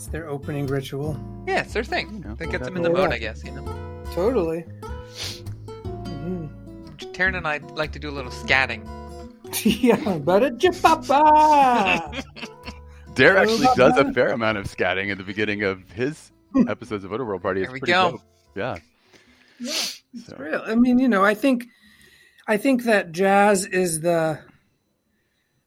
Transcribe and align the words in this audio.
It's 0.00 0.06
their 0.08 0.30
opening 0.30 0.66
ritual. 0.66 1.14
Yeah, 1.46 1.60
it's 1.60 1.74
their 1.74 1.84
thing. 1.84 2.10
You 2.10 2.20
know, 2.30 2.34
that 2.36 2.46
gets 2.50 2.64
them 2.64 2.74
in 2.74 2.82
the 2.82 2.90
Yeah. 2.90 2.96
mood, 3.02 3.12
I 3.12 3.18
guess. 3.18 3.44
You 3.44 3.50
know, 3.52 4.02
Totally. 4.14 4.60
hmm 5.82 6.46
Taryn 7.12 7.36
and 7.36 7.46
I 7.46 7.58
like 7.74 7.92
to 7.92 7.98
do 7.98 8.08
a 8.08 8.10
little 8.10 8.30
scatting. 8.30 8.82
yeah, 9.82 10.16
but 10.16 10.42
a 10.42 10.52
jipapa. 10.52 12.24
Dare 13.14 13.36
actually 13.36 13.66
does 13.76 13.98
a 13.98 14.10
fair 14.14 14.28
amount 14.28 14.56
of 14.56 14.64
scatting 14.74 15.12
at 15.12 15.18
the 15.18 15.22
beginning 15.24 15.64
of 15.64 15.90
his 15.90 16.32
episodes 16.66 17.04
of 17.04 17.12
Outer 17.12 17.26
World 17.26 17.42
Party. 17.42 17.60
It's 17.60 17.68
There 17.68 17.74
we 17.74 17.80
go. 17.80 18.10
dope. 18.12 18.20
Yeah. 18.56 18.76
yeah, 19.58 19.68
it's 19.68 20.02
So- 20.26 20.36
real. 20.38 20.62
I 20.64 20.76
mean, 20.76 20.98
you 20.98 21.08
know, 21.08 21.22
I 21.22 21.34
think, 21.34 21.66
I 22.48 22.56
think 22.56 22.84
that 22.84 23.12
jazz 23.12 23.66
is 23.66 24.00
the, 24.00 24.38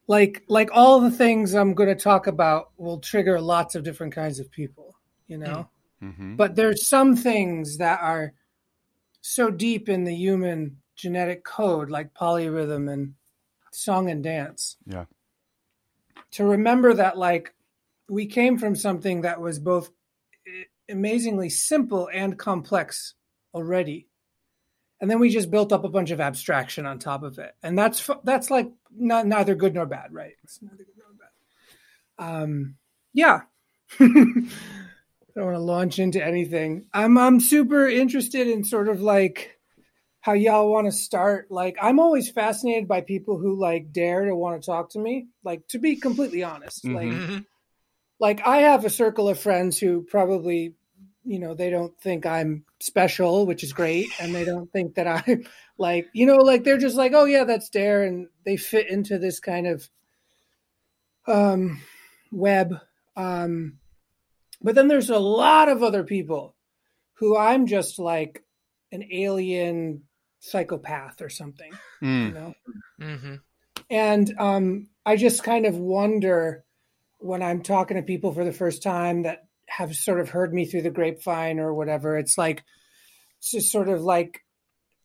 like, 0.08 0.44
like 0.48 0.70
all 0.74 1.00
the 1.00 1.12
things 1.12 1.54
I'm 1.54 1.74
going 1.74 1.90
to 1.90 1.96
talk 2.02 2.28
about 2.28 2.72
will 2.78 3.00
trigger 3.00 3.40
lots 3.40 3.76
of 3.76 3.84
different 3.84 4.14
kinds 4.14 4.40
of 4.40 4.52
people. 4.52 4.96
You 5.28 5.38
know. 5.38 5.70
hmm 6.00 6.36
but 6.36 6.56
there's 6.56 6.88
some 6.88 7.16
things 7.16 7.78
that 7.78 8.02
are 8.02 8.34
so 9.22 9.50
deep 9.50 9.88
in 9.88 10.04
the 10.04 10.14
human 10.16 10.78
genetic 10.96 11.44
code 11.44 11.90
like 11.90 12.14
polyrhythm 12.14 12.92
and 12.92 13.14
song 13.72 14.10
and 14.10 14.24
dance 14.24 14.78
Yeah. 14.86 15.06
to 16.32 16.44
remember 16.46 16.94
that 16.94 17.18
like 17.18 17.54
we 18.10 18.26
came 18.28 18.58
from 18.58 18.76
something 18.76 19.22
that 19.22 19.40
was 19.40 19.60
both 19.60 19.90
amazingly 20.90 21.50
simple 21.50 22.10
and 22.14 22.38
complex 22.38 23.16
already 23.54 24.08
and 25.02 25.10
then 25.10 25.20
we 25.20 25.30
just 25.30 25.52
built 25.52 25.72
up 25.74 25.84
a 25.84 25.90
bunch 25.90 26.12
of 26.12 26.22
abstraction 26.22 26.86
on 26.86 27.00
top 27.00 27.24
of 27.24 27.40
it 27.40 27.56
and 27.64 27.78
that's 27.78 28.10
that's 28.24 28.50
like 28.50 28.72
not 28.96 29.26
neither 29.28 29.56
good 29.56 29.74
nor 29.74 29.86
bad 29.86 30.14
right 30.14 30.34
it's 30.44 30.62
neither 30.62 30.78
good 30.78 30.96
nor 30.98 31.08
bad 31.18 32.44
um 32.46 32.76
yeah 33.14 33.42
I 34.00 34.06
don't 35.36 35.46
want 35.46 35.56
to 35.56 35.60
launch 35.60 36.00
into 36.00 36.24
anything. 36.24 36.86
I'm 36.94 37.18
I'm 37.18 37.40
super 37.40 37.88
interested 37.88 38.48
in 38.48 38.64
sort 38.64 38.88
of 38.88 39.02
like 39.02 39.58
how 40.22 40.34
y'all 40.34 40.72
want 40.72 40.86
to 40.88 40.92
start. 40.92 41.48
Like 41.52 41.76
I'm 41.82 42.00
always 42.00 42.30
fascinated 42.32 42.88
by 42.88 43.02
people 43.02 43.38
who 43.38 43.60
like 43.60 43.92
dare 43.92 44.26
to 44.26 44.36
want 44.36 44.62
to 44.62 44.66
talk 44.66 44.92
to 44.92 45.00
me. 45.00 45.28
Like 45.44 45.68
to 45.70 45.80
be 45.80 45.96
completely 45.96 46.44
honest. 46.44 46.86
Like 46.86 47.08
Mhm. 47.10 47.46
like 48.20 48.46
I 48.48 48.58
have 48.60 48.86
a 48.86 48.90
circle 48.90 49.28
of 49.28 49.40
friends 49.40 49.78
who 49.80 50.04
probably 50.04 50.76
you 51.26 51.40
know 51.40 51.54
they 51.54 51.70
don't 51.70 51.98
think 52.00 52.26
I'm 52.26 52.66
special, 52.80 53.46
which 53.46 53.64
is 53.64 53.74
great, 53.74 54.08
and 54.20 54.34
they 54.34 54.46
don't 54.46 54.72
think 54.72 54.96
that 54.96 55.08
I'm 55.08 55.46
like 55.78 56.08
you 56.14 56.26
know 56.26 56.38
like 56.38 56.64
they're 56.64 56.78
just 56.78 56.96
like 56.96 57.14
oh 57.14 57.26
yeah 57.26 57.44
that's 57.44 57.70
dare 57.70 58.04
and 58.04 58.28
they 58.46 58.58
fit 58.58 58.90
into 58.90 59.18
this 59.18 59.40
kind 59.40 59.68
of 59.68 59.90
um 61.26 61.80
web 62.32 62.76
um 63.16 63.80
but 64.62 64.76
then 64.76 64.88
there's 64.88 65.10
a 65.10 65.20
lot 65.20 65.70
of 65.70 65.84
other 65.84 66.04
people 66.04 66.56
who 67.16 67.38
I'm 67.38 67.68
just 67.68 68.00
like 68.00 68.44
an 68.92 69.04
alien 69.12 70.04
psychopath 70.40 71.22
or 71.22 71.30
something, 71.30 71.72
you 72.02 72.08
Mm. 72.08 72.34
know? 72.34 72.56
Mhm. 73.00 73.42
And 73.90 74.34
um, 74.40 74.90
I 75.06 75.16
just 75.18 75.44
kind 75.44 75.66
of 75.66 75.78
wonder 75.78 76.64
when 77.20 77.42
I'm 77.42 77.62
talking 77.62 77.98
to 77.98 78.04
people 78.04 78.34
for 78.34 78.44
the 78.46 78.54
first 78.54 78.82
time 78.84 79.24
that 79.24 79.48
have 79.78 79.96
sort 79.96 80.20
of 80.20 80.30
heard 80.30 80.54
me 80.54 80.66
through 80.66 80.84
the 80.84 80.90
grapevine 80.92 81.60
or 81.60 81.74
whatever, 81.74 82.18
it's 82.18 82.38
like, 82.38 82.64
it's 83.40 83.52
just 83.52 83.72
sort 83.72 83.90
of 83.90 84.02
like, 84.02 84.42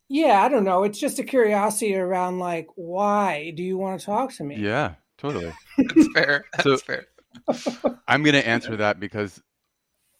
yeah, 0.08 0.42
I 0.42 0.48
don't 0.48 0.64
know. 0.64 0.84
It's 0.84 0.98
just 0.98 1.18
a 1.18 1.24
curiosity 1.24 1.94
around 1.94 2.38
like, 2.38 2.66
why 2.76 3.52
do 3.56 3.62
you 3.62 3.76
want 3.76 4.00
to 4.00 4.06
talk 4.06 4.32
to 4.34 4.44
me? 4.44 4.56
Yeah, 4.56 4.94
totally. 5.18 5.52
That's 5.78 6.08
fair. 6.14 6.44
That's 6.52 6.64
So- 6.64 6.76
fair. 6.78 7.06
I'm 8.08 8.22
going 8.22 8.34
to 8.34 8.46
answer 8.46 8.74
that 8.76 8.98
because 8.98 9.40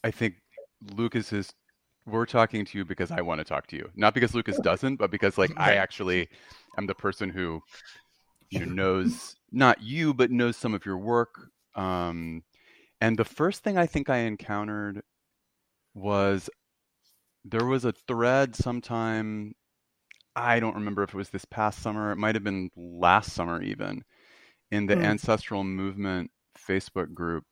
I 0.04 0.10
think 0.10 0.36
Lucas 0.94 1.32
is. 1.32 1.52
We're 2.06 2.26
talking 2.26 2.64
to 2.64 2.78
you 2.78 2.84
because 2.86 3.10
I 3.10 3.20
want 3.20 3.40
to 3.40 3.44
talk 3.44 3.66
to 3.68 3.76
you, 3.76 3.90
not 3.94 4.14
because 4.14 4.34
Lucas 4.34 4.58
doesn't, 4.60 4.96
but 4.96 5.10
because 5.10 5.36
like 5.36 5.50
I 5.58 5.74
actually 5.74 6.28
am 6.78 6.86
the 6.86 6.94
person 6.94 7.28
who, 7.28 7.60
you 8.50 8.60
know, 8.64 8.72
knows 8.72 9.36
not 9.52 9.82
you, 9.82 10.14
but 10.14 10.30
knows 10.30 10.56
some 10.56 10.72
of 10.72 10.86
your 10.86 10.96
work. 10.96 11.50
Um, 11.74 12.44
and 13.00 13.16
the 13.18 13.24
first 13.24 13.62
thing 13.62 13.76
I 13.78 13.86
think 13.86 14.08
I 14.10 14.18
encountered 14.18 15.02
was 15.94 16.50
there 17.44 17.64
was 17.64 17.84
a 17.84 17.92
thread 17.92 18.54
sometime. 18.56 19.54
I 20.36 20.60
don't 20.60 20.74
remember 20.76 21.02
if 21.02 21.10
it 21.10 21.16
was 21.16 21.30
this 21.30 21.44
past 21.44 21.80
summer. 21.82 22.12
It 22.12 22.16
might 22.16 22.34
have 22.34 22.44
been 22.44 22.70
last 22.76 23.32
summer 23.32 23.62
even, 23.62 24.04
in 24.70 24.86
the 24.86 24.94
Hmm. 24.94 25.02
ancestral 25.02 25.64
movement 25.64 26.30
Facebook 26.58 27.14
group, 27.14 27.44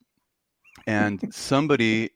and 0.87 1.21
somebody 1.31 2.11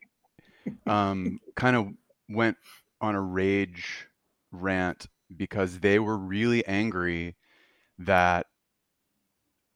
um, 0.88 1.40
kind 1.56 1.76
of 1.76 1.90
went 2.30 2.58
on 3.02 3.16
a 3.16 3.22
rage 3.22 4.08
rant 4.52 5.08
because 5.36 5.80
they 5.80 6.00
were 6.00 6.18
really 6.18 6.66
angry 6.68 7.36
that 8.00 8.48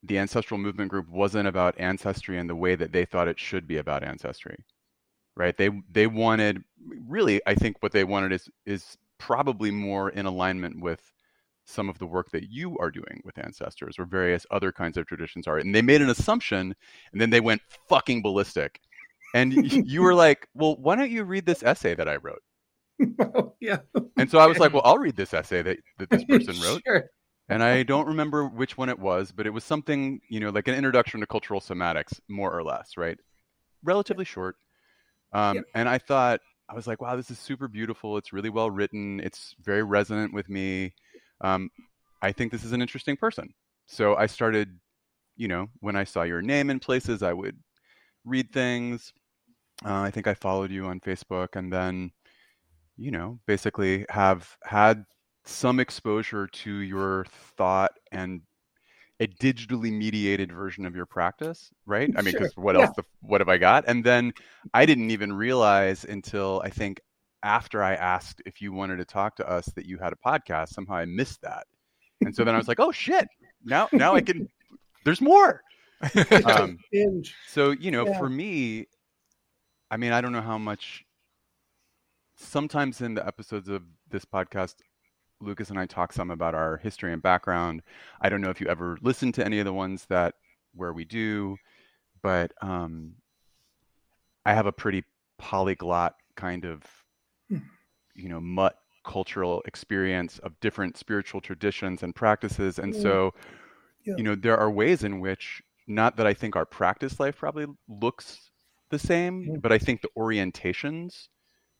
the 0.07 0.17
ancestral 0.17 0.57
movement 0.57 0.89
group 0.89 1.07
wasn't 1.09 1.47
about 1.47 1.79
ancestry 1.79 2.37
in 2.37 2.47
the 2.47 2.55
way 2.55 2.75
that 2.75 2.91
they 2.91 3.05
thought 3.05 3.27
it 3.27 3.39
should 3.39 3.67
be 3.67 3.77
about 3.77 4.03
ancestry 4.03 4.57
right? 5.35 5.55
They 5.57 5.69
they 5.91 6.07
wanted 6.07 6.63
really 7.07 7.41
i 7.47 7.55
think 7.55 7.77
what 7.81 7.91
they 7.91 8.03
wanted 8.03 8.31
is 8.31 8.49
is 8.65 8.97
probably 9.17 9.71
more 9.71 10.09
in 10.09 10.25
alignment 10.25 10.81
with 10.81 11.11
some 11.65 11.89
of 11.89 11.97
the 11.97 12.05
work 12.05 12.29
that 12.31 12.51
you 12.51 12.77
are 12.77 12.91
doing 12.91 13.21
with 13.23 13.37
ancestors 13.39 13.95
or 13.97 14.05
various 14.05 14.45
other 14.51 14.71
kinds 14.71 14.97
of 14.97 15.07
traditions 15.07 15.47
are. 15.47 15.57
And 15.57 15.73
they 15.73 15.81
made 15.81 16.01
an 16.01 16.11
assumption 16.11 16.75
and 17.11 17.19
then 17.19 17.31
they 17.31 17.39
went 17.39 17.61
fucking 17.89 18.21
ballistic. 18.21 18.79
And 19.33 19.53
you 19.71 20.03
were 20.03 20.13
like 20.25 20.47
well 20.53 20.75
why 20.77 20.95
don't 20.95 21.11
you 21.11 21.23
read 21.23 21.45
this 21.45 21.63
essay 21.63 21.95
that 21.95 22.07
i 22.07 22.17
wrote? 22.17 22.41
Yeah. 23.59 23.79
and 24.17 24.29
so 24.29 24.37
i 24.39 24.45
was 24.45 24.59
like 24.59 24.73
well 24.73 24.83
i'll 24.85 24.99
read 24.99 25.15
this 25.15 25.33
essay 25.33 25.61
that, 25.63 25.77
that 25.97 26.09
this 26.09 26.23
person 26.25 26.55
wrote. 26.61 26.81
Sure. 26.85 27.05
And 27.49 27.63
I 27.63 27.83
don't 27.83 28.07
remember 28.07 28.45
which 28.47 28.77
one 28.77 28.89
it 28.89 28.99
was, 28.99 29.31
but 29.31 29.45
it 29.45 29.51
was 29.51 29.63
something, 29.63 30.19
you 30.29 30.39
know, 30.39 30.49
like 30.49 30.67
an 30.67 30.75
introduction 30.75 31.19
to 31.19 31.27
cultural 31.27 31.59
somatics, 31.61 32.19
more 32.27 32.51
or 32.51 32.63
less, 32.63 32.97
right? 32.97 33.17
Relatively 33.83 34.25
short. 34.25 34.55
Um, 35.33 35.57
Yep. 35.57 35.65
And 35.75 35.89
I 35.89 35.97
thought, 35.97 36.41
I 36.67 36.73
was 36.73 36.87
like, 36.87 37.01
wow, 37.01 37.15
this 37.15 37.29
is 37.29 37.37
super 37.37 37.67
beautiful. 37.67 38.17
It's 38.17 38.33
really 38.33 38.49
well 38.49 38.71
written. 38.71 39.19
It's 39.19 39.55
very 39.61 39.83
resonant 39.83 40.33
with 40.33 40.49
me. 40.49 40.93
Um, 41.41 41.69
I 42.21 42.31
think 42.31 42.51
this 42.51 42.63
is 42.63 42.71
an 42.71 42.81
interesting 42.81 43.15
person. 43.15 43.53
So 43.85 44.15
I 44.15 44.25
started, 44.25 44.79
you 45.37 45.47
know, 45.47 45.69
when 45.81 45.95
I 45.95 46.05
saw 46.05 46.23
your 46.23 46.41
name 46.41 46.71
in 46.71 46.79
places, 46.79 47.21
I 47.21 47.33
would 47.33 47.57
read 48.23 48.51
things. 48.51 49.13
Uh, 49.85 49.99
I 50.01 50.09
think 50.09 50.25
I 50.25 50.33
followed 50.33 50.71
you 50.71 50.85
on 50.85 50.99
Facebook 51.01 51.55
and 51.55 51.71
then, 51.71 52.11
you 52.97 53.11
know, 53.11 53.39
basically 53.45 54.05
have 54.09 54.57
had 54.63 55.05
some 55.45 55.79
exposure 55.79 56.47
to 56.47 56.75
your 56.77 57.25
thought 57.57 57.91
and 58.11 58.41
a 59.19 59.27
digitally 59.27 59.91
mediated 59.93 60.51
version 60.51 60.85
of 60.85 60.95
your 60.95 61.05
practice, 61.05 61.71
right? 61.85 62.09
I 62.17 62.21
mean, 62.21 62.31
Sure. 62.33 62.41
because 62.41 62.57
what 62.57 62.75
Yeah. 62.75 62.81
else? 62.81 62.95
The, 62.97 63.03
what 63.21 63.39
have 63.41 63.47
I 63.47 63.57
got? 63.57 63.85
And 63.87 64.03
then 64.03 64.33
I 64.73 64.85
didn't 64.85 65.11
even 65.11 65.31
realize 65.31 66.03
until 66.03 66.61
I 66.65 66.69
think 66.69 66.99
after 67.43 67.81
I 67.83 67.93
asked 67.93 68.41
if 68.45 68.61
you 68.61 68.73
wanted 68.73 68.97
to 68.97 69.05
talk 69.05 69.35
to 69.37 69.47
us 69.49 69.65
that 69.75 69.85
you 69.85 69.99
had 69.99 70.11
a 70.11 70.15
podcast. 70.17 70.69
Somehow 70.69 70.95
I 70.95 71.05
missed 71.05 71.41
that, 71.43 71.67
and 72.25 72.35
so 72.35 72.43
then 72.43 72.55
I 72.55 72.57
was 72.57 72.67
like, 72.67 72.79
oh 72.79 72.91
shit! 72.91 73.27
Now, 73.63 73.87
now 73.93 74.15
I 74.15 74.21
can. 74.21 74.49
There's 75.05 75.21
more. 75.21 75.61
Um, 76.45 76.77
so, 77.47 77.71
you 77.71 77.89
know, 77.91 78.05
Yeah. 78.05 78.17
for 78.17 78.29
me, 78.29 78.87
I 79.89 79.97
mean, 79.97 80.11
I 80.11 80.19
don't 80.21 80.33
know 80.33 80.41
how 80.41 80.57
much. 80.57 81.05
Sometimes 82.37 82.99
in 83.01 83.13
the 83.13 83.25
episodes 83.25 83.69
of 83.69 83.83
this 84.09 84.25
podcast, 84.25 84.75
Lucas 85.41 85.69
and 85.69 85.79
I 85.79 85.85
talk 85.85 86.13
some 86.13 86.31
about 86.31 86.55
our 86.55 86.77
history 86.77 87.11
and 87.13 87.21
background. 87.21 87.81
I 88.21 88.29
don't 88.29 88.41
know 88.41 88.49
if 88.49 88.61
you 88.61 88.67
ever 88.67 88.97
listened 89.01 89.33
to 89.35 89.45
any 89.45 89.59
of 89.59 89.65
the 89.65 89.73
ones 89.73 90.05
that 90.09 90.35
where 90.73 90.93
we 90.93 91.05
do, 91.05 91.57
but 92.21 92.51
um, 92.61 93.13
I 94.45 94.53
have 94.53 94.65
a 94.65 94.71
pretty 94.71 95.03
polyglot 95.37 96.15
kind 96.35 96.65
of, 96.65 96.83
Hmm. 97.49 97.57
you 98.15 98.29
know, 98.29 98.39
mutt 98.39 98.75
cultural 99.03 99.61
experience 99.65 100.39
of 100.39 100.59
different 100.61 100.97
spiritual 100.97 101.39
traditions 101.39 102.01
and 102.01 102.15
practices, 102.15 102.79
and 102.79 102.93
Yeah. 102.95 103.01
so 103.01 103.33
Yeah. 104.03 104.15
you 104.17 104.23
know 104.23 104.35
there 104.35 104.57
are 104.57 104.71
ways 104.71 105.03
in 105.03 105.19
which 105.19 105.61
not 105.87 106.15
that 106.17 106.25
i 106.27 106.33
think 106.33 106.55
our 106.55 106.65
practice 106.65 107.19
life 107.19 107.37
probably 107.37 107.67
looks 107.87 108.49
the 108.89 108.97
same 108.99 109.41
Yeah. 109.43 109.57
but 109.61 109.71
i 109.71 109.77
think 109.79 110.01
the 110.01 110.09
orientations 110.17 111.27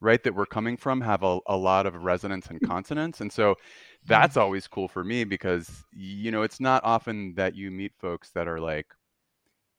right 0.00 0.22
that 0.22 0.34
we're 0.34 0.46
coming 0.46 0.76
from 0.76 1.00
have 1.00 1.22
a, 1.22 1.38
a 1.46 1.56
lot 1.56 1.86
of 1.86 1.94
resonance 1.94 2.46
and 2.48 2.60
consonance 2.62 3.20
and 3.20 3.32
so 3.32 3.52
mm-hmm. 3.52 4.08
that's 4.08 4.36
always 4.36 4.66
cool 4.66 4.88
for 4.88 5.02
me 5.04 5.24
because 5.24 5.84
you 5.92 6.30
know 6.30 6.42
it's 6.42 6.60
not 6.60 6.84
often 6.84 7.34
that 7.34 7.54
you 7.54 7.70
meet 7.70 7.92
folks 7.98 8.30
that 8.30 8.46
are 8.48 8.60
like 8.60 8.86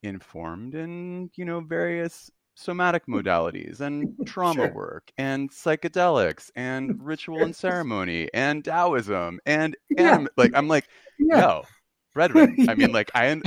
informed 0.03 0.75
in 0.75 1.29
you 1.35 1.45
know 1.45 1.59
various 1.59 2.31
somatic 2.55 3.05
mm. 3.05 3.21
modalities 3.21 3.81
and 3.81 4.15
trauma 4.25 4.63
Sure. 4.63 4.73
work 4.73 5.11
and 5.17 5.49
psychedelics 5.51 6.49
and 6.55 6.97
ritual 6.99 7.43
and 7.43 7.55
ceremony 7.55 8.29
and 8.33 8.65
taoism 8.65 9.39
and 9.45 9.77
Yeah. 9.89 10.25
like 10.37 10.51
i'm 10.55 10.67
like 10.67 10.87
Yeah. 11.19 11.61
Yo 12.33 12.45
Frederick. 12.47 12.59
I 12.67 12.75
mean, 12.75 12.91
like 12.93 13.11
I 13.15 13.41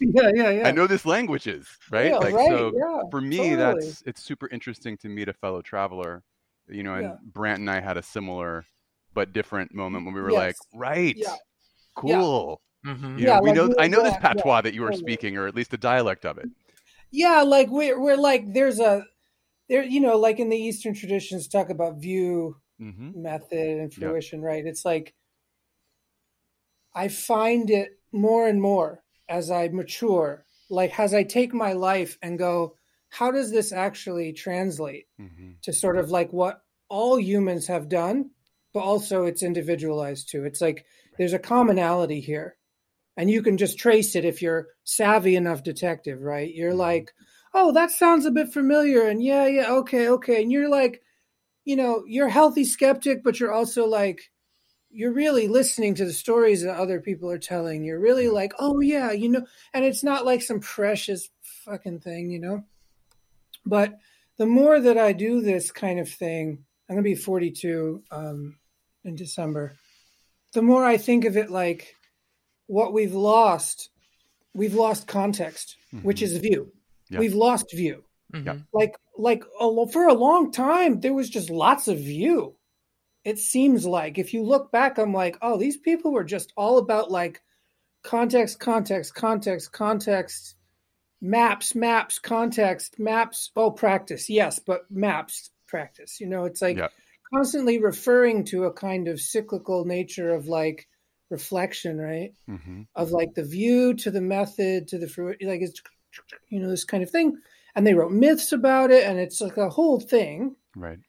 yeah, 0.00 0.30
yeah, 0.34 0.50
yeah. 0.50 0.68
I 0.68 0.70
know 0.70 0.86
this 0.86 1.06
languages, 1.06 1.66
right? 1.90 2.12
Yeah, 2.12 2.18
like 2.18 2.34
right, 2.34 2.48
so 2.48 2.72
yeah, 2.74 3.02
for 3.10 3.20
me 3.20 3.54
totally. 3.54 3.56
that's 3.56 4.02
it's 4.06 4.22
super 4.22 4.48
interesting 4.48 4.96
to 4.98 5.08
meet 5.08 5.28
a 5.28 5.32
fellow 5.32 5.62
traveler. 5.62 6.22
You 6.68 6.82
know, 6.82 6.94
and 6.94 7.04
Yeah. 7.04 7.16
Brant 7.32 7.60
and 7.60 7.70
I 7.70 7.80
had 7.80 7.96
a 7.96 8.02
similar 8.02 8.66
but 9.14 9.32
different 9.32 9.74
moment 9.74 10.04
when 10.04 10.14
we 10.14 10.20
were 10.20 10.32
Yes. 10.32 10.42
like, 10.46 10.56
right, 10.74 11.16
Yeah. 11.16 11.34
cool. 11.94 12.60
Mm-hmm. 12.86 13.18
You 13.18 13.26
Yeah, 13.26 13.34
know, 13.34 13.40
we 13.42 13.50
like 13.50 13.56
know 13.56 13.68
we 13.68 13.74
I 13.78 13.88
know 13.88 13.98
were 13.98 14.04
this 14.04 14.14
at- 14.14 14.22
yeah, 14.32 14.42
patois 14.44 14.62
that 14.62 14.74
you 14.74 14.82
were 14.82 14.92
totally. 14.92 15.00
speaking, 15.00 15.36
or 15.36 15.46
at 15.46 15.54
least 15.54 15.72
a 15.74 15.78
dialect 15.78 16.24
of 16.26 16.38
it. 16.38 16.48
yeah 17.10 17.42
like 17.42 17.68
we're, 17.70 18.00
we're 18.00 18.16
like 18.16 18.52
there's 18.52 18.80
a 18.80 19.04
there 19.68 19.82
you 19.84 20.00
know 20.00 20.16
like 20.16 20.38
in 20.40 20.48
the 20.48 20.56
eastern 20.56 20.94
traditions 20.94 21.48
talk 21.48 21.70
about 21.70 22.00
view 22.00 22.56
hmm 22.78 23.10
method 23.14 23.78
and 23.78 23.92
Yeah. 23.96 24.12
fruition 24.12 24.42
right 24.42 24.66
it's 24.66 24.84
like 24.84 25.14
i 26.96 27.08
find 27.08 27.70
it 27.70 28.00
more 28.12 28.48
and 28.48 28.60
more 28.62 29.04
as 29.28 29.50
i 29.50 29.68
mature. 29.68 30.44
Like 30.70 30.98
as 30.98 31.14
i 31.14 31.22
take 31.24 31.54
my 31.54 31.74
life 31.74 32.18
and 32.22 32.38
go 32.38 32.76
how 33.10 33.30
does 33.30 33.52
this 33.52 33.72
actually 33.72 34.32
translate 34.32 35.06
hmm 35.18 35.52
to 35.62 35.72
sort 35.72 35.98
of 35.98 36.10
like 36.10 36.32
what 36.32 36.62
all 36.88 37.18
humans 37.20 37.66
have 37.68 37.88
done 37.88 38.30
but 38.74 38.80
also 38.80 39.24
it's 39.24 39.42
individualized 39.44 40.28
too 40.30 40.44
it's 40.44 40.60
like 40.60 40.84
there's 41.18 41.32
a 41.34 41.38
commonality 41.40 42.20
here 42.20 42.56
and 43.16 43.30
you 43.30 43.42
can 43.42 43.56
just 43.56 43.78
trace 43.78 44.14
it 44.16 44.24
if 44.24 44.42
you're 44.42 44.68
savvy 44.84 45.36
enough 45.36 45.62
detective 45.62 46.22
right? 46.22 46.54
You're 46.54 46.72
Mhm. 46.74 46.78
like 46.90 47.12
oh 47.54 47.72
that 47.72 47.90
sounds 47.90 48.26
a 48.26 48.30
bit 48.30 48.52
familiar 48.52 49.06
and 49.08 49.22
yeah 49.22 49.46
yeah 49.46 49.72
okay 49.72 50.08
okay 50.08 50.42
and 50.42 50.52
you're 50.52 50.68
like 50.68 51.02
you 51.64 51.76
know 51.76 52.04
you're 52.06 52.28
healthy 52.28 52.64
skeptic 52.64 53.22
but 53.24 53.40
you're 53.40 53.52
also 53.52 53.86
like 53.86 54.30
you're 54.96 55.12
really 55.12 55.46
listening 55.46 55.94
to 55.96 56.04
the 56.06 56.12
stories 56.12 56.62
that 56.62 56.76
other 56.78 57.00
people 57.00 57.30
are 57.30 57.38
telling. 57.38 57.84
You're 57.84 58.00
really 58.00 58.28
like 58.28 58.52
oh 58.58 58.80
yeah 58.80 59.12
you 59.12 59.28
know 59.28 59.44
and 59.74 59.84
it's 59.84 60.02
not 60.02 60.24
like 60.24 60.42
some 60.42 60.60
precious 60.60 61.28
fucking 61.64 62.00
thing 62.00 62.30
you 62.30 62.38
know? 62.40 62.64
But 63.64 63.98
the 64.38 64.46
more 64.46 64.78
that 64.80 64.98
i 64.98 65.12
do 65.12 65.40
this 65.40 65.70
kind 65.72 65.98
of 65.98 66.08
thing 66.08 66.64
i'm 66.88 66.96
going 66.96 67.04
to 67.04 67.10
be 67.10 67.14
42 67.14 68.02
um, 68.10 68.56
in 69.04 69.14
december 69.16 69.74
the 70.52 70.62
more 70.62 70.84
i 70.84 70.96
think 70.96 71.24
of 71.24 71.36
it 71.36 71.50
like 71.50 71.94
what 72.66 72.92
we've 72.92 73.14
lost 73.14 73.90
we've 74.54 74.74
lost 74.74 75.06
context 75.06 75.76
which 76.02 76.18
Mhm. 76.20 76.22
is 76.22 76.36
view. 76.38 76.72
Yeah. 77.08 77.20
we've 77.20 77.34
lost 77.34 77.66
view. 77.74 78.04
Mm-hmm. 78.34 78.58
like 78.72 78.96
like 79.16 79.44
a, 79.60 79.86
for 79.88 80.08
a 80.08 80.14
long 80.14 80.50
time 80.52 81.00
there 81.00 81.14
was 81.14 81.30
just 81.30 81.48
lots 81.48 81.86
of 81.88 81.96
view 81.98 82.55
it 83.26 83.38
seems 83.38 83.84
like 83.84 84.18
if 84.18 84.32
you 84.32 84.42
look 84.42 84.72
back 84.72 84.98
i'm 84.98 85.12
like 85.12 85.36
oh 85.42 85.58
these 85.58 85.76
people 85.76 86.12
were 86.12 86.24
just 86.24 86.52
all 86.56 86.78
about 86.78 87.10
like 87.10 87.42
context 88.04 88.60
context 88.60 89.14
context 89.14 89.72
context 89.72 90.54
maps 91.20 91.74
maps 91.74 92.18
context 92.18 92.98
maps 92.98 93.50
oh 93.56 93.70
practice 93.70 94.30
yes 94.30 94.60
but 94.60 94.90
maps 94.90 95.50
practice 95.68 96.20
you 96.20 96.26
know 96.28 96.44
it's 96.44 96.62
like 96.62 96.78
Yeah. 96.78 96.88
constantly 97.34 97.78
referring 97.80 98.44
to 98.44 98.64
a 98.64 98.72
kind 98.72 99.08
of 99.08 99.20
cyclical 99.20 99.84
nature 99.84 100.32
of 100.34 100.46
like 100.48 100.86
reflection 101.30 101.98
right 101.98 102.32
hmm 102.48 102.82
of 102.94 103.10
like 103.10 103.34
the 103.34 103.44
view 103.44 103.92
to 103.94 104.10
the 104.10 104.22
method 104.22 104.88
to 104.88 104.98
the 104.98 105.08
fruit 105.08 105.36
like 105.42 105.60
it's 105.60 105.82
you 106.48 106.60
know 106.60 106.70
this 106.70 106.84
kind 106.84 107.02
of 107.02 107.10
thing 107.10 107.36
and 107.74 107.86
they 107.86 107.94
wrote 107.94 108.12
myths 108.12 108.52
about 108.52 108.90
it 108.90 109.04
and 109.04 109.18
it's 109.18 109.40
like 109.40 109.56
a 109.58 109.68
whole 109.68 110.00
thing 110.00 110.56
Right. 110.76 111.00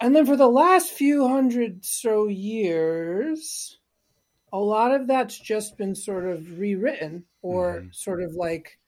And 0.00 0.14
then 0.14 0.24
for 0.26 0.36
the 0.36 0.48
last 0.48 0.90
few 0.92 1.26
hundred 1.28 1.84
so 1.84 2.26
years 2.28 3.78
a 4.52 4.58
lot 4.58 4.92
of 4.92 5.06
that's 5.06 5.38
just 5.38 5.76
been 5.76 5.94
sort 5.94 6.24
of 6.26 6.58
rewritten 6.58 7.24
or 7.42 7.80
Mhm. 7.82 7.94
sort 7.94 8.22
of 8.22 8.32
like 8.34 8.78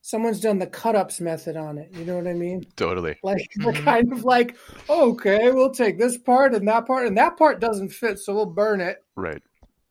someone's 0.00 0.40
done 0.40 0.58
the 0.58 0.66
cut 0.66 0.94
ups 0.96 1.20
method 1.20 1.56
on 1.56 1.78
it 1.78 1.90
you 1.94 2.04
know 2.04 2.16
what 2.16 2.26
i 2.26 2.32
mean 2.34 2.64
Totally. 2.76 3.16
like 3.22 3.46
the 3.56 3.72
Mhm. 3.72 3.84
kind 3.84 4.12
of 4.12 4.24
like 4.24 4.56
okay 4.88 5.50
we'll 5.50 5.72
take 5.72 5.98
this 5.98 6.16
part 6.18 6.54
and 6.54 6.66
that 6.68 6.86
part 6.86 7.06
and 7.06 7.16
that 7.18 7.36
part 7.36 7.60
doesn't 7.60 7.90
fit 7.90 8.18
so 8.18 8.34
we'll 8.34 8.46
burn 8.46 8.80
it 8.80 8.98
Right. 9.16 9.42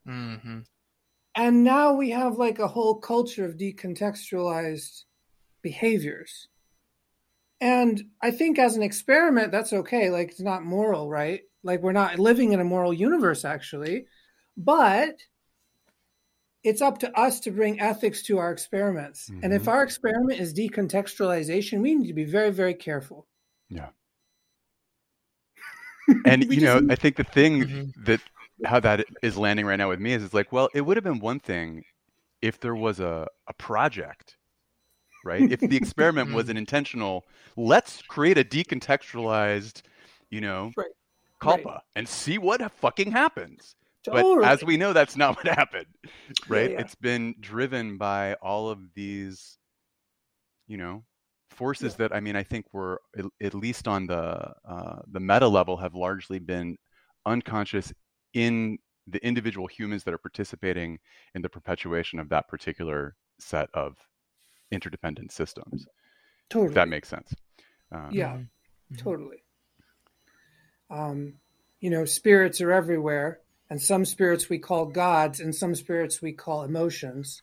Mm-hmm. 0.08 0.60
and 1.36 1.64
now 1.64 1.94
we 1.94 2.10
have 2.12 2.38
like 2.38 2.60
a 2.60 2.68
whole 2.68 2.96
culture 3.00 3.46
of 3.46 3.58
decontextualized 3.58 5.04
behaviors 5.62 6.48
and 7.64 8.04
i 8.22 8.30
think 8.30 8.60
as 8.60 8.76
an 8.76 8.84
experiment 8.84 9.52
that's 9.52 9.72
okay 9.74 10.10
like 10.10 10.30
it's 10.30 10.42
not 10.42 10.64
moral 10.64 11.10
right 11.10 11.42
like 11.64 11.82
we're 11.82 11.94
not 12.04 12.20
living 12.20 12.52
in 12.54 12.60
a 12.60 12.64
moral 12.64 12.94
universe 12.94 13.46
actually 13.46 14.06
but 14.58 15.16
it's 16.64 16.82
up 16.82 16.98
to 17.00 17.10
us 17.20 17.40
to 17.40 17.52
bring 17.52 17.80
ethics 17.80 18.22
to 18.24 18.38
our 18.38 18.52
experiments 18.52 19.30
and 19.44 19.54
if 19.54 19.64
Mhm. 19.64 19.72
our 19.74 19.84
experiment 19.84 20.40
is 20.40 20.54
decontextualization 20.54 21.82
we 21.82 21.96
need 21.96 22.08
to 22.08 22.14
be 22.14 22.26
very 22.26 22.52
very 22.52 22.74
careful 22.74 23.28
Yeah. 23.70 23.90
And 26.26 26.44
you 26.54 26.62
know, 26.62 26.80
just- 26.80 26.92
I 26.92 26.96
think 26.96 27.16
the 27.16 27.24
thing 27.24 27.64
Mhm. 27.64 28.06
that 28.06 28.22
how 28.66 28.80
that 28.82 29.06
is 29.22 29.38
landing 29.38 29.66
right 29.66 29.78
now 29.78 29.90
with 29.90 30.00
me 30.00 30.14
is 30.14 30.24
it's 30.24 30.34
like, 30.34 30.52
well, 30.52 30.70
it 30.74 30.82
would 30.82 30.96
have 30.98 31.04
been 31.04 31.20
one 31.20 31.40
thing 31.40 31.84
if 32.42 32.60
there 32.60 32.76
was 32.76 33.00
a, 33.00 33.28
a 33.48 33.54
project, 33.54 34.38
right? 35.24 35.52
If 35.52 35.60
the 35.60 35.78
experiment 35.78 36.34
was 36.34 36.50
an 36.50 36.58
intentional, 36.64 37.26
let's 37.56 38.02
create 38.04 38.38
a 38.38 38.44
decontextualized, 38.44 39.82
you 40.30 40.42
know, 40.42 40.72
Right. 40.76 40.92
culpa 41.40 41.82
and 41.96 42.08
see 42.08 42.38
what 42.38 42.62
fucking 42.80 43.12
happens. 43.12 43.76
But 44.06 44.44
as 44.44 44.64
we 44.64 44.76
know, 44.78 44.92
that's 44.94 45.16
not 45.16 45.38
what 45.38 45.48
happened, 45.58 45.88
right? 46.48 46.72
yeah. 46.72 46.82
It's 46.82 46.96
been 46.96 47.36
driven 47.40 47.98
by 47.98 48.34
all 48.36 48.70
of 48.70 48.80
these, 48.96 49.58
you 50.68 50.78
know, 50.78 51.04
forces 51.50 51.96
that 51.96 52.14
I 52.14 52.20
mean, 52.20 52.36
I 52.36 52.44
think 52.44 52.66
were 52.74 53.00
at, 53.18 53.26
at 53.42 53.54
least 53.54 53.88
on 53.88 54.08
the 54.08 54.54
uh, 54.68 55.00
the 55.12 55.20
meta 55.20 55.48
level 55.48 55.78
have 55.78 55.94
largely 55.96 56.40
been 56.40 56.78
unconscious 57.26 57.94
in 58.34 58.78
the 59.08 59.26
individual 59.26 59.68
humans 59.68 60.04
that 60.04 60.14
are 60.14 60.18
participating 60.18 61.00
in 61.36 61.42
the 61.42 61.50
perpetuation 61.50 62.20
of 62.20 62.30
that 62.30 62.48
particular 62.48 63.16
set 63.40 63.70
of 63.74 63.96
interdependent 64.74 65.32
systems. 65.32 65.86
totally 66.50 66.70
If 66.70 66.76
that 66.76 66.90
makes 66.90 67.10
sense. 67.10 67.34
Um, 67.92 68.10
yeah 68.12 68.38
Mhm. 68.92 68.98
totally 68.98 69.44
um 70.90 71.36
you 71.80 71.90
know 71.90 72.06
spirits 72.06 72.60
are 72.62 72.72
everywhere 72.72 73.40
and 73.70 73.82
some 73.82 74.06
spirits 74.06 74.50
we 74.50 74.60
call 74.60 74.86
gods 74.86 75.40
and 75.40 75.56
some 75.56 75.74
spirits 75.76 76.22
we 76.22 76.34
call 76.34 76.64
emotions 76.64 77.42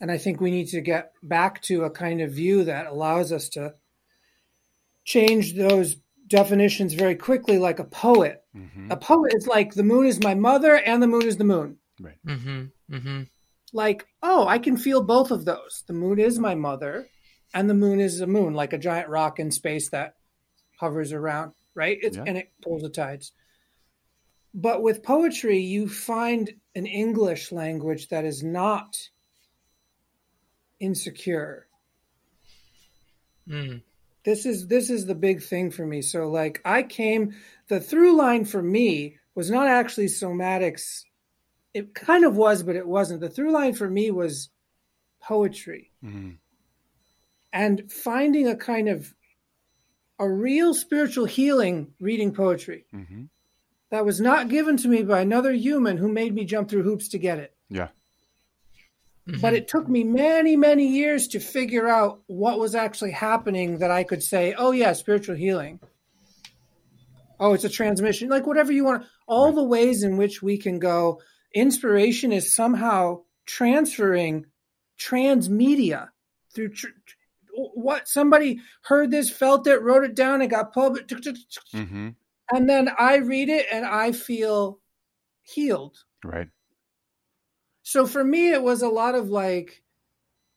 and 0.00 0.10
i 0.10 0.18
think 0.18 0.40
we 0.40 0.50
need 0.50 0.68
to 0.68 0.80
get 0.80 1.12
back 1.22 1.60
to 1.62 1.84
a 1.84 1.90
kind 1.90 2.20
of 2.20 2.30
view 2.32 2.64
that 2.64 2.86
allows 2.86 3.32
us 3.32 3.48
to 3.48 3.74
change 5.04 5.54
those 5.54 5.96
definitions 6.26 6.94
very 6.94 7.14
quickly 7.14 7.58
like 7.58 7.78
a 7.78 7.84
poet 7.84 8.42
mhm, 8.54 8.90
a 8.90 8.96
poet 8.96 9.32
is 9.34 9.46
like 9.46 9.74
the 9.74 9.82
moon 9.82 10.06
is 10.06 10.20
my 10.22 10.34
mother 10.34 10.76
and 10.76 11.02
the 11.02 11.06
moon 11.06 11.26
is 11.26 11.36
the 11.36 11.44
moon 11.44 11.78
Mm-hmm. 12.26 12.64
Mm-hmm. 12.94 13.22
Like 13.76 14.06
oh 14.22 14.48
i 14.48 14.58
can 14.58 14.76
feel 14.76 15.02
both 15.02 15.30
of 15.30 15.44
those. 15.44 15.84
The 15.86 15.92
moon 15.92 16.18
is 16.18 16.38
my 16.38 16.54
mother 16.54 17.06
and 17.54 17.70
the 17.70 17.74
moon 17.74 18.00
is 18.00 18.20
a 18.20 18.26
moon 18.26 18.54
like 18.54 18.72
a 18.72 18.78
giant 18.78 19.08
rock 19.08 19.38
in 19.38 19.50
space 19.50 19.90
that 19.90 20.14
hovers 20.80 21.12
around 21.12 21.52
right? 21.74 21.98
It's, 22.02 22.16
Yeah. 22.16 22.24
and 22.26 22.38
it 22.38 22.50
pulls 22.62 22.82
the 22.82 22.88
tides. 22.88 23.32
But 24.54 24.82
with 24.82 25.02
poetry 25.02 25.58
you 25.58 25.88
find 25.88 26.50
an 26.74 26.86
english 26.86 27.52
language 27.52 28.08
that 28.08 28.24
is 28.24 28.42
not 28.42 28.96
insecure. 30.80 31.68
Mm. 33.48 33.82
this 34.24 34.44
is 34.44 34.66
this 34.66 34.90
is 34.90 35.06
the 35.06 35.14
big 35.14 35.40
thing 35.42 35.70
for 35.70 35.86
me. 35.86 36.02
So 36.02 36.28
like 36.28 36.60
i 36.64 36.82
came 36.82 37.34
the 37.68 37.78
through 37.80 38.16
line 38.16 38.44
for 38.44 38.62
me 38.62 39.18
was 39.34 39.50
not 39.50 39.68
actually 39.68 40.06
somatics 40.06 41.02
it 41.76 41.94
kind 41.94 42.24
of 42.24 42.36
was 42.36 42.62
but 42.62 42.76
it 42.76 42.86
wasn't. 42.86 43.20
The 43.20 43.28
through 43.28 43.52
line 43.52 43.74
for 43.74 43.88
me 43.88 44.10
was 44.10 44.50
poetry. 45.22 45.90
Mhm, 46.04 46.36
and 47.52 47.90
finding 47.92 48.46
a 48.48 48.56
kind 48.56 48.88
of 48.88 49.14
a 50.18 50.28
real 50.30 50.72
spiritual 50.74 51.26
healing 51.26 51.92
reading 52.00 52.32
poetry 52.32 52.86
mhm. 52.94 53.28
that 53.90 54.04
was 54.04 54.18
not 54.20 54.48
given 54.48 54.76
to 54.78 54.88
me 54.88 55.02
by 55.02 55.20
another 55.20 55.52
human 55.52 55.96
who 55.98 56.08
made 56.08 56.34
me 56.34 56.44
jump 56.44 56.68
through 56.70 56.82
hoops 56.84 57.08
to 57.08 57.18
get 57.18 57.38
it. 57.38 57.54
Yeah. 57.68 57.88
but 59.42 59.52
it 59.54 59.66
took 59.68 59.88
me 59.88 60.04
many 60.04 60.54
many 60.56 60.86
years 60.86 61.26
to 61.28 61.40
figure 61.40 61.88
out 61.88 62.20
what 62.28 62.58
was 62.60 62.74
actually 62.76 63.10
happening 63.10 63.78
that 63.78 63.90
i 63.90 64.04
could 64.04 64.22
say 64.22 64.54
oh 64.56 64.70
yeah 64.70 64.92
spiritual 64.92 65.34
healing. 65.36 65.80
Oh 67.38 67.52
it's 67.52 67.64
a 67.64 67.68
transmission 67.68 68.28
like 68.30 68.46
whatever 68.46 68.72
you 68.72 68.84
want. 68.84 69.04
All 69.26 69.46
Right. 69.46 69.54
the 69.56 69.64
ways 69.64 70.02
in 70.04 70.16
which 70.16 70.42
we 70.42 70.56
can 70.56 70.78
go 70.78 71.20
inspiration 71.56 72.30
is 72.32 72.54
somehow 72.54 73.22
transferring 73.46 74.44
transmedia 74.98 76.08
through 76.54 76.68
tr- 76.68 76.88
what 77.74 78.06
somebody 78.06 78.60
heard 78.82 79.10
this 79.10 79.30
felt 79.30 79.66
it 79.66 79.82
wrote 79.82 80.04
it 80.04 80.14
down 80.14 80.42
and 80.42 80.50
got 80.50 80.72
published 80.74 81.08
mhm, 81.74 82.14
and 82.52 82.68
then 82.68 82.90
i 82.98 83.16
read 83.16 83.48
it 83.48 83.66
and 83.72 83.84
i 83.86 84.12
feel 84.12 84.78
healed. 85.42 85.96
Right. 86.24 86.48
so 87.82 88.06
for 88.06 88.22
me 88.24 88.52
it 88.52 88.62
was 88.62 88.82
a 88.82 88.88
lot 88.88 89.14
of 89.14 89.28
like 89.30 89.82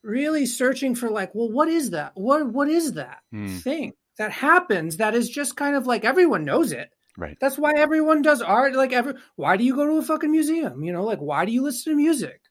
really 0.03 0.46
searching 0.46 0.96
for 0.96 1.10
like 1.10 1.34
well 1.36 1.51
what 1.51 1.68
is 1.68 1.91
that? 1.91 2.12
What 2.15 2.48
what 2.48 2.68
is 2.70 2.94
that 2.94 3.20
Hmm. 3.32 3.58
thing 3.58 3.94
that 4.18 4.32
happens 4.32 4.98
that 4.98 5.15
is 5.15 5.29
just 5.29 5.56
kind 5.56 5.75
of 5.75 5.88
like 5.88 6.03
everyone 6.06 6.44
knows 6.46 6.72
it 6.72 6.89
Right. 7.19 7.38
that's 7.41 7.57
why 7.57 7.73
everyone 7.75 8.21
does 8.21 8.41
art 8.41 8.73
like 8.75 8.93
every 8.93 9.15
why 9.35 9.57
do 9.57 9.63
you 9.65 9.75
go 9.75 9.85
to 9.85 9.97
a 9.97 10.01
fucking 10.01 10.31
museum? 10.31 10.83
You 10.83 10.93
know 10.93 11.03
like 11.03 11.19
why 11.19 11.45
do 11.45 11.51
you 11.51 11.61
listen 11.61 11.91
to 11.93 11.97
music? 11.97 12.41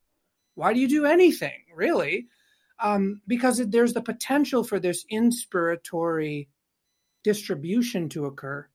Why 0.54 0.74
do 0.74 0.80
you 0.80 0.88
do 0.88 1.06
anything 1.06 1.64
really? 1.74 2.26
Um, 2.80 3.22
because 3.26 3.58
it, 3.60 3.72
there's 3.72 3.94
the 3.94 4.02
potential 4.02 4.62
for 4.62 4.78
this 4.78 5.04
inspiratory 5.12 6.48
distribution 7.24 8.08
to 8.10 8.26
occur 8.26 8.68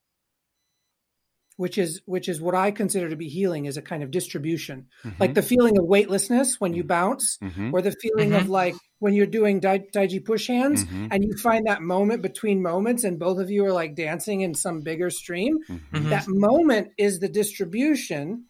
which 1.56 1.78
is 1.78 2.02
which 2.06 2.28
is 2.28 2.42
what 2.42 2.56
i 2.56 2.72
consider 2.72 3.10
to 3.10 3.16
be 3.16 3.30
healing 3.30 3.66
is 3.66 3.78
a 3.78 3.82
kind 3.82 4.02
of 4.04 4.10
distribution. 4.12 4.88
Like 5.20 5.36
the 5.36 5.42
feeling 5.44 5.78
of 5.78 5.86
weightlessness 5.86 6.60
when 6.60 6.74
you 6.74 6.84
bounce 6.84 7.38
Mhm. 7.38 7.72
or 7.74 7.82
the 7.82 7.92
feeling 7.92 8.34
of 8.34 8.50
like 8.50 8.76
when 9.04 9.14
you're 9.14 9.26
doing 9.40 9.60
dai- 9.60 9.80
taiji 9.96 10.24
push 10.24 10.48
hands 10.48 10.86
Mhm. 10.86 11.10
and 11.12 11.24
you 11.26 11.36
find 11.38 11.68
that 11.68 11.82
moment 11.82 12.22
between 12.22 12.62
moments 12.62 13.04
and 13.04 13.20
both 13.20 13.38
of 13.38 13.50
you 13.52 13.66
are 13.66 13.74
like 13.74 13.96
dancing 13.96 14.42
in 14.42 14.54
some 14.54 14.80
bigger 14.80 15.10
stream 15.10 15.60
Mhm. 15.70 15.80
Mhm. 15.92 16.10
that 16.10 16.26
moment 16.28 16.92
is 16.98 17.20
the 17.20 17.28
distribution 17.30 18.46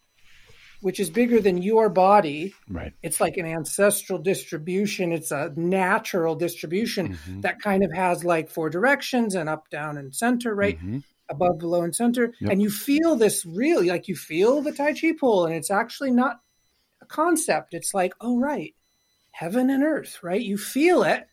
which 0.82 1.00
is 1.00 1.10
bigger 1.10 1.40
than 1.40 1.62
your 1.62 1.88
body 1.90 2.54
Right. 2.70 2.92
it's 3.02 3.20
like 3.22 3.38
an 3.38 3.46
ancestral 3.46 4.20
distribution 4.20 5.12
it's 5.14 5.32
a 5.32 5.52
natural 5.56 6.36
distribution 6.36 7.14
Mhm. 7.14 7.42
that 7.42 7.60
kind 7.62 7.84
of 7.84 7.92
has 7.94 8.24
like 8.24 8.50
four 8.50 8.70
directions 8.70 9.34
and 9.34 9.48
up 9.50 9.70
down 9.70 9.98
and 9.98 10.14
center 10.14 10.54
right 10.54 10.78
Mhm. 10.80 11.04
above 11.30 11.58
below 11.58 11.82
and 11.84 11.96
center 11.96 12.34
Yep. 12.42 12.52
and 12.52 12.62
you 12.62 12.70
feel 12.70 13.16
this 13.16 13.46
really 13.46 13.88
like 13.88 14.08
you 14.10 14.16
feel 14.16 14.62
the 14.62 14.72
tai 14.74 14.94
chi 14.94 15.14
pull 15.20 15.46
and 15.46 15.56
it's 15.56 15.72
actually 15.72 16.12
not 16.12 16.42
a 17.02 17.06
concept 17.06 17.74
it's 17.74 17.94
like 17.94 18.14
oh 18.22 18.38
right 18.38 18.76
heaven 19.34 19.70
and 19.70 19.84
earth 19.84 20.22
right 20.24 20.42
you 20.42 20.58
feel 20.58 21.04
it 21.04 21.28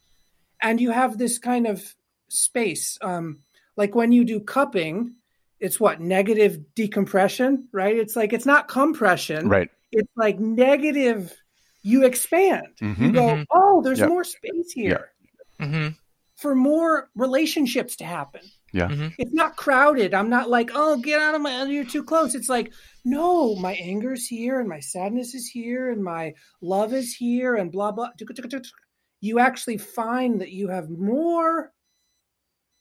and 0.63 0.81
you 0.81 0.91
have 0.91 1.17
this 1.19 1.39
kind 1.39 1.67
of 1.67 1.95
space 2.29 2.99
um 3.03 3.39
like 3.77 3.95
when 3.95 4.11
you 4.11 4.25
do 4.25 4.41
cupping 4.41 5.15
it's 5.61 5.79
what 5.79 6.01
negative 6.01 6.59
decompression 6.75 7.69
right 7.73 7.97
it's 7.97 8.17
like 8.17 8.33
it's 8.33 8.47
not 8.47 8.69
compression 8.69 9.49
Right. 9.49 9.71
it's 9.93 10.11
like 10.17 10.41
negative 10.41 11.37
you 11.83 12.05
expand 12.05 12.67
you 12.81 12.89
Mhm. 12.95 13.13
go 13.15 13.27
Mhm. 13.37 13.47
oh 13.53 13.83
there's 13.83 14.01
Yep. 14.01 14.09
more 14.09 14.25
space 14.25 14.73
here 14.73 15.11
Mhm. 15.61 15.95
for 16.37 16.55
more 16.55 17.11
relationships 17.15 17.97
to 17.97 18.05
happen 18.05 18.41
Yeah. 18.73 18.89
Mhm. 18.89 19.15
it's 19.19 19.33
not 19.33 19.57
crowded. 19.57 20.15
I'm 20.15 20.29
not 20.31 20.49
like, 20.49 20.71
oh, 20.75 20.99
get 20.99 21.21
out 21.21 21.35
of 21.35 21.41
my, 21.43 21.65
you're 21.65 21.85
too 21.85 22.05
close. 22.05 22.35
It's 22.35 22.49
like, 22.49 22.73
no, 23.05 23.57
my 23.57 23.73
anger's 23.75 24.27
here 24.27 24.61
and 24.61 24.69
my 24.69 24.81
sadness 24.81 25.35
is 25.35 25.49
here 25.49 25.91
and 25.91 26.03
my 26.05 26.35
love 26.63 26.93
is 26.95 27.15
here 27.15 27.57
and 27.57 27.73
blah, 27.73 27.91
blah. 27.93 28.11
You 29.21 29.39
actually 29.39 29.79
find 29.79 30.41
that 30.41 30.51
you 30.53 30.69
have 30.69 30.89
more, 30.89 31.73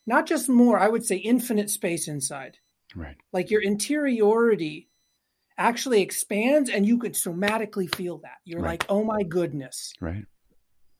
not 0.05 0.25
just 0.25 0.47
more, 0.49 0.79
I 0.79 0.87
would 0.87 1.05
say 1.05 1.17
infinite 1.17 1.69
space 1.69 2.07
inside. 2.07 2.57
Right. 2.95 3.17
Like 3.33 3.49
your 3.51 3.61
interiority 3.61 4.89
actually 5.57 6.01
expands 6.01 6.69
and 6.69 6.85
you 6.87 6.97
could 6.97 7.13
somatically 7.13 7.93
feel 7.93 8.19
that. 8.19 8.37
You're 8.45 8.61
Right. 8.61 8.71
like, 8.81 8.85
oh 8.89 9.03
my 9.03 9.23
goodness 9.23 9.91
Right. 9.99 10.23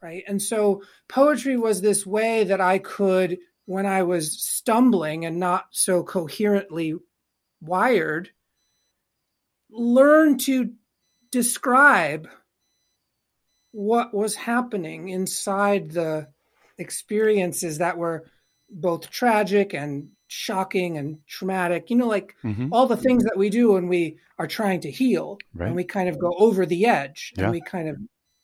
right 0.02 0.24
and 0.28 0.42
so 0.42 0.82
poetry 1.08 1.56
was 1.58 1.80
this 1.82 2.06
way 2.06 2.44
that 2.44 2.60
i 2.62 2.78
could 2.80 3.38
when 3.70 3.86
i 3.86 4.02
was 4.02 4.42
stumbling 4.42 5.26
and 5.26 5.38
not 5.40 5.68
so 5.70 6.04
coherently 6.04 6.96
wired 7.62 8.32
learn 9.70 10.40
to 10.40 10.74
describe 11.32 12.28
what 13.72 14.12
was 14.12 14.34
happening 14.34 15.10
inside 15.10 15.92
the 15.92 16.28
experiences 16.80 17.78
that 17.78 17.96
were 17.96 18.26
both 18.72 19.08
tragic 19.12 19.76
and 19.76 20.10
shocking 20.28 20.98
and 20.98 21.20
traumatic 21.28 21.90
you 21.92 21.96
know 21.96 22.08
like 22.08 22.36
Mhm. 22.44 22.70
all 22.72 22.88
the 22.88 22.98
things 22.98 23.24
that 23.24 23.38
we 23.38 23.50
do 23.52 23.74
when 23.74 23.88
we 23.88 24.18
are 24.40 24.48
trying 24.48 24.80
to 24.82 24.90
heal 24.92 25.38
Right. 25.54 25.68
and 25.68 25.76
we 25.76 25.84
kind 25.84 26.10
of 26.10 26.18
go 26.18 26.34
over 26.40 26.66
the 26.66 26.86
edge 26.86 27.34
Yeah. 27.38 27.44
and 27.44 27.52
we 27.52 27.62
kind 27.62 27.88
of 27.90 27.98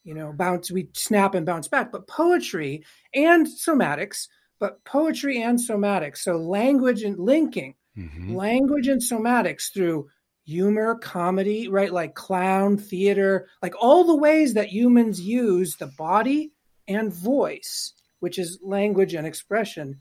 you 0.03 0.13
know 0.13 0.33
bounce 0.33 0.69
we 0.69 0.89
snap 0.93 1.33
and 1.33 1.45
bounce 1.47 1.67
back 1.67 1.91
but 1.91 2.07
poetry 2.07 2.83
and 3.15 3.47
somatics 3.47 4.27
but 4.59 4.83
poetry 4.85 5.41
and 5.41 5.59
somatics 5.59 6.17
so 6.19 6.37
language 6.37 7.03
and 7.03 7.17
linking 7.19 7.75
Mhm. 7.97 8.35
language 8.35 8.87
and 8.87 9.01
somatics 9.01 9.71
through 9.73 10.09
humor 10.45 10.95
comedy 10.95 11.67
right 11.69 11.91
like 11.93 12.13
clown 12.13 12.77
theater 12.77 13.47
like 13.63 13.73
all 13.81 14.03
the 14.03 14.15
ways 14.15 14.53
that 14.53 14.67
humans 14.69 15.19
use 15.21 15.77
the 15.77 15.87
body 15.97 16.51
and 16.87 17.11
voice 17.13 17.93
which 18.19 18.37
is 18.37 18.59
language 18.61 19.13
and 19.13 19.25
expression 19.25 19.99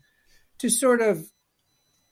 to 0.59 0.69
sort 0.69 1.01
of 1.01 1.25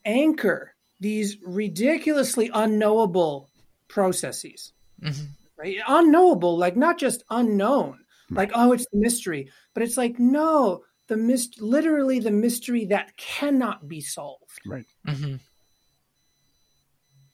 anchor 0.06 0.74
these 1.00 1.38
ridiculously 1.46 2.50
unknowable 2.54 3.50
processes 3.88 4.74
Mhm. 5.02 5.28
right 5.58 5.78
unknowable 5.88 6.58
like 6.58 6.76
not 6.78 6.98
just 6.98 7.24
unknown 7.30 8.00
like 8.30 8.52
oh 8.56 8.72
it's 8.72 8.86
the 8.92 8.98
mystery 8.98 9.52
but 9.74 9.84
it's 9.84 9.98
like 9.98 10.18
no 10.18 10.84
the 11.14 11.18
mist 11.18 11.62
literally 11.62 12.20
the 12.20 12.32
mystery 12.32 12.86
that 12.86 13.16
cannot 13.18 13.88
be 13.88 14.02
solved 14.02 14.60
Right. 14.66 14.86
Mhm. 15.08 15.40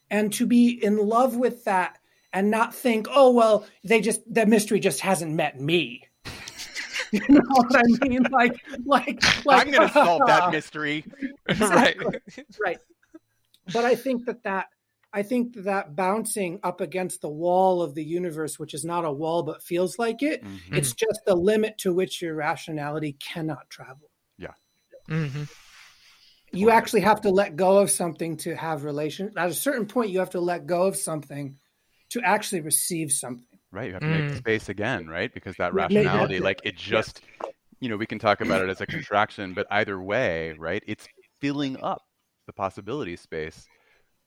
and 0.09 0.33
to 0.33 0.45
be 0.45 0.83
in 0.83 0.97
love 0.97 1.37
with 1.37 1.63
that 1.63 1.97
and 2.33 2.51
not 2.51 2.75
think 2.75 3.07
oh 3.09 3.31
well 3.31 3.65
they 3.85 4.01
just 4.01 4.21
the 4.31 4.45
mystery 4.45 4.79
just 4.81 4.99
hasn't 4.99 5.31
met 5.33 5.59
me 5.61 6.03
you 7.11 7.21
know 7.29 7.41
what 7.47 7.73
i 7.75 8.07
mean 8.07 8.23
like 8.31 8.55
like 8.85 9.45
like 9.45 9.67
I'm 9.67 9.71
gonna 9.73 9.89
solve 9.91 10.23
that 10.27 10.51
mystery. 10.57 11.05
right. 11.59 11.97
right 12.65 12.79
but 13.73 13.85
i 13.85 13.95
think 13.95 14.25
that 14.25 14.43
that 14.43 14.67
i 15.13 15.21
think 15.23 15.53
that 15.55 15.95
bouncing 15.95 16.59
up 16.63 16.81
against 16.81 17.21
the 17.21 17.29
wall 17.29 17.81
of 17.81 17.95
the 17.95 18.03
universe 18.03 18.59
which 18.59 18.73
is 18.73 18.85
not 18.85 19.05
a 19.05 19.11
wall 19.11 19.43
but 19.43 19.63
feels 19.63 19.97
like 19.99 20.21
it 20.21 20.43
Mhm. 20.43 20.77
it's 20.77 20.93
just 20.93 21.19
the 21.25 21.35
limit 21.35 21.77
to 21.77 21.93
which 21.93 22.21
your 22.21 22.35
rationality 22.35 23.13
cannot 23.13 23.69
travel 23.69 24.09
Mhm. 25.07 25.47
you 26.51 26.69
actually 26.69 27.01
have 27.01 27.21
to 27.21 27.29
let 27.29 27.55
go 27.55 27.77
of 27.77 27.89
something 27.89 28.37
to 28.37 28.55
have 28.55 28.83
relation 28.83 29.31
at 29.37 29.49
a 29.49 29.53
certain 29.53 29.87
point 29.87 30.09
you 30.11 30.19
have 30.19 30.29
to 30.31 30.39
let 30.39 30.67
go 30.67 30.83
of 30.83 30.95
something 30.95 31.57
to 32.09 32.21
actually 32.21 32.61
receive 32.61 33.11
something 33.11 33.45
Right. 33.71 33.87
You 33.87 33.93
have 33.93 34.03
to 34.03 34.09
make 34.09 34.25
Mm. 34.25 34.37
space 34.37 34.69
again, 34.69 35.07
right? 35.07 35.31
Because 35.31 35.55
that 35.57 35.73
rationality, 35.73 36.35
that's 36.35 36.41
it. 36.41 36.43
like 36.43 36.61
it 36.63 36.75
just, 36.75 37.21
you 37.79 37.87
know, 37.87 37.97
we 37.97 38.07
can 38.07 38.17
talk 38.17 38.41
about 38.41 38.61
it 38.61 38.69
as 38.69 38.81
a 38.81 38.87
contraction, 38.87 39.53
but 39.53 39.67
either 39.69 40.01
way, 40.01 40.53
right? 40.53 40.83
It's 40.87 41.07
filling 41.39 41.77
up 41.83 42.01
the 42.47 42.53
possibility 42.53 43.15
space 43.15 43.67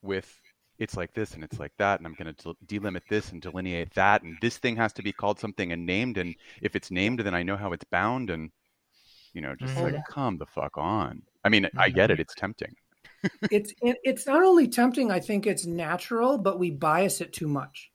with 0.01 0.42
it's 0.83 0.97
like 0.97 1.15
this 1.15 1.35
and 1.35 1.45
it's 1.45 1.59
like 1.61 1.73
that, 1.79 2.01
and 2.01 2.07
I'm 2.07 2.15
going 2.15 2.35
to 2.35 2.55
delimit 2.67 3.03
this 3.09 3.31
and 3.33 3.41
delineate 3.41 3.95
that, 3.95 4.23
and 4.23 4.37
this 4.41 4.59
thing 4.59 4.77
has 4.77 4.93
to 4.95 5.03
be 5.03 5.13
called 5.13 5.39
something 5.39 5.73
and 5.73 5.87
named, 5.87 6.19
and 6.19 6.35
if 6.61 6.75
it's 6.77 6.91
named, 6.91 7.21
then 7.21 7.35
I 7.35 7.43
know 7.43 7.57
how 7.57 7.73
it's 7.73 7.85
bound, 7.85 8.31
and 8.31 8.51
you 9.33 9.41
know, 9.41 9.55
just 9.55 9.77
Mhm. 9.77 9.93
like 9.95 10.05
come 10.11 10.37
the 10.39 10.47
fuck 10.47 10.77
on. 10.77 11.23
I 11.45 11.49
mean, 11.49 11.69
I 11.79 11.89
get 11.89 12.11
it; 12.11 12.21
it's 12.21 12.35
tempting. 12.35 12.75
it's 13.51 13.73
it, 13.83 13.97
it's 14.03 14.27
not 14.27 14.43
only 14.43 14.67
tempting 14.69 15.11
i 15.11 15.21
think 15.21 15.47
it's 15.47 15.67
natural 15.67 16.39
but 16.39 16.59
we 16.59 16.71
bias 16.71 17.21
it 17.21 17.33
too 17.33 17.49
much 17.49 17.91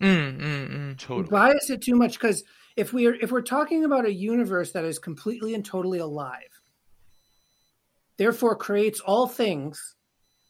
Mm, 0.00 0.38
mm, 0.40 0.70
mm. 0.70 0.98
we 1.16 1.22
Totally. 1.22 1.28
bias 1.28 1.70
it 1.70 1.82
too 1.82 1.96
much 1.96 2.12
because 2.12 2.44
if 2.76 2.92
we're 2.92 3.16
if 3.16 3.32
we're 3.32 3.42
talking 3.42 3.84
about 3.84 4.06
a 4.06 4.12
universe 4.12 4.70
that 4.72 4.84
is 4.84 4.98
completely 5.00 5.54
and 5.54 5.64
totally 5.64 5.98
alive 5.98 6.62
therefore 8.16 8.54
creates 8.54 9.00
all 9.00 9.26
things 9.26 9.96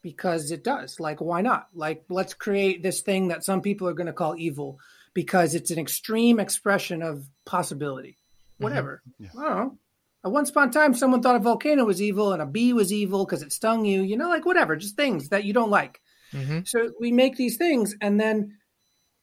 because 0.02 0.50
it 0.50 0.62
does 0.64 1.00
like 1.00 1.20
why 1.20 1.40
not 1.40 1.68
like 1.74 2.04
let's 2.08 2.34
create 2.34 2.82
this 2.82 3.00
thing 3.00 3.28
that 3.28 3.44
some 3.44 3.60
people 3.60 3.88
are 3.88 3.92
going 3.94 4.06
to 4.06 4.12
call 4.12 4.34
evil 4.36 4.78
because 5.14 5.54
it's 5.54 5.70
an 5.70 5.78
extreme 5.78 6.38
expression 6.40 7.02
of 7.02 7.28
possibility 7.44 8.16
whatever 8.58 9.02
Yeah. 9.18 9.28
i 9.38 9.42
don't 9.42 9.56
know 9.56 9.78
at 10.24 10.30
once 10.32 10.50
upon 10.50 10.68
a 10.68 10.72
time 10.72 10.94
someone 10.94 11.22
thought 11.22 11.36
a 11.36 11.40
volcano 11.40 11.84
was 11.84 12.00
evil 12.02 12.32
and 12.32 12.42
a 12.42 12.46
bee 12.46 12.72
was 12.72 12.92
evil 12.92 13.24
because 13.24 13.42
it 13.42 13.52
stung 13.52 13.84
you 13.84 14.02
you 14.02 14.16
know 14.16 14.28
like 14.28 14.44
whatever 14.46 14.76
just 14.76 14.96
things 14.96 15.28
that 15.30 15.44
you 15.44 15.52
don't 15.52 15.70
like 15.70 16.00
Mhm. 16.32 16.68
so 16.68 16.92
we 17.00 17.10
make 17.10 17.36
these 17.38 17.56
things, 17.56 17.96
and 18.02 18.20
then 18.20 18.58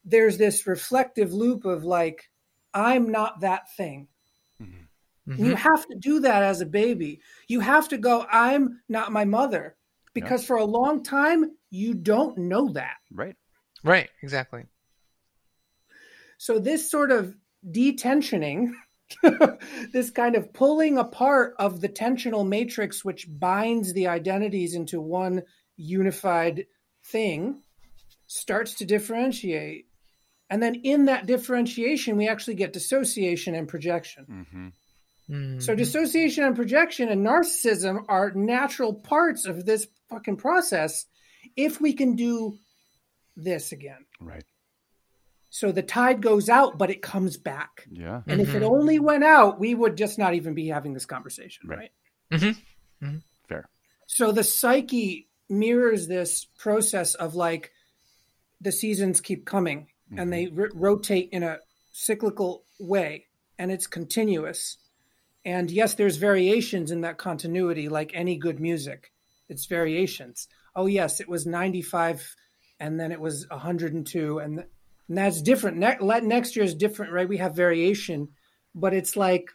there's 0.04 0.38
this 0.38 0.66
reflective 0.66 1.32
loop 1.32 1.64
of 1.64 1.84
like, 1.84 2.30
I'm 2.74 3.12
not 3.12 3.40
that 3.42 3.72
thing. 3.76 4.08
Mhm. 4.60 4.88
You 5.38 5.52
Mhm. 5.52 5.56
have 5.56 5.86
to 5.86 5.94
do 5.94 6.18
that 6.20 6.42
as 6.42 6.60
a 6.60 6.66
baby. 6.66 7.20
You 7.46 7.60
have 7.60 7.88
to 7.90 7.96
go, 7.98 8.26
I'm 8.28 8.80
not 8.88 9.12
my 9.12 9.24
mother. 9.24 9.76
Because 10.20 10.46
for 10.46 10.56
a 10.56 10.64
long 10.64 11.02
time, 11.02 11.52
you 11.70 11.94
don't 11.94 12.38
know 12.38 12.72
that. 12.72 12.96
Right. 13.12 13.36
Right. 13.84 14.10
Exactly. 14.22 14.64
So 16.38 16.58
this 16.58 16.90
sort 16.90 17.10
of 17.10 17.36
detensioning, 17.64 18.72
this 19.92 20.10
kind 20.10 20.34
of 20.36 20.52
pulling 20.52 20.98
apart 20.98 21.54
of 21.58 21.80
the 21.80 21.88
tensional 21.88 22.46
matrix 22.46 23.04
which 23.04 23.26
binds 23.28 23.92
the 23.92 24.08
identities 24.08 24.74
into 24.74 25.00
one 25.00 25.42
unified 25.76 26.66
thing 27.04 27.62
starts 28.26 28.74
to 28.74 28.84
differentiate 28.84 29.86
And 30.50 30.62
then 30.62 30.76
in 30.76 31.06
that 31.06 31.26
differentiation, 31.26 32.16
we 32.16 32.28
actually 32.28 32.54
get 32.54 32.72
dissociation 32.72 33.54
and 33.54 33.68
projection. 33.68 34.24
hmm 34.24 34.68
Mm. 35.28 35.60
So 35.60 35.74
dissociation 35.74 36.44
and 36.44 36.54
projection 36.54 37.08
and 37.08 37.26
narcissism 37.26 38.04
are 38.08 38.30
natural 38.32 38.94
parts 38.94 39.44
of 39.44 39.66
this 39.66 39.88
fucking 40.08 40.36
process 40.36 41.06
if 41.56 41.80
we 41.80 41.92
can 41.92 42.14
do 42.16 42.58
this 43.36 43.72
again. 43.72 44.04
Right. 44.20 44.44
So 45.50 45.72
the 45.72 45.82
tide 45.82 46.20
goes 46.20 46.48
out, 46.48 46.76
but 46.78 46.90
it 46.90 47.02
comes 47.02 47.36
back. 47.36 47.86
Yeah. 47.90 48.22
And 48.26 48.40
if 48.40 48.54
it 48.54 48.62
Mhm. 48.62 48.70
only 48.70 48.98
went 48.98 49.24
out, 49.24 49.58
we 49.58 49.74
would 49.74 49.96
just 49.96 50.18
not 50.18 50.34
even 50.34 50.54
be 50.54 50.68
having 50.68 50.92
this 50.92 51.06
conversation, 51.06 51.68
Right. 51.68 51.90
right? 52.30 52.56
Mhm. 53.00 53.22
Fair. 53.48 53.68
So 54.06 54.32
the 54.32 54.44
psyche 54.44 55.28
mirrors 55.48 56.08
this 56.08 56.44
process 56.44 57.14
of 57.14 57.34
like 57.34 57.72
the 58.60 58.72
seasons 58.72 59.20
keep 59.20 59.44
coming 59.46 59.88
and 60.16 60.32
they 60.32 60.46
r- 60.48 60.70
rotate 60.74 61.28
in 61.30 61.42
a 61.42 61.60
cyclical 61.92 62.64
way 62.78 63.26
and 63.58 63.70
it's 63.72 63.86
continuous. 63.86 64.78
And 65.44 65.70
yes, 65.70 65.94
there's 65.94 66.16
variations 66.16 66.90
in 66.90 67.00
that 67.02 67.18
continuity, 67.18 67.88
like 67.88 68.10
any 68.14 68.36
good 68.36 68.60
music. 68.60 69.12
It's 69.48 69.66
variations. 69.66 70.48
Oh, 70.74 70.86
yes, 70.86 71.20
it 71.20 71.28
was 71.28 71.46
95 71.46 72.34
and 72.80 72.98
then 73.00 73.12
it 73.12 73.20
was 73.20 73.46
102. 73.48 74.38
And, 74.38 74.58
th- 74.58 74.68
and 75.08 75.18
that's 75.18 75.40
different. 75.42 75.78
Ne- 75.78 76.20
next 76.20 76.56
year 76.56 76.64
is 76.64 76.74
different, 76.74 77.12
right? 77.12 77.28
We 77.28 77.38
have 77.38 77.54
variation, 77.54 78.28
but 78.74 78.92
it's 78.92 79.16
like 79.16 79.50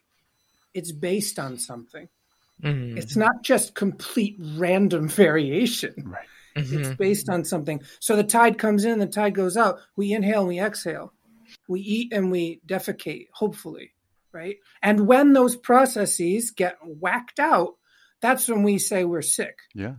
it's 0.74 0.92
based 0.92 1.38
on 1.38 1.58
something. 1.58 2.08
Mhm. 2.64 2.98
It's 2.98 3.16
not 3.16 3.44
just 3.44 3.76
complete 3.76 4.38
random 4.40 5.08
variation. 5.24 5.94
Right. 6.06 6.28
Mhm. 6.56 6.80
It's 6.80 6.96
based 6.98 7.30
on 7.30 7.44
something. 7.46 7.82
So 8.00 8.16
the 8.16 8.24
tide 8.24 8.58
comes 8.58 8.86
in, 8.86 9.00
the 9.00 9.06
tide 9.08 9.36
goes 9.36 9.58
out. 9.58 9.80
We 9.96 10.14
inhale 10.14 10.40
and 10.42 10.48
we 10.50 10.60
exhale. 10.60 11.14
We 11.68 11.82
eat 11.82 12.14
and 12.14 12.32
we 12.32 12.62
defecate, 12.66 13.28
hopefully, 13.34 13.92
right? 14.32 14.56
And 14.82 15.06
when 15.08 15.34
those 15.34 15.56
processes 15.58 16.52
get 16.52 16.78
whacked 16.84 17.40
out, 17.40 17.76
that's 18.22 18.48
when 18.48 18.64
we 18.64 18.78
say 18.78 19.04
we're 19.04 19.22
sick. 19.22 19.58
Yeah. 19.74 19.96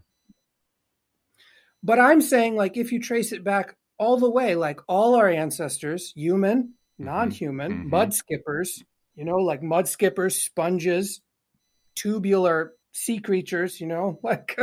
But 1.83 1.99
I'm 1.99 2.21
saying, 2.21 2.57
like, 2.57 2.77
if 2.77 2.93
you 2.93 3.01
trace 3.01 3.33
it 3.33 3.43
back 3.43 3.77
all 3.99 4.17
the 4.17 4.31
way, 4.31 4.55
like 4.55 4.81
all 4.89 5.17
our 5.17 5.29
ancestors, 5.29 6.13
human, 6.15 6.75
non 6.99 7.31
human, 7.31 7.73
mhm. 7.73 7.91
mud 7.91 8.15
skippers, 8.15 8.83
you 9.15 9.25
know, 9.25 9.37
like 9.37 9.63
mud 9.63 9.89
skippers, 9.89 10.37
sponges, 10.37 11.21
tubular 11.95 12.73
sea 12.93 13.19
creatures, 13.19 13.81
you 13.81 13.87
know, 13.87 14.19
like 14.23 14.59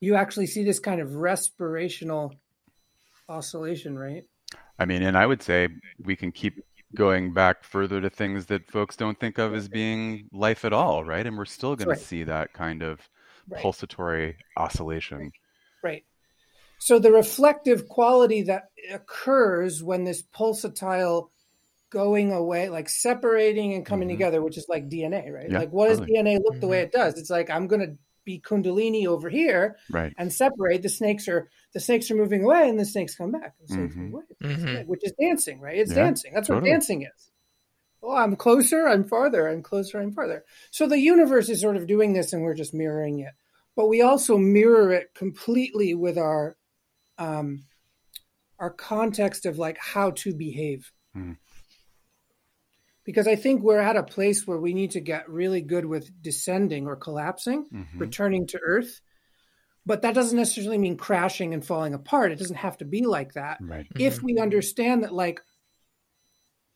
you 0.00 0.14
actually 0.14 0.46
see 0.46 0.64
this 0.64 0.78
kind 0.78 1.00
of 1.00 1.10
respirational 1.10 2.32
oscillation, 3.28 3.98
right? 3.98 4.24
I 4.78 4.84
mean, 4.84 5.02
and 5.02 5.16
I 5.16 5.26
would 5.26 5.42
say 5.42 5.68
we 5.98 6.16
can 6.16 6.32
keep 6.32 6.60
going 6.94 7.32
back 7.32 7.64
further 7.64 8.00
to 8.00 8.10
things 8.10 8.46
that 8.46 8.70
folks 8.70 8.96
don't 8.96 9.18
think 9.18 9.38
of 9.38 9.54
as 9.54 9.68
being 9.68 10.28
life 10.32 10.64
at 10.64 10.72
all, 10.72 11.04
right? 11.04 11.26
And 11.26 11.36
we're 11.38 11.44
still 11.44 11.76
going 11.76 11.88
Right. 11.88 11.98
to 11.98 12.04
see 12.04 12.24
that 12.24 12.52
kind 12.52 12.82
of 12.82 13.00
Right. 13.48 13.62
pulsatory 13.62 14.34
oscillation. 14.56 15.32
Right. 15.82 16.04
So 16.78 16.98
the 16.98 17.12
reflective 17.12 17.88
quality 17.88 18.42
that 18.42 18.70
occurs 18.90 19.82
when 19.82 20.04
this 20.04 20.22
pulsatile 20.22 21.30
going 21.90 22.32
away, 22.32 22.68
like 22.68 22.88
separating 22.88 23.74
and 23.74 23.84
coming 23.86 24.08
Mhm. 24.08 24.12
together, 24.12 24.42
which 24.42 24.56
is 24.58 24.66
like 24.68 24.88
DNA, 24.88 25.30
right? 25.30 25.50
Yeah, 25.50 25.58
like 25.58 25.70
what 25.70 25.88
does 25.88 25.98
totally. 25.98 26.18
DNA 26.18 26.38
look 26.38 26.60
the 26.60 26.68
way 26.68 26.80
it 26.80 26.92
does? 26.92 27.18
It's 27.18 27.30
like 27.30 27.50
I'm 27.50 27.66
going 27.66 27.82
to 27.82 27.96
be 28.24 28.40
Kundalini 28.40 29.06
over 29.06 29.28
here 29.28 29.76
Right. 29.90 30.12
and 30.18 30.32
separate. 30.32 30.82
The 30.82 30.88
snakes 30.88 31.28
are 31.28 31.50
the 31.72 31.80
snakes 31.80 32.10
are 32.10 32.16
moving 32.16 32.44
away, 32.44 32.68
and 32.68 32.78
the 32.78 32.84
snakes 32.84 33.14
come 33.14 33.32
back. 33.32 33.54
The 33.60 33.68
snakes 33.68 33.94
Mhm. 33.94 33.98
move 33.98 34.14
away, 34.14 34.24
the 34.28 34.34
snakes 34.46 34.62
come 34.64 34.72
Mhm. 34.72 34.76
back, 34.78 34.86
which 34.88 35.04
is 35.04 35.12
dancing, 35.20 35.60
right? 35.60 35.78
It's 35.78 35.90
Yeah, 35.90 36.04
dancing. 36.04 36.34
That's 36.34 36.48
totally. 36.48 36.70
what 36.70 36.74
dancing 36.74 37.02
is. 37.02 37.30
Oh, 38.02 38.16
I'm 38.16 38.34
closer, 38.36 38.88
I'm 38.88 39.04
farther, 39.04 39.48
I'm 39.48 39.62
closer, 39.62 40.00
I'm 40.00 40.12
farther. 40.12 40.44
So 40.70 40.86
the 40.88 40.98
universe 40.98 41.48
is 41.48 41.60
sort 41.60 41.76
of 41.76 41.86
doing 41.86 42.12
this, 42.12 42.32
and 42.32 42.42
we're 42.42 42.54
just 42.54 42.74
mirroring 42.74 43.20
it. 43.20 43.32
But 43.76 43.88
we 43.88 44.02
also 44.02 44.36
mirror 44.36 44.92
it 44.92 45.14
completely 45.14 45.94
with 45.94 46.18
our 46.18 46.56
um, 47.18 47.64
our 48.58 48.70
context 48.70 49.46
of 49.46 49.58
like 49.58 49.78
how 49.78 50.10
to 50.10 50.34
behave. 50.34 50.92
Mhm. 51.14 51.36
Because 53.04 53.26
I 53.26 53.36
think 53.36 53.62
we're 53.62 53.80
at 53.80 53.96
a 53.96 54.02
place 54.02 54.46
where 54.46 54.58
we 54.58 54.74
need 54.74 54.92
to 54.92 55.00
get 55.00 55.28
really 55.28 55.60
good 55.60 55.84
with 55.84 56.22
descending 56.22 56.86
or 56.86 56.96
collapsing 56.96 57.66
Mhm. 57.72 58.00
returning 58.00 58.46
to 58.48 58.60
earth 58.64 59.00
but 59.84 60.02
that 60.02 60.14
doesn't 60.14 60.36
necessarily 60.38 60.78
mean 60.78 60.96
crashing 60.96 61.52
and 61.54 61.64
falling 61.64 61.94
apart 61.94 62.32
it 62.32 62.38
doesn't 62.38 62.56
have 62.56 62.76
to 62.78 62.84
be 62.84 63.02
like 63.06 63.32
that 63.34 63.58
Right. 63.60 63.86
if 63.98 64.22
we 64.22 64.38
understand 64.38 65.02
that 65.04 65.12
like 65.12 65.40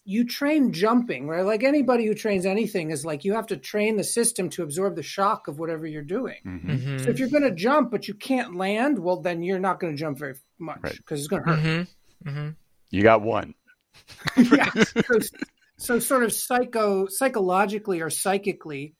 you 0.08 0.24
train 0.24 0.72
jumping 0.72 1.26
right 1.26 1.44
like 1.44 1.64
anybody 1.64 2.06
who 2.06 2.14
trains 2.14 2.46
anything 2.46 2.90
is 2.90 3.04
like 3.04 3.24
you 3.24 3.34
have 3.34 3.48
to 3.48 3.56
train 3.56 3.96
the 3.96 4.04
system 4.04 4.48
to 4.50 4.62
absorb 4.62 4.94
the 4.94 5.02
shock 5.02 5.48
of 5.48 5.58
whatever 5.58 5.86
you're 5.86 6.02
doing 6.02 6.38
Mhm. 6.46 6.64
Mhm. 6.64 7.00
so 7.04 7.10
if 7.10 7.18
you're 7.18 7.28
going 7.28 7.42
to 7.42 7.50
jump 7.54 7.90
but 7.90 8.06
you 8.06 8.14
can't 8.14 8.54
land 8.54 8.98
well 8.98 9.20
then 9.20 9.42
you're 9.42 9.58
not 9.58 9.80
going 9.80 9.92
to 9.92 9.98
jump 9.98 10.18
very 10.18 10.34
much 10.58 10.78
Right. 10.82 10.96
because 10.96 11.20
it's 11.20 11.28
going 11.28 11.42
to 11.44 11.52
hurt 11.54 11.58
Mhm. 11.58 11.88
Mhm. 12.24 12.54
You 12.90 13.02
got 13.02 13.22
one. 13.22 13.54
yeah. 14.36 14.70
So, 14.84 15.18
so 15.76 15.98
sort 15.98 16.22
of 16.22 16.32
psycho 16.32 17.06
psychologically 17.08 18.00
or 18.00 18.10
psychically, 18.10 18.94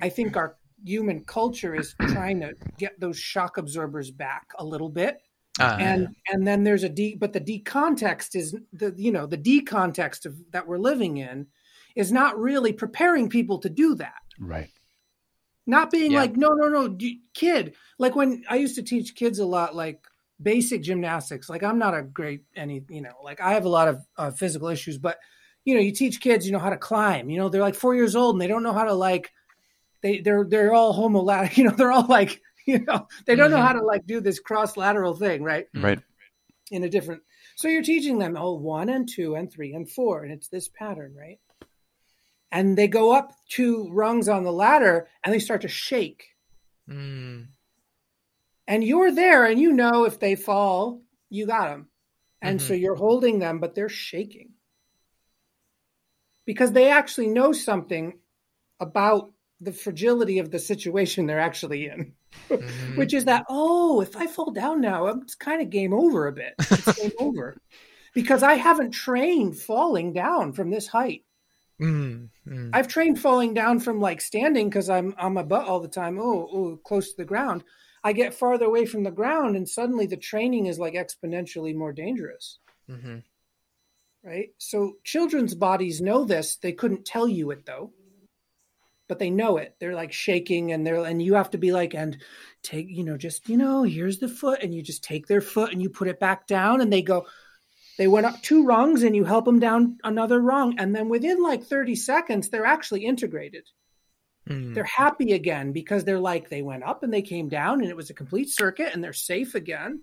I 0.00 0.08
think 0.08 0.36
our 0.36 0.56
human 0.86 1.24
culture 1.24 1.74
is 1.74 1.94
trying 2.08 2.40
to 2.40 2.54
get 2.78 2.98
those 3.00 3.18
shock 3.18 3.58
absorbers 3.58 4.10
back 4.10 4.52
a 4.58 4.64
little 4.64 4.88
bit. 4.88 5.18
Ah, 5.58 5.76
And 5.80 6.08
and 6.28 6.46
then 6.46 6.64
there's 6.64 6.82
a 6.84 6.86
a 6.86 6.90
D 6.90 7.14
but 7.16 7.32
the 7.32 7.40
D 7.40 7.60
context 7.60 8.34
is 8.34 8.54
the 8.72 8.94
you 8.96 9.10
know, 9.10 9.26
the 9.26 9.36
D 9.36 9.62
context 9.62 10.26
of 10.26 10.38
that 10.52 10.66
we're 10.66 10.78
living 10.78 11.16
in 11.16 11.46
is 11.94 12.12
not 12.12 12.38
really 12.38 12.72
preparing 12.72 13.28
people 13.28 13.58
to 13.60 13.70
do 13.70 13.94
that. 13.96 14.20
Right. 14.38 14.70
Not 15.66 15.90
being 15.90 16.12
Yeah. 16.12 16.20
like, 16.20 16.36
no, 16.36 16.50
no, 16.50 16.68
no, 16.68 16.88
d- 16.88 17.22
kid. 17.34 17.74
Like 17.98 18.14
when 18.14 18.44
I 18.48 18.56
used 18.56 18.76
to 18.76 18.82
teach 18.82 19.14
kids 19.16 19.38
a 19.38 19.46
lot, 19.46 19.74
like 19.74 20.06
basic 20.40 20.82
gymnastics. 20.82 21.48
Like 21.48 21.62
I'm 21.62 21.78
not 21.78 21.94
a 21.94 22.02
great 22.02 22.44
any, 22.54 22.84
you 22.88 23.00
know, 23.00 23.14
like 23.24 23.40
I 23.40 23.52
have 23.54 23.64
a 23.64 23.70
lot 23.70 23.88
of 23.88 24.06
uh, 24.16 24.30
physical 24.30 24.68
issues, 24.68 24.98
but 24.98 25.18
you 25.64 25.74
know, 25.74 25.80
you 25.80 25.90
teach 25.92 26.20
kids, 26.20 26.46
you 26.46 26.52
know, 26.52 26.58
how 26.60 26.70
to 26.70 26.76
climb. 26.76 27.30
You 27.30 27.38
know, 27.38 27.48
they're 27.48 27.62
like 27.62 27.74
four 27.74 27.94
years 27.94 28.14
old 28.14 28.34
and 28.36 28.42
they 28.42 28.46
don't 28.46 28.62
know 28.62 28.72
how 28.74 28.84
to 28.84 28.94
like. 28.94 29.32
They 30.02 30.20
they're 30.20 30.44
they're 30.44 30.72
all 30.74 30.94
homolat. 30.94 31.52
You 31.56 31.64
know, 31.64 31.70
they're 31.70 31.92
all 31.92 32.06
like, 32.06 32.40
you 32.66 32.80
know, 32.84 33.08
they 33.26 33.34
don't 33.36 33.50
know 33.50 33.58
Mhm. 33.58 33.66
how 33.66 33.72
to 33.72 33.82
like 33.84 34.06
do 34.06 34.20
this 34.20 34.40
cross 34.40 34.76
lateral 34.76 35.14
thing, 35.14 35.42
right? 35.42 35.66
Mhm. 35.74 35.82
Right. 35.82 36.00
In 36.70 36.84
a 36.84 36.88
different. 36.88 37.22
So 37.56 37.68
you're 37.68 37.82
teaching 37.82 38.18
them, 38.18 38.36
oh, 38.36 38.54
one 38.54 38.88
and 38.88 39.08
two 39.08 39.34
and 39.34 39.50
three 39.50 39.72
and 39.72 39.88
four, 39.90 40.24
and 40.24 40.32
it's 40.32 40.48
this 40.48 40.68
pattern, 40.68 41.14
right? 41.16 41.38
And 42.52 42.76
they 42.76 42.88
go 42.88 43.12
up 43.14 43.32
two 43.48 43.88
rungs 43.92 44.28
on 44.28 44.44
the 44.44 44.52
ladder 44.52 45.08
and 45.24 45.32
they 45.32 45.38
start 45.38 45.62
to 45.62 45.68
shake 45.68 46.24
Mm. 46.88 47.48
and 48.68 48.84
you're 48.84 49.10
there 49.10 49.44
and 49.44 49.60
you 49.60 49.72
know 49.72 50.04
if 50.04 50.20
they 50.20 50.36
fall 50.36 51.02
you 51.28 51.46
got 51.46 51.68
them 51.68 51.88
and 52.40 52.62
so 52.62 52.74
you're 52.74 52.94
holding 52.94 53.40
them 53.40 53.58
but 53.58 53.74
they're 53.74 53.88
shaking 53.88 54.50
because 56.44 56.70
they 56.70 56.88
actually 56.88 57.26
know 57.26 57.50
something 57.52 58.20
about 58.78 59.32
the 59.60 59.72
fragility 59.72 60.38
of 60.38 60.50
the 60.50 60.58
situation 60.58 61.26
they're 61.26 61.40
actually 61.40 61.86
in 61.86 62.12
Mhm. 62.50 62.96
which 62.98 63.14
is 63.14 63.24
that 63.24 63.44
oh 63.48 64.00
if 64.02 64.14
i 64.16 64.26
fall 64.26 64.50
down 64.50 64.80
now 64.80 65.06
it's 65.06 65.34
kind 65.34 65.62
of 65.62 65.70
game 65.70 65.94
over 65.94 66.26
a 66.26 66.32
bit 66.32 66.54
it's 66.58 67.00
game 67.00 67.12
over 67.18 67.56
because 68.14 68.42
i 68.42 68.54
haven't 68.54 68.90
trained 68.90 69.56
falling 69.58 70.12
down 70.12 70.52
from 70.52 70.70
this 70.70 70.86
height 70.86 71.22
Mm. 71.78 72.30
Mm. 72.48 72.70
I've 72.72 72.88
trained 72.88 73.20
falling 73.20 73.52
down 73.52 73.80
from 73.80 74.00
like 74.00 74.22
standing 74.22 74.70
because 74.70 74.88
I'm 74.88 75.14
on 75.18 75.34
my 75.34 75.42
butt 75.42 75.66
all 75.68 75.78
the 75.78 75.88
time. 75.88 76.18
Oh, 76.18 76.48
oh, 76.50 76.80
close 76.82 77.10
to 77.10 77.16
the 77.18 77.26
ground. 77.26 77.64
I 78.02 78.14
get 78.14 78.32
farther 78.32 78.64
away 78.64 78.86
from 78.86 79.02
the 79.02 79.10
ground, 79.10 79.56
and 79.56 79.68
suddenly 79.68 80.06
the 80.06 80.16
training 80.16 80.64
is 80.68 80.78
like 80.78 80.94
exponentially 80.94 81.74
more 81.74 81.92
dangerous, 81.92 82.60
Mhm. 82.88 83.24
right? 84.24 84.54
So 84.56 84.94
children's 85.04 85.54
bodies 85.54 86.00
know 86.00 86.24
this. 86.24 86.56
They 86.56 86.72
couldn't 86.72 87.04
tell 87.04 87.28
you 87.28 87.50
it 87.50 87.66
though, 87.66 87.92
but 89.08 89.18
they 89.18 89.30
know 89.30 89.56
it. 89.56 89.76
They're 89.78 89.94
like 89.94 90.12
shaking, 90.12 90.72
and 90.72 90.86
they're 90.86 91.04
and 91.04 91.22
you 91.22 91.34
have 91.34 91.50
to 91.50 91.58
be 91.58 91.72
like 91.72 91.94
and 91.94 92.18
take 92.62 92.86
you 92.88 93.04
know 93.04 93.16
just 93.16 93.48
you 93.48 93.56
know 93.56 93.82
here's 93.82 94.18
the 94.18 94.28
foot, 94.28 94.62
and 94.62 94.74
you 94.74 94.82
just 94.82 95.04
take 95.04 95.26
their 95.26 95.40
foot 95.40 95.72
and 95.72 95.82
you 95.82 95.90
put 95.90 96.08
it 96.08 96.20
back 96.20 96.46
down, 96.46 96.80
and 96.80 96.92
they 96.92 97.02
go. 97.02 97.26
They 97.98 98.08
went 98.08 98.26
up 98.26 98.42
two 98.42 98.66
rungs 98.66 99.02
and 99.04 99.16
you 99.16 99.24
help 99.24 99.46
them 99.46 99.58
down 99.58 99.96
another 100.04 100.38
rung. 100.38 100.78
And 100.78 100.94
then 100.94 101.08
within 101.08 101.42
like 101.42 101.64
30 101.64 101.94
seconds, 101.94 102.50
they're 102.50 102.66
actually 102.66 103.06
integrated. 103.06 103.64
Mm. 104.48 104.74
They're 104.74 104.84
happy 104.84 105.32
again 105.32 105.72
because 105.72 106.04
they're 106.04 106.20
like, 106.20 106.48
they 106.48 106.62
went 106.62 106.84
up 106.84 107.02
and 107.02 107.12
they 107.12 107.22
came 107.22 107.48
down 107.48 107.80
and 107.80 107.88
it 107.88 107.96
was 107.96 108.10
a 108.10 108.14
complete 108.14 108.50
circuit 108.50 108.92
and 108.92 109.02
they're 109.02 109.12
safe 109.12 109.54
again. 109.54 110.02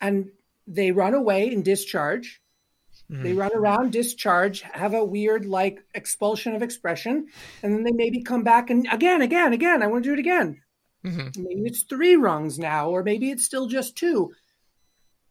And 0.00 0.30
they 0.66 0.92
run 0.92 1.14
away 1.14 1.48
and 1.52 1.64
discharge. 1.64 2.40
They 3.10 3.32
Mhm. 3.32 3.38
run 3.38 3.50
around, 3.54 3.92
discharge, 3.92 4.60
have 4.62 4.92
a 4.94 5.04
weird 5.04 5.46
like 5.46 5.82
expulsion 5.94 6.54
of 6.54 6.62
expression. 6.62 7.28
And 7.62 7.74
then 7.74 7.82
they 7.84 7.92
maybe 7.92 8.22
come 8.22 8.44
back 8.44 8.68
and 8.70 8.86
again, 8.92 9.22
again, 9.22 9.52
again, 9.54 9.82
I 9.82 9.86
want 9.86 10.04
to 10.04 10.10
do 10.10 10.12
it 10.14 10.18
again. 10.18 10.60
Mhm. 11.04 11.36
Maybe 11.38 11.62
it's 11.62 11.82
three 11.84 12.16
rungs 12.16 12.58
now, 12.58 12.90
or 12.90 13.02
maybe 13.02 13.30
it's 13.30 13.44
still 13.44 13.66
just 13.66 13.96
two. 13.96 14.32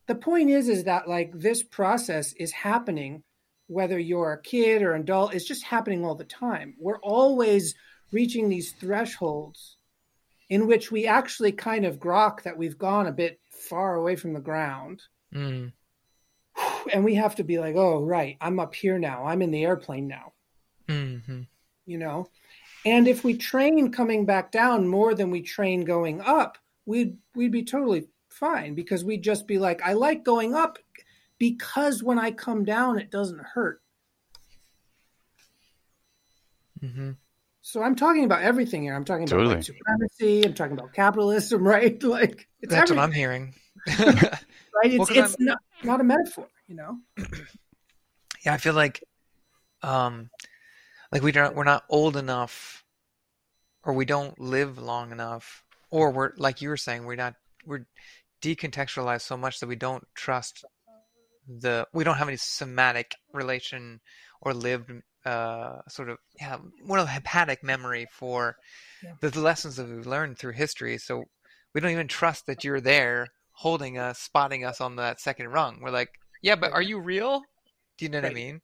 the 0.08 0.16
point 0.16 0.50
is 0.50 0.70
is 0.70 0.86
that 0.86 1.06
like 1.10 1.32
this 1.34 1.62
process 1.64 2.32
is 2.40 2.54
happening 2.54 3.24
whether 3.68 4.00
you're 4.00 4.32
a 4.32 4.42
kid 4.42 4.82
or 4.82 4.94
an 4.94 5.02
adult 5.02 5.34
it's 5.34 5.44
just 5.44 5.64
happening 5.66 6.06
all 6.06 6.16
the 6.16 6.24
time 6.24 6.74
we're 6.80 7.00
always 7.00 7.76
reaching 8.14 8.48
these 8.48 8.72
thresholds 8.72 9.76
in 10.50 10.66
which 10.66 10.94
we 10.94 11.06
actually 11.06 11.52
kind 11.52 11.86
of 11.86 12.00
grok 12.00 12.42
that 12.44 12.58
we've 12.58 12.78
gone 12.78 13.06
a 13.06 13.12
bit 13.12 13.42
far 13.52 13.96
away 13.96 14.16
from 14.16 14.32
the 14.32 14.40
ground 14.40 15.02
Mm. 15.34 15.74
And 16.94 17.04
we 17.06 17.16
have 17.16 17.36
to 17.36 17.44
be 17.44 17.60
like 17.60 17.76
oh 17.76 18.04
right 18.04 18.38
i'm 18.42 18.60
up 18.60 18.74
here 18.76 18.98
now. 19.00 19.26
I'm 19.26 19.42
in 19.42 19.52
the 19.52 19.64
airplane 19.66 20.08
now. 20.08 20.34
Hmm 20.90 21.42
you 21.86 21.98
know? 21.98 22.28
And 22.86 23.08
if 23.08 23.24
we 23.24 23.38
train 23.38 23.92
coming 23.94 24.26
back 24.26 24.52
down 24.52 24.88
more 24.90 25.14
than 25.16 25.32
we 25.32 25.42
train 25.42 25.86
going 25.86 26.22
up 26.22 26.58
we'd 26.86 27.18
we'd 27.36 27.52
be 27.52 27.64
totally 27.64 28.08
fine 28.30 28.76
because 28.76 29.04
we'd 29.06 29.24
just 29.24 29.48
be 29.48 29.58
like 29.58 29.82
i 29.84 29.94
like 29.94 30.24
going 30.24 30.54
up 30.54 30.78
because 31.40 32.04
when 32.04 32.20
i 32.20 32.30
come 32.32 32.64
down 32.66 32.98
it 33.00 33.10
doesn't 33.12 33.40
hurt. 33.42 33.82
Hmm 36.80 37.12
so 37.62 37.84
i'm 37.84 37.96
talking 37.96 38.24
about 38.24 38.44
everything 38.44 38.84
here. 38.84 38.96
I'm 38.96 39.04
talking 39.04 39.24
about 39.24 39.36
Totally. 39.38 39.56
white 39.56 39.66
supremacy. 39.66 40.46
I'm 40.46 40.54
talking 40.54 40.78
about 40.78 40.94
capitalism 40.94 41.68
right? 41.68 42.02
Like 42.02 42.48
it's 42.62 42.72
That's 42.74 42.92
what 42.92 42.98
everything, 43.00 43.00
I'm 43.00 43.12
hearing. 43.12 43.54
right? 43.88 44.40
It's, 44.86 44.98
Well, 45.00 45.08
'cause 45.08 45.18
it's 45.34 45.36
not, 45.40 45.58
not 45.84 46.00
a 46.00 46.04
metaphor 46.06 46.48
you 46.68 46.76
know? 46.76 46.98
Yeah, 48.46 48.54
I 48.54 48.58
feel 48.58 48.74
like, 48.74 49.04
um, 49.82 50.30
like 51.12 51.22
we 51.24 51.32
don't 51.32 51.56
we're 51.56 51.64
not 51.64 51.84
old 51.90 52.16
enough, 52.18 52.84
or 53.84 53.94
we 53.94 54.06
don't 54.06 54.40
live 54.40 54.78
long 54.78 55.12
enough, 55.12 55.64
or 55.90 56.12
we're 56.12 56.32
like 56.38 56.62
you 56.62 56.70
were 56.70 56.78
saying 56.78 57.06
we're 57.06 57.16
not 57.16 57.36
we're 57.66 57.86
decontextualized 58.42 59.22
so 59.22 59.36
much 59.38 59.60
that 59.60 59.68
we 59.68 59.76
don't 59.76 60.04
trust 60.16 60.64
the 61.48 61.88
we 61.94 62.04
don't 62.04 62.18
have 62.18 62.28
any 62.28 62.38
somatic 62.38 63.16
relation 63.34 64.00
or 64.42 64.54
lived 64.54 64.92
uh 65.26 65.80
sort 65.88 66.10
of 66.10 66.18
yeah 66.40 66.58
one 66.86 67.00
of 67.00 67.08
haptic 67.08 67.64
memory 67.64 68.06
for 68.12 68.58
Yeah. 69.04 69.14
the 69.22 69.40
lessons 69.40 69.78
that 69.78 69.88
we've 69.88 70.06
learned 70.08 70.38
through 70.38 70.54
history. 70.54 70.98
So 70.98 71.24
we 71.74 71.82
don't 71.82 71.92
even 71.92 72.08
trust 72.08 72.46
that 72.48 72.64
you're 72.64 72.82
there 72.82 73.28
holding 73.54 73.98
us 73.98 74.20
spotting 74.20 74.64
us 74.64 74.80
on 74.82 74.98
that 74.98 75.20
second 75.20 75.50
rung. 75.50 75.80
We're 75.82 75.90
like 75.92 76.10
yeah 76.42 76.56
but 76.56 76.72
are 76.72 76.82
you 76.82 77.00
real? 77.00 77.42
Do 77.98 78.06
you 78.06 78.10
know 78.10 78.20
what 78.22 78.32
i 78.32 78.34
mean? 78.34 78.62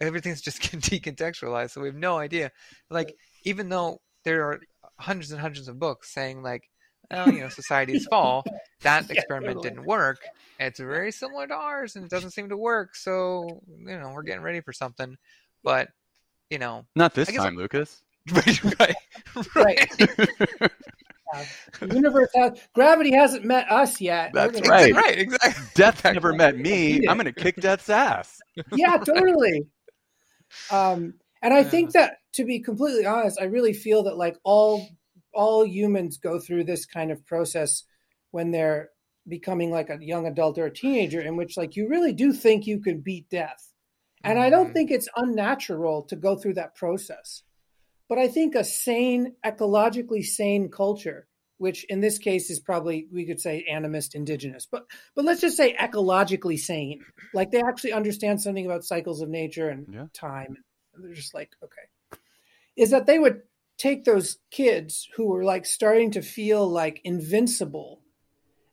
Everything's 0.00 0.40
just 0.40 0.60
decontextualized 0.62 1.70
so 1.70 1.80
we 1.80 1.88
have 1.88 1.96
no 1.96 2.18
idea. 2.18 2.50
Like 2.90 3.14
even 3.44 3.68
though 3.68 4.00
there 4.24 4.44
are 4.48 4.60
hundreds 4.98 5.30
and 5.32 5.40
hundreds 5.40 5.68
of 5.68 5.78
books 5.78 6.12
saying 6.12 6.42
like 6.42 6.62
oh 7.10 7.26
you 7.28 7.40
know 7.40 7.48
societies 7.48 8.06
fall 8.06 8.44
that 8.82 9.06
Yeah, 9.08 9.14
experiment 9.16 9.56
totally. 9.56 9.70
didn't 9.70 9.86
work. 9.86 10.18
It's 10.58 10.78
very 10.78 11.10
similar 11.12 11.46
to 11.48 11.54
ours 11.54 11.96
and 11.96 12.04
it 12.04 12.10
doesn't 12.10 12.30
seem 12.30 12.48
to 12.50 12.56
work 12.56 12.94
so 12.94 13.60
you 13.68 13.98
know 13.98 14.12
we're 14.14 14.22
getting 14.22 14.42
ready 14.42 14.60
for 14.60 14.72
something. 14.72 15.16
But 15.64 15.88
you 16.50 16.58
know 16.58 16.86
Not 16.96 17.14
this 17.14 17.28
I 17.28 17.32
guess- 17.32 17.42
time, 17.42 17.56
Lucas. 17.56 18.02
right 18.32 18.78
right. 18.80 18.96
Right. 19.56 20.70
The 21.80 21.94
universe 21.94 22.28
has 22.34 22.52
gravity 22.74 23.12
hasn't 23.12 23.44
met 23.44 23.70
us 23.70 24.00
yet 24.00 24.30
That's 24.34 24.60
gonna- 24.60 24.68
right. 24.70 24.94
right 25.04 25.18
exactly 25.18 25.64
Death 25.74 26.04
never 26.04 26.32
met 26.32 26.58
me. 26.58 27.06
I'm 27.08 27.16
going 27.16 27.26
to 27.26 27.32
kick 27.32 27.56
Death's 27.60 27.88
ass. 27.88 28.40
yeah, 28.72 28.96
totally. 28.98 29.66
Um, 30.70 31.14
and 31.42 31.54
I 31.54 31.62
think 31.62 31.92
that 31.92 32.16
to 32.34 32.44
be 32.44 32.58
completely 32.60 33.06
honest, 33.06 33.40
I 33.40 33.44
really 33.44 33.72
feel 33.72 34.02
that 34.04 34.16
like 34.16 34.36
all 34.44 34.86
all 35.32 35.64
humans 35.64 36.18
go 36.18 36.40
through 36.40 36.64
this 36.64 36.84
kind 36.86 37.12
of 37.12 37.24
process 37.24 37.84
when 38.32 38.50
they're 38.50 38.90
becoming 39.28 39.70
like 39.70 39.90
a 39.90 39.98
young 40.00 40.26
adult 40.26 40.58
or 40.58 40.66
a 40.66 40.74
teenager, 40.74 41.20
in 41.20 41.36
which 41.36 41.56
like 41.56 41.76
you 41.76 41.88
really 41.88 42.12
do 42.12 42.32
think 42.32 42.66
you 42.66 42.80
can 42.80 43.00
beat 43.00 43.28
death. 43.30 43.72
And 44.24 44.38
I 44.40 44.50
don't 44.50 44.70
Mhm. 44.70 44.72
think 44.74 44.90
it's 44.90 45.08
unnatural 45.16 46.02
to 46.04 46.16
go 46.16 46.34
through 46.36 46.54
that 46.54 46.74
process. 46.74 47.42
But 48.10 48.18
I 48.18 48.26
think 48.26 48.56
a 48.56 48.64
sane, 48.64 49.36
ecologically 49.46 50.24
sane 50.24 50.68
culture, 50.68 51.28
which 51.58 51.84
in 51.84 52.00
this 52.00 52.18
case 52.18 52.50
is 52.50 52.58
probably 52.58 53.06
we 53.12 53.24
could 53.24 53.38
say 53.40 53.64
animist 53.70 54.16
indigenous, 54.16 54.66
but 54.66 54.84
but 55.14 55.24
let's 55.24 55.40
just 55.40 55.56
say 55.56 55.76
ecologically 55.76 56.58
sane. 56.58 57.04
Like 57.32 57.52
they 57.52 57.62
actually 57.62 57.92
understand 57.92 58.42
something 58.42 58.66
about 58.66 58.84
cycles 58.84 59.20
of 59.22 59.28
nature 59.28 59.68
and 59.68 59.86
Yeah. 59.94 60.06
time. 60.12 60.56
And 60.92 61.04
they're 61.04 61.14
just 61.14 61.34
like, 61.34 61.52
okay. 61.62 61.82
Is 62.76 62.90
that 62.90 63.06
they 63.06 63.20
would 63.20 63.42
take 63.78 64.04
those 64.04 64.38
kids 64.50 65.08
who 65.14 65.28
were 65.28 65.44
like 65.44 65.64
starting 65.64 66.10
to 66.10 66.20
feel 66.20 66.68
like 66.68 67.00
invincible 67.04 68.02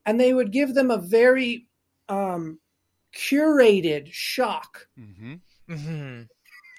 and 0.03 0.19
they 0.19 0.33
would 0.33 0.51
give 0.51 0.73
them 0.73 0.89
a 0.89 0.97
very 0.97 1.67
um 2.09 2.59
curated 3.15 4.07
shock 4.11 4.87
hmm 4.97 5.35
hmm 5.69 6.21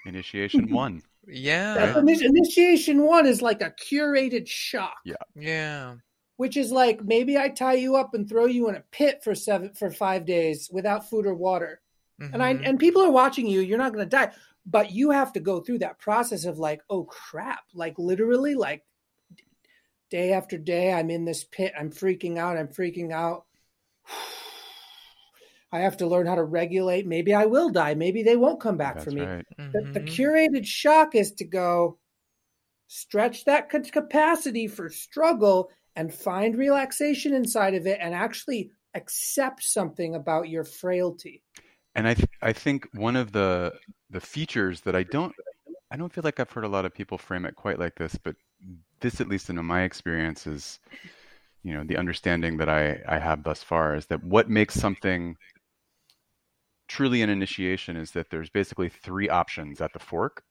Initiation 0.05 0.69
one. 0.69 1.01
Yeah 1.31 1.73
That's 1.75 1.97
initi- 1.97 2.25
initiation 2.25 3.03
one 3.03 3.25
is 3.25 3.41
like 3.41 3.61
a 3.61 3.71
curated 3.71 4.47
shock, 4.47 4.95
yeah 5.05 5.15
Yeah. 5.35 5.95
which 6.37 6.57
is 6.57 6.71
like 6.71 7.03
maybe 7.03 7.37
I 7.37 7.49
tie 7.49 7.73
you 7.75 7.95
up 7.95 8.13
and 8.13 8.27
throw 8.27 8.45
you 8.45 8.67
in 8.69 8.75
a 8.75 8.83
pit 8.91 9.23
for 9.23 9.35
seven 9.35 9.73
for 9.73 9.91
five 9.91 10.25
days 10.25 10.69
without 10.71 11.09
food 11.09 11.25
or 11.25 11.35
water, 11.35 11.81
and 12.19 12.41
I 12.43 12.53
Mhm. 12.55 12.67
and 12.67 12.79
people 12.79 13.01
are 13.01 13.11
watching 13.11 13.47
you. 13.47 13.61
You're 13.61 13.77
not 13.77 13.93
going 13.93 14.05
to 14.05 14.09
die, 14.09 14.31
but 14.65 14.91
you 14.91 15.11
have 15.11 15.31
to 15.33 15.39
go 15.39 15.61
through 15.61 15.79
that 15.79 15.99
process 15.99 16.45
of 16.45 16.59
like, 16.59 16.81
oh 16.89 17.03
crap, 17.05 17.63
like 17.73 17.97
literally, 17.97 18.55
like 18.55 18.83
day 20.09 20.33
after 20.33 20.57
day, 20.57 20.91
I'm 20.91 21.09
in 21.09 21.23
this 21.25 21.43
pit. 21.43 21.71
I'm 21.79 21.91
freaking 21.91 22.37
out. 22.37 22.57
I'm 22.57 22.67
freaking 22.67 23.11
out. 23.11 23.45
I 25.71 25.79
have 25.79 25.97
to 25.97 26.07
learn 26.07 26.25
how 26.25 26.35
to 26.35 26.43
regulate. 26.43 27.05
Maybe 27.05 27.33
I 27.33 27.45
will 27.45 27.69
die. 27.69 27.93
Maybe 27.93 28.23
they 28.23 28.35
won't 28.35 28.59
come 28.61 28.77
back 28.77 28.95
That's 28.95 29.05
for 29.05 29.11
me. 29.11 29.21
right. 29.21 29.45
The, 29.73 29.81
the 29.93 29.99
Mhm. 29.99 30.07
curated 30.09 30.65
shock 30.65 31.15
is 31.15 31.31
to 31.33 31.45
go 31.45 31.99
stretch 32.87 33.45
that 33.45 33.69
ca- 33.69 33.81
capacity 33.91 34.67
for 34.67 34.89
struggle 34.89 35.69
and 35.95 36.13
find 36.13 36.57
relaxation 36.57 37.33
inside 37.33 37.75
of 37.75 37.85
it 37.85 37.99
and 38.01 38.15
actually 38.15 38.71
accept 38.95 39.63
something 39.63 40.15
about 40.15 40.49
your 40.49 40.63
frailty. 40.63 41.43
And 41.95 42.07
I 42.07 42.13
th- 42.13 42.29
I 42.41 42.53
think 42.53 42.87
one 42.93 43.15
of 43.15 43.31
the 43.31 43.73
the 44.09 44.19
features 44.21 44.81
that 44.81 44.95
I 44.95 45.03
don't 45.03 45.33
I 45.91 45.97
don't 45.97 46.11
feel 46.13 46.23
like 46.23 46.39
I've 46.39 46.51
heard 46.51 46.63
a 46.63 46.69
lot 46.69 46.85
of 46.85 46.93
people 46.93 47.17
frame 47.17 47.45
it 47.45 47.55
quite 47.55 47.79
like 47.79 47.95
this, 47.95 48.15
but 48.23 48.35
this 49.01 49.21
at 49.21 49.27
least 49.27 49.49
in 49.49 49.63
my 49.65 49.83
experience 49.83 50.47
is 50.47 50.79
you 51.63 51.73
know 51.73 51.83
the 51.83 51.97
understanding 51.97 52.57
that 52.57 52.69
I 52.69 53.01
I 53.07 53.19
have 53.19 53.43
thus 53.43 53.63
far 53.63 53.95
is 53.95 54.07
that 54.07 54.23
what 54.23 54.49
makes 54.49 54.75
something 54.75 55.35
truly 56.89 57.21
an 57.21 57.29
initiation 57.29 57.95
is 57.95 58.11
that 58.11 58.29
there's 58.29 58.49
basically 58.49 58.89
three 58.89 59.29
options 59.29 59.79
at 59.79 59.93
the 59.93 59.99
fork. 59.99 60.43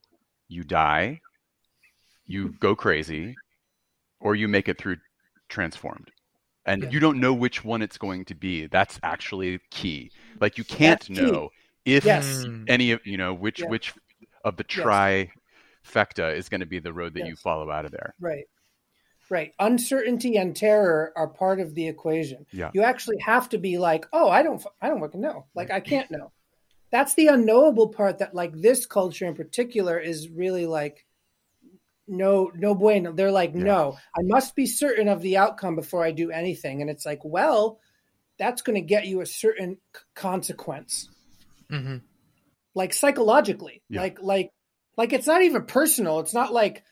You 0.49 0.65
die, 0.65 1.21
you 2.25 2.55
go 2.61 2.75
crazy, 2.75 3.37
or 4.21 4.35
you 4.35 4.49
make 4.49 4.69
it 4.69 4.79
through 4.79 4.97
transformed. 5.51 6.11
And 6.65 6.85
Yeah. 6.85 6.91
you 6.91 7.01
don't 7.01 7.21
know 7.21 7.35
which 7.35 7.65
one 7.65 7.83
it's 7.83 7.99
going 7.99 8.25
to 8.27 8.35
be. 8.35 8.67
That's 8.67 8.99
actually 9.03 9.59
key. 9.71 10.11
Like 10.41 10.57
you 10.59 10.65
can't 10.65 11.09
know 11.11 11.51
if 11.85 12.05
Yes. 12.05 12.45
Mm. 12.47 12.65
any 12.69 12.93
of 12.93 13.01
you 13.05 13.17
know 13.17 13.35
which 13.35 13.61
Yeah. 13.61 13.69
which 13.69 13.93
of 14.45 14.57
the 14.57 14.65
Yes. 14.69 15.31
trifecta 15.87 16.35
is 16.35 16.49
going 16.49 16.61
to 16.61 16.67
be 16.67 16.79
the 16.79 16.93
road 16.93 17.15
that 17.15 17.27
you 17.27 17.37
follow 17.37 17.71
out 17.71 17.85
of 17.85 17.91
there. 17.91 18.15
Right. 18.21 18.45
Right. 19.31 19.53
Uncertainty 19.59 20.37
and 20.37 20.57
terror 20.57 21.13
are 21.15 21.29
part 21.29 21.61
of 21.61 21.75
the 21.75 21.87
equation. 21.89 22.47
Yeah. 22.53 22.71
You 22.73 22.83
actually 22.83 23.19
have 23.19 23.49
to 23.51 23.59
be 23.59 23.77
like, 23.79 24.07
"Oh, 24.13 24.29
I 24.31 24.43
don't 24.43 24.65
I 24.81 24.89
don't 24.89 25.01
fucking 25.01 25.21
know. 25.21 25.47
Like 25.55 25.71
I 25.71 25.81
can't 25.81 26.11
know." 26.11 26.33
That's 26.91 27.15
the 27.15 27.27
unknowable 27.27 27.89
part 27.89 28.19
that 28.19 28.35
like 28.35 28.53
this 28.55 28.87
culture 28.87 29.27
in 29.27 29.35
particular 29.35 29.99
is 29.99 30.29
really 30.31 30.65
like 30.67 31.05
no 32.07 32.51
no 32.55 32.75
bueno. 32.75 33.13
They're 33.13 33.31
like, 33.31 33.53
Yeah. 33.55 33.63
"No, 33.65 33.99
I 34.17 34.23
must 34.23 34.57
be 34.57 34.67
certain 34.67 35.09
of 35.09 35.21
the 35.21 35.37
outcome 35.37 35.77
before 35.77 36.05
I 36.05 36.13
do 36.13 36.31
anything." 36.31 36.81
And 36.81 36.91
it's 36.91 37.05
like, 37.05 37.21
"Well, 37.25 37.81
that's 38.39 38.63
going 38.63 38.77
to 38.81 38.87
get 38.87 39.07
you 39.07 39.21
a 39.21 39.27
certain 39.27 39.79
c- 39.95 40.03
consequence." 40.15 41.09
Mhm. 41.71 42.01
like 42.75 42.95
psychologically 42.95 43.83
Yeah. 43.91 44.01
like 44.03 44.23
like 44.23 44.53
like 44.97 45.13
it's 45.13 45.27
not 45.27 45.43
even 45.43 45.67
personal 45.67 46.21
it's 46.21 46.33
not 46.33 46.51
like 46.53 46.83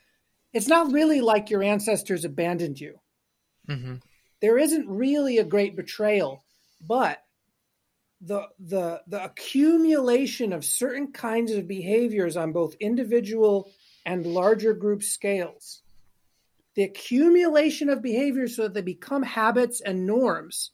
it's 0.57 0.69
not 0.69 0.90
really 0.90 1.21
like 1.21 1.51
your 1.51 1.62
ancestors 1.62 2.25
abandoned 2.25 2.81
you 2.81 2.99
Mhm. 3.69 4.01
there 4.40 4.59
isn't 4.59 4.88
really 4.88 5.38
a 5.38 5.45
great 5.45 5.77
betrayal 5.77 6.45
but 6.81 7.23
the 8.23 8.49
the 8.59 9.03
the 9.07 9.23
accumulation 9.23 10.55
of 10.55 10.64
certain 10.64 11.12
kinds 11.12 11.53
of 11.53 11.69
behaviors 11.69 12.37
on 12.37 12.53
both 12.53 12.75
individual 12.81 13.71
and 14.07 14.25
larger 14.25 14.73
group 14.73 15.03
scales 15.03 15.83
the 16.75 16.85
accumulation 16.85 17.90
of 17.90 18.01
behaviors 18.01 18.57
so 18.57 18.62
that 18.62 18.75
they 18.75 18.83
become 18.83 19.23
habits 19.23 19.83
and 19.83 20.07
norms 20.07 20.71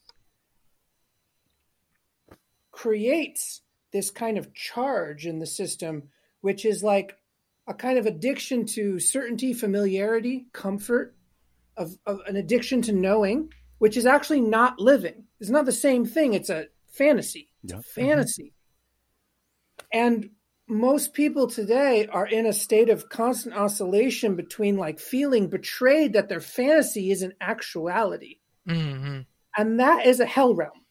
creates 2.71 3.63
this 3.93 4.11
kind 4.13 4.39
of 4.39 4.55
charge 4.55 5.27
in 5.27 5.41
the 5.41 5.47
system 5.47 6.09
which 6.41 6.65
is 6.65 6.85
like 6.85 7.17
a 7.67 7.75
kind 7.75 7.99
of 7.99 8.07
addiction 8.07 8.67
to 8.67 8.99
certainty 8.99 9.53
familiarity 9.53 10.47
comfort 10.53 11.15
of, 11.77 11.97
of 12.07 12.21
an 12.27 12.37
addiction 12.37 12.83
to 12.83 12.93
knowing 12.93 13.49
which 13.79 13.97
is 13.97 14.07
actually 14.07 14.41
not 14.41 14.79
living 14.79 15.25
it's 15.41 15.51
not 15.51 15.65
the 15.67 15.73
same 15.73 16.05
thing 16.05 16.35
it's 16.35 16.51
a 16.51 16.67
fantasy. 16.93 17.49
It's 17.65 17.73
Yeah. 17.73 17.79
a 17.79 17.83
fantasy. 17.83 18.53
And 19.93 20.31
most 20.69 21.13
people 21.13 21.47
today 21.49 22.07
are 22.07 22.27
in 22.27 22.47
a 22.47 22.53
state 22.53 22.89
of 22.89 23.09
constant 23.09 23.55
oscillation 23.55 24.37
between 24.37 24.77
like 24.77 25.01
feeling 25.01 25.49
betrayed 25.49 26.13
that 26.13 26.29
their 26.29 26.41
fantasy 26.41 27.11
isn't 27.11 27.35
actuality. 27.41 28.39
hmm 28.67 29.21
And 29.57 29.81
that 29.81 30.07
is 30.07 30.21
a 30.21 30.27
hell 30.27 30.55
realm. 30.55 30.87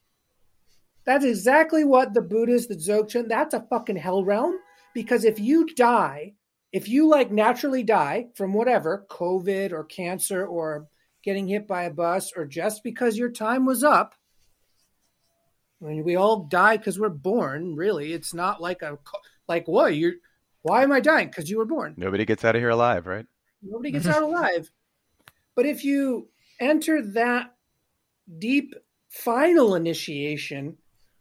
That's 1.06 1.26
exactly 1.26 1.84
what 1.84 2.14
the 2.14 2.22
Buddhists, 2.22 2.68
the 2.68 2.76
Dzogchen, 2.76 3.28
that's 3.28 3.56
a 3.56 3.66
fucking 3.70 3.96
hell 3.98 4.24
realm. 4.24 4.56
Because 4.94 5.24
if 5.24 5.40
you 5.40 5.66
die, 5.74 6.34
if 6.72 6.88
you 6.88 7.08
like 7.08 7.32
naturally 7.32 7.84
die 7.84 8.28
from 8.36 8.54
whatever, 8.54 9.06
COVID 9.10 9.72
or 9.72 9.84
cancer 9.84 10.46
or 10.46 10.88
getting 11.24 11.48
hit 11.48 11.68
by 11.68 11.84
a 11.84 11.92
bus 11.92 12.32
or 12.36 12.46
just 12.46 12.84
because 12.84 13.18
your 13.18 13.30
time 13.30 13.66
was 13.66 13.84
up, 13.84 14.16
I 15.82 15.88
mean, 15.88 16.04
we 16.04 16.16
all 16.16 16.44
die 16.44 16.78
because 16.78 17.00
we're 17.00 17.10
born, 17.10 17.76
really. 17.76 18.14
It's 18.14 18.34
not 18.34 18.62
like 18.62 18.82
a, 18.82 18.98
like, 19.48 19.68
what? 19.68 19.96
You're, 19.96 20.14
why 20.62 20.84
am 20.84 20.92
I 20.92 21.00
dying? 21.00 21.28
Because 21.28 21.50
you 21.50 21.58
were 21.58 21.66
born. 21.66 21.96
Nobody 21.98 22.24
gets 22.24 22.46
out 22.46 22.56
of 22.56 22.62
here 22.62 22.70
alive, 22.70 23.08
right? 23.08 23.26
Nobody 23.62 23.92
gets 23.92 24.06
mm-hmm. 24.06 24.16
out 24.16 24.24
alive. 24.24 24.72
But 25.56 25.66
if 25.66 25.84
you 25.84 26.30
enter 26.60 27.02
that 27.14 27.56
deep 28.38 28.76
final 29.10 29.76
initiation 29.76 30.78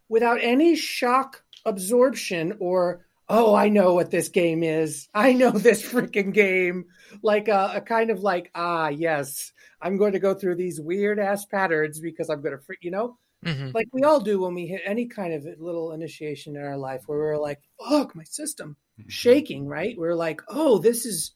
without 0.07 0.39
any 0.41 0.75
shock 0.75 1.43
absorption 1.65 2.55
or, 2.59 3.05
oh, 3.31 3.55
I 3.55 3.69
know 3.69 3.93
what 3.93 4.11
this 4.11 4.27
game 4.29 4.61
is. 4.61 5.07
I 5.13 5.31
know 5.33 5.51
this 5.51 5.81
freaking 5.91 6.33
game. 6.33 6.85
Like 7.23 7.47
a, 7.47 7.71
a 7.75 7.81
kind 7.81 8.09
of 8.11 8.19
like, 8.21 8.51
ah, 8.53 8.89
yes, 8.89 9.53
I'm 9.81 9.97
going 9.97 10.13
to 10.13 10.19
go 10.19 10.33
through 10.33 10.55
these 10.55 10.79
weird 10.79 11.17
ass 11.17 11.45
patterns 11.45 11.99
because 11.99 12.29
I'm 12.29 12.41
going 12.41 12.57
to, 12.57 12.63
freak, 12.63 12.79
you 12.81 12.91
know? 12.91 13.17
hmm 13.43 13.69
Like 13.73 13.87
we 13.93 14.03
all 14.03 14.19
do 14.19 14.41
when 14.41 14.53
we 14.53 14.67
hit 14.67 14.81
any 14.85 15.07
kind 15.07 15.33
of 15.33 15.45
little 15.59 15.93
initiation 15.93 16.55
in 16.55 16.61
our 16.61 16.77
life 16.77 17.03
where 17.07 17.17
we're 17.17 17.37
like, 17.37 17.61
fuck, 17.89 18.15
my 18.15 18.23
system 18.25 18.75
shaking, 19.07 19.67
right? 19.67 19.95
We're 19.97 20.13
like, 20.13 20.41
oh, 20.49 20.77
this 20.77 21.05
is 21.05 21.33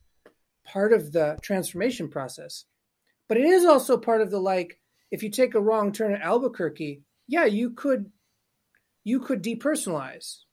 part 0.66 0.94
of 0.94 1.12
the 1.12 1.38
transformation 1.42 2.10
process. 2.10 2.66
But 3.28 3.38
it 3.38 3.46
is 3.46 3.66
also 3.66 3.98
part 3.98 4.22
of 4.22 4.32
the 4.32 4.40
like, 4.40 4.80
if 5.12 5.24
you 5.24 5.32
take 5.32 5.56
a 5.56 5.62
wrong 5.62 5.92
turn 5.94 6.14
at 6.14 6.22
Albuquerque, 6.22 7.02
yeah, 7.28 7.46
you 7.46 7.72
could 7.72 8.12
you 9.04 9.20
could 9.20 9.44
depersonalize. 9.44 10.45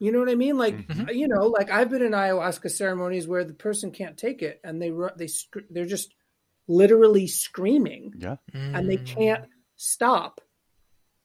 You 0.00 0.12
know 0.12 0.20
what 0.20 0.28
I 0.28 0.34
mean? 0.36 0.56
Like, 0.56 0.86
Mhm. 0.86 1.14
you 1.14 1.26
know, 1.28 1.46
like 1.46 1.70
I've 1.70 1.90
been 1.90 2.02
in 2.02 2.12
ayahuasca 2.12 2.70
ceremonies 2.70 3.26
where 3.26 3.44
the 3.44 3.54
person 3.54 3.90
can't 3.90 4.16
take 4.16 4.42
it 4.42 4.60
and 4.62 4.80
they 4.80 4.90
ru- 4.92 5.10
they 5.16 5.28
they're 5.70 5.86
just 5.86 6.14
literally 6.68 7.26
screaming 7.26 8.14
Yeah. 8.18 8.36
and 8.52 8.88
they 8.88 8.98
can't 8.98 9.44
stop 9.76 10.40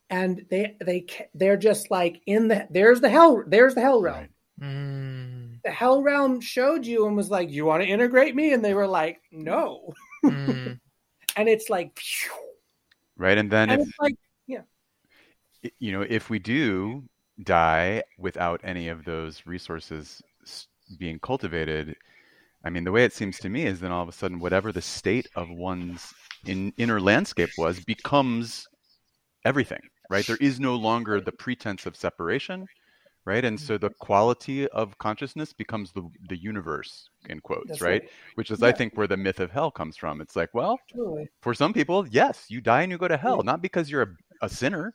and 0.10 0.46
they 0.50 0.78
they 0.84 1.02
ca- 1.02 1.30
they're 1.34 1.58
just 1.58 1.92
like 1.92 2.22
in 2.26 2.48
the 2.48 2.68
there's 2.72 3.02
the 3.02 3.10
hell 3.10 3.44
there's 3.46 3.76
the 3.76 3.82
hell 3.82 4.02
realm 4.02 4.18
Right. 4.18 4.30
Mm, 4.62 5.62
the 5.64 5.72
hell 5.72 6.02
realm 6.02 6.40
showed 6.40 6.86
you 6.86 7.06
and 7.08 7.16
was 7.18 7.30
like 7.30 7.50
you 7.52 7.66
want 7.66 7.84
to 7.84 7.90
integrate 7.90 8.36
me 8.36 8.54
and 8.54 8.64
they 8.64 8.74
were 8.74 8.88
like 8.88 9.20
no 9.32 9.94
mm, 10.24 10.80
and 11.36 11.50
it's 11.50 11.70
like 11.70 11.98
phew. 12.00 12.32
Right. 13.18 13.38
And 13.38 13.52
then 13.52 13.70
and 13.70 13.82
if 13.82 13.88
it's 13.88 13.98
like 14.00 14.16
you 15.80 15.94
know, 15.94 16.02
if 16.02 16.30
we 16.30 16.40
do 16.40 17.06
die 17.42 18.04
without 18.18 18.62
any 18.64 18.90
of 18.90 19.06
those 19.06 19.46
resources 19.46 20.22
being 21.00 21.20
cultivated, 21.20 21.96
I 22.66 22.70
mean, 22.70 22.84
the 22.84 22.92
way 22.92 23.04
it 23.04 23.14
seems 23.14 23.40
to 23.40 23.50
me 23.50 23.66
is 23.66 23.80
then 23.80 23.92
all 23.92 24.04
of 24.04 24.10
a 24.10 24.14
sudden, 24.14 24.40
whatever 24.40 24.72
the 24.72 24.82
state 24.82 25.28
of 25.36 25.50
one's 25.50 26.14
in, 26.46 26.74
inner 26.78 27.00
landscape 27.00 27.50
was 27.58 27.80
becomes 27.84 28.68
everything, 29.46 29.82
right? 30.10 30.26
There 30.26 30.38
is 30.38 30.60
no 30.60 30.76
longer 30.76 31.20
the 31.20 31.32
pretense 31.32 31.86
of 31.86 31.96
separation, 31.96 32.66
right? 33.26 33.44
And 33.44 33.60
so 33.60 33.78
the 33.78 33.90
quality 33.90 34.68
of 34.70 34.98
consciousness 34.98 35.54
becomes 35.54 35.92
the 35.92 36.10
the 36.30 36.38
universe 36.38 37.10
in 37.30 37.40
quotes, 37.42 37.68
that's 37.68 37.82
right? 37.82 38.04
Which 38.36 38.52
is, 38.52 38.64
I 38.64 38.72
think, 38.72 38.96
where 38.96 39.08
the 39.08 39.18
myth 39.18 39.40
of 39.40 39.52
hell 39.52 39.72
comes 39.72 39.98
from. 39.98 40.22
It's 40.22 40.36
like, 40.36 40.54
well, 40.54 40.80
for 41.42 41.54
some 41.54 41.74
people, 41.74 42.08
yes, 42.08 42.46
you 42.50 42.62
die 42.62 42.84
and 42.84 42.92
you 42.92 42.98
go 42.98 43.08
to 43.08 43.18
hell, 43.18 43.38
Yeah. 43.38 43.52
not 43.52 43.62
because 43.62 43.90
you're 43.90 44.04
a, 44.04 44.46
a 44.46 44.50
sinner, 44.50 44.94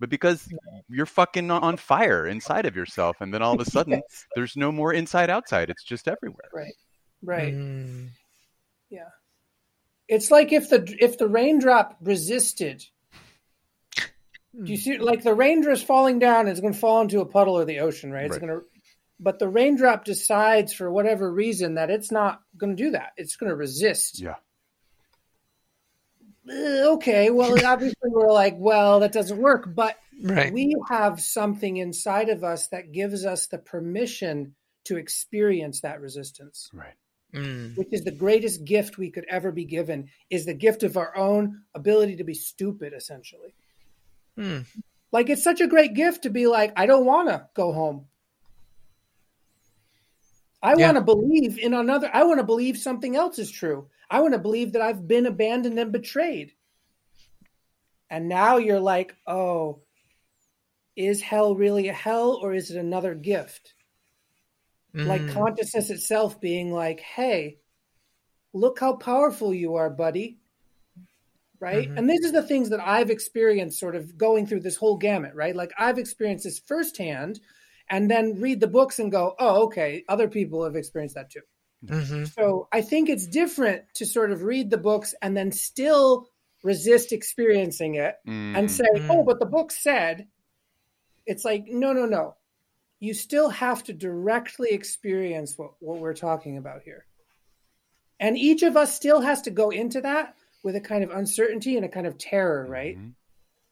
but 0.00 0.08
because 0.10 0.48
you're 0.88 1.06
fucking 1.06 1.50
on 1.50 1.76
fire 1.76 2.26
inside 2.26 2.66
of 2.66 2.76
yourself, 2.76 3.16
and 3.20 3.32
then 3.34 3.42
all 3.42 3.54
of 3.54 3.60
a 3.60 3.64
sudden, 3.70 3.94
Yes. 3.94 4.26
there's 4.34 4.56
no 4.56 4.70
more 4.72 4.92
inside 4.92 5.30
outside. 5.30 5.70
It's 5.70 5.84
just 5.84 6.06
everywhere. 6.08 6.48
right 6.52 6.74
right 7.24 7.52
mm. 7.52 8.08
yeah 8.90 9.08
it's 10.06 10.30
like 10.30 10.52
if 10.52 10.70
the 10.70 10.96
if 11.00 11.18
the 11.18 11.26
raindrop 11.26 11.96
resisted 12.00 12.84
do 13.96 14.70
you 14.72 14.76
see 14.76 14.98
like 14.98 15.24
the 15.24 15.34
raindrop's 15.34 15.82
falling 15.82 16.20
down 16.20 16.46
it's 16.46 16.60
going 16.60 16.72
to 16.72 16.78
fall 16.78 17.00
into 17.00 17.20
a 17.20 17.26
puddle 17.26 17.58
or 17.58 17.64
the 17.64 17.80
ocean 17.80 18.12
right 18.12 18.26
it's 18.26 18.32
Right. 18.38 18.40
going 18.46 18.60
to 18.60 18.64
but 19.20 19.40
the 19.40 19.48
raindrop 19.48 20.04
decides 20.04 20.72
for 20.72 20.88
whatever 20.92 21.28
reason 21.32 21.74
that 21.74 21.90
it's 21.90 22.12
not 22.12 22.40
going 22.56 22.76
to 22.76 22.80
do 22.84 22.90
that 22.92 23.10
it's 23.16 23.34
going 23.34 23.50
to 23.50 23.56
resist 23.56 24.20
Yeah. 24.20 24.36
Uh, 26.48 26.92
okay 26.94 27.30
well 27.30 27.52
obviously 27.66 28.08
we're 28.10 28.32
like 28.32 28.54
well 28.58 29.00
that 29.00 29.12
doesn't 29.12 29.38
work 29.38 29.68
but 29.74 29.96
Right. 30.22 30.52
we 30.52 30.74
have 30.88 31.20
something 31.20 31.76
inside 31.76 32.28
of 32.30 32.42
us 32.42 32.68
that 32.68 32.92
gives 32.92 33.26
us 33.26 33.48
the 33.48 33.58
permission 33.58 34.54
to 34.84 34.96
experience 34.96 35.80
that 35.82 36.00
resistance 36.00 36.70
Right. 36.72 36.94
Mm, 37.34 37.74
which 37.76 37.88
is 37.92 38.02
the 38.04 38.10
greatest 38.10 38.64
gift 38.64 38.96
we 38.96 39.10
could 39.10 39.26
ever 39.28 39.52
be 39.52 39.66
given 39.66 40.08
is 40.30 40.46
the 40.46 40.54
gift 40.54 40.82
of 40.82 40.96
our 40.96 41.14
own 41.16 41.62
ability 41.74 42.16
to 42.16 42.24
be 42.24 42.32
stupid 42.34 42.94
essentially 42.94 43.54
mm, 44.38 44.64
like 45.12 45.28
it's 45.28 45.44
such 45.44 45.60
a 45.60 45.66
great 45.66 45.92
gift 45.94 46.22
to 46.22 46.30
be 46.30 46.46
like 46.46 46.72
i 46.76 46.86
don't 46.86 47.04
want 47.04 47.28
to 47.28 47.46
go 47.54 47.72
home 47.72 48.06
i 50.62 50.74
Yeah. 50.74 50.86
want 50.86 50.96
to 50.96 51.02
believe 51.02 51.58
in 51.58 51.74
another 51.74 52.10
i 52.14 52.22
want 52.24 52.38
to 52.40 52.44
believe 52.44 52.78
something 52.78 53.16
else 53.16 53.38
is 53.38 53.50
true 53.50 53.88
i 54.10 54.20
want 54.20 54.32
to 54.32 54.38
believe 54.38 54.72
that 54.72 54.82
i've 54.82 55.06
been 55.06 55.26
abandoned 55.26 55.78
and 55.78 55.92
betrayed 55.92 56.52
and 58.10 58.28
now 58.28 58.56
you're 58.56 58.80
like 58.80 59.14
oh 59.26 59.80
is 60.96 61.20
hell 61.22 61.54
really 61.54 61.88
a 61.88 61.92
hell 61.92 62.38
or 62.42 62.52
is 62.52 62.70
it 62.70 62.76
another 62.76 63.14
gift 63.14 63.74
like 64.94 65.20
mm. 65.22 65.32
consciousness 65.32 65.90
itself 65.90 66.40
being 66.40 66.72
like, 66.72 67.00
hey, 67.00 67.58
look 68.52 68.80
how 68.80 68.94
powerful 68.94 69.52
you 69.52 69.74
are, 69.74 69.90
buddy. 69.90 70.38
Right. 71.60 71.88
Mhm. 71.88 71.98
And 71.98 72.10
these 72.10 72.24
are 72.24 72.32
the 72.32 72.42
things 72.42 72.70
that 72.70 72.80
I've 72.80 73.10
experienced 73.10 73.80
sort 73.80 73.96
of 73.96 74.16
going 74.16 74.46
through 74.46 74.60
this 74.60 74.76
whole 74.76 74.96
gamut, 74.96 75.34
right? 75.34 75.56
Like 75.56 75.72
I've 75.76 75.98
experienced 75.98 76.44
this 76.44 76.60
firsthand 76.60 77.40
and 77.90 78.08
then 78.10 78.40
read 78.40 78.60
the 78.60 78.68
books 78.68 79.00
and 79.00 79.10
go, 79.10 79.34
oh, 79.38 79.64
okay, 79.64 80.04
other 80.08 80.28
people 80.28 80.62
have 80.64 80.76
experienced 80.76 81.16
that 81.16 81.30
too. 81.30 81.40
Mhm. 81.84 82.26
So 82.32 82.68
I 82.72 82.82
think 82.82 83.08
it's 83.08 83.26
different 83.26 83.84
to 83.94 84.06
sort 84.06 84.32
of 84.32 84.42
read 84.42 84.70
the 84.70 84.78
books 84.78 85.14
and 85.22 85.36
then 85.36 85.52
still 85.52 86.28
resist 86.64 87.12
experiencing 87.12 87.94
it 87.94 88.16
and 88.26 88.68
Mhm. 88.68 88.70
say, 88.70 88.84
Mm. 88.94 89.06
oh, 89.10 89.22
but 89.22 89.38
the 89.38 89.46
book 89.46 89.70
said, 89.70 90.26
it's 91.24 91.44
like, 91.44 91.66
no, 91.68 91.92
no, 91.92 92.04
no. 92.06 92.34
You 93.00 93.14
still 93.14 93.48
have 93.50 93.84
to 93.84 93.92
directly 93.92 94.70
experience 94.70 95.56
what, 95.56 95.72
what 95.80 95.98
we're 96.00 96.14
talking 96.14 96.56
about 96.56 96.82
here. 96.82 97.06
And 98.18 98.36
each 98.36 98.64
of 98.64 98.76
us 98.76 98.92
still 98.94 99.20
has 99.20 99.42
to 99.42 99.50
go 99.52 99.70
into 99.70 100.00
that 100.00 100.34
with 100.64 100.74
a 100.74 100.80
kind 100.80 101.04
of 101.04 101.10
uncertainty 101.10 101.76
and 101.76 101.84
a 101.84 101.88
kind 101.88 102.08
of 102.08 102.18
terror, 102.18 102.66
right? 102.68 102.98
Mhm. 102.98 103.14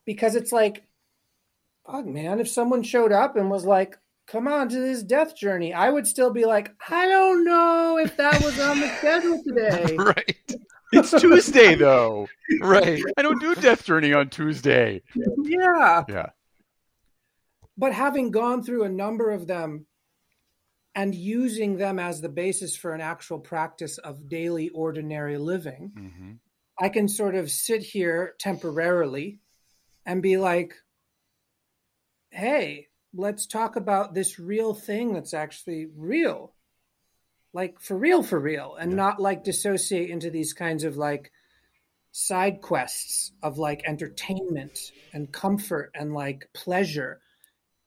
Because 0.05 0.37
it's 0.37 0.53
like, 0.53 0.85
fuck, 1.85 2.07
man, 2.07 2.39
if 2.39 2.49
someone 2.49 2.85
showed 2.85 3.11
up 3.11 3.35
and 3.37 3.51
was 3.51 3.65
like, 3.67 3.99
come 4.27 4.49
on 4.49 4.69
to 4.71 4.77
this 4.81 5.03
death 5.03 5.37
journey, 5.37 5.73
I 5.73 5.91
would 5.91 6.07
still 6.07 6.31
be 6.31 6.45
like, 6.45 6.75
I 6.89 7.07
don't 7.07 7.45
know 7.45 7.99
if 7.99 8.17
that 8.17 8.43
was 8.43 8.59
on 8.61 8.81
the 8.81 8.89
schedule 8.97 9.43
today. 9.45 9.97
right. 9.99 10.55
It's 10.93 11.11
Tuesday 11.21 11.75
though. 11.87 12.29
Right. 12.61 13.03
I 13.17 13.23
don't 13.23 13.41
do 13.41 13.55
Death 13.55 13.85
Journey 13.85 14.13
on 14.13 14.31
Tuesday. 14.31 15.03
yeah. 15.43 16.05
Yeah. 16.09 16.27
but 17.77 17.93
having 17.93 18.31
gone 18.31 18.63
through 18.63 18.85
a 18.85 18.89
number 18.89 19.31
of 19.31 19.47
them 19.47 19.87
and 20.95 21.15
using 21.15 21.77
them 21.77 21.99
as 21.99 22.21
the 22.21 22.29
basis 22.29 22.75
for 22.77 22.95
an 22.95 23.01
actual 23.03 23.39
practice 23.39 23.99
of 23.99 24.29
daily 24.29 24.71
ordinary 24.71 25.37
living 25.39 25.93
hmm 25.97 26.33
i 26.79 26.89
can 26.89 27.09
sort 27.09 27.35
of 27.35 27.51
sit 27.51 27.83
here 27.83 28.35
temporarily 28.39 29.41
and 30.07 30.23
be 30.23 30.37
like 30.37 30.75
hey 32.31 32.87
let's 33.17 33.47
talk 33.47 33.77
about 33.77 34.15
this 34.15 34.39
real 34.39 34.75
thing 34.75 35.13
that's 35.15 35.35
actually 35.35 35.87
real 35.97 36.53
like 37.53 37.81
for 37.81 37.97
real 37.97 38.23
for 38.23 38.39
real 38.39 38.75
and 38.75 38.93
Yeah. 38.93 38.97
not 38.97 39.21
like 39.21 39.45
dissociate 39.45 40.11
into 40.11 40.31
these 40.31 40.53
kinds 40.53 40.85
of 40.85 40.97
like 40.97 41.33
side 42.13 42.61
quests 42.61 43.33
of 43.43 43.59
like 43.59 43.83
entertainment 43.87 44.93
and 45.13 45.33
comfort 45.33 45.91
and 45.95 46.13
like 46.15 46.49
pleasure 46.55 47.21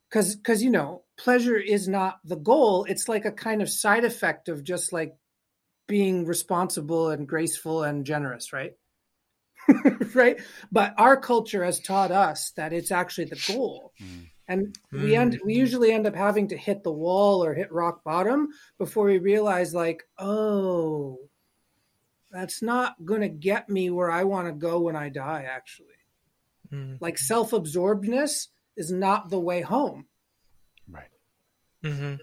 because 0.10 0.36
because 0.36 0.63
you 0.63 0.70
know 0.70 1.04
pleasure 1.18 1.58
is 1.58 1.88
not 1.88 2.20
the 2.24 2.36
goal 2.36 2.86
it's 2.89 3.08
like 3.10 3.26
a 3.26 3.32
kind 3.32 3.62
of 3.62 3.70
side 3.70 4.06
effect 4.06 4.50
of 4.50 4.63
just 4.63 4.92
like 4.94 5.15
being 5.88 6.26
responsible 6.26 7.10
and 7.10 7.28
graceful 7.28 7.84
and 7.84 8.06
generous 8.06 8.54
right 8.54 8.74
right? 10.15 10.39
But 10.72 10.94
our 10.98 11.18
culture 11.18 11.63
has 11.63 11.80
taught 11.80 12.12
us 12.12 12.52
that 12.56 12.74
it's 12.74 12.92
actually 12.92 13.26
the 13.26 13.42
goal. 13.48 13.94
Mm. 14.02 14.28
And 14.49 14.75
we 14.91 15.15
end 15.15 15.39
we 15.45 15.53
usually 15.53 15.91
end 15.91 16.07
up 16.07 16.15
having 16.15 16.47
to 16.47 16.57
hit 16.57 16.83
the 16.83 16.91
wall 16.91 17.43
or 17.43 17.53
hit 17.53 17.71
rock 17.71 18.03
bottom 18.03 18.49
before 18.79 19.05
we 19.05 19.19
realize 19.19 19.75
like, 19.75 20.03
oh, 20.17 21.19
that's 22.31 22.63
not 22.63 22.95
going 23.05 23.21
to 23.21 23.29
get 23.29 23.69
me 23.69 23.91
where 23.91 24.09
I 24.09 24.23
want 24.23 24.47
to 24.47 24.53
go 24.53 24.79
when 24.79 24.95
I 24.95 25.09
die 25.09 25.45
actually. 25.47 25.88
Mm. 26.73 26.97
Like 26.99 27.19
self-absorbedness 27.19 28.47
is 28.75 28.91
not 28.91 29.29
the 29.29 29.39
way 29.39 29.62
home. 29.62 30.07
Right. 30.89 31.09
mm-hmm. 31.83 32.15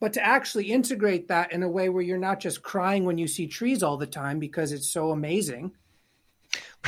But 0.00 0.14
to 0.14 0.24
actually 0.24 0.70
integrate 0.70 1.28
that 1.28 1.52
in 1.52 1.62
a 1.62 1.68
way 1.68 1.90
where 1.90 2.02
you're 2.02 2.16
not 2.16 2.40
just 2.40 2.62
crying 2.62 3.04
when 3.04 3.18
you 3.18 3.28
see 3.28 3.46
trees 3.46 3.82
all 3.82 3.98
the 3.98 4.06
time 4.06 4.38
because 4.38 4.72
it's 4.72 4.90
so 4.90 5.10
amazing 5.10 5.72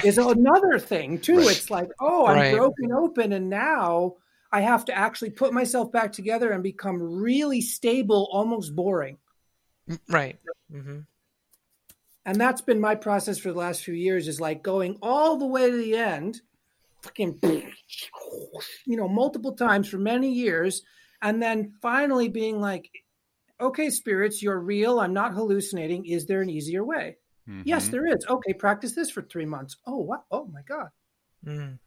is 0.05 0.18
another 0.18 0.79
thing 0.79 1.18
too. 1.18 1.38
Right. 1.38 1.57
It's 1.57 1.70
like, 1.70 1.90
oh, 2.01 2.27
I'm 2.27 2.37
Right. 2.37 2.55
broken 2.55 2.92
open 2.92 3.33
and 3.33 3.51
now 3.51 4.16
I 4.53 4.62
have 4.62 4.85
to 4.87 4.96
actually 4.96 5.31
put 5.31 5.53
myself 5.53 5.92
back 5.92 6.12
together 6.12 6.51
and 6.51 6.62
become 6.62 7.01
really 7.01 7.61
stable, 7.61 8.29
almost 8.33 8.75
boring. 8.75 9.18
Right. 10.09 10.38
Mm-hmm. 10.73 11.01
And 12.27 12.40
that's 12.40 12.61
been 12.61 12.81
my 12.81 12.94
process 12.94 13.38
for 13.38 13.53
the 13.53 13.59
last 13.59 13.83
few 13.83 13.94
years 13.94 14.29
is 14.29 14.40
like 14.40 14.62
going 14.62 14.99
all 15.03 15.37
the 15.37 15.46
way 15.46 15.70
to 15.70 15.77
the 15.77 15.96
end, 15.96 16.40
fucking, 17.03 17.40
you 18.87 18.96
know, 18.96 19.09
multiple 19.09 19.53
times 19.53 19.88
for 19.88 19.99
many 19.99 20.33
years. 20.33 20.83
And 21.23 21.42
then 21.42 21.75
finally 21.81 22.29
being 22.29 22.61
like, 22.61 22.90
okay, 23.61 23.90
spirits, 23.90 24.42
you're 24.42 24.59
real. 24.59 25.01
I'm 25.01 25.12
not 25.12 25.35
hallucinating. 25.35 26.07
Is 26.07 26.27
there 26.27 26.42
an 26.42 26.51
easier 26.51 26.85
way? 26.85 27.16
Yes, 27.64 27.88
Mhm. 27.88 27.90
there 27.90 28.07
is. 28.07 28.24
Okay, 28.29 28.53
practice 28.53 28.94
this 28.94 29.11
for 29.11 29.22
three 29.22 29.46
months. 29.46 29.76
Oh, 29.87 29.98
what? 29.98 30.24
Oh 30.31 30.46
my 30.46 30.62
God. 30.62 30.88
Mm. 31.44 31.79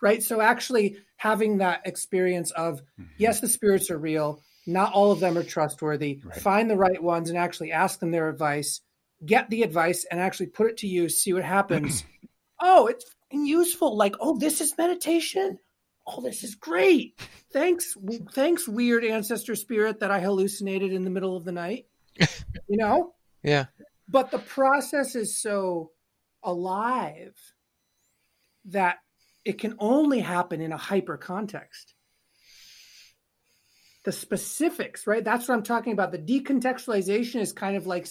Right. 0.00 0.22
So 0.22 0.40
actually 0.40 0.98
having 1.16 1.58
that 1.58 1.86
experience 1.86 2.50
of, 2.52 2.82
Mhm. 2.98 3.08
yes, 3.18 3.40
the 3.40 3.48
spirits 3.48 3.90
are 3.90 3.98
real. 3.98 4.42
Not 4.66 4.92
all 4.92 5.10
of 5.10 5.20
them 5.20 5.36
are 5.36 5.42
trustworthy. 5.42 6.20
Right. 6.24 6.36
Find 6.40 6.70
the 6.70 6.76
right 6.76 7.02
ones 7.02 7.28
and 7.28 7.38
actually 7.38 7.72
ask 7.72 8.00
them 8.00 8.10
their 8.10 8.28
advice. 8.28 8.80
Get 9.24 9.50
the 9.50 9.62
advice 9.62 10.04
and 10.10 10.20
actually 10.20 10.46
put 10.48 10.68
it 10.70 10.76
to 10.78 10.86
use. 10.86 11.20
See 11.22 11.32
what 11.32 11.44
happens. 11.44 12.04
oh, 12.62 12.86
it's 12.86 13.06
useful. 13.32 13.96
Like, 13.96 14.14
oh, 14.20 14.38
this 14.38 14.60
is 14.60 14.76
meditation. 14.78 15.58
Oh, 16.06 16.20
this 16.20 16.44
is 16.44 16.54
great. 16.54 17.18
Thanks, 17.52 17.96
thanks, 18.32 18.68
weird 18.68 19.04
ancestor 19.04 19.54
spirit 19.54 20.00
that 20.00 20.10
I 20.10 20.20
hallucinated 20.20 20.92
in 20.92 21.02
the 21.02 21.10
middle 21.10 21.34
of 21.36 21.44
the 21.44 21.52
night. 21.52 21.86
you 22.68 22.76
know, 22.76 23.14
Yeah. 23.42 23.66
But 24.08 24.30
the 24.30 24.38
process 24.38 25.14
is 25.14 25.40
so 25.40 25.92
alive 26.42 27.34
that 28.66 28.98
it 29.44 29.58
can 29.58 29.74
only 29.78 30.20
happen 30.20 30.60
in 30.60 30.72
a 30.72 30.76
hyper 30.76 31.16
context. 31.16 31.94
The 34.04 34.12
specifics 34.12 35.06
right? 35.06 35.24
That's 35.24 35.48
what 35.48 35.54
i'm 35.54 35.62
talking 35.62 35.92
about. 35.92 36.12
The 36.12 36.18
decontextualization 36.18 37.40
is 37.40 37.52
kind 37.52 37.76
of 37.76 37.86
like 37.86 38.06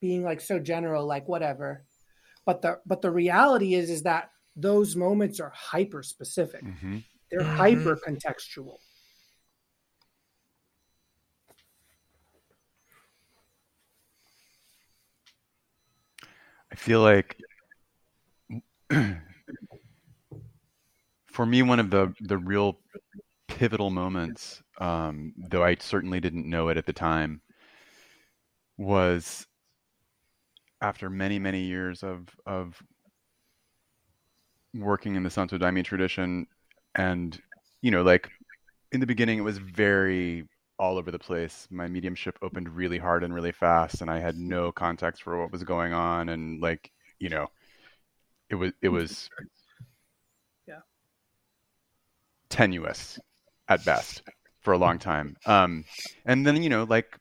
being 0.00 0.22
like 0.22 0.40
so 0.40 0.58
general 0.58 1.06
like 1.06 1.28
whatever. 1.28 1.84
But 2.44 2.62
the 2.62 2.80
but 2.86 3.02
the 3.02 3.10
reality 3.10 3.74
is 3.74 3.90
is 3.90 4.02
that 4.02 4.30
those 4.54 4.94
moments 4.96 5.40
are 5.40 5.50
hyper 5.54 6.02
specific 6.02 6.62
Mhm. 6.62 7.04
they're 7.30 7.40
Mhm. 7.40 7.56
hyper 7.56 7.96
contextual 7.96 8.78
I 16.72 16.74
feel 16.74 17.00
like 17.02 17.36
for 21.26 21.46
me, 21.46 21.62
one 21.62 21.80
of 21.80 21.90
the 21.90 22.14
the 22.20 22.38
real 22.38 22.78
pivotal 23.48 23.90
moments, 23.90 24.62
um, 24.80 25.34
though 25.50 25.64
I 25.64 25.76
certainly 25.76 26.20
didn't 26.20 26.48
know 26.48 26.68
it 26.68 26.76
at 26.76 26.86
the 26.86 26.92
time, 26.92 27.42
was 28.76 29.46
after 30.80 31.08
many 31.08 31.38
many 31.38 31.62
years 31.62 32.02
of 32.02 32.28
of 32.46 32.82
working 34.74 35.16
in 35.16 35.22
the 35.22 35.30
Santo 35.30 35.58
Daime 35.58 35.84
tradition, 35.84 36.46
and 36.94 37.40
you 37.82 37.90
know, 37.90 38.02
like 38.02 38.30
in 38.92 39.00
the 39.00 39.06
beginning, 39.06 39.38
it 39.38 39.42
was 39.42 39.58
very 39.58 40.44
all 40.82 40.98
over 40.98 41.12
the 41.12 41.18
place. 41.18 41.68
My 41.70 41.86
mediumship 41.86 42.36
opened 42.42 42.68
really 42.68 42.98
hard 42.98 43.22
and 43.22 43.32
really 43.32 43.52
fast, 43.52 44.02
and 44.02 44.10
I 44.10 44.18
had 44.18 44.36
no 44.36 44.72
context 44.72 45.22
for 45.22 45.40
what 45.40 45.52
was 45.52 45.62
going 45.62 45.92
on, 45.92 46.28
and 46.28 46.60
like 46.60 46.90
you 47.20 47.28
know, 47.28 47.46
it 48.50 48.56
was 48.56 48.72
it 48.82 48.88
was 48.88 49.30
Yeah. 50.66 50.80
tenuous 52.48 53.20
at 53.68 53.84
best 53.84 54.22
for 54.62 54.72
a 54.72 54.78
long 54.78 54.98
time. 54.98 55.36
Um, 55.46 55.84
and 56.26 56.44
then 56.44 56.60
you 56.60 56.68
know, 56.68 56.82
like 56.82 57.16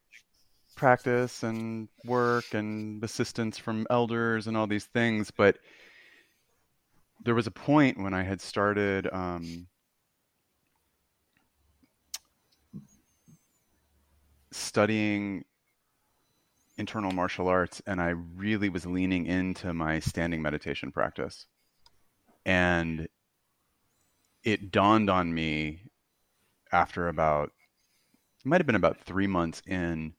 practice 0.76 1.44
and 1.44 1.88
work 2.04 2.56
and 2.56 3.04
assistance 3.04 3.60
from 3.60 3.86
elders 3.92 4.48
and 4.48 4.58
all 4.58 4.66
these 4.66 4.86
things, 4.86 5.30
but 5.30 5.60
there 7.24 7.36
was 7.36 7.46
a 7.46 7.52
point 7.52 8.02
when 8.02 8.16
I 8.16 8.24
had 8.24 8.42
started 8.42 9.08
um, 9.14 9.68
studying 14.52 15.44
internal 16.78 17.12
martial 17.12 17.48
arts 17.48 17.82
and 17.86 18.02
I 18.02 18.10
really 18.10 18.70
was 18.70 18.86
leaning 18.86 19.26
into 19.26 19.74
my 19.74 20.00
standing 20.00 20.42
meditation 20.42 20.92
practice. 20.92 21.46
And 22.46 23.08
it 24.44 24.72
dawned 24.72 25.10
on 25.10 25.34
me 25.34 25.84
after 26.72 27.08
about, 27.08 27.52
it 28.44 28.48
might 28.48 28.60
have 28.60 28.66
been 28.66 28.76
about 28.76 29.02
three 29.02 29.28
months 29.28 29.62
in, 29.68 30.14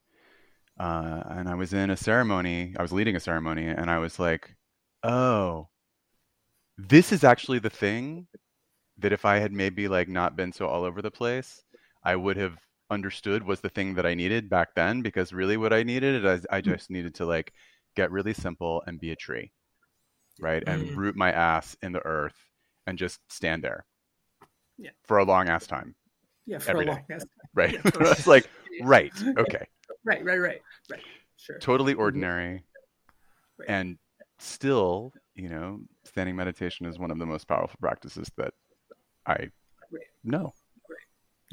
uh, 0.79 1.23
and 1.27 1.49
I 1.49 1.55
was 1.55 1.73
in 1.73 1.90
a 1.90 1.97
ceremony, 1.97 2.75
I 2.79 2.83
was 2.83 2.92
leading 2.92 3.16
a 3.16 3.21
ceremony, 3.21 3.66
and 3.66 3.90
I 3.90 3.99
was 3.99 4.18
like, 4.18 4.55
oh, 5.03 5.68
this 6.79 7.12
is 7.12 7.25
actually 7.25 7.59
the 7.59 7.71
thing 7.71 8.29
that 8.99 9.12
if 9.12 9.25
I 9.25 9.38
had 9.38 9.53
maybe 9.53 9.88
like 9.88 10.09
not 10.09 10.37
been 10.37 10.53
so 10.53 10.66
all 10.66 10.85
over 10.85 11.03
the 11.03 11.11
place, 11.11 11.62
I 12.05 12.16
would 12.16 12.37
have 12.37 12.57
understood 12.92 13.42
was 13.42 13.61
the 13.61 13.68
thing 13.70 13.94
that 13.94 14.07
I 14.07 14.14
needed 14.14 14.48
back 14.48 14.74
then 14.76 15.02
because 15.02 15.33
really 15.33 15.57
what 15.57 15.72
I 15.72 15.83
needed 15.83 16.24
is 16.24 16.46
I 16.50 16.61
just 16.61 16.90
needed 16.90 17.14
to 17.16 17.26
like 17.26 17.52
get 17.96 18.11
really 18.12 18.35
simple 18.35 18.83
and 18.87 19.00
be 19.00 19.11
a 19.11 19.16
tree. 19.16 19.50
Right? 20.40 20.62
And 20.66 20.83
Mhm. 20.90 20.96
root 20.96 21.16
my 21.16 21.33
ass 21.33 21.76
in 21.83 21.92
the 21.92 22.05
earth 22.05 22.37
and 22.87 22.98
just 22.98 23.20
stand 23.28 23.64
there. 23.64 23.85
Yeah. 24.78 24.90
For 25.05 25.18
a 25.18 25.24
long 25.24 25.48
ass 25.48 25.66
time. 25.66 25.94
yeah 26.46 26.59
for 26.59 26.81
a 26.81 26.85
day. 26.85 26.90
long 26.92 27.05
yes. 27.09 27.24
Right. 27.55 27.72
Yeah, 27.74 27.81
it's 28.12 28.26
like, 28.26 28.48
right, 28.83 29.12
okay. 29.38 29.66
right 30.05 30.24
right 30.24 30.40
right 30.40 30.61
right 30.90 31.00
sure 31.37 31.59
Totally 31.59 31.94
ordinary. 31.94 32.64
Right. 33.59 33.68
And 33.68 33.98
still, 34.38 35.12
you 35.35 35.48
know, 35.48 35.81
standing 36.05 36.37
meditation 36.37 36.87
is 36.87 36.98
one 36.98 37.11
of 37.11 37.18
the 37.18 37.26
most 37.26 37.46
powerful 37.46 37.78
practices 37.81 38.31
that 38.37 38.55
I 39.26 39.50
Right. 39.90 40.09
know. 40.24 40.55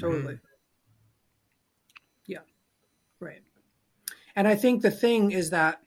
totally 0.00 0.34
yeah 0.34 0.49
right. 3.20 3.42
And 4.36 4.48
i 4.48 4.54
think 4.54 4.82
the 4.82 4.90
thing 4.90 5.30
is 5.32 5.50
that 5.50 5.80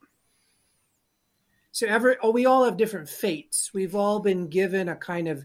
so 1.71 1.87
every 1.87 2.15
oh 2.21 2.29
we 2.29 2.45
all 2.45 2.65
have 2.65 2.77
different 2.77 3.09
fates. 3.09 3.73
We've 3.73 3.95
all 3.95 4.19
been 4.19 4.47
given 4.47 4.89
a 4.89 4.95
kind 4.95 5.27
of 5.27 5.43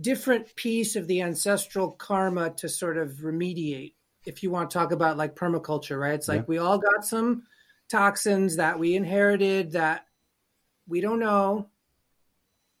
different 0.00 0.56
piece 0.56 0.96
of 0.96 1.06
the 1.06 1.20
ancestral 1.20 1.92
karma 1.92 2.50
to 2.54 2.68
sort 2.68 2.96
of 2.96 3.10
remediate. 3.18 3.92
If 4.24 4.42
you 4.42 4.50
want 4.50 4.70
to 4.70 4.78
talk 4.78 4.90
about 4.90 5.18
like 5.18 5.36
permaculture 5.36 6.00
right? 6.00 6.14
It's 6.14 6.28
like 6.28 6.40
Yeah. 6.40 6.46
we 6.48 6.58
all 6.58 6.78
got 6.78 7.04
some 7.04 7.42
toxins 7.90 8.56
that 8.56 8.78
we 8.78 8.94
inherited 8.96 9.72
that 9.72 10.06
we 10.88 11.02
don't 11.02 11.20
know. 11.20 11.68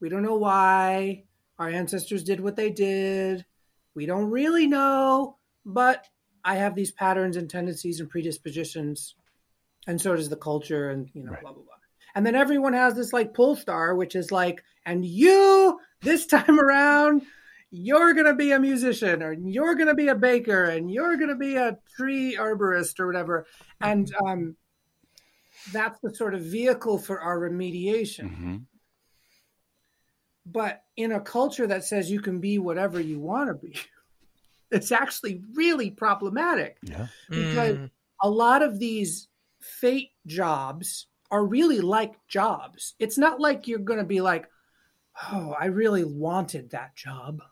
We 0.00 0.08
don't 0.08 0.22
know 0.22 0.36
why. 0.36 1.24
Our 1.58 1.68
ancestors 1.68 2.24
did 2.24 2.40
what 2.40 2.56
they 2.56 2.70
did. 2.70 3.44
We 3.94 4.06
don't 4.06 4.30
really 4.30 4.66
know, 4.66 5.36
but 5.66 6.06
I 6.44 6.56
have 6.56 6.74
these 6.74 6.90
patterns 6.92 7.36
and 7.36 7.48
tendencies 7.48 8.00
and 8.00 8.08
predispositions, 8.08 9.14
and 9.86 10.00
so 10.00 10.16
does 10.16 10.28
the 10.28 10.36
culture, 10.36 10.90
and 10.90 11.08
you 11.14 11.22
know, 11.24 11.32
Right. 11.32 11.42
blah 11.42 11.52
blah 11.52 11.62
blah. 11.62 11.74
And 12.14 12.26
then 12.26 12.34
everyone 12.34 12.72
has 12.72 12.94
this 12.94 13.12
like 13.12 13.34
pull 13.34 13.54
star, 13.56 13.94
which 13.94 14.16
is 14.16 14.32
like, 14.32 14.62
and 14.84 15.04
you 15.04 15.78
this 16.02 16.26
time 16.36 16.58
around, 16.58 17.22
you're 17.70 18.14
gonna 18.14 18.34
be 18.34 18.52
a 18.52 18.58
musician, 18.58 19.22
or 19.22 19.32
you're 19.32 19.74
gonna 19.76 19.94
be 19.94 20.08
a 20.08 20.14
baker, 20.14 20.64
and 20.64 20.90
you're 20.90 21.16
gonna 21.16 21.36
be 21.36 21.56
a 21.56 21.78
tree 21.96 22.36
arborist, 22.38 22.98
or 22.98 23.06
whatever. 23.06 23.46
And 23.80 24.12
um, 24.26 24.56
that's 25.72 25.98
the 26.02 26.14
sort 26.14 26.34
of 26.34 26.42
vehicle 26.42 26.98
for 26.98 27.20
our 27.20 27.38
remediation. 27.38 28.34
hmm 28.34 28.56
But 30.46 30.82
in 30.96 31.12
a 31.12 31.20
culture 31.20 31.66
that 31.66 31.84
says 31.84 32.10
you 32.10 32.20
can 32.20 32.40
be 32.40 32.58
whatever 32.58 32.98
you 33.00 33.20
want 33.20 33.48
to 33.48 33.54
be, 33.54 33.76
it's 34.70 34.92
actually 34.92 35.42
really 35.54 35.90
problematic 35.90 36.78
Yeah. 36.82 37.08
because 37.28 37.76
Mm. 37.78 37.90
a 38.22 38.30
lot 38.30 38.62
of 38.62 38.78
these 38.78 39.28
fate 39.60 40.10
jobs 40.26 41.06
are 41.30 41.44
really 41.44 41.80
like 41.80 42.14
jobs. 42.28 42.94
It's 42.98 43.18
not 43.18 43.40
like 43.40 43.68
you're 43.68 43.78
going 43.78 43.98
to 43.98 44.04
be 44.04 44.20
like, 44.20 44.48
oh, 45.32 45.54
I 45.58 45.66
really 45.66 46.04
wanted 46.04 46.70
that 46.70 46.96
job. 46.96 47.42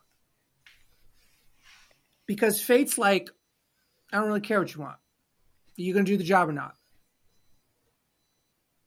Because 2.26 2.60
fate's 2.62 2.98
like, 2.98 3.30
I 4.12 4.18
don't 4.18 4.26
really 4.26 4.40
care 4.40 4.58
what 4.60 4.74
you 4.74 4.80
want. 4.80 4.96
Are 4.96 5.82
you 5.82 5.92
going 5.92 6.04
to 6.04 6.12
do 6.12 6.16
the 6.18 6.24
job 6.24 6.48
or 6.48 6.52
not? 6.52 6.74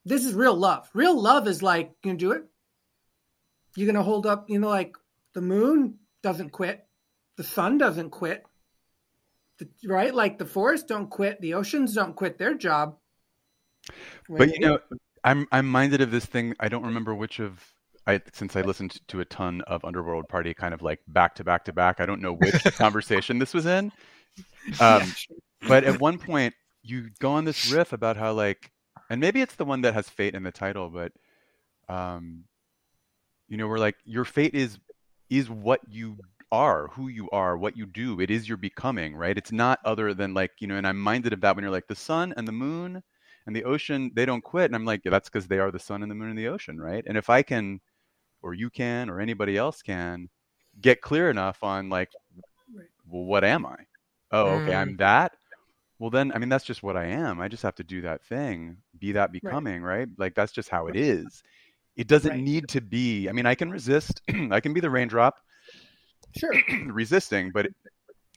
This 0.06 0.26
is 0.26 0.34
real 0.34 0.56
love. 0.56 0.90
Real 0.94 1.20
love 1.20 1.48
is 1.48 1.62
like, 1.62 1.88
you're 2.04 2.12
going 2.14 2.18
to 2.18 2.26
do 2.26 2.32
it. 2.32 2.44
You're 3.76 3.86
going 3.86 3.96
to 3.96 4.04
hold 4.04 4.26
up, 4.26 4.50
you 4.50 4.60
know, 4.60 4.68
like 4.70 4.96
the 5.34 5.42
moon 5.42 6.00
doesn't 6.22 6.50
quit, 6.50 6.86
the 7.42 7.48
sun 7.48 7.80
doesn't 7.80 8.12
quit, 8.12 8.44
right? 9.84 10.14
Like 10.14 10.38
the 10.38 10.46
forests 10.46 10.86
don't 10.86 11.10
quit, 11.10 11.42
the 11.42 11.56
oceans 11.56 11.96
don't 11.96 12.16
quit 12.16 12.38
their 12.38 12.54
job. 12.54 12.98
But 14.30 14.54
you 14.54 14.60
know, 14.60 14.78
I'm 15.24 15.48
I'm 15.52 15.68
minded 15.68 16.02
of 16.02 16.12
this 16.12 16.24
thing. 16.24 16.54
I 16.60 16.70
don't 16.70 16.86
remember 16.86 17.16
which 17.16 17.40
of 17.40 17.60
I 18.06 18.22
since 18.32 18.56
I 18.56 18.62
listened 18.62 19.00
to 19.08 19.22
a 19.22 19.26
ton 19.26 19.62
of 19.62 19.84
Underworld 19.84 20.30
Party, 20.30 20.54
kind 20.54 20.72
of 20.72 20.84
like 20.84 21.00
back 21.08 21.34
to 21.36 21.44
back 21.44 21.66
to 21.66 21.74
back. 21.74 22.00
I 22.00 22.06
don't 22.06 22.22
know 22.22 22.34
which 22.34 22.64
conversation 22.76 23.40
this 23.40 23.56
was 23.56 23.66
in. 23.66 23.92
Um, 24.80 25.12
but 25.68 25.84
at 25.84 26.00
one 26.00 26.20
point, 26.20 26.54
you 26.84 27.10
go 27.18 27.32
on 27.32 27.46
this 27.46 27.72
riff 27.72 27.92
about 27.92 28.18
how 28.18 28.34
like, 28.34 28.72
and 29.10 29.20
maybe 29.20 29.42
it's 29.42 29.56
the 29.56 29.66
one 29.66 29.82
that 29.82 29.96
has 29.96 30.08
fate 30.08 30.36
in 30.36 30.44
the 30.44 30.52
title, 30.52 30.92
but 30.92 31.12
um, 31.90 32.44
you 33.50 33.58
know, 33.58 33.68
we're 33.68 33.80
like 33.80 33.96
your 34.06 34.26
fate 34.26 34.54
is 34.54 34.78
is 35.32 35.50
what 35.50 35.80
you 35.90 36.18
are, 36.52 36.88
who 36.90 37.08
you 37.08 37.30
are, 37.32 37.58
what 37.58 37.78
you 37.78 37.86
do. 37.86 38.20
It 38.20 38.30
is 38.30 38.48
your 38.48 38.58
becoming, 38.58 39.16
right? 39.16 39.38
It's 39.38 39.52
not 39.52 39.80
other 39.86 40.14
than 40.14 40.34
like, 40.34 40.52
you 40.60 40.68
know, 40.68 40.76
and 40.76 40.86
I'm 40.86 41.00
minded 41.00 41.34
of 41.34 41.42
that 41.42 41.56
when 41.56 41.64
you're 41.64 41.72
like 41.72 41.88
the 41.88 41.96
sun 41.96 42.34
and 42.36 42.48
the 42.48 42.52
moon 42.52 43.02
and 43.46 43.56
the 43.56 43.64
ocean, 43.64 44.12
they 44.14 44.26
don't 44.26 44.44
quit. 44.44 44.66
And 44.66 44.76
I'm 44.76 44.86
like, 44.86 45.02
yeah, 45.04 45.12
that's 45.12 45.30
because 45.30 45.48
they 45.48 45.60
are 45.60 45.72
the 45.72 45.80
sun 45.80 46.02
and 46.02 46.12
the 46.12 46.16
moon 46.16 46.30
and 46.30 46.38
the 46.38 46.48
ocean, 46.48 46.80
right? 46.80 47.04
And 47.08 47.18
if 47.18 47.30
I 47.30 47.42
can, 47.42 47.80
or 48.42 48.54
you 48.54 48.70
can, 48.70 49.10
or 49.10 49.20
anybody 49.20 49.58
else 49.58 49.82
can, 49.82 50.30
get 50.80 51.02
clear 51.02 51.30
enough 51.30 51.64
on 51.64 51.90
like, 51.90 52.10
well, 53.08 53.24
what 53.24 53.44
am 53.44 53.66
I? 53.66 53.78
Oh, 54.32 54.52
okay, 54.52 54.72
mm. 54.72 54.78
I'm 54.78 54.98
that. 54.98 55.34
Well, 56.00 56.10
then, 56.10 56.32
I 56.34 56.40
mean, 56.40 56.50
that's 56.50 56.66
just 56.66 56.82
what 56.82 56.98
I 56.98 57.06
am. 57.06 57.40
I 57.40 57.48
just 57.48 57.64
have 57.64 57.76
to 57.76 57.84
do 57.84 58.02
that 58.02 58.24
thing, 58.26 58.78
be 58.98 59.12
that 59.12 59.32
becoming, 59.32 59.84
right? 59.84 60.00
right? 60.00 60.08
Like, 60.18 60.36
that's 60.36 60.52
just 60.52 60.70
how 60.70 60.88
it 60.88 60.96
is. 60.96 61.44
It 61.96 62.08
doesn't 62.08 62.32
right. 62.32 62.42
need 62.42 62.70
to 62.70 62.82
be. 62.82 63.30
I 63.30 63.34
mean, 63.34 63.46
I 63.46 63.54
can 63.54 63.70
resist. 63.70 64.22
I 64.52 64.60
can 64.62 64.74
be 64.74 64.80
the 64.80 64.90
raindrop 64.90 65.36
sure 66.36 66.54
resisting 66.88 67.52
but 67.52 67.68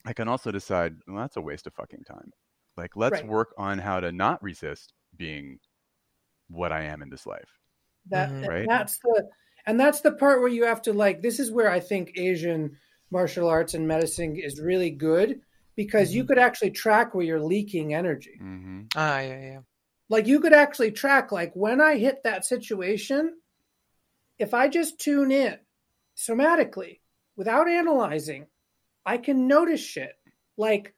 i 0.07 0.13
can 0.13 0.29
also 0.29 0.51
decide 0.51 0.95
well 1.07 1.19
that's 1.19 1.37
a 1.37 1.41
waste 1.41 1.67
of 1.67 1.75
fucking 1.75 2.05
time 2.05 2.31
like 2.77 2.97
let's 2.97 3.21
right. 3.21 3.29
work 3.29 3.55
on 3.57 3.79
how 3.79 4.01
to 4.01 4.13
not 4.13 4.43
resist 4.43 4.93
being 5.17 5.59
what 6.49 6.73
i 6.73 6.83
am 6.83 7.03
in 7.03 7.11
this 7.11 7.27
life 7.27 7.59
that 8.11 8.31
mm-hmm. 8.31 8.49
right? 8.49 8.67
that's 8.69 8.99
the 8.99 9.29
and 9.67 9.81
that's 9.81 10.01
the 10.03 10.13
part 10.13 10.41
where 10.41 10.49
you 10.49 10.65
have 10.65 10.83
to 10.83 10.93
like 10.93 11.23
this 11.23 11.41
is 11.41 11.51
where 11.51 11.71
i 11.71 11.81
think 11.81 12.13
asian 12.17 12.77
martial 13.11 13.49
arts 13.49 13.75
and 13.75 13.87
medicine 13.87 14.37
is 14.37 14.61
really 14.61 14.91
good 14.91 15.41
because 15.77 16.09
mm-hmm. 16.11 16.19
you 16.19 16.25
could 16.25 16.39
actually 16.39 16.71
track 16.71 17.15
where 17.15 17.25
you're 17.25 17.41
leaking 17.41 17.95
energy 17.95 18.39
mm-hmm. 18.41 18.83
ah 18.97 19.21
yeah 19.21 19.41
yeah 19.41 19.61
like 20.09 20.27
you 20.27 20.41
could 20.41 20.53
actually 20.53 20.91
track 20.91 21.33
like 21.33 21.53
when 21.55 21.81
i 21.81 21.97
hit 21.97 22.23
that 22.25 22.45
situation 22.45 23.33
if 24.39 24.53
i 24.53 24.69
just 24.69 24.99
tune 24.99 25.31
in 25.31 25.57
somatically 26.17 26.99
without 27.37 27.69
analyzing, 27.69 28.47
I 29.05 29.19
can 29.19 29.47
notice 29.47 29.81
shit 29.81 30.13
like 30.57 30.95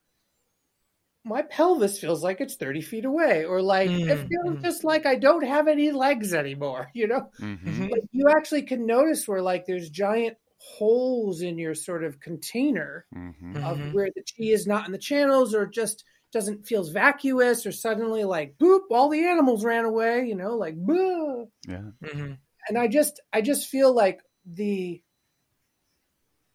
my 1.25 1.43
pelvis 1.43 1.99
feels 1.99 2.23
like 2.23 2.41
it's 2.41 2.55
30 2.55 2.83
feet 2.83 3.05
away, 3.05 3.45
or 3.45 3.61
like 3.61 3.91
mm, 3.91 4.09
it 4.09 4.29
feels 4.29 4.63
just 4.63 4.85
like 4.85 5.07
I 5.07 5.17
don't 5.17 5.45
have 5.45 5.67
any 5.67 5.91
legs 5.91 6.33
anymore, 6.33 6.91
you 6.95 7.09
know? 7.09 7.31
Mm-hmm. 7.41 7.89
you 8.13 8.27
actually 8.29 8.63
can 8.63 8.87
notice 8.87 9.27
where 9.27 9.43
like 9.43 9.67
there's 9.67 9.91
giant 9.91 10.37
holes 10.59 11.43
in 11.43 11.59
your 11.59 11.75
sort 11.75 12.05
of 12.05 12.21
container 12.21 13.07
mm-hmm. 13.15 13.57
of 13.57 13.79
mm-hmm. 13.79 13.93
where 13.93 14.09
the 14.15 14.23
chi 14.23 14.53
is 14.53 14.67
not 14.67 14.87
in 14.87 14.93
the 14.93 14.99
channels 14.99 15.55
or 15.55 15.67
just 15.67 16.05
doesn't 16.33 16.67
feels 16.67 16.91
vacuous 16.91 17.67
or 17.67 17.73
suddenly 17.73 18.25
like 18.25 18.57
boop 18.59 18.81
all 18.91 19.09
the 19.09 19.25
animals 19.25 19.65
ran 19.65 19.85
away 19.85 20.27
you 20.27 20.35
know 20.35 20.57
like 20.57 20.75
boo 20.75 21.47
yeah 21.69 21.83
mm-hmm. 22.03 22.33
and 22.69 22.79
i 22.79 22.89
just 22.89 23.21
i 23.33 23.41
just 23.41 23.69
feel 23.69 23.95
like 23.95 24.21
the 24.45 25.01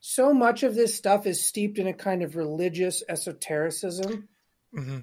so 0.02 0.34
much 0.34 0.64
of 0.64 0.74
this 0.74 0.96
stuff 0.96 1.28
is 1.28 1.46
steeped 1.46 1.78
in 1.78 1.88
a 1.88 1.94
kind 1.94 2.24
of 2.24 2.36
religious 2.36 3.04
esotericism 3.08 4.28
mm-hmm. 4.76 5.00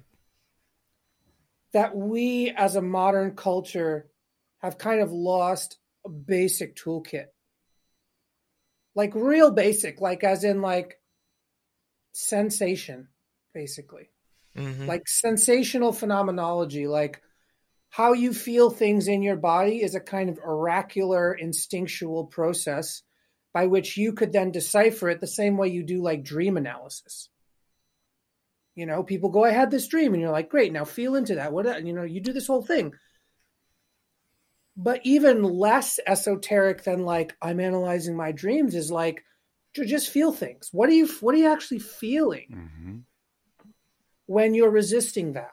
that 1.72 1.96
we 1.96 2.50
as 2.50 2.74
a 2.74 2.82
modern 2.82 3.36
culture 3.36 4.10
have 4.58 4.76
kind 4.76 5.00
of 5.00 5.12
lost 5.12 5.78
a 6.04 6.08
basic 6.08 6.76
toolkit 6.76 7.26
like 8.96 9.12
real 9.14 9.52
basic 9.52 10.00
like 10.00 10.24
as 10.24 10.42
in 10.42 10.60
like 10.60 11.00
sensation 12.10 13.06
basically 13.54 14.10
mm-hmm. 14.56 14.86
like 14.86 15.06
sensational 15.06 15.92
phenomenology 15.92 16.88
like 16.88 17.22
how 17.90 18.14
you 18.14 18.34
feel 18.34 18.68
things 18.68 19.06
in 19.06 19.22
your 19.22 19.36
body 19.36 19.80
is 19.80 19.94
a 19.94 20.00
kind 20.00 20.28
of 20.28 20.38
oracular 20.38 21.32
instinctual 21.32 22.26
process 22.26 23.02
by 23.58 23.66
which 23.66 23.96
you 23.96 24.12
could 24.12 24.32
then 24.32 24.52
decipher 24.52 25.08
it 25.08 25.20
the 25.20 25.26
same 25.26 25.56
way 25.56 25.66
you 25.66 25.82
do 25.82 26.00
like 26.00 26.22
dream 26.22 26.56
analysis. 26.56 27.28
You 28.76 28.86
know, 28.86 29.02
people 29.02 29.30
go, 29.30 29.42
I 29.44 29.50
had 29.50 29.68
this 29.68 29.88
dream, 29.88 30.14
and 30.14 30.22
you're 30.22 30.30
like, 30.30 30.48
great, 30.48 30.72
now 30.72 30.84
feel 30.84 31.16
into 31.16 31.34
that. 31.34 31.52
What 31.52 31.84
you 31.84 31.92
know, 31.92 32.04
you 32.04 32.20
do 32.20 32.32
this 32.32 32.46
whole 32.46 32.62
thing. 32.62 32.92
But 34.76 35.00
even 35.02 35.42
less 35.42 35.98
esoteric 36.06 36.84
than 36.84 37.04
like 37.04 37.36
I'm 37.42 37.58
analyzing 37.58 38.16
my 38.16 38.30
dreams 38.30 38.76
is 38.76 38.92
like 38.92 39.24
just 39.74 40.10
feel 40.10 40.30
things. 40.30 40.68
What 40.70 40.88
are 40.88 40.92
you 40.92 41.08
what 41.20 41.34
are 41.34 41.38
you 41.38 41.50
actually 41.50 41.80
feeling 41.80 42.46
mm-hmm. 42.52 42.98
when 44.26 44.54
you're 44.54 44.70
resisting 44.70 45.32
that? 45.32 45.50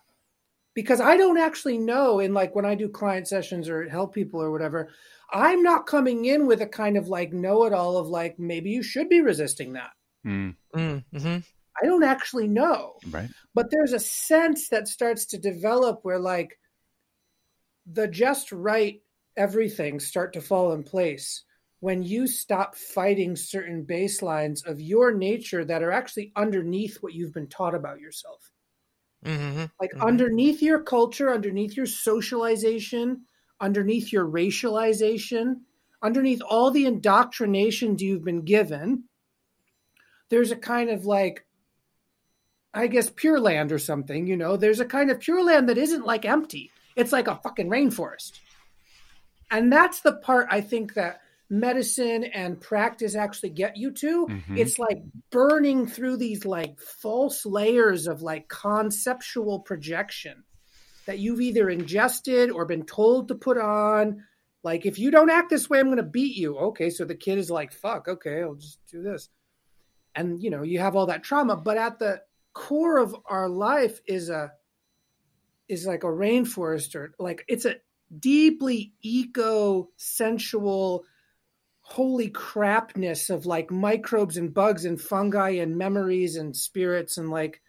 Because 0.75 1.01
I 1.01 1.17
don't 1.17 1.39
actually 1.39 1.79
know 1.79 2.19
in 2.19 2.35
like 2.35 2.53
when 2.53 2.65
I 2.65 2.75
do 2.75 2.87
client 2.87 3.27
sessions 3.27 3.67
or 3.67 3.89
help 3.89 4.13
people 4.13 4.43
or 4.43 4.51
whatever, 4.51 4.91
I'm 5.31 5.63
not 5.63 5.87
coming 5.87 6.25
in 6.25 6.47
with 6.47 6.61
a 6.61 6.67
kind 6.67 6.97
of 6.97 7.07
like 7.07 7.33
know 7.33 7.65
it 7.65 7.73
all 7.73 7.97
of 7.97 8.07
like, 8.07 8.39
maybe 8.39 8.69
you 8.69 8.83
should 8.83 9.09
be 9.09 9.21
resisting 9.21 9.73
that. 9.73 9.91
Mm. 10.25 10.55
Mm-hmm. 10.75 11.37
I 11.83 11.85
don't 11.85 12.03
actually 12.03 12.47
know. 12.47 12.93
Right. 13.09 13.29
But 13.53 13.69
there's 13.69 13.93
a 13.93 13.99
sense 13.99 14.69
that 14.69 14.87
starts 14.87 15.25
to 15.27 15.37
develop 15.37 15.99
where 16.03 16.19
like 16.19 16.57
the 17.85 18.07
just 18.07 18.51
right 18.51 19.01
everything 19.37 19.99
start 19.99 20.33
to 20.33 20.41
fall 20.41 20.73
in 20.73 20.83
place 20.83 21.43
when 21.81 22.01
you 22.01 22.25
stop 22.25 22.75
fighting 22.75 23.35
certain 23.35 23.85
baselines 23.85 24.65
of 24.65 24.79
your 24.79 25.13
nature 25.13 25.65
that 25.65 25.83
are 25.83 25.91
actually 25.91 26.31
underneath 26.35 26.97
what 27.01 27.13
you've 27.13 27.33
been 27.33 27.47
taught 27.47 27.75
about 27.75 27.99
yourself. 27.99 28.51
Mm-hmm. 29.25 29.65
Like 29.79 29.91
mm-hmm. 29.91 30.07
underneath 30.07 30.61
your 30.61 30.81
culture, 30.81 31.33
underneath 31.33 31.75
your 31.75 31.85
socialization, 31.85 33.21
underneath 33.59 34.11
your 34.11 34.25
racialization, 34.25 35.61
underneath 36.01 36.41
all 36.41 36.71
the 36.71 36.85
indoctrinations 36.85 38.01
you've 38.01 38.23
been 38.23 38.43
given, 38.43 39.05
there's 40.29 40.51
a 40.51 40.55
kind 40.55 40.89
of 40.89 41.05
like, 41.05 41.45
I 42.73 42.87
guess, 42.87 43.09
pure 43.09 43.39
land 43.39 43.71
or 43.71 43.79
something, 43.79 44.27
you 44.27 44.37
know, 44.37 44.57
there's 44.57 44.79
a 44.79 44.85
kind 44.85 45.09
of 45.09 45.19
pure 45.19 45.43
land 45.43 45.69
that 45.69 45.77
isn't 45.77 46.05
like 46.05 46.25
empty. 46.25 46.71
It's 46.95 47.11
like 47.11 47.27
a 47.27 47.39
fucking 47.43 47.69
rainforest. 47.69 48.39
And 49.51 49.71
that's 49.71 50.01
the 50.01 50.13
part 50.13 50.47
I 50.49 50.61
think 50.61 50.95
that 50.95 51.21
medicine 51.49 52.23
and 52.23 52.59
practice 52.59 53.15
actually 53.15 53.49
get 53.49 53.77
you 53.77 53.91
to. 53.91 54.27
Mm-hmm. 54.27 54.57
It's 54.57 54.79
like 54.79 55.03
burning 55.31 55.87
through 55.87 56.17
these 56.17 56.45
like 56.45 56.79
false 56.79 57.45
layers 57.45 58.07
of 58.07 58.21
like 58.21 58.47
conceptual 58.49 59.59
projection 59.59 60.43
that 61.05 61.19
you've 61.19 61.41
either 61.41 61.69
ingested 61.69 62.51
or 62.51 62.65
been 62.65 62.85
told 62.85 63.27
to 63.27 63.35
put 63.35 63.57
on. 63.57 64.23
Like, 64.63 64.85
if 64.85 64.97
you 64.97 65.11
don't 65.11 65.29
act 65.29 65.49
this 65.49 65.69
way, 65.69 65.79
I'm 65.79 65.85
going 65.85 65.97
to 65.97 66.03
beat 66.03 66.35
you. 66.35 66.57
Okay, 66.57 66.89
so 66.89 67.05
the 67.05 67.15
kid 67.15 67.37
is 67.37 67.51
like, 67.51 67.71
fuck, 67.71 68.07
okay, 68.07 68.41
I'll 68.41 68.55
just 68.55 68.79
do 68.89 69.03
this. 69.03 69.29
And, 70.15 70.41
you 70.41 70.49
know, 70.49 70.63
you 70.63 70.79
have 70.79 70.95
all 70.95 71.07
that 71.07 71.23
trauma. 71.23 71.55
But 71.55 71.77
at 71.77 71.99
the 71.99 72.21
core 72.53 72.97
of 72.97 73.15
our 73.25 73.49
life 73.49 73.99
is 74.07 74.29
a, 74.29 74.51
is 75.67 75.85
like 75.85 76.03
a 76.03 76.07
rainforest 76.07 76.95
or 76.95 77.13
like 77.19 77.43
it's 77.47 77.65
a 77.65 77.75
deeply 78.19 78.93
eco 79.01 79.89
sensual 79.97 81.03
holy 81.81 82.29
crapness 82.29 83.29
of 83.29 83.45
like 83.45 83.71
microbes 83.71 84.37
and 84.37 84.53
bugs 84.53 84.85
and 84.85 84.99
fungi 84.99 85.49
and 85.49 85.77
memories 85.77 86.35
and 86.35 86.55
spirits 86.55 87.17
and 87.17 87.29
like 87.29 87.61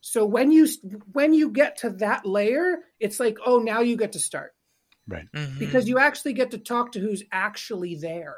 so 0.00 0.24
when 0.24 0.52
you 0.52 0.68
when 1.12 1.34
you 1.34 1.50
get 1.50 1.78
to 1.78 1.90
that 1.90 2.24
layer, 2.24 2.78
it's 3.00 3.18
like, 3.18 3.38
oh, 3.44 3.58
now 3.58 3.80
you 3.80 3.96
get 3.96 4.12
to 4.12 4.18
start. 4.18 4.54
Right. 5.06 5.26
Mm-hmm. 5.34 5.58
Because 5.58 5.88
you 5.88 5.98
actually 5.98 6.34
get 6.34 6.52
to 6.52 6.58
talk 6.58 6.92
to 6.92 7.00
who's 7.00 7.24
actually 7.32 7.96
there. 7.96 8.36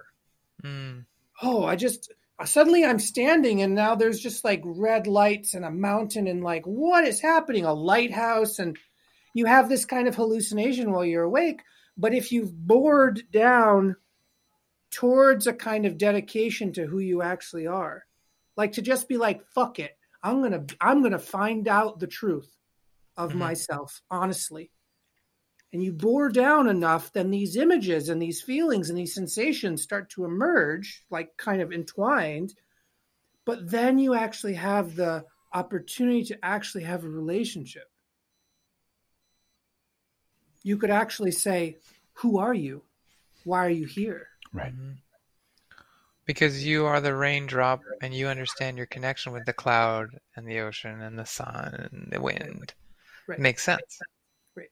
Mm. 0.65 1.05
Oh, 1.43 1.65
I 1.65 1.77
just 1.77 2.13
suddenly 2.45 2.85
I'm 2.85 2.99
standing 2.99 3.61
and 3.61 3.75
now 3.75 3.95
there's 3.95 4.21
just 4.21 4.45
like 4.45 4.63
red 4.65 5.07
lights 5.07 5.55
and 5.55 5.65
a 5.65 5.71
mountain 5.71 6.27
and 6.27 6.43
like 6.43 6.65
what 6.65 7.05
is 7.05 7.21
happening? 7.21 7.65
A 7.65 7.75
lighthouse 7.75 8.59
and 8.59 8.79
you 9.35 9.47
have 9.47 9.69
this 9.69 9.85
kind 9.85 10.09
of 10.09 10.17
hallucination 10.17 10.93
while 10.93 11.05
you're 11.05 11.25
awake. 11.25 11.63
But 11.97 12.15
if 12.15 12.33
you've 12.33 12.55
bored 12.55 13.23
down 13.31 13.97
towards 14.91 15.47
a 15.47 15.53
kind 15.53 15.87
of 15.87 15.99
dedication 15.99 16.73
to 16.73 16.87
who 16.87 16.99
you 16.99 17.21
actually 17.23 17.67
are, 17.67 18.05
like 18.57 18.73
to 18.73 18.83
just 18.83 19.09
be 19.09 19.17
like, 19.17 19.45
fuck 19.55 19.79
it. 19.79 19.97
I'm 20.23 20.43
gonna 20.43 20.65
I'm 20.81 21.03
gonna 21.03 21.19
find 21.19 21.69
out 21.69 21.99
the 21.99 22.07
truth 22.07 22.51
of 23.17 23.31
mm-hmm. 23.31 23.39
myself, 23.39 24.03
honestly. 24.11 24.71
And 25.73 25.83
you 25.83 25.93
bore 25.93 26.31
down 26.31 26.69
enough, 26.69 27.13
then 27.13 27.31
these 27.31 27.57
images 27.57 28.09
and 28.09 28.21
these 28.21 28.43
feelings 28.43 28.91
and 28.91 28.99
these 28.99 29.15
sensations 29.15 29.83
start 29.83 30.11
to 30.11 30.25
emerge, 30.25 31.05
like 31.11 31.37
kind 31.37 31.63
of 31.63 31.73
entwined. 31.73 32.55
But 33.45 33.71
then 33.71 33.99
you 33.99 34.15
actually 34.15 34.55
have 34.55 34.97
the 34.97 35.25
opportunity 35.53 36.25
to 36.25 36.45
actually 36.45 36.85
have 36.85 37.05
a 37.05 37.09
relationship. 37.09 37.89
You 40.63 40.77
could 40.77 40.91
actually 40.91 41.31
say, 41.31 41.79
Who 42.15 42.39
are 42.39 42.55
you? 42.55 42.83
Why 43.45 43.65
are 43.65 43.71
you 43.71 43.87
here? 43.87 44.27
Right. 44.53 44.75
Mm-hmm. 44.75 44.93
Because 46.31 46.65
you 46.65 46.87
are 46.87 47.01
the 47.01 47.17
raindrop 47.17 47.81
and 48.03 48.15
you 48.15 48.29
understand 48.29 48.77
your 48.77 48.87
connection 48.87 49.33
with 49.33 49.45
the 49.47 49.53
cloud 49.53 50.07
and 50.37 50.47
the 50.47 50.61
ocean 50.61 51.01
and 51.01 51.19
the 51.19 51.27
sun 51.27 51.89
and 51.91 52.07
the 52.09 52.21
wind. 52.21 52.73
Right. 53.27 53.37
It 53.37 53.43
makes 53.43 53.65
sense. 53.65 53.99
Right. 54.55 54.69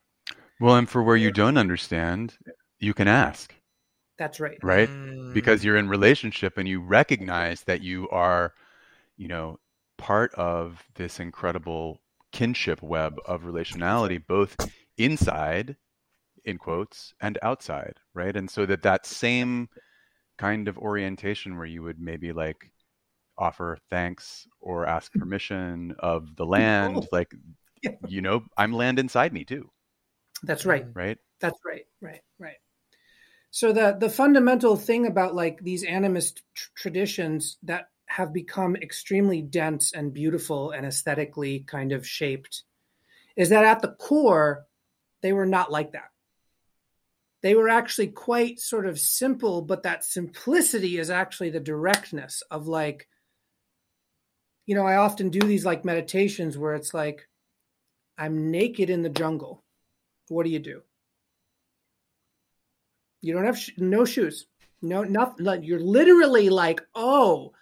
Well, 0.61 0.77
and 0.77 0.89
for 0.89 1.03
where 1.03 1.17
you 1.17 1.33
don't 1.33 1.59
understand, 1.59 2.39
you 2.79 2.95
can 2.95 3.09
ask. 3.09 3.53
That's 4.19 4.39
right. 4.39 4.57
Right? 4.63 4.89
Mm. 4.89 5.35
Because 5.35 5.65
you're 5.65 5.77
in 5.77 5.89
relationship 5.89 6.59
and 6.59 6.69
you 6.69 6.81
recognize 6.81 7.63
that 7.63 7.83
you 7.83 8.09
are, 8.11 8.55
you 9.17 9.27
know, 9.27 9.59
part 9.97 10.33
of 10.35 10.85
this 10.95 11.19
incredible 11.19 12.01
kinship 12.31 12.81
web 12.85 13.19
of 13.27 13.43
relationality, 13.43 14.25
both 14.25 14.55
inside, 14.97 15.75
in 16.45 16.57
quotes, 16.57 17.15
and 17.21 17.37
outside, 17.43 17.95
right? 18.15 18.37
And 18.37 18.49
so 18.49 18.65
that 18.67 18.83
that 18.83 19.07
same 19.07 19.69
kind 20.39 20.69
of 20.69 20.79
orientation 20.79 21.57
where 21.57 21.67
you 21.67 21.83
would 21.83 22.01
maybe 22.01 22.33
like 22.33 22.71
offer 23.37 23.79
thanks 23.91 24.47
or 24.61 24.87
ask 24.87 25.13
mm. 25.13 25.21
permission 25.21 25.95
of 25.99 26.35
the 26.37 26.45
oh. 26.45 26.49
land, 26.49 26.97
oh. 26.97 27.07
like, 27.13 27.35
yeah. 27.83 27.91
you 28.09 28.23
know, 28.23 28.43
I'm 28.57 28.73
land 28.73 28.99
inside 28.99 29.33
me 29.33 29.45
too. 29.45 29.71
That's 30.43 30.65
right. 30.65 30.87
Right. 30.95 31.19
That's 31.41 31.59
right. 31.65 31.85
Right. 32.01 32.21
Right. 32.39 32.57
So 33.51 33.73
the 33.73 33.97
the 33.99 34.11
fundamental 34.11 34.77
thing 34.77 35.07
about 35.07 35.35
like 35.35 35.63
these 35.63 35.85
animist 35.85 36.41
tr- 36.55 36.71
traditions 36.77 37.57
that 37.63 37.89
have 38.07 38.33
become 38.33 38.77
extremely 38.77 39.43
dense 39.43 39.93
and 39.93 40.13
beautiful 40.13 40.71
and 40.71 40.87
aesthetically 40.87 41.61
kind 41.61 41.93
of 41.93 42.07
shaped 42.07 42.63
is 43.37 43.51
that 43.51 43.65
at 43.65 43.83
the 43.83 43.89
core, 43.89 44.67
they 45.23 45.33
were 45.33 45.47
not 45.47 45.71
like 45.71 45.93
that. 45.93 46.11
They 47.43 47.55
were 47.55 47.69
actually 47.69 48.09
quite 48.09 48.59
sort 48.59 48.87
of 48.87 48.99
simple, 48.99 49.63
but 49.63 49.85
that 49.85 50.05
simplicity 50.05 50.99
is 50.99 51.11
actually 51.11 51.51
the 51.51 51.61
directness 51.61 52.43
of 52.51 52.67
like, 52.67 53.09
you 54.67 54.75
know, 54.75 54.87
I 54.87 54.97
often 54.97 55.31
do 55.31 55.41
these 55.41 55.65
like 55.65 55.85
meditations 55.85 56.59
where 56.59 56.75
it's 56.75 56.93
like, 56.93 57.29
I'm 58.19 58.51
naked 58.51 58.91
in 58.91 59.03
the 59.03 59.09
jungle. 59.09 59.63
What 60.29 60.45
do 60.45 60.51
you 60.51 60.59
do? 60.59 60.83
You 63.21 63.35
don't 63.35 63.45
have 63.45 63.59
sh- 63.59 63.71
no 63.79 64.05
shoes, 64.05 64.47
no 64.83 65.05
nothing. 65.05 65.63
You're 65.63 65.81
literally 65.81 66.51
like, 66.51 66.81
oh, 66.95 67.53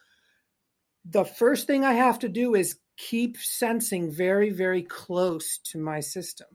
the 1.04 1.24
first 1.24 1.66
thing 1.66 1.84
I 1.84 1.92
have 1.92 2.18
to 2.20 2.28
do 2.28 2.54
is 2.54 2.78
keep 2.96 3.36
sensing 3.38 4.10
very, 4.10 4.50
very 4.50 4.82
close 4.82 5.58
to 5.58 5.78
my 5.78 6.00
system. 6.00 6.48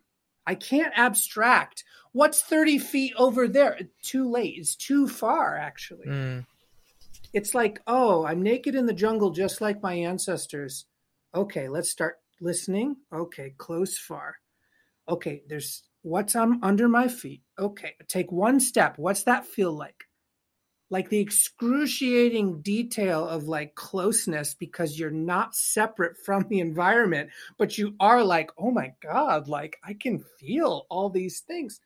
I 0.45 0.55
can't 0.55 0.93
abstract. 0.95 1.83
What's 2.13 2.41
30 2.41 2.77
feet 2.79 3.13
over 3.17 3.47
there? 3.47 3.79
Too 4.01 4.29
late. 4.29 4.55
It's 4.57 4.75
too 4.75 5.07
far, 5.07 5.57
actually. 5.57 6.07
Mm. 6.07 6.45
It's 7.33 7.55
like, 7.55 7.79
oh, 7.87 8.25
I'm 8.25 8.41
naked 8.41 8.75
in 8.75 8.85
the 8.85 8.93
jungle 8.93 9.31
just 9.31 9.61
like 9.61 9.81
my 9.81 9.93
ancestors. 9.93 10.85
Okay, 11.33 11.69
let's 11.69 11.89
start 11.89 12.17
listening. 12.41 12.97
Okay, 13.13 13.53
close, 13.57 13.97
far. 13.97 14.35
Okay, 15.07 15.43
there's 15.47 15.83
what's 16.01 16.35
on 16.35 16.59
under 16.61 16.89
my 16.89 17.07
feet. 17.07 17.41
Okay, 17.57 17.95
take 18.07 18.31
one 18.31 18.59
step. 18.59 18.97
What's 18.97 19.23
that 19.23 19.45
feel 19.45 19.71
like? 19.71 20.03
like 20.91 21.09
the 21.09 21.19
excruciating 21.19 22.61
detail 22.61 23.27
of 23.27 23.45
like 23.45 23.73
closeness 23.75 24.53
because 24.53 24.99
you're 24.99 25.09
not 25.09 25.55
separate 25.55 26.17
from 26.23 26.45
the 26.49 26.59
environment 26.59 27.29
but 27.57 27.77
you 27.77 27.95
are 27.99 28.23
like 28.23 28.51
oh 28.59 28.69
my 28.69 28.93
god 29.01 29.47
like 29.47 29.77
i 29.83 29.93
can 29.93 30.23
feel 30.37 30.85
all 30.89 31.09
these 31.09 31.39
things 31.39 31.79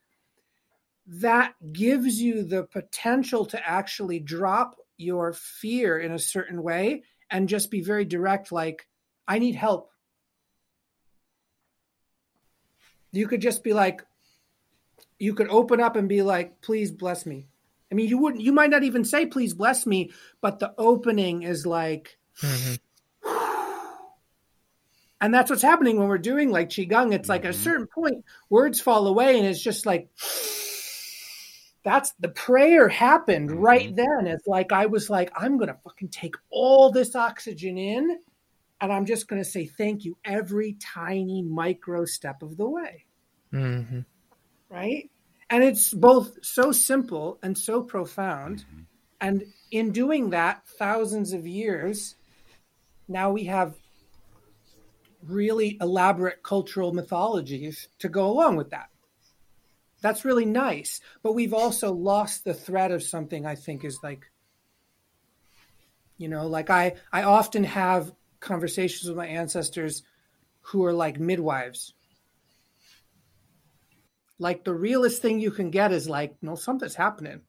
that 1.08 1.54
gives 1.72 2.22
you 2.22 2.44
the 2.44 2.64
potential 2.64 3.46
to 3.46 3.68
actually 3.68 4.20
drop 4.20 4.76
your 4.98 5.34
fear 5.34 5.98
in 5.98 6.12
a 6.12 6.20
certain 6.20 6.64
way 6.64 7.04
and 7.30 7.50
just 7.50 7.70
be 7.70 7.82
very 7.82 8.06
direct 8.06 8.52
like 8.52 8.88
i 9.28 9.40
need 9.40 9.56
help 9.56 9.92
you 13.12 13.28
could 13.28 13.42
just 13.42 13.64
be 13.64 13.74
like 13.74 14.04
you 15.20 15.34
could 15.34 15.50
open 15.50 15.80
up 15.80 15.96
and 15.96 16.10
be 16.10 16.22
like 16.22 16.62
please 16.62 16.92
bless 16.92 17.26
me 17.26 17.48
I 17.92 17.96
mean, 17.96 18.10
you 18.10 18.18
wouldn't, 18.18 18.44
you 18.44 18.52
might 18.52 18.70
not 18.70 18.84
even 18.84 19.06
say, 19.06 19.26
please 19.26 19.54
bless 19.54 19.86
me, 19.86 20.12
but 20.42 20.60
the 20.60 20.74
opening 20.78 21.44
is 21.44 21.66
like, 21.66 22.18
mm-hmm. 22.42 22.76
and 25.22 25.34
that's 25.34 25.50
what's 25.50 25.62
happening 25.62 25.98
when 25.98 26.08
we're 26.08 26.18
doing 26.18 26.50
like 26.52 26.70
Qigong. 26.70 27.14
It's 27.14 27.30
like 27.30 27.42
mm-hmm. 27.42 27.50
at 27.50 27.56
a 27.56 27.58
certain 27.58 27.88
point, 27.88 28.26
words 28.50 28.82
fall 28.82 29.08
away, 29.08 29.38
and 29.38 29.48
it's 29.48 29.62
just 29.62 29.86
like, 29.86 30.10
that's 31.86 32.14
the 32.20 32.30
prayer 32.30 32.90
happened 32.90 33.52
mm-hmm. 33.52 33.60
right 33.60 33.96
then. 33.96 34.26
It's 34.26 34.48
like, 34.48 34.74
I 34.74 34.88
was 34.88 35.10
like, 35.10 35.32
I'm 35.38 35.58
going 35.58 35.70
to 35.70 35.78
fucking 35.84 36.10
take 36.10 36.36
all 36.50 36.92
this 36.92 37.16
oxygen 37.16 37.78
in, 37.78 38.20
and 38.82 38.92
I'm 38.92 39.06
just 39.06 39.28
going 39.28 39.42
to 39.42 39.50
say 39.50 39.68
thank 39.68 40.04
you 40.04 40.18
every 40.26 40.76
tiny 40.82 41.44
micro 41.44 42.04
step 42.04 42.42
of 42.42 42.58
the 42.58 42.68
way. 42.68 43.06
Mm-hmm. 43.54 44.00
Right? 44.68 45.10
And 45.50 45.64
it's 45.64 45.94
both 45.94 46.44
so 46.44 46.72
simple 46.72 47.40
and 47.44 47.56
so 47.56 47.84
profound. 47.84 48.66
Mm-hmm. 48.66 48.82
And 49.22 49.44
in 49.72 49.92
doing 49.92 50.32
that, 50.32 50.68
thousands 50.68 51.34
of 51.34 51.46
years, 51.46 52.16
now 53.08 53.32
we 53.32 53.46
have 53.46 53.76
really 55.24 55.78
elaborate 55.80 56.42
cultural 56.44 56.94
mythologies 56.94 57.88
to 58.00 58.10
go 58.10 58.28
along 58.28 58.56
with 58.56 58.72
that. 58.72 58.90
That's 60.06 60.24
really 60.24 60.46
nice. 60.46 61.02
But 61.24 61.34
we've 61.34 61.54
also 61.54 61.92
lost 61.92 62.44
the 62.44 62.54
thread 62.54 62.92
of 62.92 63.02
something 63.02 63.46
I 63.46 63.56
think 63.56 63.84
is 63.84 63.98
like, 64.04 64.30
you 66.18 66.28
know, 66.28 66.46
like 66.46 66.70
I, 66.70 66.94
I 67.12 67.24
often 67.24 67.64
have 67.64 68.14
conversations 68.40 69.08
with 69.08 69.18
my 69.18 69.26
ancestors 69.26 70.04
who 70.62 70.86
are 70.86 70.94
like 70.94 71.20
midwives 71.20 71.96
like 74.40 74.64
the 74.64 74.74
realest 74.74 75.22
thing 75.22 75.40
you 75.40 75.52
can 75.52 75.72
get 75.72 75.92
is 75.92 76.10
like 76.10 76.36
no 76.42 76.56
something's 76.56 76.96
happening 76.96 77.42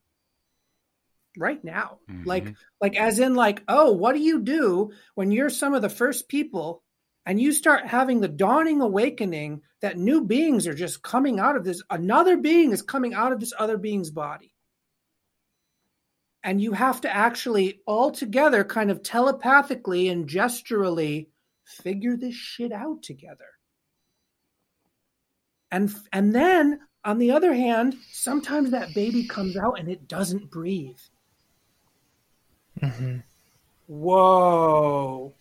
right 1.37 1.63
now 1.65 1.99
mm-hmm. 2.11 2.27
like 2.27 2.55
like 2.81 2.97
as 2.97 3.19
in 3.19 3.35
like 3.35 3.63
oh 3.69 3.93
what 3.93 4.15
do 4.15 4.21
you 4.21 4.41
do 4.41 4.91
when 5.15 5.31
you're 5.31 5.51
some 5.51 5.75
of 5.75 5.83
the 5.83 5.89
first 5.89 6.29
people 6.29 6.83
and 7.27 7.41
you 7.41 7.53
start 7.53 7.87
having 7.87 8.21
the 8.21 8.29
dawning 8.29 8.81
awakening 8.81 9.61
that 9.81 9.99
new 9.99 10.25
beings 10.25 10.67
are 10.67 10.75
just 10.75 11.03
coming 11.03 11.39
out 11.39 11.57
of 11.57 11.65
this 11.65 11.83
another 11.91 12.37
being 12.37 12.73
is 12.73 12.83
coming 12.83 13.15
out 13.15 13.33
of 13.33 13.41
this 13.41 13.53
other 13.59 13.77
being's 13.77 14.11
body 14.11 14.53
and 16.43 16.61
you 16.61 16.73
have 16.73 17.01
to 17.01 17.15
actually 17.15 17.81
all 17.87 18.11
together 18.11 18.65
kind 18.65 18.91
of 18.91 19.03
telepathically 19.03 20.09
and 20.09 20.29
gesturally 20.29 21.29
figure 21.65 22.17
this 22.17 22.35
shit 22.35 22.73
out 22.73 23.03
together 23.03 23.49
and 25.71 25.95
and 26.13 26.35
then 26.35 26.81
on 27.07 27.19
the 27.19 27.31
other 27.31 27.55
hand, 27.55 27.95
sometimes 28.11 28.73
that 28.73 28.93
baby 28.93 29.29
comes 29.29 29.57
out 29.57 29.79
and 29.79 29.89
it 29.89 30.09
doesn't 30.09 30.51
breathe. 30.51 30.99
Mm-hmm. 32.83 33.19
Whoa. 33.87 35.33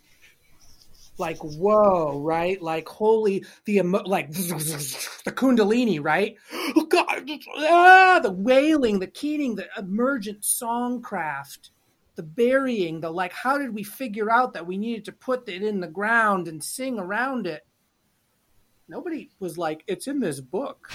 Like 1.17 1.37
whoa, 1.37 2.19
right? 2.19 2.61
Like 2.61 2.87
holy 2.87 3.45
the 3.65 3.77
emo- 3.77 4.03
like 4.05 4.31
the 4.31 5.31
kundalini, 5.35 6.03
right? 6.03 6.35
Oh 6.53 6.85
God, 6.85 7.29
ah, 7.57 8.19
the 8.21 8.31
wailing, 8.31 8.99
the 8.99 9.07
keening, 9.07 9.55
the 9.55 9.67
emergent 9.77 10.41
songcraft, 10.41 11.69
the 12.15 12.23
burying, 12.23 12.99
the 12.99 13.09
like. 13.09 13.31
How 13.31 13.57
did 13.57 13.73
we 13.73 13.83
figure 13.83 14.29
out 14.29 14.53
that 14.53 14.67
we 14.67 14.77
needed 14.77 15.05
to 15.05 15.11
put 15.13 15.47
it 15.47 15.63
in 15.63 15.79
the 15.79 15.87
ground 15.87 16.47
and 16.47 16.63
sing 16.63 16.99
around 16.99 17.47
it? 17.47 17.65
nobody 18.87 19.29
was 19.39 19.57
like, 19.57 19.83
it's 19.87 20.07
in 20.07 20.19
this 20.19 20.39
book. 20.39 20.91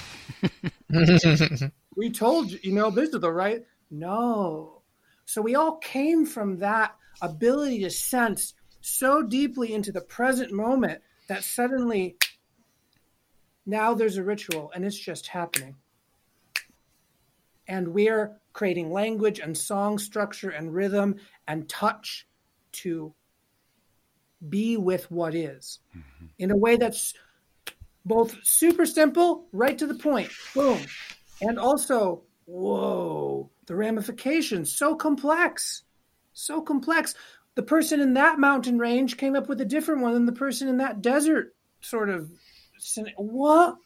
we 1.96 2.10
told 2.10 2.50
you, 2.50 2.58
you 2.62 2.72
know, 2.72 2.90
this 2.90 3.10
is 3.10 3.20
the 3.20 3.32
right. 3.32 3.64
No. 3.90 4.82
So 5.24 5.42
we 5.42 5.54
all 5.54 5.76
came 5.76 6.26
from 6.26 6.58
that 6.58 6.94
ability 7.22 7.80
to 7.80 7.90
sense 7.90 8.54
so 8.80 9.22
deeply 9.22 9.72
into 9.72 9.92
the 9.92 10.00
present 10.00 10.52
moment 10.52 11.02
that 11.28 11.44
suddenly 11.44 12.16
Now 13.66 13.94
there's 13.94 14.16
a 14.16 14.24
ritual 14.24 14.72
and 14.74 14.84
it's 14.84 14.98
just 14.98 15.28
happening. 15.28 15.76
And 17.68 17.88
we're 17.88 18.40
creating 18.52 18.90
language 18.90 19.38
and 19.38 19.56
song 19.56 19.98
structure 19.98 20.50
and 20.50 20.74
rhythm 20.74 21.16
and 21.46 21.68
touch 21.68 22.26
to 22.72 23.14
be 24.48 24.76
with 24.76 25.10
what 25.10 25.34
is 25.34 25.78
Mm-hmm. 25.96 26.26
in 26.38 26.50
a 26.50 26.56
way 26.56 26.76
that's 26.76 27.14
both 28.04 28.36
super 28.42 28.86
simple, 28.86 29.46
right 29.52 29.76
to 29.78 29.86
the 29.86 29.94
point, 29.94 30.30
boom, 30.54 30.80
and 31.42 31.58
also, 31.58 32.22
whoa, 32.46 33.50
the 33.66 33.76
ramifications, 33.76 34.74
so 34.74 34.94
complex, 34.96 35.82
so 36.32 36.62
complex. 36.62 37.14
The 37.56 37.62
person 37.62 38.00
in 38.00 38.14
that 38.14 38.38
mountain 38.38 38.78
range 38.78 39.16
came 39.16 39.34
up 39.34 39.48
with 39.48 39.60
a 39.60 39.64
different 39.64 40.02
one 40.02 40.14
than 40.14 40.26
the 40.26 40.32
person 40.32 40.68
in 40.68 40.78
that 40.78 41.02
desert 41.02 41.54
sort 41.80 42.08
of 42.08 42.30
what? 43.16 43.76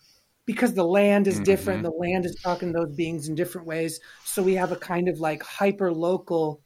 Because 0.46 0.74
the 0.74 0.84
land 0.84 1.26
is 1.26 1.40
different. 1.40 1.82
The 1.82 1.90
land 1.90 2.26
is 2.26 2.36
talking 2.42 2.72
to 2.72 2.78
those 2.80 2.94
beings 2.94 3.28
in 3.28 3.34
different 3.34 3.66
ways. 3.66 3.98
So 4.24 4.42
we 4.42 4.54
have 4.54 4.72
a 4.72 4.76
kind 4.76 5.08
of 5.08 5.18
like 5.18 5.42
hyper 5.42 5.90
local, 5.90 6.60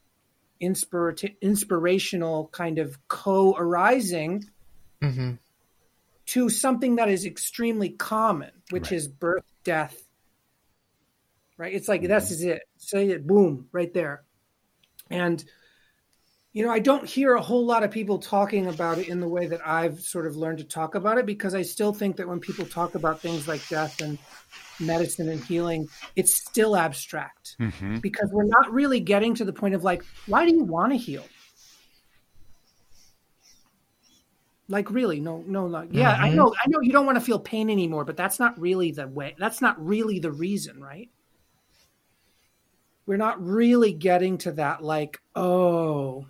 inspira- 0.61 1.35
inspirational 1.41 2.49
kind 2.49 2.79
of 2.79 2.99
co 3.09 3.55
arising 3.57 4.45
Mm-hmm. 5.01 5.35
to 6.27 6.49
something 6.49 6.97
that 6.97 7.09
is 7.09 7.25
extremely 7.25 7.91
common, 7.91 8.51
which 8.71 8.91
Right. 8.91 8.97
is 8.97 9.07
birth, 9.07 9.45
death. 9.63 9.97
Right? 11.57 11.73
It's 11.73 11.87
like 11.89 12.03
this 12.03 12.33
is 12.33 12.43
it. 12.43 12.63
Say 12.79 13.11
it, 13.11 13.27
boom, 13.27 13.69
right 13.71 13.95
there. 13.95 14.25
And 15.09 15.45
you 16.59 16.65
know, 16.65 16.73
I 16.73 16.81
don't 16.81 17.09
hear 17.09 17.37
a 17.37 17.41
whole 17.41 17.65
lot 17.65 17.85
of 17.85 17.93
people 17.93 18.19
talking 18.19 18.67
about 18.67 18.99
it 18.99 19.07
in 19.07 19.21
the 19.21 19.29
way 19.29 19.47
that 19.47 19.65
I've 19.65 20.01
sort 20.01 20.27
of 20.27 20.35
learned 20.35 20.59
to 20.59 20.65
talk 20.65 20.97
about 20.97 21.17
it 21.17 21.25
because 21.25 21.55
I 21.55 21.63
still 21.63 21.93
think 21.93 22.17
that 22.17 22.27
when 22.27 22.41
people 22.41 22.67
talk 22.67 22.97
about 22.97 23.23
things 23.23 23.47
like 23.47 23.69
death 23.69 23.95
and 24.01 24.19
medicine 24.81 25.29
and 25.29 25.41
healing, 25.41 25.89
it's 26.17 26.35
still 26.35 26.77
abstract 26.77 27.55
Mm-hmm. 27.61 27.99
because 27.99 28.29
we're 28.33 28.43
not 28.49 28.73
really 28.73 28.99
getting 28.99 29.37
to 29.37 29.45
the 29.45 29.53
point 29.53 29.77
of 29.77 29.85
like, 29.85 30.03
why 30.27 30.45
do 30.49 30.53
you 30.53 30.65
want 30.65 30.91
to 30.91 30.99
heal? 30.99 31.31
Like 34.69 34.91
really, 34.91 35.21
no, 35.21 35.45
no, 35.47 35.67
like, 35.67 35.91
yeah, 35.93 36.19
I 36.21 36.31
Mhm. 36.31 36.35
know, 36.35 36.53
I 36.61 36.67
know 36.67 36.81
you 36.81 36.91
don't 36.91 37.07
want 37.07 37.19
to 37.19 37.25
feel 37.25 37.39
pain 37.39 37.71
anymore, 37.71 38.05
but 38.05 38.17
that's 38.17 38.41
not 38.41 38.59
really 38.59 38.91
the 38.91 39.07
way. 39.07 39.37
That's 39.39 39.61
not 39.61 39.81
really 39.81 40.19
the 40.19 40.33
reason, 40.33 40.81
right? 40.81 41.09
We're 43.07 43.17
not 43.17 43.41
really 43.41 43.93
getting 43.93 44.39
to 44.39 44.51
that, 44.53 44.83
like, 44.83 45.21
oh, 45.37 46.27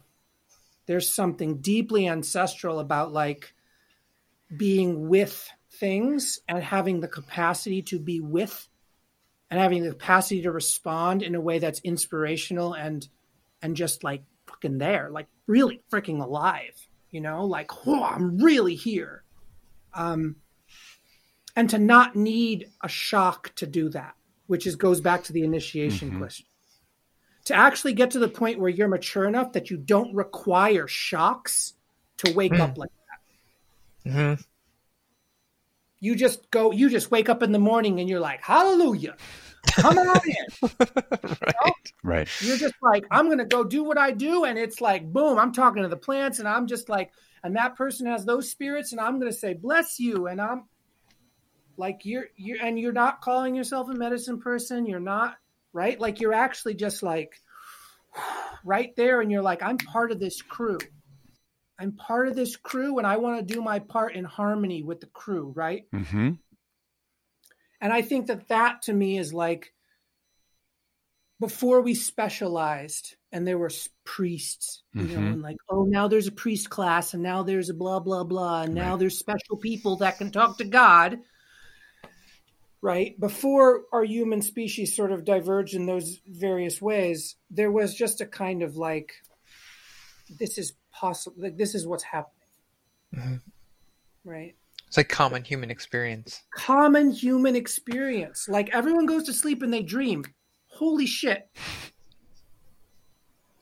there's 0.89 1.09
something 1.13 1.59
deeply 1.59 2.09
ancestral 2.09 2.81
about 2.81 3.13
like 3.13 3.55
being 4.57 5.09
with 5.09 5.49
things 5.71 6.41
and 6.49 6.63
having 6.65 7.01
the 7.01 7.07
capacity 7.07 7.83
to 7.83 7.99
be 8.01 8.21
with 8.21 8.67
and 9.51 9.61
having 9.61 9.83
the 9.83 9.91
capacity 9.91 10.41
to 10.43 10.51
respond 10.51 11.23
in 11.23 11.35
a 11.35 11.41
way 11.41 11.59
that's 11.59 11.81
inspirational 11.81 12.73
and 12.73 13.07
and 13.63 13.77
just 13.77 14.03
like 14.03 14.23
fucking 14.47 14.79
there 14.79 15.11
like 15.11 15.29
really 15.47 15.83
freaking 15.93 16.21
alive 16.23 16.75
you 17.11 17.21
know? 17.23 17.45
Like 17.47 17.71
oh 17.87 18.03
i'm 18.03 18.39
really 18.39 18.75
here. 18.75 19.23
Um 19.95 20.37
and 21.57 21.69
to 21.71 21.79
not 21.79 22.17
need 22.17 22.71
a 22.83 22.89
shock 22.89 23.55
to 23.57 23.67
do 23.67 23.91
that 23.91 24.15
which 24.47 24.67
is 24.67 24.77
goes 24.77 25.01
back 25.03 25.23
to 25.25 25.33
the 25.35 25.43
initiation 25.43 26.13
Mhm. 26.13 26.19
question 26.19 26.47
to 27.49 27.55
actually 27.55 27.93
get 27.93 28.13
to 28.13 28.19
the 28.19 28.29
point 28.29 28.59
where 28.59 28.71
you're 28.71 28.89
mature 28.89 29.27
enough 29.27 29.53
that 29.53 29.71
you 29.71 29.77
don't 29.77 30.15
require 30.15 30.87
shocks 30.89 31.75
to 32.19 32.33
wake 32.35 32.53
Mm. 32.53 32.61
up 32.61 32.79
like 32.79 32.91
Mm-hmm. 34.07 34.41
you 36.01 36.17
just 36.17 36.51
go 36.51 36.71
you 36.73 36.89
just 36.89 37.11
wake 37.11 37.29
up 37.29 37.43
in 37.43 37.53
the 37.53 37.59
morning 37.59 38.01
and 38.01 38.09
you're 38.09 38.21
like 38.21 38.41
hallelujah 38.43 39.17
come 39.73 39.99
on 39.99 40.21
in 40.25 40.71
right. 41.43 41.73
Right. 42.03 42.29
you're 42.41 42.57
just 42.57 42.75
like 42.81 43.05
i'm 43.11 43.27
going 43.27 43.39
to 43.39 43.45
go 43.45 43.65
do 43.65 43.83
what 43.85 43.99
i 43.99 44.13
do 44.13 44.45
and 44.45 44.59
it's 44.59 44.81
like 44.81 45.13
boom 45.13 45.39
i'm 45.39 45.53
talking 45.53 45.83
to 45.83 45.89
the 45.89 45.97
plants 45.97 46.39
and 46.39 46.49
i'm 46.49 46.67
just 46.67 46.89
like 46.89 47.11
and 47.43 47.57
that 47.57 47.77
person 47.77 48.07
has 48.07 48.25
those 48.25 48.49
spirits 48.51 48.93
and 48.93 49.01
i'm 49.01 49.19
going 49.19 49.31
to 49.31 49.37
say 49.37 49.53
bless 49.53 49.99
you 50.01 50.27
and 50.29 50.41
i'm 50.41 50.65
like 51.77 52.01
you're 52.05 52.29
you're 52.37 52.63
and 52.65 52.79
you're 52.79 52.93
not 52.93 53.21
calling 53.21 53.55
yourself 53.55 53.91
a 53.91 53.95
medicine 53.95 54.41
person 54.41 54.87
you're 54.87 55.01
not 55.01 55.37
right 55.79 55.99
like 56.01 56.21
you're 56.21 56.35
actually 56.47 56.75
just 56.75 57.03
like 57.03 57.33
right 58.65 58.91
there 58.97 59.21
and 59.21 59.31
you're 59.31 59.43
like 59.51 59.63
i'm 59.63 59.79
part 59.79 60.11
of 60.13 60.19
this 60.19 60.43
crew 60.43 60.79
i'm 61.79 61.93
part 61.93 62.27
of 62.29 62.35
this 62.35 62.57
crew 62.57 62.99
and 62.99 63.07
i 63.07 63.17
want 63.17 63.39
to 63.39 63.55
do 63.55 63.63
my 63.63 63.79
part 63.79 64.15
in 64.17 64.25
harmony 64.25 64.83
with 64.83 65.01
the 65.01 65.07
crew 65.23 65.53
right 65.55 65.85
Mm-hmm. 65.95 66.31
and 67.81 67.93
I 67.93 68.03
think 68.03 68.27
that 68.27 68.49
that 68.49 68.83
to 68.83 68.93
me 68.93 69.19
is 69.19 69.33
like 69.33 69.73
before 71.41 71.81
we 71.83 71.95
specialized 71.95 73.15
and 73.31 73.47
there 73.47 73.59
were 73.59 73.71
priests, 74.05 74.83
you 74.93 75.03
know, 75.05 75.15
Mhm. 75.21 75.33
and 75.35 75.43
like, 75.43 75.57
oh, 75.71 75.85
now 75.85 76.09
there's 76.09 76.27
a 76.27 76.33
priest 76.33 76.69
class 76.69 77.15
and 77.15 77.23
now 77.23 77.45
there's 77.45 77.71
a 77.71 77.75
blah, 77.75 78.01
blah, 78.01 78.25
blah. 78.25 78.63
And 78.63 78.75
now 78.75 78.97
there's 78.97 79.19
special 79.19 79.57
people 79.57 79.97
that 79.99 80.19
can 80.19 80.33
talk 80.33 80.59
to 80.59 80.65
God. 80.65 81.19
Right. 82.81 83.19
Before 83.19 83.83
our 83.93 84.05
human 84.05 84.41
species 84.41 84.95
sort 84.95 85.11
of 85.11 85.25
diverged 85.25 85.75
in 85.75 85.87
those 85.87 86.21
various 86.29 86.81
ways, 86.81 87.35
there 87.51 87.73
was 87.73 87.95
just 87.95 88.21
a 88.21 88.27
kind 88.27 88.63
of 88.63 88.77
like, 88.77 89.13
this 90.39 90.59
is 90.59 90.75
possible, 90.93 91.37
like, 91.43 91.57
this 91.57 91.75
is 91.75 91.87
what's 91.87 92.05
happening. 92.05 92.35
Mhm. 93.15 93.41
Right 94.25 94.55
It's 94.87 94.97
like 94.97 95.09
common 95.09 95.43
human 95.43 95.71
experience. 95.71 96.43
common 96.55 97.11
human 97.11 97.57
experience. 97.57 98.47
Like 98.49 98.69
everyone 98.75 99.07
goes 99.07 99.25
to 99.25 99.33
sleep 99.33 99.63
and 99.63 99.73
they 99.73 99.83
dream. 99.83 100.25
Holy 100.67 101.07
shit. 101.07 101.49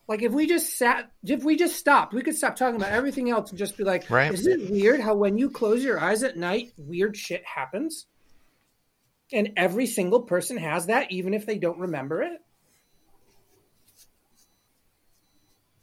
Like 0.08 0.22
if 0.22 0.32
we 0.32 0.46
just 0.46 0.76
sat, 0.76 1.10
if 1.24 1.42
we 1.42 1.56
just 1.56 1.76
stopped, 1.76 2.12
we 2.14 2.22
could 2.22 2.36
stop 2.36 2.54
talking 2.56 2.76
about 2.76 2.92
everything 2.92 3.30
else 3.30 3.50
and 3.50 3.58
just 3.58 3.76
be 3.76 3.84
like, 3.84 4.08
Right. 4.10 4.32
isn't 4.32 4.60
it 4.60 4.70
weird 4.70 5.00
how 5.00 5.14
when 5.16 5.36
you 5.38 5.50
close 5.50 5.82
your 5.82 5.98
eyes 5.98 6.22
at 6.22 6.36
night, 6.36 6.72
weird 6.76 7.16
shit 7.16 7.44
happens? 7.44 8.06
And 9.32 9.52
every 9.56 9.86
single 9.86 10.22
person 10.22 10.56
has 10.56 10.86
that, 10.86 11.10
even 11.10 11.34
if 11.34 11.46
they 11.46 11.58
don't 11.58 11.78
remember 11.78 12.22
it. 12.22 12.40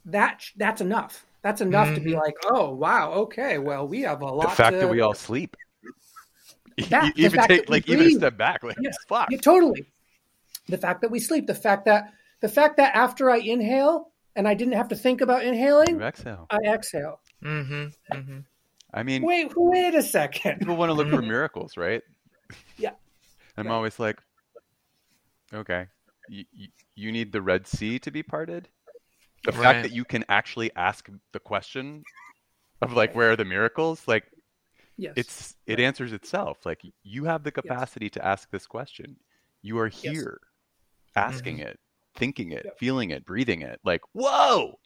That 0.06 0.44
that's 0.58 0.82
enough. 0.82 1.26
That's 1.42 1.62
enough 1.62 1.94
to 1.96 2.02
be 2.02 2.12
Mhm. 2.12 2.22
like, 2.22 2.36
oh 2.46 2.74
wow, 2.74 3.12
okay, 3.14 3.58
well 3.58 3.88
we 3.88 4.02
have 4.02 4.22
a 4.22 4.26
lot. 4.26 4.50
The 4.52 4.56
fact 4.56 4.74
to, 4.74 4.80
that 4.80 4.88
we 4.90 5.02
all 5.02 5.14
sleep. 5.14 5.56
That- 6.90 7.14
the 7.16 7.22
even 7.22 7.40
take 7.42 7.48
that 7.48 7.70
we 7.70 7.74
like 7.76 7.88
even 7.90 8.08
a 8.08 8.12
step 8.12 8.38
back. 8.38 8.64
Like 8.64 8.78
Yes. 8.82 8.98
fuck. 9.08 9.28
Yeah, 9.30 9.38
totally. 9.40 9.86
The 10.68 10.78
fact 10.78 11.02
that 11.02 11.12
we 11.12 11.20
sleep, 11.20 11.48
the 11.48 11.56
fact 11.56 11.86
that 11.86 12.14
the 12.42 12.50
fact 12.50 12.78
that 12.78 12.96
after 12.96 13.30
I 13.30 13.38
inhale 13.38 14.12
and 14.36 14.48
I 14.48 14.54
didn't 14.56 14.74
have 14.74 14.88
to 14.90 14.96
think 14.96 15.22
about 15.22 15.44
inhaling, 15.44 15.96
You 15.98 16.02
exhale. 16.04 16.48
I 16.50 16.58
exhale. 16.68 17.20
Mm-hmm. 17.44 18.16
Mm-hmm. 18.18 18.40
I 18.94 19.04
mean, 19.04 19.24
Wait, 19.24 19.52
wait 19.56 19.96
a 19.96 20.04
second. 20.04 20.60
people 20.60 20.76
want 20.76 20.90
to 20.90 20.94
look 20.94 21.10
for 21.10 21.22
miracles, 21.22 21.78
right? 21.78 22.02
Yeah. 22.78 22.92
I'm 23.58 23.68
Right. 23.68 23.74
always 23.74 24.00
like, 24.00 24.20
okay, 25.54 25.88
you, 26.28 26.46
you, 26.54 26.68
you 26.96 27.12
need 27.12 27.32
the 27.32 27.42
Red 27.42 27.68
Sea 27.68 28.00
to 28.00 28.12
be 28.12 28.24
parted. 28.24 28.68
The 29.46 29.52
Right. 29.52 29.62
fact 29.64 29.84
that 29.84 29.92
you 29.92 30.06
can 30.06 30.24
actually 30.30 30.72
ask 30.76 31.10
the 31.34 31.40
question 31.40 32.06
of 32.82 32.94
like, 32.94 33.14
where 33.16 33.32
are 33.32 33.36
the 33.36 33.46
miracles? 33.46 34.08
Like, 34.08 34.26
Yes. 34.98 35.14
it's 35.18 35.56
it 35.68 35.80
answers 35.80 36.14
itself. 36.14 36.66
Like, 36.66 36.82
you 37.04 37.26
have 37.26 37.44
the 37.44 37.52
capacity 37.52 38.10
to 38.12 38.26
ask 38.26 38.50
this 38.52 38.66
question. 38.66 39.18
You 39.62 39.78
are 39.80 39.90
Yes. 39.90 40.02
here, 40.14 40.40
asking 41.16 41.58
Mm-hmm. 41.58 41.68
it, 41.68 41.80
thinking 42.16 42.52
it, 42.52 42.66
Yep. 42.66 42.78
feeling 42.80 43.10
it, 43.12 43.26
breathing 43.26 43.62
it. 43.62 43.80
Like, 43.84 44.02
whoa, 44.14 44.80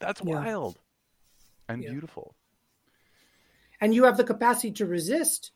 that's 0.00 0.22
Yeah. 0.22 0.34
wild 0.34 0.78
and 1.68 1.82
Yeah. 1.82 1.90
beautiful. 1.90 2.34
and 3.80 3.94
you 3.94 4.04
have 4.04 4.16
the 4.16 4.24
capacity 4.24 4.72
to 4.72 4.86
resist 4.86 5.52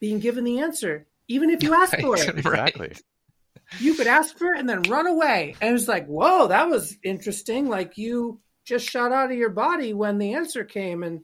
being 0.00 0.18
given 0.18 0.44
the 0.44 0.58
answer, 0.58 1.06
even 1.28 1.50
if 1.50 1.62
you 1.62 1.74
ask 1.82 1.98
for 1.98 2.16
it. 2.16 2.28
Exactly. 2.28 2.92
You 3.78 3.94
could 3.94 4.06
ask 4.06 4.36
for 4.36 4.52
it 4.52 4.58
and 4.60 4.68
then 4.68 4.82
run 4.82 5.06
away. 5.06 5.56
And 5.60 5.74
it's 5.74 5.88
like, 5.88 6.06
whoa, 6.06 6.48
that 6.48 6.68
was 6.68 6.96
interesting. 7.02 7.68
Like 7.68 7.96
you 7.96 8.40
just 8.64 8.88
shot 8.88 9.12
out 9.12 9.30
of 9.30 9.36
your 9.38 9.50
body 9.50 9.94
when 9.94 10.18
the 10.18 10.34
answer 10.34 10.64
came 10.64 11.02
and 11.02 11.20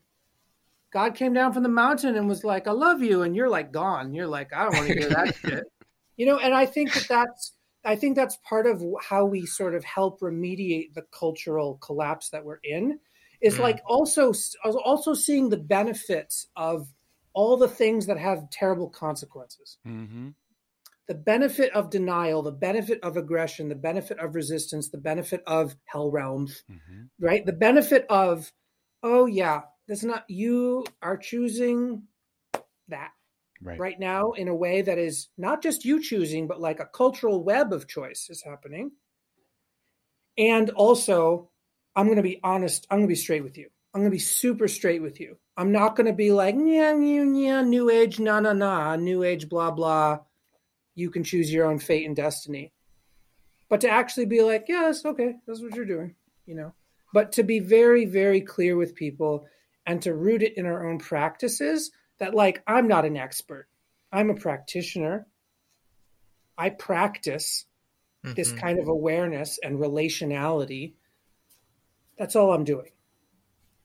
God 0.93 1.15
came 1.15 1.35
down 1.35 1.53
from 1.53 1.63
the 1.63 1.69
mountain 1.69 2.17
and 2.17 2.27
was 2.29 2.45
like, 2.45 2.67
I 2.67 2.71
love 2.73 3.03
you. 3.03 3.23
And 3.23 3.37
you're 3.37 3.51
like 3.51 3.71
gone. 3.73 4.15
You're 4.15 4.27
like, 4.27 4.55
I 4.55 4.65
don't 4.65 4.75
want 4.75 4.89
to 4.89 4.95
hear 4.95 5.09
that 5.11 5.35
shit. 5.45 5.65
You 6.17 6.27
know, 6.27 6.39
and 6.39 6.55
I 6.55 6.65
think 6.65 6.95
that 6.95 7.07
that's, 7.09 7.53
I 7.85 7.95
think 7.95 8.17
that's 8.17 8.39
part 8.49 8.67
of 8.67 8.83
how 9.03 9.27
we 9.27 9.45
sort 9.47 9.75
of 9.75 9.85
help 9.85 10.21
remediate 10.21 10.95
the 10.95 11.03
cultural 11.13 11.79
collapse 11.83 12.31
that 12.31 12.45
we're 12.45 12.61
in 12.65 12.99
is 13.41 13.57
Mm. 13.57 13.61
like 13.61 13.83
also, 13.87 14.33
also 14.65 15.15
seeing 15.15 15.49
the 15.51 15.59
benefits 15.59 16.49
of 16.57 16.89
all 17.39 17.57
the 17.57 17.69
things 17.69 18.07
that 18.07 18.19
have 18.19 18.51
terrible 18.51 18.91
consequences 18.91 19.79
hmm 19.85 20.31
the 21.07 21.15
benefit 21.15 21.73
of 21.73 21.89
denial, 21.89 22.43
the 22.43 22.53
benefit 22.53 23.01
of 23.03 23.17
aggression, 23.17 23.67
the 23.71 23.75
benefit 23.75 24.19
of 24.19 24.35
resistance, 24.35 24.91
the 24.91 24.99
benefit 24.99 25.43
of 25.47 25.75
hell 25.87 26.11
realms, 26.11 26.65
hmm 26.69 27.05
right? 27.19 27.47
The 27.47 27.53
benefit 27.69 28.05
of, 28.11 28.53
oh 29.03 29.25
yeah, 29.25 29.63
that's 29.87 30.05
not 30.05 30.25
you 30.29 30.85
are 31.01 31.17
choosing 31.17 32.03
that. 32.89 33.13
Right. 33.61 33.81
right 33.81 33.99
now 33.99 34.33
in 34.33 34.47
a 34.47 34.55
way 34.55 34.83
that 34.83 34.99
is 34.99 35.29
not 35.37 35.63
just 35.63 35.85
you 35.85 36.01
choosing, 36.01 36.47
but 36.47 36.61
like 36.61 36.79
a 36.79 36.87
cultural 36.87 37.43
web 37.43 37.73
of 37.73 37.89
choice 37.89 38.29
is 38.31 38.41
happening. 38.41 38.93
And 40.37 40.71
also, 40.71 41.51
I'm 41.97 42.07
going 42.07 42.19
to 42.19 42.23
be 42.23 42.39
honest, 42.45 42.87
I'm 42.89 42.99
going 42.99 43.09
to 43.09 43.13
be 43.13 43.17
straight 43.17 43.43
with 43.43 43.59
you. 43.59 43.69
I'm 43.93 44.01
going 44.03 44.13
to 44.13 44.15
be 44.15 44.21
super 44.21 44.69
straight 44.69 45.03
with 45.03 45.19
you. 45.19 45.39
I'm 45.59 45.73
not 45.73 45.97
going 45.97 46.07
to 46.07 46.13
be 46.13 46.31
like, 46.31 46.55
yeah, 46.55 46.95
yeah, 46.95 47.25
yeah, 47.25 47.63
new 47.63 47.91
age, 47.91 48.21
nah, 48.21 48.39
nah, 48.39 48.53
nah, 48.53 48.95
new 48.95 49.25
age, 49.25 49.49
blah, 49.49 49.73
blah. 49.73 50.21
You 50.95 51.11
can 51.11 51.25
choose 51.25 51.53
your 51.53 51.67
own 51.67 51.81
fate 51.81 52.07
and 52.07 52.15
destiny. 52.15 52.73
But 53.69 53.81
to 53.81 53.91
actually 53.91 54.27
be 54.27 54.41
like, 54.41 54.67
yeah, 54.69 54.83
that's 54.85 55.05
okay. 55.05 55.35
That's 55.49 55.61
what 55.61 55.75
you're 55.75 55.85
doing, 55.85 56.15
you 56.47 56.55
know. 56.55 56.75
But 57.13 57.33
to 57.33 57.43
be 57.43 57.59
very, 57.59 58.05
very 58.05 58.41
clear 58.41 58.77
with 58.77 58.95
people 58.95 59.49
and 59.85 60.01
to 60.03 60.15
root 60.15 60.45
it 60.45 60.57
in 60.57 60.65
our 60.65 60.89
own 60.89 61.01
practices 61.01 61.91
that, 62.21 62.35
like, 62.37 62.63
I'm 62.69 62.87
not 62.87 63.05
an 63.05 63.17
expert, 63.17 63.69
I'm 64.13 64.31
a 64.31 64.35
practitioner. 64.35 65.27
I 66.57 66.71
practice 66.71 67.67
this 68.37 68.53
Mhm. 68.53 68.61
kind 68.61 68.79
of 68.79 68.87
awareness 68.87 69.59
and 69.61 69.79
relationality. 69.79 70.95
That's 72.17 72.37
all 72.37 72.53
I'm 72.53 72.65
doing. 72.65 72.91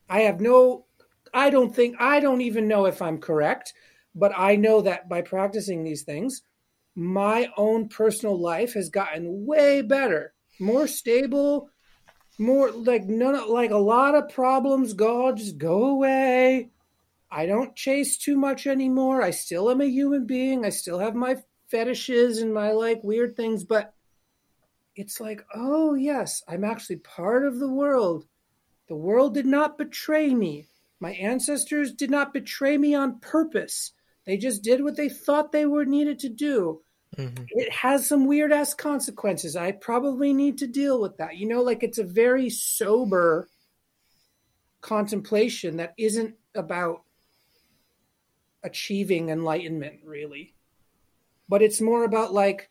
I 0.08 0.20
have 0.20 0.40
no, 0.40 0.86
I 1.34 1.50
don't 1.50 1.74
think, 1.74 1.96
I 1.98 2.20
don't 2.20 2.40
even 2.40 2.68
know 2.68 2.86
if 2.86 3.02
I'm 3.02 3.18
correct, 3.18 3.74
but 4.14 4.32
I 4.36 4.56
know 4.56 4.80
that 4.82 5.08
by 5.08 5.22
practicing 5.22 5.82
these 5.82 6.02
things, 6.02 6.42
my 6.94 7.48
own 7.56 7.88
personal 7.88 8.40
life 8.40 8.74
has 8.74 8.88
gotten 8.88 9.44
way 9.44 9.82
better, 9.82 10.32
more 10.60 10.86
stable, 10.86 11.68
more 12.38 12.70
like 12.70 13.04
none 13.04 13.50
like 13.50 13.72
a 13.72 13.76
lot 13.76 14.14
of 14.14 14.28
problems 14.28 14.92
go 14.92 15.32
just 15.32 15.58
go 15.58 15.86
away. 15.86 16.70
I 17.30 17.46
don't 17.46 17.74
chase 17.74 18.16
too 18.16 18.36
much 18.36 18.66
anymore. 18.66 19.20
I 19.20 19.30
still 19.30 19.68
am 19.70 19.80
a 19.80 19.86
human 19.86 20.26
being. 20.26 20.64
I 20.64 20.68
still 20.68 21.00
have 21.00 21.16
my 21.16 21.38
fetishes 21.66 22.38
and 22.38 22.54
my 22.54 22.70
like 22.70 23.02
weird 23.02 23.36
things, 23.36 23.64
but 23.64 23.92
it's 24.94 25.20
like, 25.20 25.44
oh, 25.52 25.94
yes, 25.94 26.44
I'm 26.46 26.62
actually 26.62 26.96
part 26.96 27.44
of 27.44 27.58
the 27.58 27.68
world. 27.68 28.26
The 28.88 28.94
world 28.94 29.34
did 29.34 29.46
not 29.46 29.78
betray 29.78 30.32
me. 30.32 30.68
My 31.00 31.12
ancestors 31.12 31.92
did 31.92 32.10
not 32.10 32.32
betray 32.32 32.78
me 32.78 32.94
on 32.94 33.20
purpose. 33.20 33.92
They 34.26 34.36
just 34.36 34.62
did 34.62 34.82
what 34.82 34.96
they 34.96 35.08
thought 35.08 35.52
they 35.52 35.66
were 35.66 35.84
needed 35.84 36.18
to 36.20 36.28
do. 36.28 36.82
Mhm. 37.16 37.46
It 37.50 37.70
has 37.72 38.06
some 38.06 38.26
weird 38.26 38.52
ass 38.52 38.74
consequences. 38.74 39.54
I 39.54 39.72
probably 39.72 40.32
need 40.32 40.58
to 40.58 40.66
deal 40.66 41.00
with 41.00 41.16
that. 41.18 41.36
You 41.36 41.46
know, 41.46 41.62
like 41.62 41.82
it's 41.82 41.98
a 41.98 42.04
very 42.04 42.50
sober 42.50 43.48
contemplation 44.80 45.76
that 45.76 45.94
isn't 45.96 46.34
about 46.54 47.02
achieving 48.62 49.28
enlightenment, 49.28 50.00
really. 50.04 50.54
But 51.48 51.62
it's 51.62 51.80
more 51.80 52.04
about 52.04 52.32
like, 52.32 52.70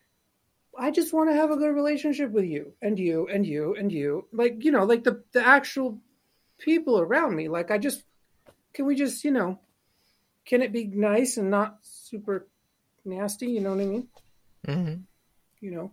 I 0.78 0.89
just 0.89 1.13
want 1.13 1.30
to 1.30 1.36
have 1.36 1.51
a 1.51 1.57
good 1.57 1.76
relationship 1.76 2.32
with 2.32 2.45
you 2.45 2.74
and 2.82 2.97
you 2.97 3.28
and 3.28 3.45
you 3.45 3.76
and 3.76 3.91
you. 3.91 4.28
Like, 4.34 4.63
you 4.63 4.71
know, 4.71 4.84
like 4.86 5.03
the, 5.03 5.24
the 5.32 5.45
actual 5.45 6.01
people 6.57 6.99
around 6.99 7.36
me. 7.36 7.47
Like, 7.47 7.69
I 7.69 7.78
just, 7.78 8.03
can 8.74 8.86
we 8.86 8.95
just, 8.95 9.24
you 9.24 9.32
know, 9.32 9.59
can 10.45 10.61
it 10.61 10.71
be 10.71 10.86
nice 10.86 11.38
and 11.38 11.49
not 11.49 11.78
super 11.82 12.47
nasty? 13.05 13.47
You 13.47 13.61
know 13.61 13.71
what 13.71 13.82
I 13.82 13.86
mean? 13.86 14.07
Mhm. 14.67 15.03
You 15.61 15.71
know? 15.71 15.91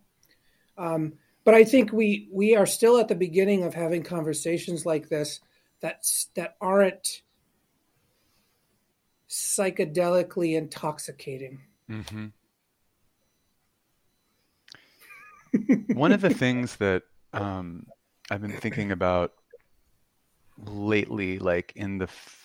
Um, 0.76 1.14
but 1.44 1.54
I 1.54 1.64
think 1.64 1.92
we 1.92 2.28
we 2.32 2.56
are 2.56 2.66
still 2.66 2.98
at 2.98 3.08
the 3.08 3.14
beginning 3.14 3.64
of 3.64 3.74
having 3.74 4.02
conversations 4.02 4.86
like 4.86 5.08
this 5.08 5.40
that 5.80 6.04
that 6.34 6.56
aren't 6.60 7.22
psychedelically 9.28 10.56
intoxicating. 10.56 11.60
hmm 11.88 12.26
One 15.94 16.12
of 16.12 16.20
the 16.20 16.30
things 16.30 16.76
that 16.76 17.02
um, 17.32 17.86
I've 18.30 18.40
been 18.40 18.56
thinking 18.58 18.92
about 18.92 19.32
lately, 20.58 21.38
like 21.38 21.72
in 21.74 21.98
the 21.98 22.04
f- 22.04 22.39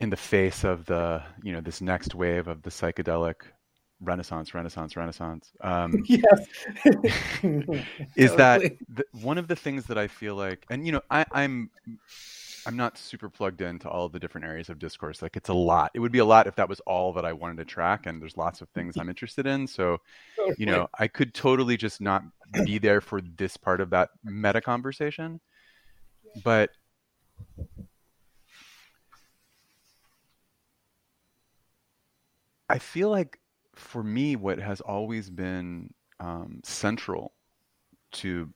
in 0.00 0.10
the 0.10 0.16
face 0.16 0.64
of 0.64 0.86
the 0.86 1.22
you 1.42 1.52
know 1.52 1.60
this 1.60 1.80
next 1.80 2.14
wave 2.14 2.48
of 2.48 2.62
the 2.62 2.70
psychedelic 2.70 3.34
renaissance, 4.00 4.54
renaissance, 4.54 4.96
renaissance, 4.96 5.52
um, 5.60 6.02
yes, 6.06 6.46
is 8.16 8.34
that 8.36 8.62
the, 8.88 9.04
one 9.20 9.38
of 9.38 9.46
the 9.46 9.56
things 9.56 9.84
that 9.86 9.98
I 9.98 10.08
feel 10.08 10.34
like, 10.34 10.64
and 10.70 10.86
you 10.86 10.92
know, 10.92 11.02
I, 11.10 11.26
I'm 11.32 11.70
I'm 12.66 12.76
not 12.76 12.98
super 12.98 13.28
plugged 13.28 13.62
into 13.62 13.88
all 13.88 14.06
of 14.06 14.12
the 14.12 14.18
different 14.18 14.46
areas 14.46 14.68
of 14.68 14.78
discourse. 14.78 15.22
Like 15.22 15.36
it's 15.36 15.48
a 15.48 15.54
lot. 15.54 15.90
It 15.94 16.00
would 16.00 16.12
be 16.12 16.18
a 16.18 16.24
lot 16.24 16.46
if 16.46 16.56
that 16.56 16.68
was 16.68 16.80
all 16.80 17.12
that 17.14 17.24
I 17.24 17.32
wanted 17.32 17.56
to 17.58 17.64
track. 17.64 18.06
And 18.06 18.20
there's 18.20 18.36
lots 18.36 18.60
of 18.60 18.68
things 18.70 18.96
I'm 18.98 19.08
interested 19.08 19.46
in. 19.46 19.66
So 19.66 19.98
you 20.56 20.66
know, 20.66 20.88
I 20.98 21.08
could 21.08 21.34
totally 21.34 21.76
just 21.76 22.00
not 22.00 22.22
be 22.64 22.78
there 22.78 23.00
for 23.00 23.20
this 23.20 23.56
part 23.56 23.80
of 23.80 23.90
that 23.90 24.10
meta 24.24 24.60
conversation. 24.60 25.40
But 26.44 26.70
I 32.70 32.78
feel 32.78 33.10
like 33.10 33.40
for 33.74 34.02
me, 34.02 34.36
what 34.36 34.58
has 34.58 34.80
always 34.80 35.30
been 35.30 35.92
um, 36.20 36.60
central 36.64 37.32
to 38.12 38.52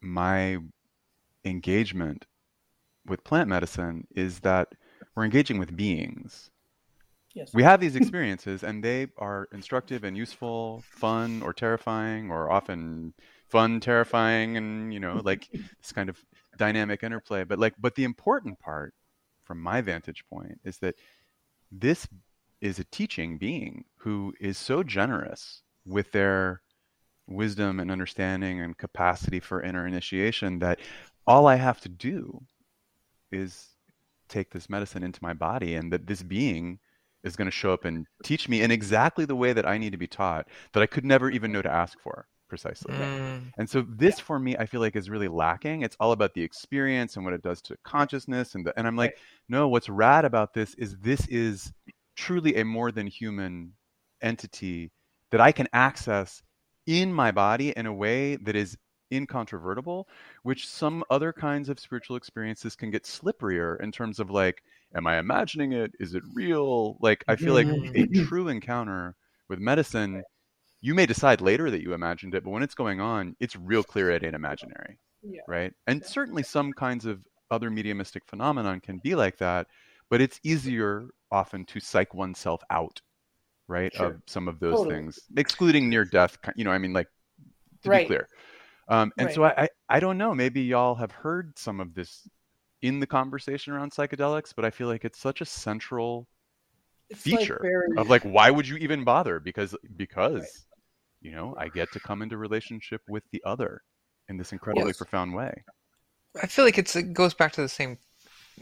my 0.00 0.58
engagement 1.44 2.26
with 3.06 3.24
plant 3.24 3.48
medicine 3.48 4.06
is 4.14 4.40
that 4.40 4.74
we're 5.14 5.24
engaging 5.24 5.58
with 5.58 5.76
beings. 5.76 6.50
yes, 7.34 7.52
We 7.54 7.62
have 7.62 7.80
these 7.80 7.96
experiences 7.96 8.62
and 8.62 8.82
they 8.82 9.08
are 9.16 9.48
instructive 9.52 10.04
and 10.04 10.16
useful, 10.16 10.82
fun 10.90 11.42
or 11.42 11.52
terrifying, 11.52 12.30
or 12.30 12.50
often 12.50 13.14
fun, 13.48 13.80
terrifying, 13.80 14.56
and 14.56 14.92
you 14.92 15.00
know, 15.00 15.20
like 15.24 15.48
this 15.82 15.92
kind 15.92 16.08
of 16.08 16.24
dynamic 16.56 17.02
interplay. 17.02 17.44
But 17.44 17.58
like, 17.58 17.74
but 17.78 17.94
the 17.94 18.04
important 18.04 18.58
part 18.58 18.94
from 19.44 19.60
my 19.60 19.80
vantage 19.80 20.24
point 20.28 20.60
is 20.64 20.78
that 20.78 20.96
this 21.72 22.06
is 22.60 22.78
a 22.78 22.84
teaching 22.84 23.38
being 23.38 23.84
who 23.98 24.34
is 24.40 24.58
so 24.58 24.82
generous 24.82 25.62
with 25.84 26.12
their 26.12 26.62
wisdom 27.26 27.78
and 27.78 27.90
understanding 27.90 28.60
and 28.60 28.76
capacity 28.78 29.40
for 29.40 29.62
inner 29.62 29.86
initiation 29.86 30.58
that 30.60 30.80
all 31.26 31.46
I 31.46 31.56
have 31.56 31.80
to 31.82 31.88
do 31.88 32.42
is 33.30 33.68
take 34.28 34.50
this 34.50 34.70
medicine 34.70 35.02
into 35.02 35.20
my 35.22 35.34
body 35.34 35.74
and 35.74 35.92
that 35.92 36.06
this 36.06 36.22
being 36.22 36.78
is 37.24 37.36
going 37.36 37.46
to 37.46 37.52
show 37.52 37.72
up 37.72 37.84
and 37.84 38.06
teach 38.22 38.48
me 38.48 38.62
in 38.62 38.70
exactly 38.70 39.24
the 39.24 39.36
way 39.36 39.52
that 39.52 39.66
I 39.66 39.78
need 39.78 39.92
to 39.92 39.98
be 39.98 40.06
taught 40.06 40.48
that 40.72 40.82
I 40.82 40.86
could 40.86 41.04
never 41.04 41.30
even 41.30 41.52
know 41.52 41.62
to 41.62 41.70
ask 41.70 41.98
for 42.00 42.26
precisely. 42.48 42.94
Mm. 42.94 43.52
And 43.58 43.68
so 43.68 43.84
this 43.88 44.18
for 44.18 44.38
me, 44.38 44.56
I 44.56 44.64
feel 44.64 44.80
like 44.80 44.96
is 44.96 45.10
really 45.10 45.28
lacking. 45.28 45.82
It's 45.82 45.96
all 46.00 46.12
about 46.12 46.32
the 46.32 46.42
experience 46.42 47.16
and 47.16 47.24
what 47.24 47.34
it 47.34 47.42
does 47.42 47.60
to 47.62 47.76
consciousness. 47.84 48.54
And, 48.54 48.66
the, 48.66 48.78
and 48.78 48.86
I'm 48.86 48.96
like, 48.96 49.18
no, 49.48 49.68
what's 49.68 49.88
rad 49.88 50.24
about 50.24 50.54
this 50.54 50.74
is 50.74 50.96
this 50.96 51.26
is 51.28 51.72
truly 52.18 52.56
a 52.56 52.64
more 52.64 52.90
than 52.90 53.06
human 53.06 53.72
entity 54.20 54.90
that 55.30 55.40
I 55.40 55.52
can 55.52 55.68
access 55.72 56.42
in 56.86 57.12
my 57.12 57.30
body 57.30 57.70
in 57.76 57.86
a 57.86 57.94
way 57.94 58.34
that 58.36 58.56
is 58.56 58.76
incontrovertible, 59.12 60.08
which 60.42 60.66
some 60.66 61.04
other 61.10 61.32
kinds 61.32 61.68
of 61.68 61.78
spiritual 61.78 62.16
experiences 62.16 62.74
can 62.74 62.90
get 62.90 63.04
slipperier 63.04 63.80
in 63.80 63.92
terms 63.92 64.18
of 64.18 64.30
like, 64.30 64.62
am 64.96 65.06
I 65.06 65.18
imagining 65.18 65.72
it? 65.72 65.92
Is 66.00 66.14
it 66.14 66.24
real? 66.34 66.98
Like, 67.00 67.22
I 67.28 67.36
feel 67.36 67.54
like 67.54 67.68
a 67.68 67.70
mm. 67.70 68.26
true 68.26 68.48
encounter 68.48 69.14
with 69.48 69.60
medicine, 69.60 70.24
you 70.80 70.94
may 70.94 71.06
decide 71.06 71.40
later 71.40 71.70
that 71.70 71.82
you 71.82 71.94
imagined 71.94 72.34
it, 72.34 72.42
but 72.42 72.50
when 72.50 72.64
it's 72.64 72.74
going 72.74 73.00
on, 73.00 73.36
it's 73.38 73.54
real 73.54 73.84
clear 73.84 74.10
it 74.10 74.24
ain't 74.24 74.34
imaginary, 74.34 74.98
Yeah. 75.22 75.42
right? 75.46 75.72
And 75.86 76.04
certainly 76.04 76.42
some 76.42 76.72
kinds 76.72 77.06
of 77.06 77.20
other 77.50 77.70
mediumistic 77.70 78.24
phenomenon 78.26 78.80
can 78.80 78.98
be 78.98 79.14
like 79.14 79.38
that, 79.38 79.68
but 80.10 80.20
it's 80.20 80.40
easier 80.42 81.08
often 81.30 81.64
to 81.66 81.80
psych 81.80 82.14
oneself 82.14 82.62
out, 82.70 83.00
right, 83.68 83.92
Sure. 83.94 84.06
of 84.06 84.22
some 84.26 84.48
of 84.48 84.58
those 84.60 84.72
Totally. 84.78 84.96
things, 84.96 85.18
excluding 85.36 85.88
near 85.88 86.04
death. 86.04 86.38
You 86.56 86.64
know, 86.64 86.70
I 86.72 86.78
mean, 86.78 86.92
like 86.92 87.08
to 87.82 87.90
Right. 87.90 88.02
be 88.02 88.06
clear. 88.06 88.28
Um, 88.88 89.12
and 89.18 89.30
so 89.30 89.44
I, 89.44 89.62
I, 89.64 89.68
I 89.88 90.00
don't 90.00 90.18
know. 90.18 90.34
Maybe 90.34 90.62
y'all 90.62 90.94
have 90.94 91.12
heard 91.12 91.58
some 91.58 91.80
of 91.80 91.94
this 91.94 92.28
in 92.82 93.00
the 93.00 93.06
conversation 93.06 93.72
around 93.72 93.92
psychedelics, 93.92 94.52
but 94.54 94.64
I 94.64 94.70
feel 94.70 94.88
like 94.88 95.04
it's 95.04 95.18
such 95.18 95.40
a 95.40 95.44
central 95.44 96.26
It's 97.10 97.26
like 97.26 97.40
feature 97.40 97.60
very- 97.62 97.98
of 97.98 98.08
like 98.10 98.22
why 98.22 98.50
would 98.50 98.66
you 98.68 98.76
even 98.76 99.04
bother 99.04 99.40
because 99.40 99.74
because 99.96 100.66
you 101.20 101.32
know 101.32 101.54
i 101.58 101.68
get 101.68 101.90
to 101.92 101.98
come 102.00 102.22
into 102.22 102.36
relationship 102.36 103.00
with 103.08 103.22
the 103.32 103.42
other 103.44 103.82
in 104.28 104.36
this 104.36 104.52
incredibly 104.52 104.88
Yes. 104.88 104.96
profound 104.98 105.34
way 105.34 105.64
I 106.42 106.46
feel 106.46 106.64
like 106.64 106.78
it's, 106.78 106.94
it 106.96 107.12
goes 107.12 107.34
back 107.34 107.52
to 107.52 107.62
the 107.62 107.68
same 107.68 107.98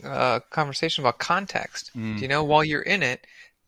uh, 0.04 0.40
conversation 0.50 1.02
about 1.02 1.18
context. 1.18 1.90
Mm. 1.96 2.20
You 2.20 2.28
know, 2.28 2.44
while 2.44 2.64
you're 2.64 2.82
in 2.82 3.02
it, 3.02 3.26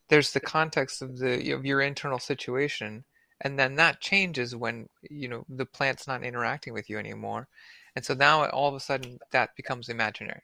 there's 0.09 0.33
the 0.33 0.41
context 0.41 1.03
of 1.03 1.19
the 1.19 1.53
of 1.53 1.65
your 1.67 1.81
internal 1.81 2.19
situation, 2.19 3.05
and 3.41 3.59
then 3.59 3.77
that 3.77 4.01
changes 4.01 4.55
when 4.57 4.89
you 5.03 5.29
know 5.29 5.45
the 5.49 5.67
plant's 5.67 6.07
not 6.07 6.23
interacting 6.23 6.73
with 6.73 6.89
you 6.91 6.99
anymore, 6.99 7.49
and 7.95 8.05
so 8.05 8.15
now 8.15 8.47
all 8.47 8.69
of 8.69 8.75
a 8.75 8.81
sudden 8.81 9.19
that 9.31 9.55
becomes 9.57 9.89
imaginary. 9.89 10.43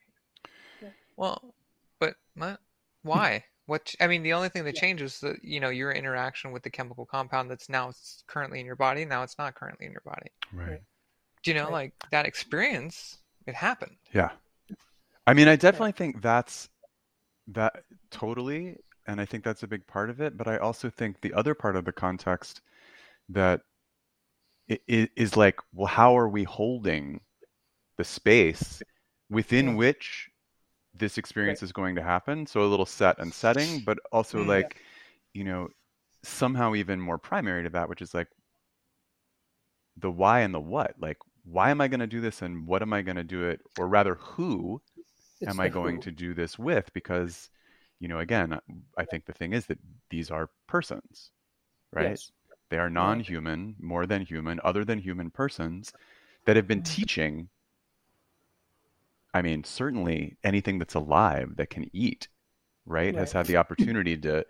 Yeah. 0.82 0.90
Well, 1.16 1.54
but 1.98 2.16
what? 2.34 2.60
Why? 3.02 3.44
What 3.66 3.94
I 4.00 4.06
mean, 4.08 4.22
the 4.22 4.34
only 4.34 4.50
thing 4.50 4.64
that 4.64 4.74
changes 4.74 5.20
that 5.20 5.42
you 5.42 5.58
know 5.60 5.70
your 5.70 5.90
interaction 5.92 6.52
with 6.52 6.62
the 6.62 6.70
chemical 6.70 7.06
compound 7.06 7.50
that's 7.50 7.68
now 7.70 7.88
s- 7.88 8.22
currently 8.26 8.60
in 8.60 8.66
your 8.66 8.76
body. 8.76 9.06
Now 9.06 9.22
it's 9.22 9.38
not 9.38 9.54
currently 9.54 9.86
in 9.86 9.92
your 9.92 10.02
body. 10.04 10.30
Right. 10.52 10.82
Do 11.42 11.50
you 11.50 11.54
know 11.56 11.64
Right. 11.64 11.72
like 11.72 11.92
that 12.10 12.26
experience? 12.26 13.18
It 13.46 13.54
happened. 13.54 13.96
Yeah. 14.12 14.30
I 15.26 15.34
mean, 15.34 15.48
I 15.48 15.56
definitely 15.56 15.92
think 15.92 16.22
that's 16.22 16.68
that 17.48 17.84
totally, 18.10 18.78
and 19.06 19.20
I 19.20 19.24
think 19.24 19.44
that's 19.44 19.62
a 19.62 19.68
big 19.68 19.86
part 19.86 20.10
of 20.10 20.20
it. 20.20 20.36
But 20.36 20.48
I 20.48 20.58
also 20.58 20.90
think 20.90 21.20
the 21.20 21.34
other 21.34 21.54
part 21.54 21.76
of 21.76 21.84
the 21.84 21.92
context 21.92 22.60
that 23.28 23.62
is 24.88 25.36
like, 25.36 25.58
well, 25.72 25.86
how 25.86 26.16
are 26.16 26.28
we 26.28 26.44
holding 26.44 27.20
the 27.98 28.04
space 28.04 28.82
within 29.30 29.66
Yeah. 29.66 29.76
which 29.76 30.30
this 30.94 31.18
experience 31.18 31.62
is 31.62 31.72
going 31.72 31.96
to 31.96 32.02
happen? 32.02 32.46
So 32.46 32.62
a 32.62 32.66
little 32.66 32.86
set 32.86 33.18
and 33.18 33.32
setting, 33.34 33.80
but 33.80 33.98
also 34.12 34.42
Mm. 34.42 34.48
like, 34.48 34.76
you 35.34 35.44
know, 35.44 35.68
somehow 36.22 36.74
even 36.74 37.00
more 37.00 37.18
primary 37.18 37.62
to 37.64 37.70
that, 37.70 37.88
which 37.88 38.02
is 38.02 38.14
like 38.14 38.28
the 39.96 40.10
why 40.10 40.40
and 40.40 40.54
the 40.54 40.60
what. 40.60 40.94
Like, 41.00 41.18
why 41.44 41.70
am 41.70 41.80
I 41.80 41.88
going 41.88 42.00
to 42.00 42.06
do 42.06 42.20
this 42.20 42.42
and 42.42 42.66
what 42.66 42.82
am 42.82 42.92
I 42.92 43.02
going 43.02 43.16
to 43.16 43.24
do 43.24 43.44
it? 43.44 43.60
Or 43.76 43.88
rather, 43.88 44.14
who 44.16 44.80
It's 45.40 45.50
am 45.50 45.60
I 45.60 45.68
going 45.68 45.98
who. 45.98 46.00
to 46.00 46.10
do 46.10 46.34
this 46.34 46.58
with? 46.58 46.92
Because, 46.92 47.50
you 48.00 48.08
know, 48.08 48.18
again, 48.18 48.58
I 48.98 49.04
think 49.04 49.26
the 49.26 49.32
thing 49.32 49.52
is 49.52 49.66
that 49.66 49.78
these 50.10 50.30
are 50.30 50.50
persons, 50.66 51.32
right? 51.92 52.16
Yes. 52.16 52.30
They 52.70 52.78
are 52.78 52.90
non 52.90 53.20
human, 53.20 53.76
more 53.80 54.06
than 54.06 54.22
human, 54.22 54.60
other 54.64 54.84
than 54.84 54.98
human 55.00 55.30
persons 55.30 55.94
that 56.46 56.56
have 56.56 56.68
been 56.68 56.82
Mhm. 56.82 56.84
teaching. 56.84 57.50
I 59.34 59.42
mean, 59.42 59.64
certainly 59.64 60.36
anything 60.44 60.78
that's 60.78 60.94
alive 60.94 61.56
that 61.56 61.70
can 61.70 61.90
eat, 61.94 62.28
right, 62.86 63.14
has 63.16 63.32
had 63.32 63.46
the 63.48 63.56
opportunity 63.58 64.16
to 64.18 64.46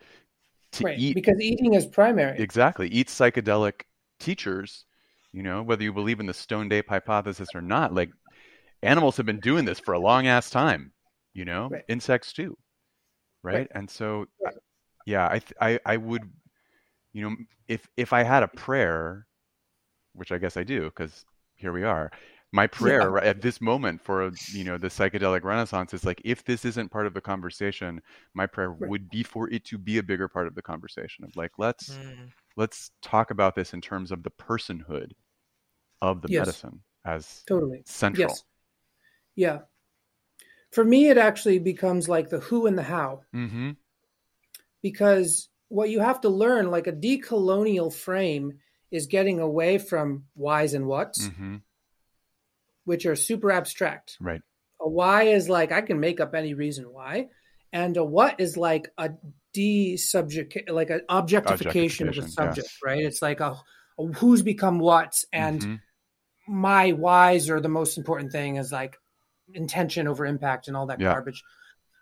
to 0.73 0.87
Right. 0.87 0.97
eat 0.97 1.15
Because 1.15 1.41
eating 1.41 1.75
is 1.75 1.87
primary. 1.87 2.45
exactly 2.45 2.89
eat 2.89 3.09
psychedelic 3.09 3.83
teachers. 4.21 4.85
You 5.33 5.43
know, 5.43 5.63
whether 5.63 5.83
you 5.83 5.93
believe 5.93 6.21
in 6.21 6.27
the 6.27 6.35
Stone 6.35 6.73
Ape 6.73 6.89
hypothesis 6.89 7.55
or 7.55 7.63
not, 7.63 7.93
like 7.95 8.13
animals 8.85 9.17
have 9.17 9.27
been 9.27 9.41
doing 9.41 9.65
this 9.65 9.79
for 9.81 9.95
a 9.95 9.99
long 9.99 10.27
ass 10.27 10.51
time. 10.51 10.93
You 11.35 11.45
know, 11.45 11.69
Right. 11.71 11.85
insects 11.89 12.33
too, 12.33 12.57
right? 13.43 13.55
Right. 13.55 13.69
And 13.75 13.91
so, 13.91 14.27
Right. 14.45 14.55
yeah, 15.07 15.27
I, 15.29 15.39
th- 15.41 15.55
I 15.61 15.81
I 15.85 15.97
would, 15.97 16.23
you 17.13 17.29
know, 17.29 17.37
if 17.69 17.89
if 17.97 18.13
I 18.13 18.23
had 18.23 18.43
a 18.43 18.49
prayer, 18.49 19.27
which 20.15 20.31
I 20.33 20.39
guess 20.39 20.57
I 20.57 20.63
do, 20.65 20.85
because 20.85 21.25
here 21.57 21.73
we 21.73 21.83
are. 21.85 22.11
My 22.53 22.69
prayer 22.69 23.11
right 23.11 23.25
at 23.25 23.43
this 23.43 23.61
moment 23.61 24.01
for 24.01 24.31
you 24.53 24.63
know 24.63 24.79
the 24.79 24.87
psychedelic 24.87 25.43
renaissance 25.43 25.93
is 25.93 26.05
like 26.05 26.23
if 26.25 26.45
this 26.45 26.65
isn't 26.65 26.91
part 26.93 27.07
of 27.09 27.15
the 27.15 27.21
conversation, 27.21 28.01
my 28.35 28.47
prayer 28.47 28.71
would 28.73 29.11
be 29.11 29.25
for 29.25 29.51
it 29.51 29.65
to 29.65 29.79
be 29.79 29.99
a 29.99 30.03
bigger 30.05 30.29
part 30.29 30.47
of 30.47 30.55
the 30.55 30.63
conversation 30.63 31.25
of 31.25 31.35
like 31.37 31.51
let's 31.59 31.99
Mm. 31.99 32.31
let's 32.57 32.93
talk 33.03 33.33
about 33.33 33.57
this 33.57 33.75
in 33.75 33.81
terms 33.81 34.13
of 34.13 34.23
the 34.23 34.31
personhood 34.31 35.11
of 36.01 36.23
the 36.23 36.29
Yes. 36.29 36.41
medicine 36.41 36.81
as 37.05 37.43
Totally. 37.49 37.83
central. 37.87 38.29
Yes. 38.29 38.45
Yeah. 39.37 39.61
For 40.73 40.85
me, 40.85 41.09
it 41.09 41.19
actually 41.19 41.59
becomes 41.61 42.09
like 42.09 42.31
the 42.31 42.41
who 42.41 42.67
and 42.67 42.77
the 42.79 42.83
how. 42.83 43.23
Mm-hmm. 43.35 43.71
because 44.83 45.49
what 45.69 45.89
you 45.91 46.01
have 46.01 46.21
to 46.21 46.29
learn, 46.29 46.71
like 46.71 46.87
a 46.87 46.93
decolonial 46.93 47.93
frame, 47.93 48.59
is 48.91 49.07
getting 49.07 49.41
away 49.41 49.79
from 49.79 50.25
whys 50.35 50.75
and 50.75 50.87
whats, 50.87 51.27
Mm-hmm. 51.29 51.57
which 52.85 53.07
are 53.07 53.17
super 53.17 53.51
abstract. 53.51 54.17
Right. 54.21 54.43
A 54.81 54.89
why 54.89 55.25
is 55.25 55.49
like 55.49 55.73
I 55.73 55.81
can 55.81 55.99
make 56.01 56.21
up 56.21 56.35
any 56.35 56.55
reason 56.55 56.93
why, 56.93 57.29
and 57.73 57.97
a 57.97 58.05
what 58.05 58.39
is 58.41 58.57
like 58.57 58.93
a 58.99 59.11
de-subject, 59.53 60.71
like 60.71 60.91
an 60.91 61.03
objectification 61.09 62.09
of 62.09 62.15
the 62.15 62.21
Objectification, 62.23 62.55
subject, 62.55 62.75
right? 62.85 63.03
It's 63.03 63.23
like 63.23 63.41
a, 63.41 63.57
a 63.99 64.07
who's 64.19 64.43
become 64.43 64.79
what's, 64.79 65.25
and 65.33 65.61
Mhm. 65.61 65.81
my 66.47 66.93
whys 66.93 67.49
are 67.49 67.61
the 67.61 67.69
most 67.69 67.97
important 67.97 68.33
thing 68.33 68.57
is 68.57 68.71
like 68.71 68.97
intention 69.53 70.09
over 70.09 70.25
impact 70.27 70.69
and 70.69 70.77
all 70.77 70.87
that 70.87 71.01
Yeah. 71.01 71.13
garbage. 71.13 71.43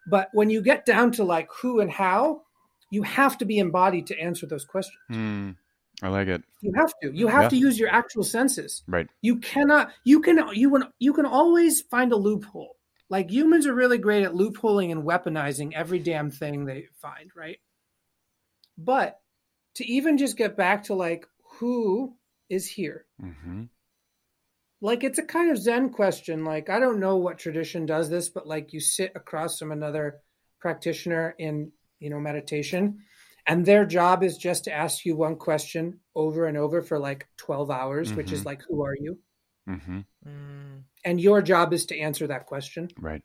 But 0.06 0.28
when 0.32 0.50
you 0.50 0.62
get 0.62 0.84
down 0.86 1.12
to 1.12 1.24
like 1.24 1.48
who 1.60 1.80
and 1.80 1.90
how, 1.90 2.42
you 2.90 3.02
have 3.02 3.38
to 3.38 3.44
be 3.44 3.58
embodied 3.58 4.06
to 4.08 4.18
answer 4.18 4.46
those 4.46 4.64
questions. 4.64 4.98
Mm, 5.10 5.56
I 6.02 6.08
like 6.08 6.28
it. 6.28 6.42
You 6.60 6.72
have 6.76 6.92
to. 7.02 7.12
You 7.12 7.28
have 7.28 7.44
Yeah. 7.44 7.48
to 7.50 7.56
use 7.56 7.78
your 7.78 7.88
actual 7.88 8.24
senses. 8.24 8.82
Right. 8.86 9.08
You 9.22 9.36
cannot. 9.36 9.92
You 10.04 10.20
can. 10.20 10.38
You 10.54 10.70
can. 10.70 10.92
You 10.98 11.12
can 11.12 11.26
always 11.26 11.80
find 11.82 12.12
a 12.12 12.16
loophole. 12.16 12.76
Like 13.08 13.30
humans 13.30 13.66
are 13.66 13.74
really 13.74 13.98
great 13.98 14.24
at 14.24 14.32
loopholing 14.32 14.90
and 14.90 15.04
weaponizing 15.04 15.72
every 15.74 15.98
damn 15.98 16.30
thing 16.30 16.64
they 16.64 16.88
find. 17.00 17.30
Right. 17.36 17.58
But 18.78 19.20
to 19.74 19.86
even 19.86 20.18
just 20.18 20.36
get 20.36 20.56
back 20.56 20.84
to 20.84 20.94
like 20.94 21.26
who 21.58 22.16
is 22.48 22.66
here, 22.66 23.06
Mm-hmm. 23.22 23.64
Like 24.82 25.04
it's 25.04 25.18
a 25.18 25.22
kind 25.22 25.50
of 25.50 25.56
zen 25.56 25.88
question 25.90 26.44
like 26.44 26.68
i 26.68 26.78
don't 26.80 26.98
know 27.00 27.16
what 27.16 27.38
tradition 27.38 27.86
does 27.86 28.10
this 28.10 28.28
but 28.28 28.46
like 28.46 28.72
you 28.72 28.80
sit 28.80 29.12
across 29.14 29.58
from 29.58 29.72
another 29.72 30.20
practitioner 30.60 31.34
in 31.38 31.70
you 32.00 32.10
know 32.10 32.18
meditation 32.20 32.98
and 33.46 33.64
their 33.64 33.84
job 33.86 34.22
is 34.22 34.36
just 34.36 34.64
to 34.64 34.72
ask 34.72 35.04
you 35.04 35.16
one 35.16 35.36
question 35.36 35.98
over 36.14 36.46
and 36.46 36.56
over 36.58 36.82
for 36.82 36.98
like 36.98 37.26
12 37.38 37.70
hours 37.70 38.12
which 38.14 38.32
is 38.32 38.42
Mhm. 38.42 38.46
like 38.46 38.62
who 38.68 38.82
are 38.84 38.96
you 39.00 39.18
Mm-hmm. 39.68 40.00
Mm. 40.26 40.82
and 41.04 41.20
your 41.20 41.40
job 41.40 41.72
is 41.72 41.86
to 41.86 41.98
answer 41.98 42.26
that 42.26 42.46
question 42.46 42.88
Right. 42.98 43.22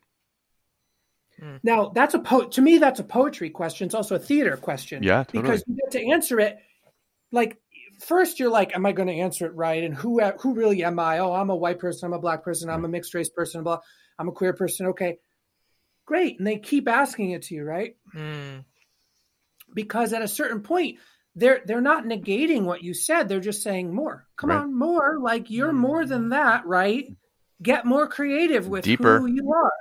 now 1.64 1.88
that's 1.88 2.14
a 2.14 2.18
po- 2.20 2.48
to 2.48 2.60
me 2.62 2.78
that's 2.78 3.00
a 3.00 3.04
poetry 3.04 3.50
question 3.50 3.86
it's 3.86 3.94
also 3.94 4.14
a 4.16 4.18
theater 4.20 4.56
question 4.56 5.02
Yeah, 5.02 5.24
totally. 5.24 5.42
because 5.42 5.64
you 5.66 5.76
get 5.76 5.90
to 5.92 6.10
answer 6.12 6.38
it 6.40 6.58
like 7.32 7.60
first 8.00 8.38
you're 8.38 8.50
like 8.50 8.74
am 8.74 8.86
i 8.86 8.92
going 8.92 9.08
to 9.08 9.14
answer 9.14 9.46
it 9.46 9.54
right? 9.54 9.82
And 9.84 9.94
who 9.94 10.20
who 10.40 10.54
really 10.54 10.84
am 10.84 10.98
i? 10.98 11.18
Oh 11.18 11.32
i'm 11.32 11.50
a 11.50 11.56
white 11.56 11.78
person 11.78 12.06
i'm 12.06 12.12
a 12.12 12.18
black 12.20 12.42
person 12.42 12.70
i'm 12.70 12.84
a 12.84 12.88
mixed 12.88 13.14
race 13.14 13.28
person 13.28 13.62
blah 13.64 13.78
i'm 14.18 14.28
a 14.28 14.32
queer 14.32 14.52
person 14.52 14.86
okay. 14.88 15.18
Great 16.06 16.38
and 16.38 16.46
they 16.46 16.58
keep 16.58 16.88
asking 16.88 17.32
it 17.32 17.42
to 17.42 17.54
you 17.54 17.64
right? 17.64 17.96
Mm. 18.14 18.64
because 19.74 20.12
at 20.12 20.22
a 20.22 20.28
certain 20.28 20.60
point 20.62 20.98
they're 21.34 21.60
they're 21.66 21.80
not 21.80 22.04
negating 22.04 22.62
what 22.64 22.82
you 22.82 22.94
said 22.94 23.28
they're 23.28 23.40
just 23.40 23.62
saying 23.62 23.94
more 23.94 24.26
come 24.36 24.50
Right. 24.50 24.60
on 24.60 24.76
more 24.78 25.18
like 25.20 25.50
you're 25.50 25.72
more 25.72 26.06
than 26.06 26.30
that 26.30 26.66
right? 26.66 27.06
Get 27.62 27.84
more 27.84 28.06
creative 28.08 28.68
with 28.68 28.84
Deeper. 28.84 29.18
who 29.18 29.26
you 29.26 29.52
are. 29.52 29.72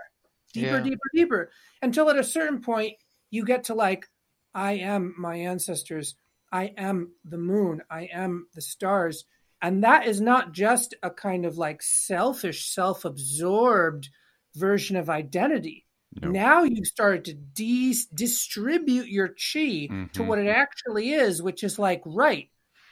Deeper 0.54 0.78
Yeah. 0.78 0.82
deeper 0.84 1.10
deeper. 1.14 1.52
Until 1.82 2.10
at 2.10 2.18
a 2.18 2.24
certain 2.24 2.60
point 2.62 2.94
you 3.30 3.46
get 3.46 3.66
to 3.66 3.74
like 3.76 4.08
i 4.54 4.74
am 4.74 5.14
my 5.18 5.36
ancestors 5.36 6.16
i 6.52 6.66
am 6.78 7.12
the 7.26 7.38
moon 7.38 7.82
i 7.90 8.10
am 8.14 8.48
the 8.54 8.62
stars 8.62 9.26
and 9.62 9.84
that 9.84 10.06
is 10.08 10.22
not 10.22 10.52
just 10.54 10.94
a 11.04 11.10
kind 11.10 11.46
of 11.46 11.58
like 11.58 11.82
selfish 11.82 12.70
self-absorbed 12.72 14.10
version 14.56 14.96
of 14.96 15.10
identity 15.10 15.86
No. 16.22 16.30
now 16.30 16.64
you've 16.64 16.88
started 16.88 17.26
to 17.26 17.34
de- 17.34 17.96
distribute 18.14 19.08
your 19.08 19.30
chi 19.30 19.88
to 20.14 20.22
Mhm. 20.22 20.28
what 20.28 20.40
it 20.40 20.48
actually 20.48 21.12
is, 21.12 21.42
which 21.44 21.64
is 21.64 21.78
like, 21.78 22.02
right, 22.06 22.50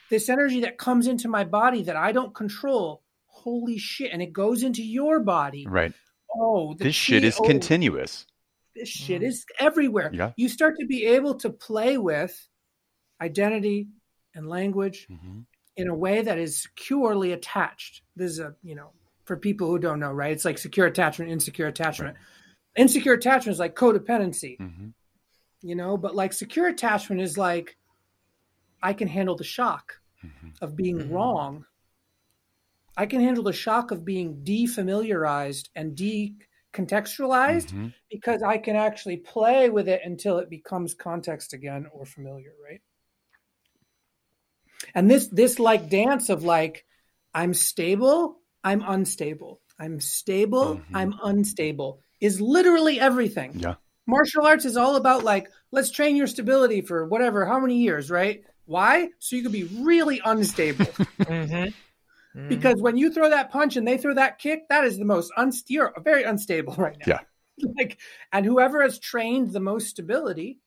this 0.10 0.30
energy 0.30 0.60
that 0.62 0.78
comes 0.78 1.08
into 1.08 1.28
my 1.28 1.44
body 1.44 1.82
that 1.84 1.96
I 1.96 2.12
don't 2.12 2.36
control, 2.36 3.02
holy 3.26 3.78
shit, 3.80 4.12
and 4.12 4.22
it 4.22 4.32
goes 4.34 4.62
into 4.64 4.84
your 4.84 5.20
body. 5.22 5.66
Right. 5.68 5.94
Oh, 6.36 6.74
the 6.76 6.84
This 6.86 6.96
shit 6.96 7.24
is 7.24 7.38
oh, 7.40 7.44
continuous. 7.48 8.28
This 8.76 8.90
shit 8.90 9.22
Mm. 9.22 9.28
is 9.28 9.46
everywhere. 9.60 10.12
Yeah. 10.14 10.34
You 10.36 10.50
start 10.50 10.76
to 10.80 10.86
be 10.86 11.06
able 11.06 11.36
to 11.36 11.50
play 11.50 11.98
with 11.98 12.48
identity 13.22 13.88
and 14.34 14.48
language 14.50 15.08
Mm-hmm. 15.10 15.40
in 15.78 15.88
a 15.90 15.96
way 15.96 16.22
that 16.22 16.38
is 16.38 16.62
securely 16.62 17.34
attached. 17.34 18.02
This 18.16 18.32
is 18.32 18.40
a, 18.40 18.56
you 18.64 18.76
know, 18.76 18.92
for 19.26 19.36
people 19.38 19.68
who 19.68 19.80
don't 19.80 20.00
know, 20.00 20.12
right? 20.12 20.32
It's 20.32 20.46
like 20.46 20.58
secure 20.58 20.88
attachment, 20.88 21.32
insecure 21.32 21.68
attachment. 21.68 22.16
Insecure 22.78 23.14
attachment 23.14 23.54
is 23.54 23.60
like 23.60 23.76
codependency, 23.76 24.60
Mm-hmm. 24.60 24.88
you 25.62 25.76
know, 25.76 25.98
but 25.98 26.16
like 26.16 26.34
secure 26.34 26.68
attachment 26.68 27.22
is 27.22 27.38
like, 27.38 27.78
I 28.84 28.94
can 28.94 29.08
handle 29.08 29.36
the 29.36 29.44
shock 29.44 30.00
Mm-hmm. 30.24 30.50
of 30.62 30.76
being 30.76 30.98
Mhm. 31.00 31.12
wrong. 31.12 31.66
I 32.98 33.06
can 33.06 33.20
handle 33.22 33.44
the 33.44 33.52
shock 33.54 33.92
of 33.92 34.06
being 34.06 34.44
defamiliarized 34.44 35.70
and 35.76 35.96
decontextualized 35.96 37.72
Mm-hmm. 37.74 37.88
because 38.10 38.42
I 38.44 38.58
can 38.58 38.76
actually 38.76 39.18
play 39.18 39.70
with 39.70 39.88
it 39.90 40.02
until 40.06 40.38
it 40.38 40.50
becomes 40.50 40.94
context 40.94 41.54
again 41.54 41.88
or 41.92 42.06
familiar, 42.06 42.54
right? 42.64 42.82
And 44.96 45.10
this 45.12 45.28
this 45.28 45.60
like 45.60 45.90
dance 45.90 46.30
of 46.30 46.44
like 46.44 46.86
I'm 47.34 47.54
stable, 47.54 48.40
I'm 48.64 48.82
unstable. 48.82 49.62
I'm 49.78 50.00
stable, 50.00 50.78
Mhm. 50.78 50.84
I'm 50.94 51.14
unstable 51.24 52.00
is 52.22 52.40
literally 52.40 53.00
everything. 53.00 53.52
Yeah. 53.60 53.76
Martial 54.08 54.46
arts 54.46 54.66
is 54.66 54.78
all 54.78 54.96
about 54.96 55.24
like 55.24 55.50
let's 55.72 55.92
train 55.92 56.16
your 56.16 56.28
stability 56.28 56.82
for 56.82 57.06
whatever 57.06 57.46
how 57.46 57.60
many 57.60 57.80
years, 57.80 58.10
right? 58.10 58.44
Why? 58.66 59.10
So 59.20 59.36
you 59.36 59.44
could 59.44 59.52
be 59.52 59.66
really 59.82 60.22
unstable. 60.24 60.86
Mm-hmm. 61.20 62.40
Mm. 62.40 62.50
because 62.50 62.82
when 62.82 62.98
you 62.98 63.12
throw 63.14 63.30
that 63.30 63.50
punch 63.50 63.78
and 63.78 63.88
they 63.88 63.98
throw 63.98 64.14
that 64.14 64.40
kick, 64.40 64.68
that 64.68 64.84
is 64.84 64.98
the 64.98 65.06
most 65.06 65.32
unst- 65.38 65.70
you're 65.70 65.94
very 66.04 66.24
unstable 66.24 66.74
right 66.78 66.98
now. 67.06 67.20
Yeah. 67.58 67.70
like, 67.78 67.98
and 68.34 68.46
whoever 68.46 68.82
has 68.82 69.00
trained 69.00 69.54
the 69.54 69.62
most 69.62 69.88
stability 69.88 70.60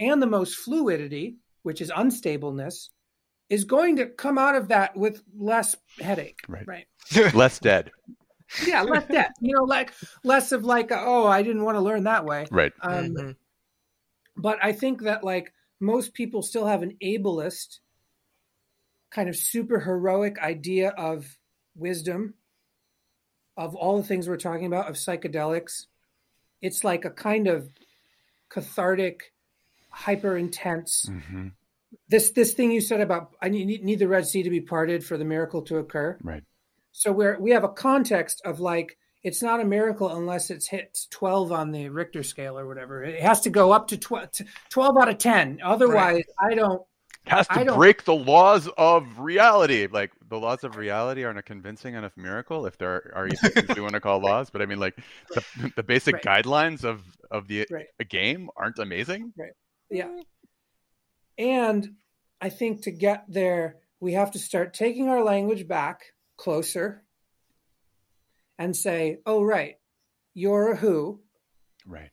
and 0.00 0.20
the 0.20 0.26
most 0.26 0.56
fluidity, 0.56 1.36
which 1.62 1.80
is 1.80 1.92
unstableness, 1.92 2.88
is 3.50 3.64
going 3.64 3.96
to 3.96 4.06
come 4.06 4.38
out 4.38 4.54
of 4.54 4.68
that 4.68 4.96
with 4.96 5.22
less 5.36 5.76
headache. 6.00 6.40
Right. 6.48 6.66
Right. 6.66 6.86
Less 7.34 7.58
dead. 7.58 7.90
Yeah, 8.66 8.82
less 8.82 9.06
dead. 9.06 9.28
You 9.40 9.56
know, 9.56 9.64
like 9.64 9.92
less 10.22 10.52
of 10.52 10.64
like, 10.64 10.90
oh, 10.90 11.26
I 11.26 11.42
didn't 11.42 11.64
want 11.64 11.76
to 11.76 11.80
learn 11.80 12.04
that 12.04 12.24
way. 12.24 12.46
Right. 12.50 12.72
Um, 12.80 13.14
Mhm. 13.14 13.36
But 14.36 14.58
I 14.62 14.72
think 14.72 15.02
that 15.02 15.22
like 15.22 15.52
most 15.80 16.14
people 16.14 16.42
still 16.42 16.66
have 16.66 16.82
an 16.82 16.96
ableist 17.02 17.80
kind 19.10 19.28
of 19.28 19.36
super 19.36 19.80
heroic 19.80 20.38
idea 20.38 20.90
of 20.90 21.38
wisdom, 21.76 22.34
of 23.56 23.74
all 23.74 23.96
the 23.96 24.06
things 24.06 24.28
we're 24.28 24.36
talking 24.36 24.66
about, 24.66 24.88
of 24.88 24.96
psychedelics. 24.96 25.86
It's 26.60 26.82
like 26.84 27.04
a 27.04 27.10
kind 27.10 27.46
of 27.46 27.70
cathartic, 28.48 29.32
hyper 29.90 30.36
intense. 30.36 31.06
hmm 31.08 31.48
This 32.08 32.30
this 32.30 32.52
thing 32.54 32.70
you 32.70 32.80
said 32.80 33.00
about 33.00 33.34
I 33.40 33.48
need, 33.48 33.82
need 33.82 33.98
the 33.98 34.08
Red 34.08 34.26
Sea 34.26 34.42
to 34.42 34.50
be 34.50 34.60
parted 34.60 35.04
for 35.04 35.16
the 35.16 35.24
miracle 35.24 35.62
to 35.62 35.78
occur. 35.78 36.18
Right. 36.22 36.42
So 36.92 37.12
we're 37.12 37.38
we 37.40 37.50
have 37.52 37.64
a 37.64 37.68
context 37.68 38.42
of 38.44 38.60
like 38.60 38.98
it's 39.22 39.42
not 39.42 39.60
a 39.60 39.64
miracle 39.64 40.14
unless 40.14 40.50
it's 40.50 40.68
hit 40.68 40.98
12 41.10 41.50
on 41.50 41.70
the 41.72 41.88
Richter 41.88 42.22
scale 42.22 42.58
or 42.58 42.66
whatever. 42.66 43.02
It 43.02 43.22
has 43.22 43.40
to 43.42 43.50
go 43.50 43.72
up 43.72 43.88
to 43.88 43.96
12, 43.96 44.30
to 44.32 44.44
12 44.68 44.96
out 44.98 45.08
of 45.08 45.16
10. 45.16 45.60
Otherwise, 45.64 46.24
I 46.38 46.54
don't 46.54 46.82
It 47.26 47.30
Has 47.30 47.48
to 47.48 47.64
break 47.74 48.04
the 48.04 48.14
laws 48.14 48.68
of 48.76 49.18
reality. 49.18 49.88
Like 49.90 50.12
the 50.28 50.38
laws 50.38 50.62
of 50.62 50.76
reality 50.76 51.24
aren't 51.24 51.38
a 51.38 51.42
convincing 51.42 51.94
enough 51.94 52.12
miracle 52.18 52.66
if 52.66 52.76
there 52.76 53.10
are 53.14 53.30
things 53.30 53.74
we 53.74 53.80
want 53.80 53.94
to 53.94 54.00
call 54.00 54.20
laws. 54.20 54.50
But 54.50 54.60
I 54.60 54.66
mean, 54.66 54.78
like 54.78 54.94
the, 55.30 55.72
the 55.76 55.82
basic 55.82 56.16
Right. 56.16 56.44
guidelines 56.44 56.84
of 56.84 57.02
of 57.30 57.48
the 57.48 57.66
Right. 57.70 57.86
a 57.98 58.04
game 58.04 58.50
aren't 58.58 58.78
amazing. 58.78 59.32
Right. 59.38 59.52
Yeah. 59.90 60.10
And 61.38 61.96
I 62.40 62.48
think 62.50 62.82
to 62.82 62.90
get 62.90 63.24
there, 63.28 63.76
we 64.00 64.12
have 64.12 64.32
to 64.32 64.38
start 64.38 64.74
taking 64.74 65.08
our 65.08 65.22
language 65.22 65.66
back 65.66 66.12
closer 66.36 67.02
and 68.58 68.76
say, 68.76 69.18
"Oh 69.26 69.42
right, 69.42 69.76
you're 70.34 70.72
a 70.72 70.76
who." 70.76 71.20
Right. 71.86 72.10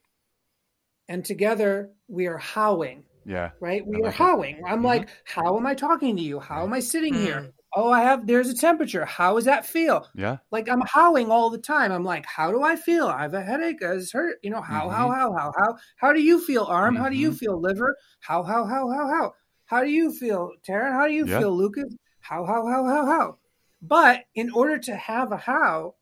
And 1.08 1.24
together 1.24 1.90
we 2.08 2.26
are 2.26 2.38
howing. 2.38 3.04
Yeah. 3.24 3.50
right? 3.60 3.86
We 3.86 3.96
I 3.96 3.98
are 4.00 4.02
like 4.06 4.14
it. 4.14 4.16
howing. 4.18 4.62
I'm 4.66 4.80
Mhm. 4.80 4.84
like, 4.84 5.08
how 5.24 5.56
am 5.56 5.64
I 5.64 5.74
talking 5.74 6.16
to 6.16 6.22
you? 6.22 6.40
How 6.40 6.64
am 6.64 6.72
I 6.72 6.80
sitting 6.80 7.14
here? 7.14 7.52
Oh, 7.74 7.90
I 7.90 8.02
have, 8.02 8.26
there's 8.26 8.50
a 8.50 8.54
temperature. 8.54 9.04
How 9.06 9.34
does 9.34 9.46
that 9.46 9.64
feel? 9.64 10.06
Yeah. 10.14 10.36
Like 10.50 10.68
I'm 10.68 10.82
howling 10.86 11.30
all 11.30 11.48
the 11.48 11.56
time. 11.58 11.90
I'm 11.90 12.04
like, 12.04 12.26
how 12.26 12.50
do 12.50 12.62
I 12.62 12.76
feel? 12.76 13.06
I 13.06 13.22
have 13.22 13.32
a 13.34 13.42
headache. 13.42 13.78
It's 13.80 14.12
hurt. 14.12 14.38
You 14.42 14.50
know, 14.50 14.60
how, 14.60 14.90
how, 14.90 15.08
Mhm. 15.08 15.14
how, 15.14 15.32
how, 15.32 15.52
how, 15.56 15.76
how 15.96 16.12
do 16.12 16.20
you 16.20 16.38
feel, 16.38 16.64
arm? 16.64 16.94
How 16.94 17.08
do 17.08 17.16
you 17.16 17.30
Mhm. 17.30 17.38
feel, 17.38 17.60
liver? 17.60 17.96
How, 18.20 18.42
how, 18.42 18.66
how, 18.66 18.88
how, 18.90 19.06
how? 19.08 19.34
How 19.64 19.82
do 19.82 19.88
you 19.88 20.12
feel, 20.12 20.52
Taryn? 20.68 20.92
How 20.92 21.06
do 21.06 21.14
you 21.14 21.26
Yeah. 21.26 21.38
feel, 21.38 21.56
Lucas? 21.56 21.94
How, 22.20 22.44
how, 22.44 22.66
how, 22.66 22.84
how, 22.84 23.06
how? 23.06 23.38
But 23.80 24.24
in 24.34 24.50
order 24.50 24.76
to 24.78 24.94
have 24.94 25.32
a 25.32 25.38
how, 25.38 25.94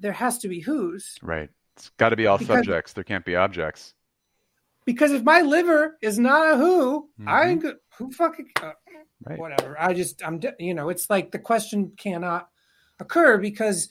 there 0.00 0.12
has 0.12 0.38
to 0.38 0.48
be 0.48 0.58
who's. 0.60 1.16
Right. 1.22 1.50
It's 1.76 1.90
got 1.98 2.08
to 2.08 2.16
be 2.16 2.26
all 2.26 2.36
Because- 2.38 2.56
subjects. 2.58 2.92
There 2.94 3.04
can't 3.04 3.24
be 3.24 3.36
objects. 3.36 3.94
Because 4.84 5.12
if 5.12 5.22
my 5.22 5.40
liver 5.40 5.96
is 6.02 6.18
not 6.18 6.52
a 6.52 6.56
who, 6.56 7.08
I 7.26 7.44
Mhm. 7.44 7.46
ain't 7.46 7.62
go- 7.62 7.76
who 7.96 8.10
fucking 8.12 8.50
uh, 8.60 8.72
Right. 9.26 9.38
whatever. 9.38 9.76
I 9.78 9.94
just 9.94 10.24
I'm 10.24 10.40
you 10.58 10.74
know 10.74 10.88
it's 10.88 11.08
like 11.08 11.30
the 11.30 11.38
question 11.38 11.92
cannot 11.96 12.48
occur 13.00 13.38
because 13.38 13.88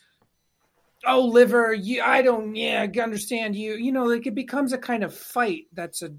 oh 1.06 1.26
liver 1.26 1.74
you 1.74 2.02
I 2.02 2.22
don't 2.22 2.56
yeah 2.56 2.82
I 2.84 3.00
understand 3.00 3.56
you 3.56 3.74
you 3.74 3.92
know 3.92 4.06
like 4.06 4.28
it 4.28 4.36
becomes 4.36 4.74
a 4.74 4.78
kind 4.78 5.04
of 5.04 5.14
fight 5.14 5.66
that's 5.74 6.02
a 6.02 6.14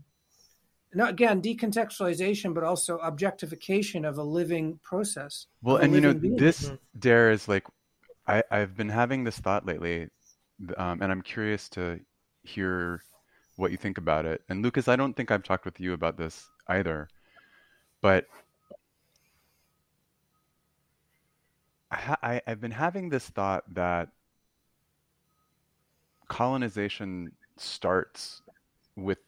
no, 0.95 1.07
again 1.07 1.43
decontextualization 1.43 2.55
but 2.55 2.65
also 2.65 2.99
objectification 2.99 4.05
of 4.05 4.19
a 4.19 4.23
living 4.23 4.79
process. 4.83 5.47
Well, 5.63 5.77
and 5.77 5.95
you 5.95 6.01
know, 6.01 6.15
being. 6.15 6.37
this 6.37 6.71
Mhm. 6.71 6.79
dare 6.99 7.31
is 7.31 7.49
like, 7.49 7.67
I, 8.27 8.43
I've 8.51 8.77
been 8.77 8.89
having 8.89 9.25
this 9.25 9.39
thought 9.39 9.67
lately, 9.67 10.09
um, 10.77 11.03
and 11.03 11.11
I'm 11.11 11.23
curious 11.23 11.69
to 11.71 12.01
hear 12.43 13.03
what 13.57 13.71
you 13.71 13.77
think 13.77 13.99
about 13.99 14.25
it. 14.25 14.43
And 14.49 14.63
Lucas, 14.63 14.89
I 14.89 14.97
don't 14.97 15.15
think 15.15 15.31
I've 15.31 15.43
talked 15.43 15.65
with 15.65 15.81
you 15.81 15.93
about 15.93 16.17
this 16.17 16.49
either, 16.69 17.09
but 18.01 18.27
ha- 21.95 22.19
I, 22.23 22.41
I've 22.47 22.61
been 22.61 22.71
having 22.71 23.09
this 23.09 23.29
thought 23.29 23.65
that 23.75 24.09
colonization 26.29 27.33
starts 27.57 28.43
with 28.97 29.19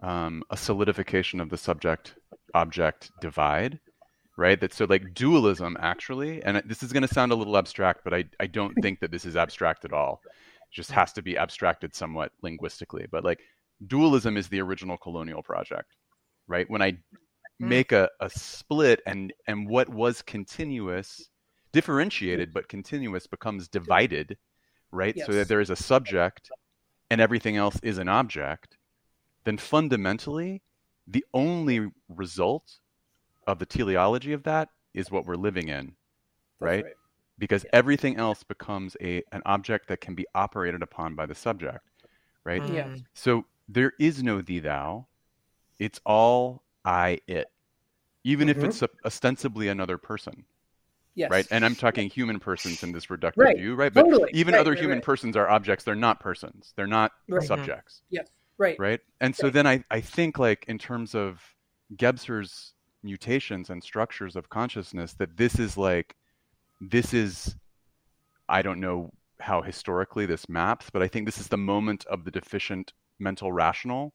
um, 0.00 0.42
a 0.50 0.56
solidification 0.56 1.40
of 1.40 1.50
the 1.50 1.58
subject 1.58 2.14
object 2.54 3.10
divide 3.20 3.78
right? 4.36 4.58
That 4.58 4.72
so 4.72 4.86
like 4.86 5.12
dualism 5.12 5.76
actually 5.80 6.42
and 6.42 6.62
this 6.64 6.82
is 6.82 6.92
going 6.92 7.06
to 7.06 7.14
sound 7.14 7.30
a 7.30 7.34
little 7.34 7.58
abstract 7.58 8.00
but 8.04 8.14
I, 8.14 8.24
I 8.40 8.46
don't 8.46 8.74
think 8.80 9.00
that 9.00 9.10
this 9.10 9.26
is 9.26 9.36
abstract 9.36 9.84
at 9.84 9.92
all. 9.92 10.22
It 10.24 10.74
just 10.74 10.90
has 10.92 11.12
to 11.14 11.22
be 11.22 11.36
abstracted 11.36 11.94
somewhat 11.94 12.32
linguistically 12.42 13.06
but 13.10 13.22
like 13.22 13.40
dualism 13.86 14.36
is 14.38 14.48
the 14.48 14.60
original 14.60 14.96
colonial 14.96 15.42
project 15.42 15.96
right? 16.48 16.68
When 16.68 16.82
i 16.82 16.96
make 17.60 17.92
a, 17.92 18.08
a 18.20 18.30
split 18.30 19.02
and 19.06 19.34
and 19.46 19.68
what 19.68 19.88
was 19.90 20.22
continuous 20.22 21.28
differentiated 21.72 22.52
but 22.52 22.68
continuous 22.68 23.26
becomes 23.26 23.68
divided 23.68 24.36
right? 24.92 25.16
So 25.18 25.32
that 25.32 25.48
there 25.48 25.60
is 25.60 25.70
a 25.70 25.76
subject 25.76 26.50
and 27.10 27.20
everything 27.20 27.56
else 27.56 27.78
is 27.82 27.98
an 27.98 28.08
object 28.08 28.76
then 29.44 29.56
fundamentally 29.58 30.62
the 31.06 31.24
only 31.34 31.90
result 32.08 32.78
of 33.46 33.58
the 33.58 33.66
teleology 33.66 34.32
of 34.32 34.42
that 34.44 34.68
is 34.94 35.10
what 35.10 35.26
we're 35.26 35.36
living 35.36 35.68
in 35.68 35.94
That's 36.60 36.82
right? 36.82 36.84
because 37.38 37.64
everything 37.72 38.16
else 38.16 38.42
becomes 38.42 38.96
a 39.00 39.22
an 39.32 39.42
object 39.46 39.88
that 39.88 40.00
can 40.00 40.14
be 40.14 40.26
operated 40.34 40.82
upon 40.82 41.14
by 41.14 41.26
the 41.26 41.34
subject 41.34 41.80
right? 42.44 42.62
Mm. 42.62 42.74
Yeah. 42.74 42.88
so 43.14 43.44
there 43.68 43.92
is 43.98 44.22
no 44.22 44.40
thee 44.42 44.58
thou 44.60 45.06
it's 45.78 46.00
all 46.04 46.62
i 46.84 47.18
it. 47.26 47.46
Even 48.24 48.48
if 48.50 48.58
Mhm. 48.58 48.64
it's 48.64 48.82
a, 48.82 48.88
ostensibly 49.04 49.68
another 49.68 49.96
person 49.98 50.44
Yes. 51.20 51.30
right 51.30 51.46
and 51.50 51.64
i'm 51.64 51.74
talking 51.76 52.08
human 52.08 52.40
persons 52.40 52.82
in 52.82 52.92
this 52.92 53.06
reductive 53.06 53.36
Right. 53.36 53.56
view 53.58 53.74
right 53.74 53.92
but 53.92 54.04
Totally. 54.04 54.30
even 54.32 54.54
Right, 54.54 54.60
other 54.60 54.70
right, 54.72 54.80
human 54.80 54.96
right. 54.98 55.04
persons 55.04 55.36
are 55.36 55.48
objects 55.48 55.84
they're 55.84 55.94
not 55.94 56.18
persons 56.18 56.72
they're 56.76 56.86
not 56.86 57.12
Right. 57.28 57.40
Mm-hmm. 57.40 57.46
subjects 57.46 58.02
right. 58.58 58.76
right 58.78 59.00
and 59.20 59.36
so 59.36 59.44
Right. 59.46 59.52
then 59.52 59.66
I, 59.66 59.84
I 59.90 60.00
think 60.00 60.38
like 60.38 60.64
in 60.66 60.78
terms 60.78 61.14
of 61.14 61.42
gebser's 61.96 62.72
mutations 63.02 63.68
and 63.70 63.82
structures 63.82 64.34
of 64.36 64.48
consciousness 64.48 65.12
that 65.14 65.36
this 65.36 65.58
is 65.58 65.76
like 65.76 66.14
this 66.80 67.12
is 67.12 67.54
i 68.48 68.62
don't 68.62 68.80
know 68.80 69.10
how 69.40 69.60
historically 69.62 70.24
this 70.26 70.48
maps 70.48 70.88
but 70.90 71.02
i 71.02 71.08
think 71.08 71.26
this 71.26 71.38
is 71.38 71.48
the 71.48 71.56
moment 71.56 72.04
of 72.06 72.24
the 72.24 72.30
deficient 72.30 72.92
mental 73.18 73.52
rational 73.52 74.12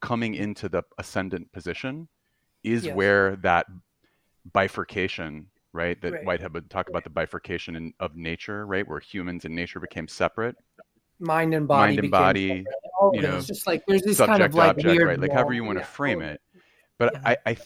coming 0.00 0.34
into 0.34 0.68
the 0.68 0.82
ascendant 0.98 1.50
position 1.52 2.08
is 2.64 2.84
Yes. 2.86 2.94
where 2.96 3.36
that 3.36 3.66
bifurcation 4.52 5.46
right 5.72 6.00
that 6.02 6.12
Right. 6.12 6.24
whitehead 6.26 6.52
would 6.54 6.68
talk 6.70 6.88
about 6.88 7.04
the 7.04 7.10
bifurcation 7.10 7.76
in, 7.76 7.92
of 8.00 8.16
nature 8.16 8.66
right 8.66 8.86
where 8.86 9.00
humans 9.00 9.44
and 9.44 9.54
nature 9.54 9.80
became 9.80 10.06
separate 10.08 10.56
Mind 11.18 11.54
and 11.54 11.68
body. 11.68 11.80
mind 11.96 11.98
and 12.00 12.10
body. 12.10 12.66
All 13.00 13.12
you 13.14 13.22
know, 13.22 13.36
It's 13.36 13.46
just 13.46 13.66
like 13.66 13.82
there's 13.86 14.02
this 14.02 14.16
subject 14.18 14.38
kind 14.38 14.42
of 14.50 14.54
like 14.54 14.70
object 14.70 14.86
weird 14.86 15.06
right 15.08 15.20
like 15.20 15.32
however 15.32 15.52
you 15.52 15.64
want 15.64 15.78
to 15.78 15.84
frame 15.84 16.20
it 16.22 16.40
but 16.98 17.14
Mhm. 17.14 17.26
I, 17.26 17.36
I 17.46 17.56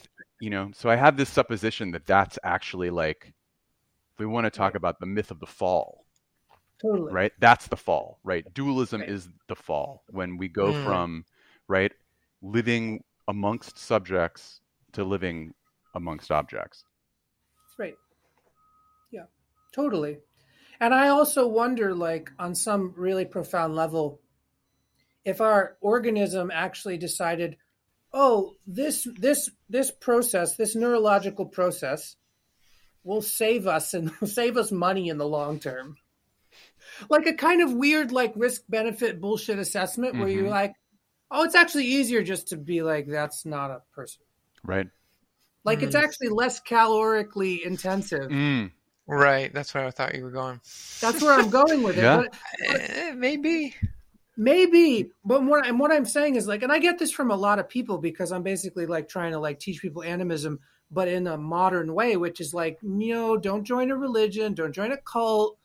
you 0.41 0.51
know 0.51 0.71
so 0.75 0.89
i 0.89 0.97
have 0.97 1.17
this 1.17 1.29
supposition 1.31 1.91
that 1.93 2.07
that's 2.07 2.39
actually 2.45 2.91
like 2.91 3.27
if 3.27 4.19
we 4.19 4.27
want 4.27 4.45
to 4.45 4.51
talk 4.51 4.75
about 4.75 5.01
the 5.01 5.07
myth 5.07 5.31
of 5.31 5.41
the 5.41 5.47
fall 5.47 6.05
Totally. 6.81 7.13
right 7.13 7.33
that's 7.41 7.67
the 7.69 7.77
fall 7.77 8.19
right 8.23 8.45
dualism 8.55 9.01
Right. 9.01 9.11
is 9.11 9.29
the 9.49 9.55
fall 9.57 10.05
when 10.11 10.37
we 10.37 10.49
go 10.49 10.73
Mm. 10.73 10.85
from 10.85 11.25
right 11.69 11.93
living 12.43 13.03
amongst 13.29 13.79
subjects 13.79 14.61
to 14.93 15.05
living 15.05 15.53
amongst 15.95 16.31
objects 16.31 16.85
Right. 17.79 17.95
Yeah, 19.11 19.25
totally. 19.75 20.19
And 20.81 20.95
I 20.95 21.09
also 21.09 21.47
wonder, 21.47 21.95
like, 21.95 22.31
on 22.39 22.55
some 22.55 22.93
really 22.97 23.25
profound 23.25 23.75
level, 23.75 24.21
if 25.25 25.41
our 25.41 25.77
organism 25.81 26.51
actually 26.53 26.99
decided, 26.99 27.57
oh, 28.13 28.55
this 28.67 29.07
this 29.19 29.51
this 29.69 29.91
process, 29.91 30.57
this 30.57 30.75
neurological 30.77 31.47
process, 31.47 32.17
will 33.05 33.23
save 33.23 33.67
us 33.67 33.95
and 33.95 34.11
save 34.25 34.57
us 34.57 34.71
money 34.71 35.09
in 35.09 35.19
the 35.19 35.27
long 35.27 35.59
term. 35.59 35.97
Like 37.09 37.27
a 37.27 37.35
kind 37.35 37.63
of 37.63 37.73
weird, 37.73 38.13
like 38.13 38.33
risk 38.37 38.63
benefit 38.69 39.21
bullshit 39.21 39.59
assessment 39.59 40.17
where 40.19 40.29
you're 40.29 40.47
Mhm. 40.47 40.51
like, 40.51 40.75
oh, 41.31 41.43
it's 41.45 41.55
actually 41.55 41.87
easier 41.87 42.23
just 42.23 42.49
to 42.49 42.57
be 42.57 42.83
like, 42.83 43.07
that's 43.09 43.45
not 43.45 43.71
a 43.71 43.83
person. 43.93 44.23
right 44.65 44.89
Like 45.67 45.83
it's 45.83 45.95
Mm. 45.97 46.03
actually 46.03 46.29
less 46.31 46.61
calorically 46.63 47.63
intensive. 47.67 48.31
mm. 48.31 48.71
Right. 49.09 49.53
That's 49.55 49.73
where 49.75 49.85
I 49.85 49.91
thought 49.91 50.15
you 50.17 50.25
were 50.25 50.31
going. 50.33 50.61
That's 51.01 51.21
where 51.23 51.33
I'm 51.35 51.51
going 51.51 51.83
with 51.83 51.99
it. 51.99 52.03
Yeah. 52.03 52.17
But 52.23 52.35
Eh, 52.91 53.13
maybe. 53.15 53.75
maybe 54.39 55.11
but 55.25 55.43
what 55.45 55.67
and 55.67 55.79
what 55.81 55.91
i'm 55.91 56.05
saying 56.05 56.35
is 56.35 56.47
like 56.47 56.63
and 56.63 56.71
i 56.71 56.79
get 56.79 56.99
this 56.99 57.11
from 57.11 57.31
a 57.31 57.35
lot 57.37 57.59
of 57.59 57.67
people 57.71 57.97
because 57.97 58.33
i'm 58.33 58.43
basically 58.43 58.85
like 58.85 59.09
trying 59.09 59.33
to 59.33 59.39
like 59.39 59.59
teach 59.59 59.81
people 59.81 60.03
animism 60.03 60.59
but 60.91 61.09
in 61.09 61.27
a 61.27 61.39
modern 61.39 61.95
way 61.95 62.19
which 62.19 62.39
is 62.39 62.53
like 62.53 62.77
no 62.83 63.39
don't 63.39 63.65
join 63.65 63.91
a 63.91 63.97
religion 63.97 64.53
don't 64.53 64.75
join 64.75 64.93
a 64.93 64.97
cult 64.99 65.57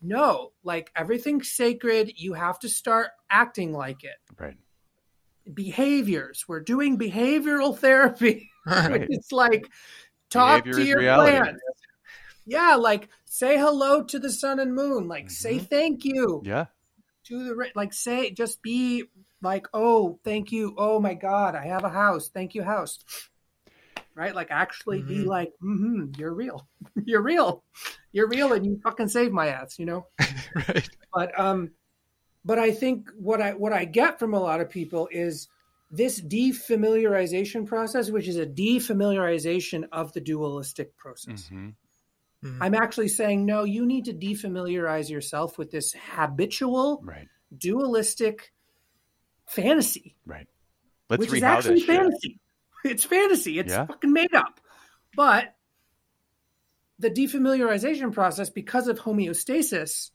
no 0.00 0.52
like 0.62 0.92
everything's 0.94 1.50
sacred 1.50 2.12
you 2.14 2.34
have 2.34 2.56
to 2.60 2.68
start 2.68 3.08
acting 3.30 3.72
like 3.72 4.04
it 4.04 4.18
Right. 4.38 4.56
behaviors 5.52 6.44
we're 6.46 6.60
doing 6.60 6.96
behavioral 6.98 7.76
therapy 7.84 8.47
Right. 8.68 9.06
it's 9.08 9.32
like 9.32 9.68
talk 10.30 10.64
Behavior 10.64 10.84
to 10.84 10.88
your 10.88 10.98
reality. 11.00 11.38
plants 11.38 11.62
yeah 12.46 12.74
like 12.76 13.08
say 13.24 13.58
hello 13.58 14.02
to 14.04 14.18
the 14.18 14.30
sun 14.30 14.60
and 14.60 14.74
moon 14.74 15.08
like 15.08 15.30
say 15.30 15.58
Mhm. 15.58 15.68
thank 15.68 16.04
you 16.04 16.42
Yeah. 16.44 16.66
to 17.24 17.44
the 17.44 17.70
like 17.74 17.92
say 17.92 18.30
just 18.30 18.62
be 18.62 19.04
like 19.42 19.66
oh 19.74 20.18
thank 20.24 20.50
you 20.52 20.74
oh 20.78 20.98
my 21.00 21.14
god 21.14 21.54
i 21.54 21.64
have 21.66 21.84
a 21.84 21.88
house 21.88 22.28
thank 22.28 22.54
you 22.54 22.62
house 22.62 22.98
right 24.14 24.34
like 24.34 24.50
actually 24.50 25.02
be 25.02 25.18
Mhm. 25.24 25.26
like 25.26 25.52
hmm 25.60 26.06
you're 26.16 26.34
real 26.34 26.66
you're 27.04 27.22
real 27.22 27.64
you're 28.12 28.28
real 28.28 28.52
and 28.52 28.66
you 28.66 28.80
fucking 28.82 29.08
saved 29.08 29.32
my 29.32 29.48
ass 29.48 29.78
you 29.78 29.86
know 29.86 30.06
right. 30.54 30.88
but 31.12 31.38
um 31.38 31.70
but 32.44 32.58
i 32.58 32.70
think 32.70 33.08
what 33.16 33.40
i 33.40 33.52
what 33.52 33.72
i 33.72 33.84
get 33.84 34.18
from 34.18 34.34
a 34.34 34.40
lot 34.40 34.60
of 34.60 34.70
people 34.70 35.08
is 35.10 35.48
this 35.90 36.20
defamiliarization 36.20 37.66
process 37.66 38.10
which 38.10 38.28
is 38.28 38.36
a 38.36 38.46
defamiliarization 38.46 39.84
of 39.92 40.12
the 40.12 40.20
dualistic 40.20 40.94
process 40.96 41.48
Mhm. 41.48 41.74
Mhm. 42.44 42.58
i'm 42.60 42.74
actually 42.74 43.08
saying 43.08 43.46
no 43.46 43.64
you 43.64 43.86
need 43.86 44.04
to 44.04 44.12
defamiliarize 44.12 45.08
yourself 45.08 45.56
with 45.58 45.70
this 45.70 45.94
habitual 45.94 47.00
Right. 47.02 47.26
dualistic 47.56 48.52
fantasy 49.46 50.14
Right. 50.26 50.46
Let's 51.08 51.20
which 51.20 51.32
is 51.32 51.42
actually 51.42 51.80
this 51.80 52.20
shit. 52.22 52.32
it's 52.84 53.04
fantasy 53.04 53.58
it's 53.58 53.70
Yeah. 53.72 53.86
fucking 53.86 54.12
made 54.12 54.34
up 54.34 54.60
but 55.16 55.54
the 56.98 57.10
defamiliarization 57.10 58.12
process 58.12 58.50
because 58.50 58.88
of 58.88 58.98
homeostasis 59.00 60.10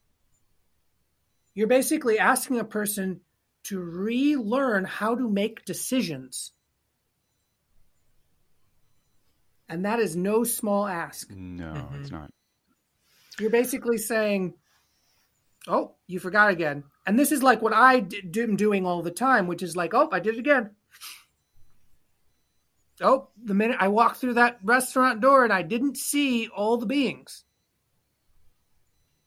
you're 1.55 1.67
basically 1.67 2.19
asking 2.19 2.59
a 2.59 2.63
person 2.63 3.21
to 3.63 3.79
relearn 3.79 4.85
how 4.85 5.15
to 5.15 5.29
make 5.29 5.65
decisions 5.65 6.51
and 9.69 9.85
that 9.85 9.99
is 9.99 10.15
no 10.15 10.43
small 10.43 10.85
ask 10.87 11.29
No, 11.31 11.73
Mhm. 11.73 12.01
it's 12.01 12.11
not. 12.11 12.31
you're 13.39 13.49
basically 13.49 13.97
saying, 13.97 14.53
"Oh, 15.67 15.95
you 16.07 16.19
forgot 16.19 16.49
again." 16.51 16.83
And 17.07 17.17
this 17.17 17.31
is 17.31 17.41
like 17.41 17.61
what 17.61 17.73
I 17.73 18.01
d- 18.01 18.41
am 18.43 18.55
doing 18.55 18.85
all 18.85 19.01
the 19.01 19.11
time, 19.11 19.47
which 19.47 19.63
is 19.63 19.75
like, 19.75 19.93
"Oh, 19.93 20.09
I 20.11 20.19
did 20.19 20.35
it 20.35 20.39
again." 20.39 20.75
Oh, 23.01 23.29
the 23.43 23.55
minute 23.55 23.77
I 23.79 23.87
walked 23.87 24.17
through 24.17 24.35
that 24.35 24.59
restaurant 24.63 25.19
door 25.19 25.43
and 25.43 25.51
I 25.51 25.63
didn't 25.63 25.97
see 25.97 26.47
all 26.49 26.77
the 26.77 26.85
beings 26.85 27.43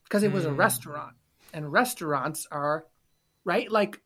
because 0.05 0.23
it 0.23 0.31
was 0.31 0.47
a 0.47 0.51
Mm. 0.51 0.57
restaurant, 0.59 1.17
and 1.53 1.73
restaurants 1.73 2.47
are 2.53 2.87
right. 3.45 3.71
Like 3.71 4.01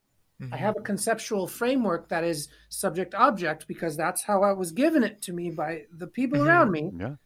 I 0.53 0.57
have 0.57 0.77
a 0.79 0.81
conceptual 0.83 1.47
framework 1.47 2.09
that 2.09 2.25
is 2.25 2.49
subject 2.71 3.15
object 3.15 3.67
because 3.69 3.97
that's 3.97 4.23
how 4.23 4.43
I 4.43 4.53
was 4.53 4.73
given 4.73 5.03
it 5.05 5.21
to 5.23 5.33
me 5.33 5.51
by 5.51 5.85
the 5.93 6.07
people 6.07 6.39
Mhm. 6.39 6.47
around 6.47 6.71
me. 6.71 6.91
Yeah. 6.99 7.17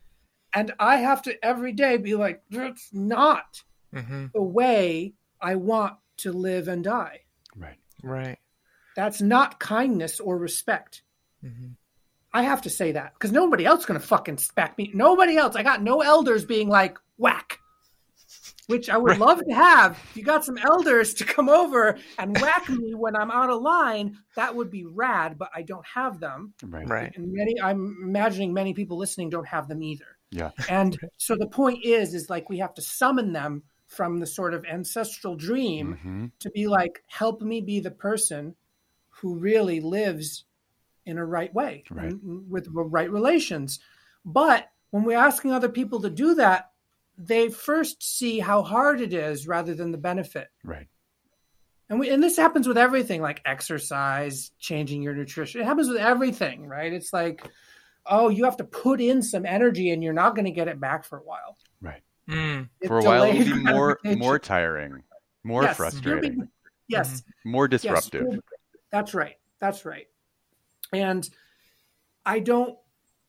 And 0.54 0.72
I 0.78 0.96
have 0.96 1.22
to 1.22 1.44
every 1.44 1.72
day 1.72 1.96
be 1.96 2.14
like, 2.14 2.42
that's 2.50 2.92
not 2.92 3.62
hmm 3.92 4.26
the 4.34 4.42
way 4.42 5.14
I 5.40 5.54
want 5.54 5.94
to 6.18 6.32
live 6.32 6.66
and 6.68 6.82
die. 6.82 7.20
Right. 7.56 7.78
Right. 8.02 8.38
That's 8.96 9.20
not 9.20 9.60
kindness 9.60 10.20
or 10.20 10.36
respect. 10.38 11.02
hmm 11.40 11.72
I 12.32 12.42
have 12.42 12.62
to 12.62 12.70
say 12.70 12.90
that 12.92 13.12
because 13.14 13.30
nobody 13.30 13.64
else 13.64 13.84
going 13.86 14.00
to 14.00 14.04
fucking 14.04 14.40
back 14.56 14.76
me. 14.76 14.90
Nobody 14.92 15.36
else. 15.36 15.54
I 15.54 15.62
got 15.62 15.82
no 15.82 16.00
elders 16.00 16.44
being 16.44 16.68
like, 16.68 16.98
whack, 17.16 17.60
which 18.66 18.88
I 18.88 18.96
would 18.96 19.10
Right. 19.12 19.20
love 19.20 19.42
to 19.46 19.54
have. 19.54 19.92
If 20.10 20.16
you 20.16 20.22
got 20.24 20.44
some 20.44 20.58
elders 20.58 21.14
to 21.14 21.24
come 21.24 21.48
over 21.48 21.98
and 22.18 22.38
whack 22.40 22.68
me 22.68 22.94
when 22.94 23.14
I'm 23.16 23.30
out 23.30 23.50
of 23.50 23.60
line, 23.62 24.16
that 24.36 24.54
would 24.54 24.70
be 24.70 24.84
rad, 24.84 25.36
but 25.38 25.50
I 25.54 25.62
don't 25.62 25.86
have 25.86 26.20
them. 26.20 26.54
Right. 26.62 26.88
Right. 26.88 27.12
And 27.16 27.32
many, 27.32 27.60
I'm 27.60 27.96
imagining 28.02 28.52
many 28.54 28.74
people 28.74 28.96
listening 28.96 29.30
don't 29.30 29.46
have 29.48 29.68
them 29.68 29.82
either. 29.82 30.06
Yeah. 30.30 30.50
And 30.68 30.98
so 31.18 31.36
the 31.36 31.46
point 31.46 31.84
is, 31.84 32.14
is 32.14 32.28
like 32.30 32.48
we 32.48 32.58
have 32.58 32.74
to 32.74 32.82
summon 32.82 33.32
them 33.32 33.62
from 33.86 34.18
the 34.18 34.26
sort 34.26 34.54
of 34.54 34.64
ancestral 34.64 35.36
dream 35.36 35.98
Mhm. 36.04 36.32
to 36.40 36.50
be 36.50 36.66
like, 36.66 37.04
help 37.06 37.42
me 37.42 37.60
be 37.60 37.78
the 37.80 37.90
person 37.92 38.56
who 39.10 39.36
really 39.38 39.80
lives 39.80 40.44
in 41.06 41.18
a 41.18 41.24
right 41.24 41.52
way 41.54 41.84
Right. 41.90 42.10
and 42.10 42.50
with 42.50 42.66
right 42.72 43.10
relations. 43.10 43.78
But 44.24 44.70
when 44.90 45.04
we're 45.04 45.18
asking 45.18 45.52
other 45.52 45.68
people 45.68 46.00
to 46.00 46.10
do 46.10 46.34
that, 46.36 46.70
they 47.16 47.48
first 47.48 48.02
see 48.02 48.38
how 48.40 48.62
hard 48.62 49.00
it 49.00 49.12
is 49.12 49.46
rather 49.46 49.74
than 49.74 49.92
the 49.92 49.98
benefit. 49.98 50.48
Right. 50.64 50.88
And 51.90 52.00
we, 52.00 52.08
and 52.10 52.22
this 52.22 52.36
happens 52.36 52.66
with 52.66 52.78
everything 52.78 53.20
like 53.20 53.42
exercise, 53.44 54.50
changing 54.58 55.02
your 55.02 55.14
nutrition. 55.14 55.60
It 55.60 55.64
happens 55.64 55.88
with 55.88 55.98
everything, 55.98 56.66
right? 56.66 56.92
It's 56.92 57.12
like, 57.12 57.46
oh, 58.06 58.30
you 58.30 58.44
have 58.44 58.56
to 58.56 58.64
put 58.64 59.00
in 59.00 59.22
some 59.22 59.44
energy 59.46 59.90
and 59.90 60.02
you're 60.02 60.12
not 60.14 60.34
going 60.34 60.46
to 60.46 60.50
get 60.50 60.66
it 60.68 60.80
back 60.80 61.04
for 61.04 61.18
a 61.18 61.22
while. 61.22 61.56
Right. 61.80 62.02
Mm. 62.28 62.68
For 62.86 62.98
a 62.98 63.02
while, 63.04 63.24
it'll 63.24 63.44
be 63.56 63.62
more 63.72 63.98
more 64.04 64.38
tiring, 64.38 65.02
more 65.44 65.62
Yes, 65.64 65.76
frustrating, 65.76 66.32
you'll 66.36 66.44
be- 66.46 66.52
yes, 66.88 67.22
more 67.44 67.68
disruptive. 67.68 68.26
well, 68.26 68.38
that's 68.90 69.12
right. 69.12 69.34
That's 69.60 69.84
right. 69.84 70.06
And 70.92 71.28
I 72.24 72.40
don't 72.40 72.78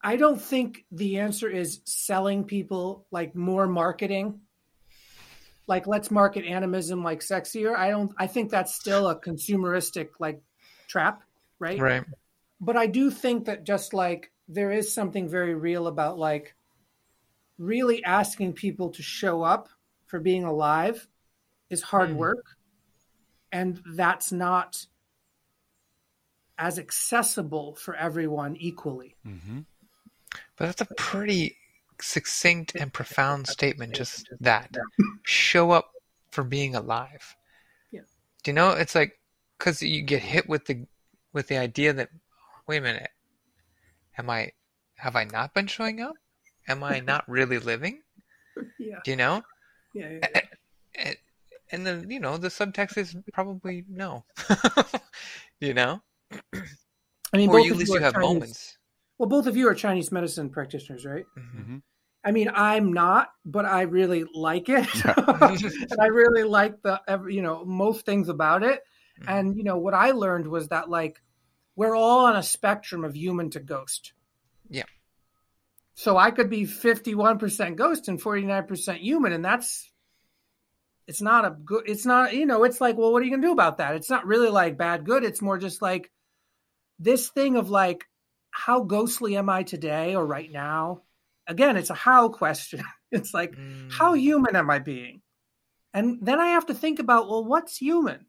I 0.05 0.17
don't 0.17 0.39
think 0.39 0.85
the 0.91 1.17
answer 1.17 1.49
is 1.49 1.81
selling 1.85 2.43
people 2.43 3.07
like 3.09 3.35
more 3.35 3.65
marketing. 3.65 4.41
Like 5.65 5.87
let's 5.87 6.11
market 6.11 6.45
animism 6.45 7.03
like 7.03 7.21
sexier. 7.21 7.75
I 7.75 7.89
don't 7.89 8.13
I 8.15 8.27
think 8.27 8.51
that's 8.51 8.75
still 8.75 9.07
a 9.07 9.19
consumeristic 9.19 10.09
like 10.19 10.43
trap, 10.87 11.23
right? 11.57 11.79
Right. 11.79 12.03
But 12.61 12.77
I 12.77 12.85
do 12.85 13.09
think 13.09 13.45
that 13.45 13.63
just 13.63 13.95
like 13.95 14.31
there 14.47 14.71
is 14.71 14.93
something 14.93 15.27
very 15.27 15.55
real 15.55 15.87
about 15.87 16.19
like 16.19 16.53
really 17.57 18.03
asking 18.03 18.53
people 18.53 18.91
to 18.91 19.01
show 19.01 19.41
up 19.41 19.69
for 20.05 20.19
being 20.19 20.43
alive 20.43 21.07
is 21.71 21.81
hard 21.81 22.11
Mm. 22.11 22.17
work. 22.17 22.45
And 23.51 23.81
that's 23.95 24.31
not 24.31 24.85
as 26.59 26.77
accessible 26.77 27.73
for 27.73 27.95
everyone 27.95 28.55
equally. 28.57 29.15
hmm 29.23 29.61
But 30.57 30.65
that's 30.65 30.81
a 30.81 30.95
pretty 30.95 31.57
succinct 32.01 32.75
and 32.75 32.91
profound 32.91 33.47
statement. 33.47 33.93
Just 33.95 34.29
that. 34.39 34.75
Show 35.23 35.71
up 35.71 35.91
for 36.31 36.43
being 36.43 36.75
alive. 36.75 37.35
Yeah. 37.91 38.01
Do 38.43 38.51
you 38.51 38.55
know? 38.55 38.71
It's 38.71 38.95
like 38.95 39.19
because 39.57 39.81
you 39.81 40.01
get 40.01 40.21
hit 40.21 40.47
with 40.47 40.65
the 40.65 40.85
with 41.33 41.47
the 41.47 41.57
idea 41.57 41.93
that 41.93 42.09
wait 42.67 42.77
a 42.77 42.81
minute, 42.81 43.09
am 44.17 44.29
I 44.29 44.51
have 44.95 45.15
I 45.15 45.25
not 45.25 45.53
been 45.53 45.67
showing 45.67 46.01
up? 46.01 46.15
Am 46.67 46.83
I 46.83 46.99
not 46.99 47.23
really 47.29 47.59
living? 47.59 48.01
Yeah. 48.79 48.99
Do 49.03 49.11
you 49.11 49.17
know? 49.17 49.43
Yeah. 49.93 50.19
yeah. 50.21 50.41
And, 50.95 51.17
and 51.71 51.85
the 51.85 52.05
you 52.07 52.19
know 52.19 52.37
the 52.37 52.49
subtext 52.49 52.97
is 52.97 53.15
probably 53.33 53.85
no. 53.89 54.23
you 55.59 55.73
know, 55.73 56.01
I 57.33 57.37
mean, 57.37 57.49
or 57.49 57.53
both 57.53 57.65
you, 57.65 57.71
at 57.71 57.77
least 57.77 57.93
you 57.93 57.99
have 57.99 58.17
moments. 58.17 58.77
Well, 59.17 59.29
both 59.29 59.47
of 59.47 59.55
you 59.55 59.67
are 59.69 59.75
Chinese 59.75 60.11
medicine 60.11 60.49
practitioners, 60.49 61.05
right? 61.05 61.25
Mhm. 61.37 61.65
hmm 61.65 61.77
I 62.27 62.31
mean, 62.31 62.49
I'm 62.51 62.91
not, 62.91 63.29
but 63.45 63.65
I 63.65 63.83
really 63.83 64.25
like 64.33 64.67
it, 64.67 64.83
Mm-hmm. 64.87 65.67
and 65.91 66.01
I 66.01 66.07
really 66.07 66.43
like 66.43 66.81
the, 66.81 66.99
you 67.29 67.43
know, 67.43 67.63
most 67.65 68.03
things 68.05 68.29
about 68.29 68.63
it. 68.63 68.81
Mhm. 69.21 69.31
And 69.39 69.57
you 69.57 69.63
know, 69.63 69.77
what 69.77 69.93
I 69.93 70.11
learned 70.11 70.47
was 70.47 70.69
that 70.69 70.89
like 70.89 71.21
we're 71.75 71.95
all 71.95 72.25
on 72.25 72.35
a 72.35 72.41
spectrum 72.43 73.03
of 73.03 73.15
human 73.15 73.51
to 73.51 73.59
ghost. 73.59 74.13
Yeah. 74.69 74.85
So 75.93 76.17
I 76.17 76.31
could 76.31 76.49
be 76.49 76.63
51% 76.65 77.75
ghost 77.77 78.07
and 78.07 78.19
49% 78.19 78.97
human, 78.97 79.31
and 79.31 79.45
that's 79.45 79.89
it's 81.07 81.21
not 81.21 81.45
a 81.45 81.51
good. 81.51 81.83
It's 81.87 82.05
not 82.05 82.33
you 82.33 82.45
know. 82.47 82.63
It's 82.63 82.81
like, 82.81 82.97
well, 82.97 83.13
what 83.13 83.21
are 83.21 83.25
you 83.25 83.31
gonna 83.31 83.45
do 83.45 83.51
about 83.53 83.77
that? 83.77 83.95
It's 83.95 84.09
not 84.09 84.25
really 84.25 84.49
like 84.49 84.77
bad 84.77 85.05
good. 85.05 85.23
It's 85.23 85.41
more 85.41 85.57
just 85.59 85.81
like 85.81 86.11
this 86.97 87.29
thing 87.29 87.55
of 87.55 87.69
like, 87.69 88.05
how 88.57 88.81
ghostly 88.83 89.35
am 89.35 89.49
I 89.49 89.63
today 89.63 90.15
or 90.15 90.25
right 90.25 90.49
now? 90.49 91.01
Again, 91.45 91.75
it's 91.75 91.89
a 91.89 91.93
how 91.95 92.29
question. 92.29 92.81
It's 93.11 93.33
like, 93.33 93.55
Mm. 93.55 93.91
how 93.91 94.13
human 94.13 94.55
am 94.55 94.69
I 94.69 94.79
being? 94.79 95.21
And 95.93 96.19
then 96.21 96.39
I 96.39 96.47
have 96.47 96.65
to 96.65 96.73
think 96.73 96.99
about, 96.99 97.29
well, 97.29 97.45
what's 97.45 97.77
human? 97.77 98.25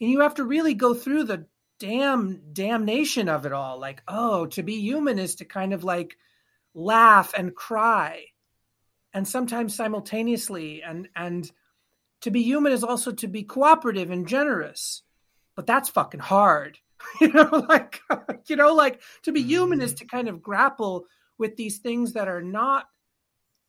And 0.00 0.10
you 0.10 0.20
have 0.20 0.34
to 0.36 0.44
really 0.44 0.74
go 0.74 0.94
through 0.94 1.24
the 1.24 1.46
damn 1.80 2.52
damnation 2.52 3.28
of 3.28 3.46
it 3.46 3.52
all. 3.52 3.80
Like, 3.80 4.02
oh, 4.06 4.46
to 4.46 4.62
be 4.62 4.74
human 4.80 5.18
is 5.18 5.36
to 5.36 5.44
kind 5.44 5.72
of 5.72 5.82
like 5.82 6.16
laugh 6.74 7.34
and 7.36 7.54
cry 7.54 8.26
and 9.12 9.26
sometimes 9.26 9.74
simultaneously 9.74 10.82
and 10.82 11.08
and 11.16 11.50
to 12.20 12.30
be 12.30 12.42
human 12.42 12.72
is 12.72 12.84
also 12.84 13.10
to 13.12 13.26
be 13.26 13.42
cooperative 13.42 14.10
and 14.10 14.28
generous. 14.28 15.02
But 15.56 15.66
that's 15.66 15.88
fucking 15.90 16.20
hard. 16.20 16.78
you 17.20 17.28
know, 17.28 17.64
like 17.68 18.00
you 18.48 18.56
know, 18.56 18.74
like 18.74 19.00
to 19.22 19.32
be 19.32 19.42
human 19.42 19.80
is 19.80 19.94
to 19.94 20.04
kind 20.04 20.28
of 20.28 20.42
grapple 20.42 21.06
with 21.38 21.56
these 21.56 21.78
things 21.78 22.12
that 22.12 22.28
are 22.28 22.42
not 22.42 22.86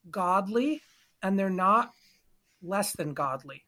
godly 0.10 0.82
and 1.22 1.38
they're 1.38 1.50
not 1.50 1.94
less 2.62 2.94
than 2.94 3.14
godly. 3.14 3.66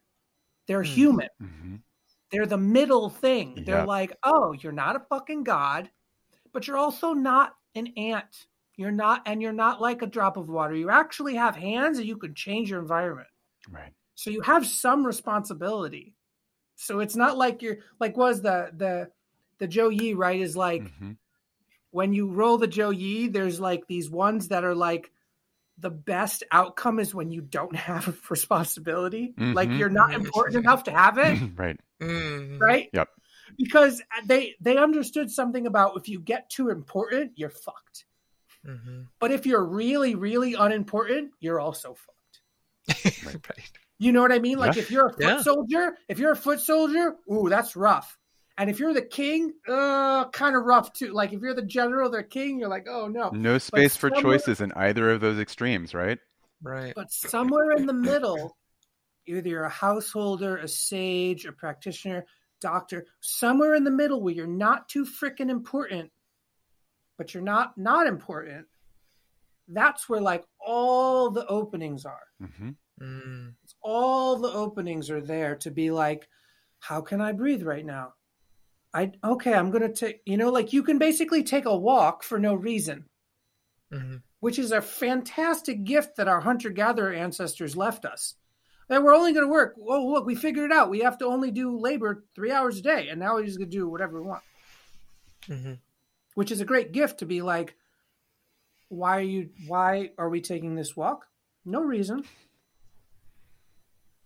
They're 0.66 0.82
Mm. 0.82 0.86
human. 0.86 1.28
Mhm. 1.40 1.82
They're 2.30 2.46
the 2.46 2.58
middle 2.58 3.08
thing. 3.08 3.62
They're 3.64 3.86
like, 3.86 4.12
oh, 4.24 4.52
you're 4.52 4.72
not 4.72 4.96
a 4.96 5.00
fucking 5.00 5.44
god, 5.44 5.90
but 6.52 6.66
you're 6.66 6.76
also 6.76 7.12
not 7.12 7.54
an 7.74 7.86
ant. 7.96 8.46
You're 8.76 8.90
not, 8.90 9.22
and 9.26 9.40
you're 9.40 9.52
not 9.52 9.80
like 9.80 10.02
a 10.02 10.06
drop 10.06 10.36
of 10.36 10.48
water. 10.48 10.74
You 10.74 10.90
actually 10.90 11.36
have 11.36 11.56
hands 11.56 11.98
and 11.98 12.06
you 12.06 12.16
can 12.18 12.34
change 12.34 12.68
your 12.68 12.80
environment. 12.80 13.28
Right. 13.70 13.92
So 14.16 14.30
you 14.30 14.40
have 14.42 14.66
some 14.66 15.06
responsibility. 15.06 16.14
So 16.74 17.00
it's 17.00 17.16
not 17.16 17.38
like 17.38 17.62
you're 17.62 17.78
like 18.00 18.16
was 18.16 18.42
the 18.42 18.70
the 18.76 19.10
the 19.58 19.68
Zhou 19.68 19.94
Yi, 19.94 20.14
right? 20.14 20.40
Is 20.40 20.56
like 20.56 20.82
Mhm. 20.82 21.16
when 21.90 22.12
you 22.12 22.28
roll 22.30 22.58
the 22.58 22.68
Zhou 22.68 22.96
Yi, 22.96 23.28
there's 23.28 23.58
like 23.60 23.86
these 23.86 24.10
ones 24.10 24.48
that 24.48 24.64
are 24.64 24.74
like 24.74 25.10
the 25.78 25.90
best 25.90 26.42
outcome 26.52 26.98
is 26.98 27.14
when 27.14 27.30
you 27.30 27.42
don't 27.42 27.76
have 27.76 28.06
responsibility. 28.30 29.34
Like 29.36 29.68
Mhm. 29.68 29.78
you're 29.78 29.90
not 29.90 30.14
important 30.14 30.56
enough 30.56 30.84
to 30.84 30.90
have 30.90 31.18
it 31.18 31.38
right. 31.56 31.78
Mm. 32.00 32.60
right? 32.60 32.88
Yep. 32.92 33.08
Because 33.58 34.02
they 34.26 34.54
they 34.60 34.76
understood 34.76 35.30
something 35.30 35.66
about 35.66 35.96
if 35.96 36.08
you 36.08 36.18
get 36.20 36.50
too 36.50 36.68
important, 36.70 37.32
you're 37.36 37.50
fucked. 37.50 38.04
hmm 38.64 39.02
But 39.18 39.30
if 39.32 39.46
you're 39.46 39.64
really 39.64 40.14
really 40.14 40.54
unimportant, 40.54 41.32
you're 41.40 41.60
also 41.60 41.94
fucked. 41.94 42.40
right. 43.24 43.70
You 43.98 44.12
know 44.12 44.20
what 44.20 44.32
I 44.32 44.38
mean? 44.40 44.58
Like 44.58 44.76
Yeah. 44.76 44.82
if 44.82 44.90
you're 44.90 45.06
a 45.06 45.12
foot 45.12 45.20
Yeah. 45.22 45.40
soldier, 45.42 45.96
if 46.08 46.18
you're 46.18 46.32
a 46.32 46.36
foot 46.36 46.60
soldier, 46.60 47.16
ooh, 47.32 47.48
that's 47.48 47.76
rough. 47.76 48.18
And 48.58 48.70
if 48.70 48.78
you're 48.78 48.94
the 48.94 49.02
king, 49.02 49.52
uh, 49.68 50.28
kind 50.30 50.56
of 50.56 50.64
rough 50.64 50.92
too. 50.92 51.12
Like 51.12 51.32
if 51.32 51.40
you're 51.42 51.54
the 51.54 51.62
general, 51.62 52.10
the 52.10 52.22
king, 52.22 52.58
you're 52.58 52.70
like, 52.70 52.86
oh 52.88 53.06
no. 53.06 53.28
No 53.30 53.58
space 53.58 53.96
for 53.96 54.08
somewhere- 54.08 54.38
choices 54.38 54.60
in 54.60 54.72
either 54.72 55.10
of 55.10 55.20
those 55.20 55.38
extremes, 55.38 55.94
right? 55.94 56.18
Right. 56.62 56.94
But 56.96 57.12
somewhere 57.12 57.72
in 57.72 57.84
the 57.86 57.92
middle, 57.92 58.56
either 59.26 59.46
you're 59.48 59.64
a 59.64 59.68
householder, 59.68 60.56
a 60.56 60.68
sage, 60.68 61.44
a 61.44 61.52
practitioner, 61.52 62.24
doctor, 62.62 63.04
somewhere 63.20 63.74
in 63.74 63.84
the 63.84 63.90
middle 63.90 64.22
where 64.22 64.32
you're 64.32 64.46
not 64.46 64.88
too 64.88 65.04
freaking 65.04 65.50
important, 65.50 66.10
but 67.18 67.34
you're 67.34 67.42
not 67.42 67.76
not 67.76 68.06
important. 68.06 68.66
That's 69.68 70.08
where 70.08 70.20
like 70.20 70.44
all 70.58 71.30
the 71.30 71.46
openings 71.46 72.04
are. 72.06 72.22
hmm 72.40 72.70
Mm. 72.98 73.52
All 73.82 74.36
the 74.38 74.48
openings 74.48 75.10
are 75.10 75.20
there 75.20 75.56
to 75.56 75.70
be 75.70 75.90
like, 75.90 76.26
how 76.78 77.02
can 77.02 77.20
I 77.20 77.32
breathe 77.32 77.62
right 77.62 77.84
now? 77.84 78.14
I 78.96 79.12
okay, 79.22 79.54
I'm 79.54 79.70
gonna 79.70 79.92
take 79.92 80.22
you 80.24 80.36
know, 80.36 80.50
like 80.50 80.72
you 80.72 80.82
can 80.82 80.98
basically 80.98 81.42
take 81.42 81.66
a 81.66 81.76
walk 81.76 82.22
for 82.22 82.38
no 82.38 82.54
reason 82.54 83.04
hmm 83.92 84.16
which 84.40 84.58
is 84.58 84.70
a 84.70 84.82
fantastic 84.82 85.82
gift 85.84 86.16
that 86.16 86.28
our 86.28 86.40
hunter 86.40 86.70
gatherer 86.70 87.12
ancestors 87.12 87.76
left 87.76 88.04
us. 88.04 88.34
That 88.88 89.02
we're 89.02 89.14
only 89.14 89.32
going 89.32 89.46
to 89.46 89.50
work. 89.50 89.74
Oh, 89.76 90.06
look, 90.06 90.26
we 90.26 90.36
figured 90.36 90.70
it 90.70 90.76
out. 90.76 90.90
We 90.90 91.00
have 91.00 91.18
to 91.18 91.26
only 91.26 91.50
do 91.50 91.76
labor 91.76 92.24
three 92.34 92.52
hours 92.52 92.78
a 92.78 92.82
day, 92.82 93.08
and 93.08 93.18
now 93.18 93.34
we're 93.34 93.46
just 93.46 93.58
to 93.58 93.66
do 93.66 93.88
whatever 93.88 94.20
we 94.20 94.28
want, 94.28 94.42
hmm 95.46 95.72
which 96.34 96.52
is 96.52 96.60
a 96.60 96.66
great 96.66 96.92
gift 96.92 97.18
to 97.18 97.26
be 97.26 97.40
like, 97.42 97.74
why 98.88 99.16
are 99.16 99.22
you? 99.22 99.48
Why 99.66 100.10
are 100.18 100.28
we 100.28 100.40
taking 100.40 100.76
this 100.76 100.94
walk? 100.96 101.26
No 101.64 101.80
reason. 101.80 102.22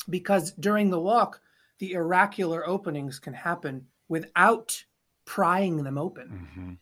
Because 0.09 0.51
during 0.53 0.91
the 0.91 1.01
walk, 1.01 1.41
the 1.79 1.97
oracular 1.97 2.67
openings 2.69 3.19
can 3.19 3.33
happen 3.33 3.87
without 4.11 4.85
prying 5.25 5.83
them 5.85 5.97
open. 5.97 6.49
hmm 6.55 6.73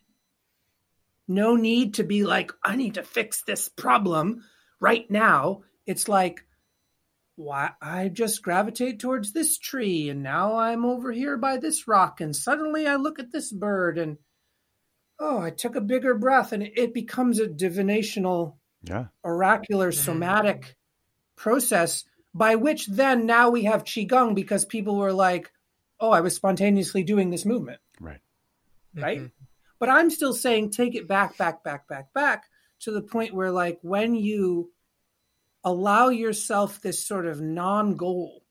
no 1.30 1.56
need 1.56 1.92
to 1.94 2.04
be 2.04 2.24
like 2.24 2.52
i 2.64 2.74
need 2.74 2.94
to 2.94 3.02
fix 3.02 3.42
this 3.42 3.68
problem 3.68 4.42
right 4.80 5.10
now 5.10 5.60
it's 5.86 6.08
like 6.08 6.46
why 7.36 7.70
i 7.82 8.08
just 8.08 8.42
gravitate 8.42 8.98
towards 8.98 9.32
this 9.34 9.58
tree 9.58 10.08
and 10.08 10.22
now 10.22 10.56
i'm 10.56 10.86
over 10.86 11.12
here 11.12 11.36
by 11.36 11.58
this 11.58 11.86
rock 11.86 12.22
and 12.22 12.34
suddenly 12.34 12.86
i 12.86 12.96
look 12.96 13.18
at 13.18 13.30
this 13.30 13.52
bird 13.52 13.98
and 13.98 14.16
oh 15.20 15.38
i 15.38 15.50
took 15.50 15.76
a 15.76 15.82
bigger 15.82 16.14
breath 16.14 16.52
and 16.52 16.62
it 16.62 16.94
becomes 16.94 17.38
a 17.38 17.46
divinational 17.46 18.54
Yeah. 18.84 19.08
oracular 19.22 19.92
somatic 19.92 20.76
process 21.36 22.04
by 22.32 22.54
which 22.54 22.86
then 22.86 23.26
now 23.26 23.50
we 23.50 23.64
have 23.64 23.84
qigong 23.84 24.34
because 24.34 24.64
people 24.64 24.96
were 24.96 25.12
like 25.12 25.52
oh 26.00 26.10
i 26.10 26.20
was 26.20 26.34
spontaneously 26.34 27.02
doing 27.02 27.30
this 27.30 27.44
movement 27.44 27.80
Right. 28.00 28.20
right? 28.94 29.20
Mhm. 29.20 29.32
But 29.80 29.88
I'm 29.90 30.10
still 30.10 30.32
saying 30.34 30.70
take 30.70 30.94
it 30.96 31.06
back, 31.06 31.36
back, 31.38 31.62
back, 31.62 31.86
back, 31.88 32.12
back 32.12 32.44
to 32.80 32.90
the 32.90 33.02
point 33.02 33.32
where, 33.34 33.50
like, 33.52 33.78
when 33.82 34.14
you 34.14 34.72
allow 35.64 36.08
yourself 36.08 36.80
this 36.80 37.04
sort 37.06 37.26
of 37.26 37.40
non 37.40 37.96
goal, 37.96 38.42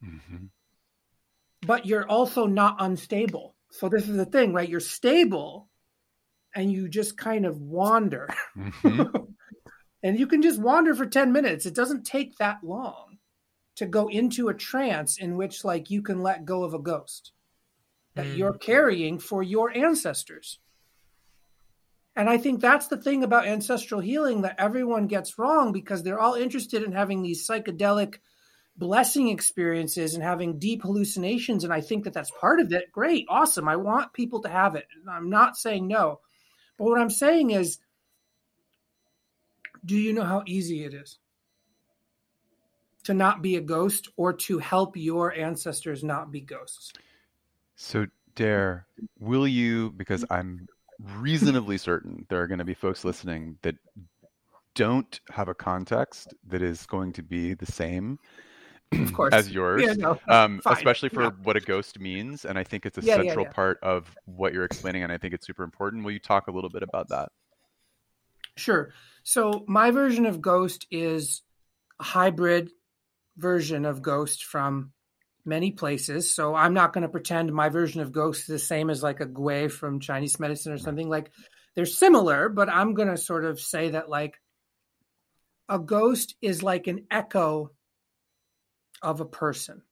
hmm 0.00 0.46
but 1.62 1.86
you're 1.86 2.08
also 2.08 2.46
not 2.46 2.76
unstable. 2.78 3.56
So, 3.72 3.88
this 3.88 4.08
is 4.08 4.16
the 4.16 4.26
thing, 4.26 4.52
right? 4.52 4.68
You're 4.68 4.78
stable 4.80 5.68
and 6.54 6.70
you 6.70 6.88
just 6.88 7.16
kind 7.16 7.46
of 7.46 7.60
wander. 7.60 8.28
hmm 8.54 9.02
and 10.02 10.18
you 10.18 10.26
can 10.26 10.42
just 10.42 10.60
wander 10.60 10.94
for 10.94 11.06
10 11.06 11.32
minutes. 11.32 11.66
It 11.66 11.74
doesn't 11.74 12.04
take 12.04 12.36
that 12.36 12.58
long 12.62 13.05
to 13.76 13.86
go 13.86 14.08
into 14.08 14.48
a 14.48 14.54
trance 14.54 15.18
in 15.18 15.36
which, 15.36 15.64
like, 15.64 15.90
you 15.90 16.02
can 16.02 16.22
let 16.22 16.44
go 16.44 16.64
of 16.64 16.74
a 16.74 16.78
ghost 16.78 17.32
that 18.14 18.26
Mm. 18.26 18.36
you're 18.36 18.58
carrying 18.58 19.18
for 19.18 19.42
your 19.42 19.70
ancestors. 19.76 20.58
And 22.14 22.30
I 22.30 22.38
think 22.38 22.60
that's 22.60 22.88
the 22.88 22.96
thing 22.96 23.22
about 23.22 23.46
ancestral 23.46 24.00
healing 24.00 24.40
that 24.40 24.58
everyone 24.58 25.06
gets 25.06 25.38
wrong 25.38 25.70
because 25.70 26.02
they're 26.02 26.18
all 26.18 26.34
interested 26.34 26.82
in 26.82 26.92
having 26.92 27.22
these 27.22 27.46
psychedelic 27.46 28.16
blessing 28.74 29.28
experiences 29.28 30.14
and 30.14 30.22
having 30.22 30.58
deep 30.58 30.82
hallucinations. 30.82 31.62
And 31.62 31.72
I 31.72 31.82
think 31.82 32.04
that 32.04 32.14
that's 32.14 32.30
part 32.40 32.60
of 32.60 32.72
it. 32.72 32.90
Great, 32.90 33.26
awesome. 33.28 33.68
I 33.68 33.76
want 33.76 34.14
people 34.14 34.40
to 34.42 34.48
have 34.48 34.74
it. 34.76 34.86
I'm 35.06 35.28
not 35.28 35.58
saying 35.58 35.86
no. 35.86 36.20
But 36.78 36.84
what 36.84 37.00
I'm 37.00 37.10
saying 37.10 37.50
is, 37.50 37.78
do 39.84 39.96
you 39.96 40.14
know 40.14 40.24
how 40.24 40.42
easy 40.46 40.84
it 40.84 40.94
is 40.94 41.18
to 43.06 43.14
not 43.14 43.40
be 43.40 43.56
a 43.56 43.60
ghost 43.60 44.08
or 44.16 44.32
to 44.32 44.58
help 44.58 44.96
your 44.96 45.32
ancestors 45.32 46.02
not 46.02 46.32
be 46.32 46.40
ghosts? 46.40 46.92
So, 47.76 48.06
Dare, 48.34 48.86
will 49.20 49.46
you, 49.46 49.92
because 49.92 50.24
I'm 50.30 50.68
reasonably 51.16 51.78
certain 51.78 52.26
there 52.28 52.40
are 52.40 52.46
going 52.46 52.58
to 52.58 52.64
be 52.64 52.74
folks 52.74 53.04
listening 53.04 53.58
that 53.62 53.76
don't 54.74 55.20
have 55.30 55.48
a 55.48 55.54
context 55.54 56.34
that 56.48 56.62
is 56.62 56.84
going 56.86 57.12
to 57.12 57.22
be 57.22 57.54
the 57.54 57.66
same 57.66 58.18
Of 58.92 59.12
course. 59.12 59.32
as 59.32 59.52
yours. 59.52 59.84
Yeah, 59.86 59.94
no, 59.94 60.20
um, 60.28 60.60
especially 60.66 61.08
for 61.08 61.22
Yeah. 61.22 61.30
what 61.44 61.56
a 61.56 61.60
ghost 61.60 62.00
means. 62.00 62.44
And 62.44 62.58
I 62.58 62.64
think 62.64 62.86
it's 62.86 62.98
a 62.98 63.02
Yeah, 63.02 63.16
central 63.16 63.46
part 63.46 63.78
of 63.82 64.14
what 64.24 64.52
you're 64.52 64.64
explaining. 64.64 65.04
And 65.04 65.12
I 65.12 65.18
think 65.18 65.32
it's 65.32 65.46
super 65.46 65.62
important. 65.62 66.04
Will 66.04 66.12
you 66.12 66.18
talk 66.18 66.48
a 66.48 66.50
little 66.50 66.70
bit 66.70 66.82
about 66.82 67.08
that? 67.10 67.30
Sure. 68.56 68.92
So 69.22 69.64
my 69.68 69.90
version 69.90 70.26
of 70.26 70.40
Ghost 70.40 70.86
is 70.90 71.42
a 72.00 72.04
hybrid 72.04 72.70
version 73.36 73.84
of 73.84 74.02
Ghost 74.02 74.44
from 74.44 74.92
many 75.44 75.70
places. 75.70 76.34
So 76.34 76.54
I'm 76.54 76.74
not 76.74 76.92
going 76.92 77.02
to 77.02 77.08
pretend 77.08 77.52
my 77.52 77.68
version 77.68 78.00
of 78.00 78.12
Ghost 78.12 78.42
is 78.42 78.46
the 78.46 78.58
same 78.58 78.90
as 78.90 79.02
like 79.02 79.20
a 79.20 79.26
Gui 79.26 79.68
from 79.68 80.00
Chinese 80.00 80.40
medicine 80.40 80.72
or 80.72 80.78
something. 80.78 81.08
Like 81.08 81.30
they're 81.74 81.86
similar, 81.86 82.48
but 82.48 82.68
I'm 82.68 82.94
going 82.94 83.08
to 83.08 83.16
sort 83.16 83.44
of 83.44 83.60
say 83.60 83.90
that 83.90 84.08
like 84.08 84.40
a 85.68 85.78
ghost 85.78 86.34
is 86.40 86.62
like 86.62 86.86
an 86.86 87.06
echo 87.10 87.70
of 89.02 89.20
a 89.20 89.26
person, 89.26 89.82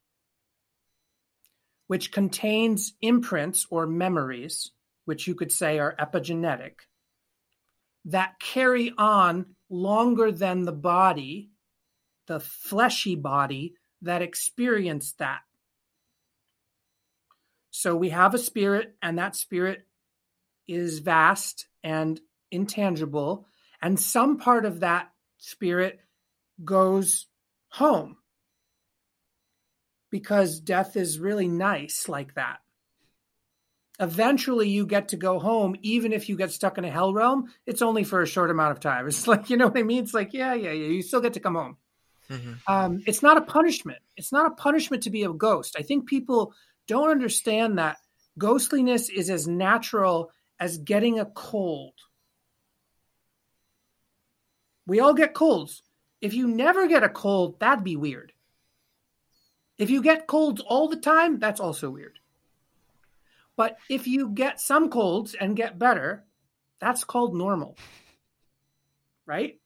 which 1.86 2.12
contains 2.12 2.94
imprints 3.02 3.66
or 3.70 3.86
memories, 3.86 4.70
which 5.04 5.26
you 5.26 5.34
could 5.34 5.52
say 5.52 5.78
are 5.78 5.94
epigenetic 5.96 6.72
that 8.06 8.38
carry 8.38 8.92
on 8.96 9.46
longer 9.70 10.30
than 10.30 10.62
the 10.62 10.72
body, 10.72 11.50
the 12.26 12.40
fleshy 12.40 13.16
body 13.16 13.74
that 14.02 14.22
experienced 14.22 15.18
that. 15.18 15.40
So 17.70 17.96
we 17.96 18.10
have 18.10 18.34
a 18.34 18.38
spirit, 18.38 18.94
and 19.02 19.18
that 19.18 19.34
spirit 19.34 19.86
is 20.68 21.00
vast 21.00 21.66
and 21.82 22.20
intangible, 22.50 23.46
and 23.82 23.98
some 23.98 24.38
part 24.38 24.64
of 24.64 24.80
that 24.80 25.10
spirit 25.38 26.00
goes 26.64 27.26
home 27.68 28.16
because 30.10 30.60
death 30.60 30.96
is 30.96 31.18
really 31.18 31.48
nice 31.48 32.08
like 32.08 32.34
that. 32.34 32.58
Eventually 33.98 34.68
you 34.68 34.86
get 34.86 35.08
to 35.08 35.16
go 35.16 35.38
home 35.38 35.76
even 35.82 36.12
if 36.12 36.28
you 36.28 36.36
get 36.36 36.52
stuck 36.52 36.78
in 36.78 36.84
a 36.84 36.90
hell 36.90 37.12
realm 37.12 37.46
it's 37.66 37.82
only 37.82 38.04
for 38.04 38.22
a 38.22 38.26
short 38.26 38.50
amount 38.50 38.72
of 38.72 38.80
time. 38.80 39.06
It's 39.08 39.26
like 39.26 39.50
you 39.50 39.56
know 39.56 39.68
what 39.68 39.78
i 39.78 39.82
mean? 39.82 40.02
It's 40.02 40.14
like 40.14 40.32
yeah 40.32 40.54
yeah 40.54 40.72
yeah 40.72 40.88
you 40.88 41.02
still 41.02 41.20
get 41.20 41.34
to 41.34 41.40
come 41.40 41.56
home 41.56 41.76
Mhm. 42.28 42.58
Um, 42.66 43.02
it's 43.06 43.22
not 43.22 43.36
a 43.36 43.42
punishment. 43.42 43.98
It's 44.16 44.32
not 44.32 44.46
a 44.50 44.54
punishment 44.54 45.02
to 45.04 45.10
be 45.10 45.24
a 45.24 45.32
ghost. 45.32 45.76
I 45.78 45.82
think 45.82 46.08
people 46.08 46.54
don't 46.86 47.10
understand 47.10 47.78
that 47.78 47.98
ghostliness 48.38 49.08
is 49.08 49.30
as 49.30 49.46
natural 49.46 50.30
as 50.58 50.78
getting 50.78 51.18
a 51.20 51.26
cold. 51.26 51.94
We 54.86 55.00
all 55.00 55.14
get 55.14 55.34
colds. 55.34 55.82
If 56.20 56.34
you 56.34 56.46
never 56.46 56.86
get 56.86 57.02
a 57.02 57.08
cold, 57.08 57.60
that'd 57.60 57.84
be 57.84 57.96
weird. 57.96 58.32
If 59.76 59.90
you 59.90 60.02
get 60.02 60.26
colds 60.26 60.60
all 60.60 60.88
the 60.88 60.96
time, 60.96 61.38
that's 61.38 61.60
also 61.60 61.90
weird. 61.90 62.18
But 63.56 63.76
if 63.88 64.06
you 64.06 64.30
get 64.30 64.60
some 64.60 64.88
colds 64.90 65.34
and 65.34 65.56
get 65.56 65.78
better, 65.78 66.24
that's 66.80 67.04
called 67.04 67.36
normal. 67.36 67.76
Right? 69.26 69.60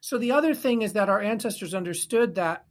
So 0.00 0.18
the 0.18 0.32
other 0.32 0.54
thing 0.54 0.82
is 0.82 0.94
that 0.94 1.08
our 1.08 1.20
ancestors 1.20 1.74
understood 1.74 2.34
that 2.36 2.64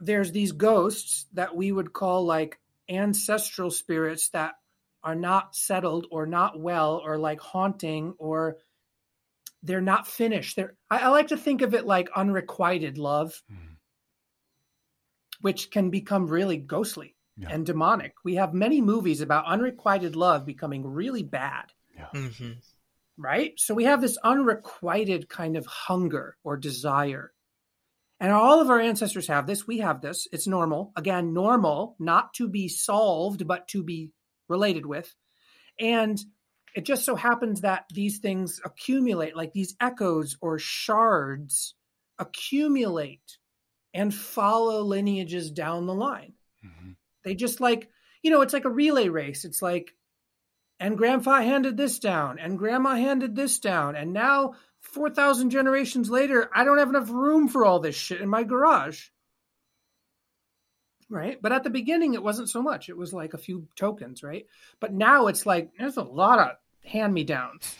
there's 0.00 0.32
these 0.32 0.52
ghosts 0.52 1.26
that 1.32 1.54
we 1.54 1.70
would 1.72 1.92
call 1.92 2.24
like 2.24 2.58
ancestral 2.88 3.70
spirits 3.70 4.28
that 4.30 4.54
are 5.02 5.14
not 5.14 5.54
settled 5.54 6.06
or 6.10 6.26
not 6.26 6.58
well 6.58 7.00
or 7.04 7.16
like 7.16 7.40
haunting 7.40 8.14
or 8.18 8.58
they're 9.62 9.80
not 9.80 10.06
finished. 10.06 10.56
They're 10.56 10.76
I, 10.90 10.98
I 10.98 11.08
like 11.08 11.28
to 11.28 11.36
think 11.36 11.62
of 11.62 11.74
it 11.74 11.86
like 11.86 12.10
unrequited 12.14 12.98
love, 12.98 13.42
Mhm. 13.50 13.76
which 15.40 15.70
can 15.70 15.90
become 15.90 16.26
really 16.26 16.56
ghostly 16.58 17.16
Yeah. 17.36 17.48
and 17.50 17.64
demonic. 17.64 18.14
We 18.24 18.34
have 18.34 18.52
many 18.52 18.80
movies 18.80 19.20
about 19.20 19.46
unrequited 19.46 20.16
love 20.16 20.44
becoming 20.44 20.86
really 20.86 21.22
bad 21.22 21.72
Mhm. 22.12 22.62
Right? 23.16 23.52
So 23.58 23.74
we 23.74 23.84
have 23.84 24.00
this 24.00 24.18
unrequited 24.24 25.28
kind 25.28 25.56
of 25.56 25.66
hunger 25.66 26.36
or 26.44 26.56
desire. 26.56 27.32
And 28.20 28.32
all 28.32 28.60
of 28.60 28.70
our 28.70 28.80
ancestors 28.80 29.26
have 29.26 29.46
this. 29.46 29.66
We 29.66 29.78
have 29.78 30.00
this. 30.00 30.26
It's 30.32 30.46
normal. 30.46 30.92
Again, 30.96 31.34
normal, 31.34 31.96
not 31.98 32.32
to 32.34 32.48
be 32.48 32.68
solved, 32.68 33.46
but 33.46 33.68
to 33.68 33.82
be 33.82 34.12
related 34.48 34.86
with. 34.86 35.14
And 35.78 36.20
it 36.74 36.84
just 36.84 37.04
so 37.04 37.16
happens 37.16 37.60
that 37.60 37.84
these 37.92 38.18
things 38.18 38.60
accumulate, 38.64 39.36
like 39.36 39.52
these 39.52 39.76
echoes 39.80 40.36
or 40.40 40.58
shards 40.58 41.74
accumulate 42.18 43.38
and 43.92 44.14
follow 44.14 44.82
lineages 44.82 45.50
down 45.50 45.86
the 45.86 45.94
line. 45.94 46.34
Mhm. 46.64 46.96
They 47.24 47.34
just 47.34 47.60
like, 47.60 47.88
you 48.22 48.30
know, 48.30 48.40
it's 48.40 48.52
like 48.52 48.64
a 48.64 48.70
relay 48.70 49.08
race. 49.08 49.44
It's 49.44 49.62
like, 49.62 49.94
and 50.84 50.98
grandpa 50.98 51.40
handed 51.40 51.78
this 51.78 51.98
down, 51.98 52.38
and 52.38 52.58
grandma 52.58 52.94
handed 52.94 53.34
this 53.34 53.58
down, 53.58 53.96
and 53.96 54.12
now 54.12 54.52
4,000 54.82 55.48
generations 55.48 56.10
later, 56.10 56.50
I 56.54 56.64
don't 56.64 56.76
have 56.76 56.90
enough 56.90 57.08
room 57.08 57.48
for 57.48 57.64
all 57.64 57.80
this 57.80 57.96
shit 57.96 58.20
in 58.20 58.28
my 58.28 58.42
garage. 58.42 59.08
Right. 61.08 61.40
But 61.40 61.52
at 61.52 61.64
the 61.64 61.70
beginning, 61.70 62.12
it 62.12 62.22
wasn't 62.22 62.50
so 62.50 62.60
much. 62.60 62.90
It 62.90 62.98
was 62.98 63.14
like 63.14 63.32
a 63.32 63.38
few 63.38 63.66
tokens, 63.76 64.22
right? 64.22 64.44
But 64.78 64.92
now 64.92 65.28
it's 65.28 65.46
like, 65.46 65.70
there's 65.78 65.96
a 65.96 66.02
lot 66.02 66.38
of 66.38 66.50
hand 66.84 67.14
me 67.14 67.24
downs. 67.24 67.74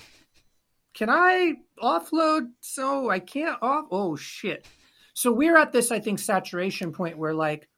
Can 0.95 1.11
I 1.11 1.57
offload? 1.83 2.53
So 2.61 3.11
I 3.11 3.19
can't 3.19 3.59
off. 3.61 3.85
Oh, 3.91 4.17
shit. 4.17 4.67
So 5.13 5.31
we're 5.31 5.59
at 5.59 5.73
this, 5.73 5.93
I 5.93 6.01
think, 6.01 6.21
saturation 6.21 6.93
point 6.93 7.19
where 7.19 7.35
like 7.35 7.69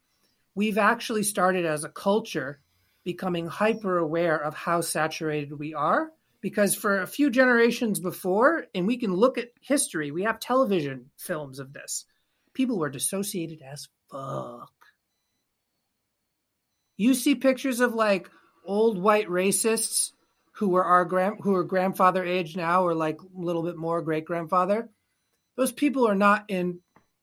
we've 0.55 0.79
actually 0.79 1.25
started 1.25 1.67
as 1.67 1.83
a 1.83 1.89
culture 1.89 2.61
becoming 3.07 3.47
hyper 3.47 3.99
aware 3.99 4.37
of 4.37 4.53
how 4.53 4.81
saturated 4.81 5.57
we 5.57 5.73
are 5.73 6.11
because 6.41 6.75
for 6.75 7.01
a 7.01 7.07
few 7.07 7.31
generations 7.31 8.01
before 8.01 8.67
and 8.75 8.85
we 8.85 8.97
can 8.97 9.15
look 9.15 9.39
at 9.39 9.51
history 9.61 10.11
we 10.11 10.25
have 10.25 10.41
television 10.41 11.09
films 11.17 11.61
of 11.61 11.73
this 11.73 12.05
people 12.53 12.77
were 12.77 12.91
dissociated 12.91 13.63
as 13.63 13.89
fuck 14.11 14.73
you 16.97 17.15
see 17.15 17.37
pictures 17.37 17.79
of 17.79 17.95
like 17.95 18.29
old 18.65 19.01
white 19.01 19.29
racists 19.29 20.11
who 20.55 20.69
were 20.69 20.85
our 20.85 21.05
grand 21.05 21.37
who 21.43 21.55
are 21.55 21.63
grandfather 21.63 22.25
age 22.25 22.57
now 22.57 22.83
or 22.83 22.93
like 22.93 23.21
a 23.23 23.41
little 23.41 23.63
bit 23.63 23.77
more 23.77 24.03
great 24.03 24.25
grandfather 24.25 24.91
those 25.57 25.71
people 25.71 26.09
are 26.09 26.17
not 26.17 26.45
in 26.49 26.81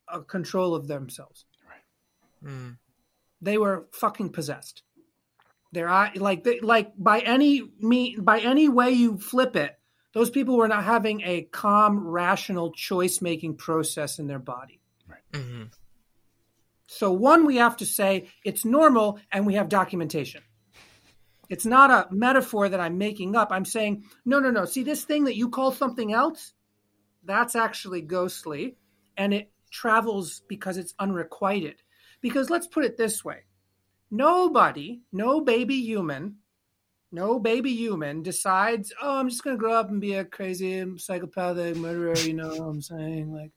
uh, 0.07 0.19
control 0.22 0.76
of 0.76 0.88
themselves 0.88 1.43
Mm. 2.45 2.77
they 3.41 3.57
were 3.57 3.88
fucking 3.91 4.30
possessed. 4.30 4.84
They're 5.73 5.89
eye- 5.89 6.13
like 6.15 6.43
they, 6.43 6.59
like 6.59 6.93
by 6.97 7.19
any 7.19 7.63
me 7.79 8.15
by 8.19 8.39
any 8.39 8.69
way 8.69 8.91
you 8.91 9.17
flip 9.17 9.55
it, 9.55 9.75
those 10.13 10.29
people 10.29 10.55
were 10.55 10.67
not 10.67 10.83
having 10.83 11.21
a 11.21 11.41
calm, 11.51 12.07
rational 12.07 12.71
choice 12.73 13.21
making 13.21 13.57
process 13.57 14.19
in 14.19 14.27
their 14.27 14.39
body. 14.39 14.79
Mhm. 15.31 15.73
So 16.85 17.11
one, 17.11 17.45
we 17.45 17.55
have 17.55 17.77
to 17.77 17.87
say 17.87 18.29
it's 18.45 18.63
normal, 18.65 19.19
and 19.31 19.47
we 19.47 19.55
have 19.55 19.67
documentation. 19.67 20.43
It's 21.49 21.65
not 21.65 21.89
a 21.89 22.13
metaphor 22.13 22.69
that 22.69 22.79
I'm 22.79 22.99
making 22.99 23.35
up. 23.35 23.51
I'm 23.51 23.65
saying 23.65 24.05
no, 24.25 24.39
no, 24.39 24.51
no. 24.51 24.65
See 24.65 24.83
this 24.83 25.03
thing 25.05 25.23
that 25.23 25.35
you 25.35 25.49
call 25.49 25.71
something 25.71 26.13
else, 26.13 26.53
that's 27.23 27.55
actually 27.55 28.01
ghostly, 28.01 28.77
and 29.17 29.33
it 29.33 29.51
travels 29.71 30.43
because 30.47 30.77
it's 30.77 30.93
unrequited. 30.99 31.81
Because 32.21 32.51
let's 32.51 32.67
put 32.67 32.85
it 32.85 32.95
this 32.95 33.25
way 33.25 33.39
nobody, 34.14 35.02
no 35.11 35.41
baby 35.41 35.81
human, 35.81 36.38
no 37.11 37.40
baby 37.40 37.73
human 37.73 38.22
decides, 38.22 38.94
oh, 39.02 39.18
I'm 39.18 39.30
just 39.30 39.44
going 39.44 39.56
to 39.56 39.60
grow 39.60 39.73
up 39.73 39.90
and 39.90 39.99
be 39.99 40.14
a 40.14 40.23
crazy 40.23 40.85
psychopathic 40.98 41.76
murderer. 41.76 42.18
You 42.18 42.34
know 42.34 42.49
what 42.49 42.61
I'm 42.61 42.81
saying? 42.81 43.34
Like, 43.34 43.52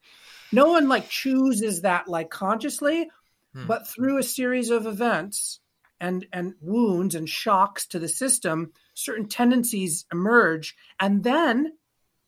no 0.53 0.67
one 0.71 0.89
like 0.89 1.09
chooses 1.09 1.83
that 1.83 2.09
like 2.09 2.31
consciously, 2.31 3.09
Hmm. 3.55 3.67
but 3.67 3.87
through 3.87 4.19
a 4.19 4.23
series 4.23 4.71
of 4.71 4.87
events 4.87 5.61
and 5.99 6.27
and 6.33 6.55
wounds 6.61 7.15
and 7.15 7.29
shocks 7.29 7.87
to 7.89 7.99
the 7.99 8.09
system, 8.09 8.73
certain 8.95 9.29
tendencies 9.29 10.05
emerge, 10.13 10.77
and 11.01 11.25
then 11.25 11.73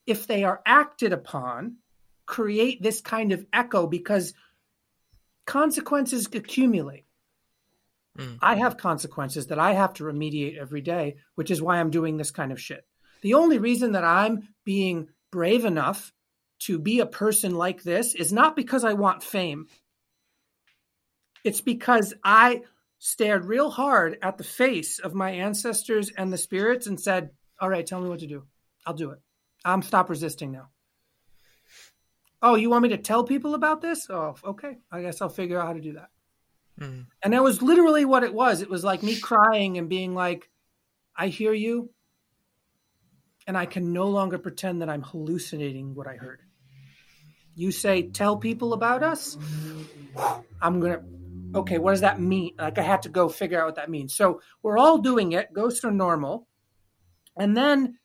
if 0.07 0.27
they 0.27 0.45
are 0.45 0.63
acted 0.65 1.13
upon, 1.13 1.77
create 2.25 2.83
this 2.83 3.03
kind 3.03 3.33
of 3.33 3.45
echo 3.53 3.87
because 3.87 4.33
consequences 5.45 6.27
accumulate. 6.33 7.05
Mm. 8.19 8.39
I 8.43 8.57
have 8.57 8.77
consequences 8.77 9.47
that 9.47 9.59
I 9.59 9.73
have 9.73 9.95
to 9.95 10.05
remediate 10.05 10.59
every 10.59 10.81
day, 10.81 11.17
which 11.37 11.51
is 11.51 11.63
why 11.63 11.79
I'm 11.79 11.91
doing 11.91 12.17
this 12.17 12.31
kind 12.31 12.53
of 12.53 12.61
shit. 12.61 12.85
The 13.23 13.35
only 13.35 13.59
reason 13.59 13.93
that 13.93 14.05
I'm 14.05 14.49
being 14.65 15.09
brave 15.31 15.65
enough 15.65 16.13
to 16.61 16.79
be 16.79 17.01
a 17.01 17.07
person 17.07 17.55
like 17.55 17.83
this 17.83 18.15
is 18.15 18.33
not 18.33 18.57
because 18.57 18.85
I 18.85 18.95
want 18.95 19.23
fame. 19.23 19.67
It's 21.45 21.61
because 21.61 22.15
I 22.25 22.63
stared 22.99 23.45
real 23.45 23.71
hard 23.71 24.19
at 24.23 24.39
the 24.39 24.45
face 24.45 24.99
of 24.99 25.15
my 25.15 25.31
ancestors 25.31 26.11
and 26.11 26.33
the 26.33 26.39
spirits 26.39 26.89
and 26.89 27.01
said, 27.01 27.31
All 27.61 27.69
right, 27.69 27.87
tell 27.87 28.01
me 28.01 28.09
what 28.09 28.21
to 28.21 28.27
do. 28.27 28.45
I'll 28.85 28.95
do 28.95 29.11
it. 29.11 29.21
I'm 29.65 29.83
stop 29.83 30.11
resisting 30.11 30.51
now. 30.51 30.71
Oh, 32.43 32.55
you 32.55 32.71
want 32.71 32.85
me 32.85 32.89
to 32.91 32.99
tell 32.99 33.25
people 33.25 33.55
about 33.55 33.81
this? 33.81 34.09
Oh, 34.11 34.37
okay. 34.45 34.79
I 34.91 35.03
guess 35.03 35.21
I'll 35.21 35.29
figure 35.29 35.61
out 35.61 35.67
how 35.67 35.73
to 35.73 35.81
do 35.81 35.95
that. 35.95 36.11
Mm. 36.79 37.07
And 37.23 37.33
that 37.33 37.43
was 37.43 37.63
literally 37.63 38.05
what 38.05 38.25
it 38.25 38.33
was. 38.33 38.63
It 38.63 38.71
was 38.71 38.85
like 38.85 39.03
me 39.03 39.19
crying 39.19 39.79
and 39.79 39.89
being 39.89 40.15
like, 40.15 40.49
I 41.17 41.29
hear 41.29 41.53
you. 41.53 41.91
And 43.47 43.57
I 43.57 43.67
can 43.67 43.93
no 43.93 44.09
longer 44.09 44.39
pretend 44.39 44.83
that 44.83 44.91
I'm 44.91 45.03
hallucinating 45.03 45.95
what 45.95 46.07
I 46.07 46.17
heard. 46.17 46.43
You 47.55 47.73
say, 47.73 48.03
tell 48.03 48.37
people 48.37 48.73
about 48.73 49.03
us. 49.03 49.37
I'm 50.61 50.81
going 50.81 50.93
to, 50.93 51.59
okay, 51.59 51.79
what 51.79 51.93
does 51.93 52.03
that 52.03 52.21
mean? 52.21 52.53
Like, 52.59 52.79
I 52.79 52.83
had 52.83 53.03
to 53.03 53.09
go 53.09 53.29
figure 53.29 53.61
out 53.61 53.67
what 53.67 53.77
that 53.77 53.91
means. 53.91 54.15
So 54.15 54.43
we're 54.63 54.79
all 54.79 54.99
doing 54.99 55.33
it. 55.33 55.53
Ghosts 55.53 55.85
are 55.85 55.91
normal. 55.91 56.47
And 57.37 57.57
then 57.57 57.99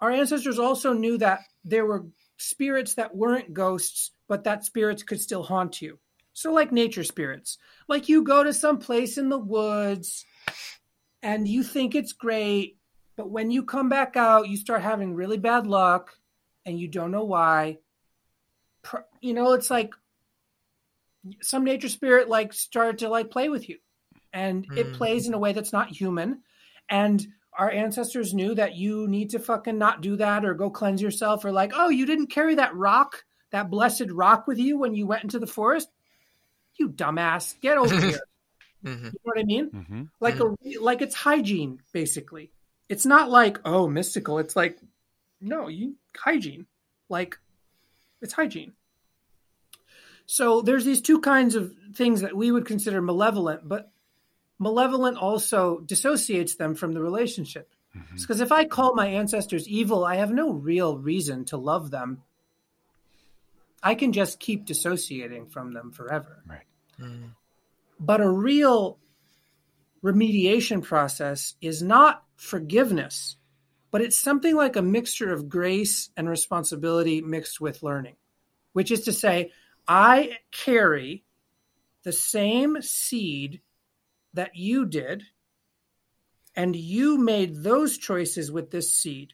our 0.00 0.10
ancestors 0.10 0.58
also 0.58 0.94
knew 0.94 1.18
that 1.18 1.40
there 1.64 1.84
were 1.84 2.06
spirits 2.38 2.94
that 2.94 3.14
weren't 3.14 3.52
ghosts, 3.52 4.12
but 4.26 4.44
that 4.44 4.64
spirits 4.64 5.02
could 5.02 5.20
still 5.20 5.42
haunt 5.42 5.82
you. 5.82 5.98
So, 6.38 6.52
like 6.52 6.70
nature 6.70 7.02
spirits, 7.02 7.58
like 7.88 8.08
you 8.08 8.22
go 8.22 8.44
to 8.44 8.52
some 8.52 8.78
place 8.78 9.18
in 9.18 9.28
the 9.28 9.40
woods 9.40 10.24
and 11.20 11.48
you 11.48 11.64
think 11.64 11.96
it's 11.96 12.12
great, 12.12 12.78
but 13.16 13.28
when 13.28 13.50
you 13.50 13.64
come 13.64 13.88
back 13.88 14.16
out, 14.16 14.48
you 14.48 14.56
start 14.56 14.82
having 14.82 15.16
really 15.16 15.36
bad 15.36 15.66
luck 15.66 16.16
and 16.64 16.78
you 16.78 16.86
don't 16.86 17.10
know 17.10 17.24
why. 17.24 17.78
You 19.20 19.34
know, 19.34 19.54
it's 19.54 19.68
like 19.68 19.92
some 21.42 21.64
nature 21.64 21.88
spirit 21.88 22.28
like 22.28 22.52
started 22.52 22.98
to 22.98 23.08
like 23.08 23.32
play 23.32 23.48
with 23.48 23.68
you 23.68 23.78
and 24.32 24.64
it 24.76 24.86
Mm. 24.86 24.92
plays 24.92 25.26
in 25.26 25.34
a 25.34 25.40
way 25.40 25.52
that's 25.52 25.72
not 25.72 25.90
human. 25.90 26.42
And 26.88 27.26
our 27.52 27.68
ancestors 27.68 28.32
knew 28.32 28.54
that 28.54 28.76
you 28.76 29.08
need 29.08 29.30
to 29.30 29.40
fucking 29.40 29.76
not 29.76 30.02
do 30.02 30.14
that 30.14 30.44
or 30.44 30.54
go 30.54 30.70
cleanse 30.70 31.02
yourself 31.02 31.44
or 31.44 31.50
like, 31.50 31.72
oh, 31.74 31.88
you 31.88 32.06
didn't 32.06 32.28
carry 32.28 32.54
that 32.54 32.76
rock, 32.76 33.24
that 33.50 33.70
blessed 33.70 34.12
rock 34.12 34.46
with 34.46 34.58
you 34.60 34.78
when 34.78 34.94
you 34.94 35.04
went 35.04 35.24
into 35.24 35.40
the 35.40 35.46
forest. 35.48 35.88
You 36.78 36.88
dumbass, 36.88 37.58
get 37.60 37.76
over 37.78 38.00
here. 38.00 38.20
hmm 38.82 38.88
You 38.88 39.10
know 39.12 39.18
what 39.24 39.38
I 39.38 39.44
mean? 39.44 39.66
hmm 39.70 40.02
Like 40.20 40.40
a 40.40 40.54
like 40.80 41.02
it's 41.02 41.14
hygiene 41.14 41.80
basically. 41.92 42.50
It's 42.88 43.04
not 43.06 43.30
like 43.30 43.58
oh 43.64 43.88
mystical. 43.88 44.38
It's 44.38 44.56
like 44.56 44.78
no, 45.40 45.68
you 45.68 45.96
hygiene. 46.16 46.66
Like 47.08 47.38
it's 48.22 48.32
hygiene. 48.32 48.72
So 50.26 50.60
there's 50.60 50.84
these 50.84 51.00
two 51.00 51.20
kinds 51.20 51.54
of 51.54 51.74
things 51.94 52.20
that 52.20 52.36
we 52.36 52.50
would 52.50 52.66
consider 52.66 53.00
malevolent, 53.00 53.66
but 53.66 53.90
malevolent 54.58 55.16
also 55.16 55.78
dissociates 55.80 56.56
them 56.56 56.74
from 56.74 56.92
the 56.92 57.00
relationship. 57.00 57.72
Because 58.14 58.38
Mhm. 58.38 58.42
if 58.42 58.52
I 58.52 58.66
call 58.66 58.94
my 58.94 59.06
ancestors 59.06 59.66
evil, 59.66 60.04
I 60.04 60.16
have 60.16 60.30
no 60.30 60.52
real 60.52 60.98
reason 60.98 61.44
to 61.46 61.56
love 61.56 61.90
them. 61.90 62.22
I 63.82 63.94
can 63.94 64.12
just 64.12 64.38
keep 64.38 64.66
dissociating 64.66 65.46
from 65.46 65.72
them 65.72 65.92
forever. 65.92 66.42
Right. 66.46 66.66
Mm. 67.00 67.30
But 68.00 68.20
a 68.20 68.28
real 68.28 68.98
remediation 70.02 70.82
process 70.82 71.54
is 71.60 71.82
not 71.82 72.22
forgiveness, 72.36 73.36
but 73.90 74.00
it's 74.00 74.18
something 74.18 74.54
like 74.54 74.76
a 74.76 74.82
mixture 74.82 75.32
of 75.32 75.48
grace 75.48 76.10
and 76.16 76.28
responsibility 76.28 77.20
mixed 77.20 77.60
with 77.60 77.82
learning, 77.82 78.16
which 78.72 78.90
is 78.90 79.02
to 79.02 79.12
say, 79.12 79.52
I 79.86 80.38
carry 80.52 81.24
the 82.04 82.12
same 82.12 82.80
seed 82.82 83.60
that 84.34 84.54
you 84.54 84.86
did, 84.86 85.24
and 86.54 86.76
you 86.76 87.18
made 87.18 87.62
those 87.62 87.98
choices 87.98 88.52
with 88.52 88.70
this 88.70 88.92
seed. 88.92 89.32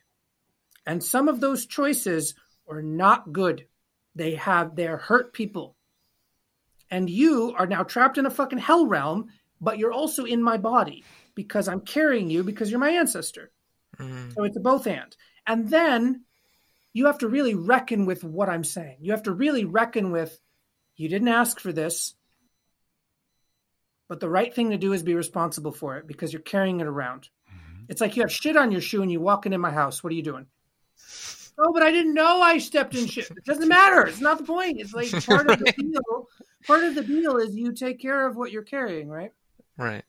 And 0.87 1.03
some 1.03 1.29
of 1.29 1.41
those 1.41 1.67
choices 1.67 2.35
are 2.69 2.83
not 2.83 3.33
good. 3.33 3.67
They 4.15 4.35
have, 4.37 4.77
they're 4.77 4.97
hurt 4.97 5.33
people. 5.33 5.77
And 6.91 7.09
you 7.09 7.55
are 7.59 7.67
now 7.67 7.83
trapped 7.83 8.19
in 8.19 8.27
a 8.27 8.31
fucking 8.31 8.59
hell 8.59 8.87
realm, 8.87 9.29
but 9.61 9.79
you're 9.79 9.93
also 9.93 10.25
in 10.25 10.43
my 10.43 10.57
body 10.59 11.05
because 11.35 11.69
I'm 11.69 11.81
carrying 11.81 12.31
you 12.31 12.43
because 12.45 12.71
you're 12.71 12.81
my 12.81 12.91
ancestor. 12.91 13.51
Mm. 13.99 14.35
So 14.35 14.45
it's 14.45 14.57
a 14.57 14.61
both 14.61 14.87
and. 14.87 15.17
And 15.47 15.69
then 15.69 16.25
you 16.93 17.07
have 17.07 17.19
to 17.19 17.29
really 17.29 17.55
reckon 17.55 18.07
with 18.07 18.23
what 18.25 18.49
I'm 18.49 18.65
saying. 18.65 18.99
You 19.01 19.13
have 19.13 19.25
to 19.25 19.33
really 19.33 19.65
reckon 19.65 20.13
with 20.13 20.41
you 20.97 21.09
didn't 21.09 21.29
ask 21.29 21.59
for 21.59 21.73
this, 21.73 22.15
but 24.09 24.21
the 24.21 24.29
right 24.29 24.55
thing 24.55 24.71
to 24.71 24.77
do 24.77 24.93
is 24.93 25.03
be 25.03 25.15
responsible 25.15 25.73
for 25.73 25.97
it 25.97 26.07
because 26.07 26.33
you're 26.33 26.43
carrying 26.43 26.81
it 26.81 26.87
around. 26.87 27.29
Mhm. 27.49 27.87
It's 27.89 28.01
like 28.01 28.17
you 28.17 28.23
have 28.23 28.33
shit 28.33 28.57
on 28.57 28.71
your 28.71 28.81
shoe 28.81 29.03
and 29.03 29.11
you 29.11 29.21
walk 29.21 29.47
into 29.47 29.59
my 29.59 29.73
house. 29.73 30.05
What 30.05 30.13
are 30.13 30.17
you 30.17 30.23
doing? 30.23 30.47
Oh, 31.59 31.73
but 31.73 31.83
I 31.83 31.91
didn't 31.91 32.15
know 32.15 32.41
I 32.41 32.59
stepped 32.59 32.95
in 32.95 33.07
shit. 33.07 33.31
It 33.31 33.45
doesn't 33.45 33.69
matter. 33.69 34.07
It's 34.07 34.21
not 34.21 34.39
the 34.39 34.45
point. 34.45 34.81
It's 34.81 34.93
like 34.93 35.11
part 35.25 35.49
of 35.49 35.59
the 35.59 35.73
deal. 35.79 36.29
Part 36.67 36.85
of 36.85 36.95
the 36.95 37.03
deal 37.03 37.37
is 37.37 37.55
you 37.55 37.73
take 37.73 38.01
care 38.01 38.27
of 38.27 38.37
what 38.37 38.53
you're 38.53 38.63
carrying, 38.63 39.09
right? 39.09 39.33
Right. 39.77 40.05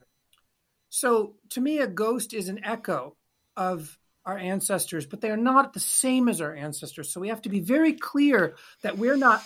So 0.90 1.36
to 1.50 1.62
me, 1.62 1.80
a 1.80 1.88
ghost 1.88 2.34
is 2.34 2.48
an 2.48 2.64
echo 2.64 3.16
of 3.58 3.98
our 4.26 4.38
ancestors, 4.38 5.06
but 5.06 5.22
they 5.22 5.30
are 5.30 5.38
not 5.38 5.74
the 5.74 5.80
same 5.80 6.30
as 6.30 6.42
our 6.42 6.56
ancestors. 6.56 7.12
So 7.12 7.20
we 7.20 7.28
have 7.30 7.42
to 7.44 7.50
be 7.50 7.60
very 7.60 7.94
clear 7.94 8.56
that 8.82 8.98
we're 8.98 9.18
not 9.18 9.44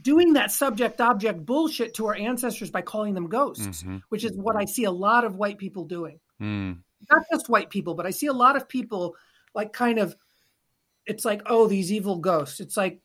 doing 0.00 0.34
that 0.34 0.52
subject 0.52 1.00
object 1.00 1.44
bullshit 1.44 1.94
to 1.94 2.06
our 2.06 2.14
ancestors 2.14 2.70
by 2.70 2.82
calling 2.82 3.14
them 3.14 3.28
ghosts, 3.28 3.82
Mhm. 3.82 4.02
which 4.10 4.24
is 4.24 4.32
what 4.36 4.54
I 4.56 4.64
see 4.64 4.84
a 4.84 4.90
lot 4.90 5.24
of 5.24 5.36
white 5.36 5.58
people 5.58 5.84
doing. 5.84 6.20
Mm. 6.40 6.82
Not 7.10 7.22
just 7.32 7.48
white 7.48 7.70
people, 7.70 7.94
but 7.94 8.06
I 8.06 8.10
see 8.10 8.26
a 8.26 8.32
lot 8.32 8.56
of 8.56 8.68
people 8.68 9.16
like 9.54 9.72
kind 9.72 9.98
of, 9.98 10.14
it's 11.06 11.24
like, 11.24 11.42
oh, 11.46 11.66
these 11.66 11.90
evil 11.90 12.18
ghosts. 12.18 12.60
It's 12.60 12.76
like, 12.76 13.00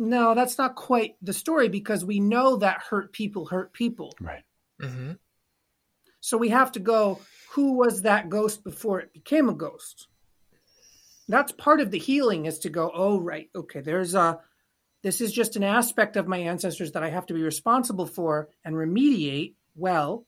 no, 0.00 0.34
that's 0.34 0.56
not 0.56 0.74
quite 0.74 1.14
the 1.20 1.32
story 1.32 1.68
because 1.68 2.04
we 2.04 2.18
know 2.20 2.56
that 2.56 2.82
hurt 2.88 3.12
people 3.12 3.44
hurt 3.46 3.72
people. 3.72 4.14
Right. 4.20 4.42
hmm 4.80 5.12
So 6.20 6.38
we 6.38 6.48
have 6.48 6.72
to 6.72 6.80
go, 6.80 7.20
who 7.52 7.74
was 7.74 8.02
that 8.02 8.30
ghost 8.30 8.64
before 8.64 9.00
it 9.00 9.12
became 9.12 9.48
a 9.48 9.54
ghost? 9.54 10.08
That's 11.28 11.52
part 11.52 11.80
of 11.80 11.90
the 11.90 11.98
healing 11.98 12.46
is 12.46 12.58
to 12.60 12.70
go, 12.70 12.90
oh, 12.92 13.20
right, 13.20 13.50
okay, 13.54 13.80
there's 13.80 14.14
a, 14.14 14.40
this 15.02 15.20
is 15.20 15.32
just 15.32 15.54
an 15.56 15.62
aspect 15.62 16.16
of 16.16 16.26
my 16.26 16.38
ancestors 16.38 16.92
that 16.92 17.02
I 17.02 17.10
have 17.10 17.26
to 17.26 17.34
be 17.34 17.42
responsible 17.42 18.06
for 18.06 18.48
and 18.64 18.74
remediate 18.74 19.54
well, 19.76 20.26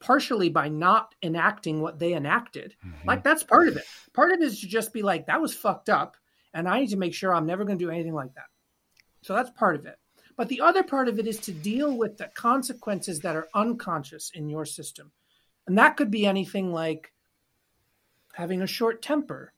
partially 0.00 0.48
by 0.48 0.68
not 0.68 1.14
enacting 1.22 1.80
what 1.80 1.98
they 1.98 2.14
enacted. 2.14 2.74
Mhm. 2.84 3.04
Like 3.06 3.22
that's 3.22 3.42
part 3.42 3.68
of 3.68 3.76
it. 3.76 3.84
Part 4.14 4.32
of 4.32 4.40
it 4.40 4.44
is 4.46 4.60
to 4.60 4.66
just 4.66 4.92
be 4.92 5.02
like, 5.02 5.26
that 5.26 5.40
was 5.42 5.54
fucked 5.54 5.90
up. 5.90 6.16
And 6.52 6.66
I 6.66 6.80
need 6.80 6.88
to 6.90 6.96
make 6.96 7.14
sure 7.14 7.34
I'm 7.34 7.46
never 7.46 7.64
going 7.64 7.78
to 7.78 7.84
do 7.84 7.90
anything 7.90 8.14
like 8.14 8.34
that. 8.34 8.46
So 9.22 9.34
that's 9.34 9.50
part 9.50 9.76
of 9.76 9.86
it. 9.86 9.96
But 10.36 10.48
the 10.48 10.60
other 10.60 10.82
part 10.82 11.08
of 11.08 11.18
it 11.18 11.26
is 11.26 11.38
to 11.40 11.52
deal 11.52 11.96
with 11.96 12.16
the 12.16 12.30
consequences 12.34 13.20
that 13.20 13.36
are 13.36 13.48
unconscious 13.54 14.30
in 14.34 14.48
your 14.48 14.64
system. 14.64 15.12
And 15.66 15.76
that 15.78 15.96
could 15.96 16.10
be 16.10 16.26
anything 16.26 16.72
like 16.72 17.12
having 18.32 18.62
a 18.62 18.66
short 18.66 19.02
temper, 19.02 19.52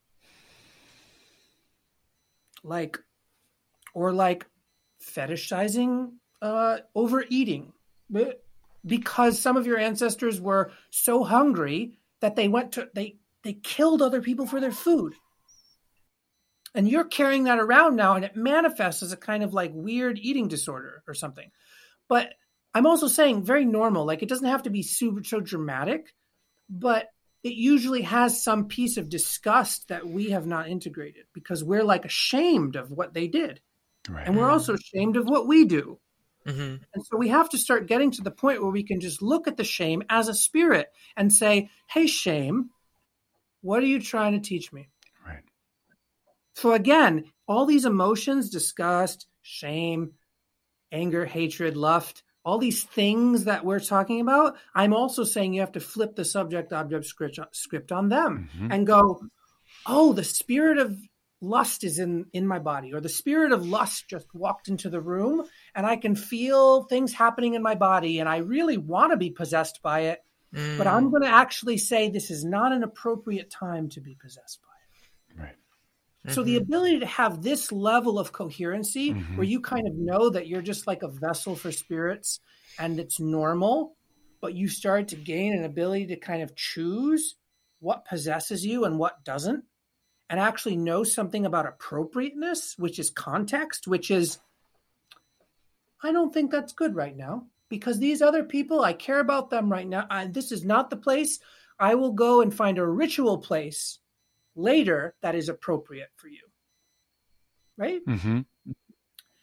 like, 2.64 2.98
or 3.94 4.12
like 4.12 4.46
fetishizing 5.02 6.12
uh, 6.40 6.78
overeating 6.94 7.72
because 8.84 9.38
some 9.38 9.56
of 9.56 9.66
your 9.66 9.78
ancestors 9.78 10.40
were 10.40 10.72
so 10.90 11.22
hungry 11.22 11.98
that 12.20 12.36
they 12.36 12.48
went 12.48 12.72
to 12.72 12.88
they 12.94 13.16
they 13.42 13.54
killed 13.54 14.02
other 14.02 14.20
people 14.20 14.46
for 14.46 14.60
their 14.60 14.72
food 14.72 15.14
and 16.74 16.88
you're 16.88 17.04
carrying 17.04 17.44
that 17.44 17.58
around 17.58 17.96
now 17.96 18.14
and 18.14 18.24
it 18.24 18.36
manifests 18.36 19.02
as 19.02 19.12
a 19.12 19.16
kind 19.16 19.42
of 19.42 19.52
like 19.54 19.70
weird 19.74 20.18
eating 20.18 20.48
disorder 20.48 21.02
or 21.06 21.14
something 21.14 21.50
but 22.08 22.34
i'm 22.74 22.86
also 22.86 23.08
saying 23.08 23.42
very 23.44 23.64
normal 23.64 24.04
like 24.04 24.22
it 24.22 24.28
doesn't 24.28 24.48
have 24.48 24.62
to 24.62 24.70
be 24.70 24.82
super 24.82 25.22
so 25.24 25.40
dramatic 25.40 26.14
but 26.68 27.08
it 27.42 27.54
usually 27.54 28.02
has 28.02 28.42
some 28.42 28.66
piece 28.68 28.96
of 28.96 29.08
disgust 29.08 29.88
that 29.88 30.06
we 30.06 30.30
have 30.30 30.46
not 30.46 30.68
integrated 30.68 31.24
because 31.32 31.64
we're 31.64 31.84
like 31.84 32.04
ashamed 32.04 32.76
of 32.76 32.90
what 32.90 33.14
they 33.14 33.26
did 33.28 33.60
Right. 34.08 34.26
and 34.26 34.36
we're 34.36 34.50
also 34.50 34.74
ashamed 34.74 35.16
of 35.16 35.26
what 35.26 35.46
we 35.46 35.64
do 35.64 35.98
hmm 36.46 36.76
and 36.94 37.04
so 37.06 37.16
we 37.16 37.28
have 37.28 37.48
to 37.50 37.58
start 37.58 37.86
getting 37.86 38.10
to 38.12 38.22
the 38.22 38.30
point 38.30 38.62
where 38.62 38.70
we 38.70 38.82
can 38.82 39.00
just 39.00 39.22
look 39.22 39.48
at 39.48 39.56
the 39.56 39.64
shame 39.64 40.02
as 40.10 40.28
a 40.28 40.34
spirit 40.34 40.88
and 41.16 41.32
say, 41.32 41.70
hey, 41.88 42.06
shame, 42.06 42.70
what 43.62 43.82
are 43.82 43.86
you 43.86 44.00
trying 44.00 44.32
to 44.32 44.46
teach 44.46 44.72
me? 44.72 44.88
Right. 46.56 46.60
So 46.62 46.72
again, 46.72 47.24
all 47.46 47.66
these 47.66 47.84
emotions 47.84 48.50
disgust, 48.50 49.26
shame, 49.42 50.12
anger, 50.90 51.24
hatred, 51.24 51.76
lust, 51.76 52.22
all 52.44 52.58
these 52.58 52.82
things 52.82 53.44
that 53.44 53.64
we're 53.64 53.80
talking 53.80 54.20
about, 54.20 54.56
I'm 54.74 54.92
also 54.92 55.24
saying 55.24 55.54
you 55.54 55.60
have 55.60 55.72
to 55.72 55.80
flip 55.80 56.16
the 56.16 56.24
subject 56.24 56.72
object 56.72 57.06
script, 57.06 57.38
script 57.52 57.92
on 57.92 58.08
them 58.08 58.48
Mhm. 58.58 58.72
and 58.74 58.86
go, 58.86 59.22
oh, 59.86 60.12
the 60.12 60.24
spirit 60.24 60.78
of 60.78 60.96
lust 61.40 61.82
is 61.82 61.98
in 61.98 62.24
in 62.32 62.46
my 62.46 62.60
body 62.60 62.94
or 62.94 63.00
the 63.00 63.08
spirit 63.08 63.50
of 63.50 63.66
lust 63.66 64.08
just 64.08 64.32
walked 64.32 64.68
into 64.68 64.88
the 64.88 65.00
room 65.00 65.42
and 65.74 65.84
i 65.84 65.96
can 65.96 66.14
feel 66.14 66.84
things 66.84 67.12
happening 67.12 67.54
in 67.54 67.62
my 67.62 67.74
body 67.74 68.20
and 68.20 68.28
i 68.28 68.36
really 68.36 68.76
want 68.76 69.10
to 69.10 69.16
be 69.16 69.28
possessed 69.28 69.82
by 69.82 70.02
it 70.02 70.20
Mm. 70.54 70.78
but 70.78 70.86
i'm 70.86 71.10
going 71.10 71.22
to 71.24 71.28
actually 71.28 71.78
say 71.78 72.08
this 72.08 72.30
is 72.30 72.44
not 72.44 72.70
an 72.70 72.84
appropriate 72.84 73.50
time 73.50 73.88
to 73.88 74.00
be 74.00 74.14
possessed 74.14 74.60
by 74.62 74.68
it 74.68 74.71
Right. 74.71 74.71
So 76.28 76.42
the 76.44 76.56
ability 76.56 77.00
to 77.00 77.06
have 77.06 77.42
this 77.42 77.72
level 77.72 78.18
of 78.18 78.32
coherency 78.32 79.12
Mhm. 79.12 79.36
where 79.36 79.46
you 79.46 79.60
kind 79.60 79.88
of 79.88 79.94
know 79.94 80.30
that 80.30 80.46
you're 80.46 80.62
just 80.62 80.86
like 80.86 81.02
a 81.02 81.08
vessel 81.08 81.56
for 81.56 81.72
spirits 81.72 82.38
and 82.78 83.00
it's 83.00 83.18
normal, 83.18 83.96
but 84.40 84.54
you 84.54 84.68
start 84.68 85.08
to 85.08 85.16
gain 85.16 85.52
an 85.52 85.64
ability 85.64 86.06
to 86.06 86.16
kind 86.16 86.42
of 86.42 86.54
choose 86.54 87.34
what 87.80 88.04
possesses 88.04 88.64
you 88.64 88.84
and 88.84 88.98
what 88.98 89.24
doesn't, 89.24 89.64
and 90.30 90.38
actually 90.38 90.76
know 90.76 91.02
something 91.02 91.44
about 91.44 91.66
appropriateness, 91.66 92.78
which 92.78 93.00
is 93.00 93.10
context, 93.10 93.88
which 93.88 94.10
is, 94.10 94.38
I 96.02 96.12
don't 96.12 96.32
think 96.32 96.52
that's 96.52 96.72
good 96.72 96.94
right 96.94 97.16
now 97.16 97.48
because 97.68 97.98
these 97.98 98.22
other 98.22 98.44
people, 98.44 98.82
I 98.82 98.92
care 98.92 99.18
about 99.18 99.50
them 99.50 99.70
right 99.70 99.88
now. 99.88 100.06
I, 100.08 100.28
this 100.28 100.52
is 100.52 100.64
not 100.64 100.88
the 100.90 100.96
place. 100.96 101.40
I 101.80 101.96
will 101.96 102.12
go 102.12 102.40
and 102.42 102.54
find 102.54 102.78
a 102.78 102.86
ritual 102.86 103.38
place 103.38 103.98
later 104.54 105.14
that 105.22 105.34
is 105.34 105.48
appropriate 105.48 106.10
for 106.16 106.28
you. 106.28 106.42
Right? 107.76 108.04
Mhm. 108.06 108.46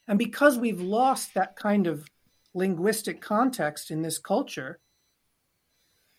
And 0.08 0.18
because 0.20 0.58
we've 0.58 0.82
lost 0.82 1.34
that 1.36 1.56
kind 1.56 1.88
of 1.88 2.10
linguistic 2.54 3.22
context 3.22 3.92
in 3.92 4.02
this 4.02 4.18
culture, 4.18 4.80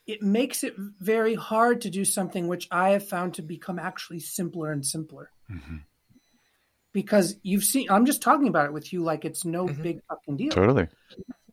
it 0.07 0.23
makes 0.23 0.65
it 0.65 0.75
very 0.77 1.35
hard 1.35 1.81
to 1.83 1.91
do 1.91 2.05
something 2.05 2.49
which 2.49 2.69
I 2.71 2.91
have 2.91 3.09
found 3.09 3.35
to 3.35 3.43
become 3.43 3.79
actually 3.79 4.21
simpler 4.21 4.73
and 4.73 4.85
simpler. 4.85 5.31
Mhm. 5.49 5.85
Because 6.93 7.37
you've 7.43 7.65
seen, 7.65 7.89
I'm 7.91 8.07
just 8.07 8.23
talking 8.23 8.49
about 8.49 8.67
it 8.67 8.73
with 8.73 8.93
you 8.93 9.03
like 9.03 9.25
it's 9.25 9.45
no 9.45 9.67
Mhm. 9.67 9.83
big 9.83 10.03
fucking 10.09 10.37
deal. 10.37 10.51
Totally. 10.51 10.89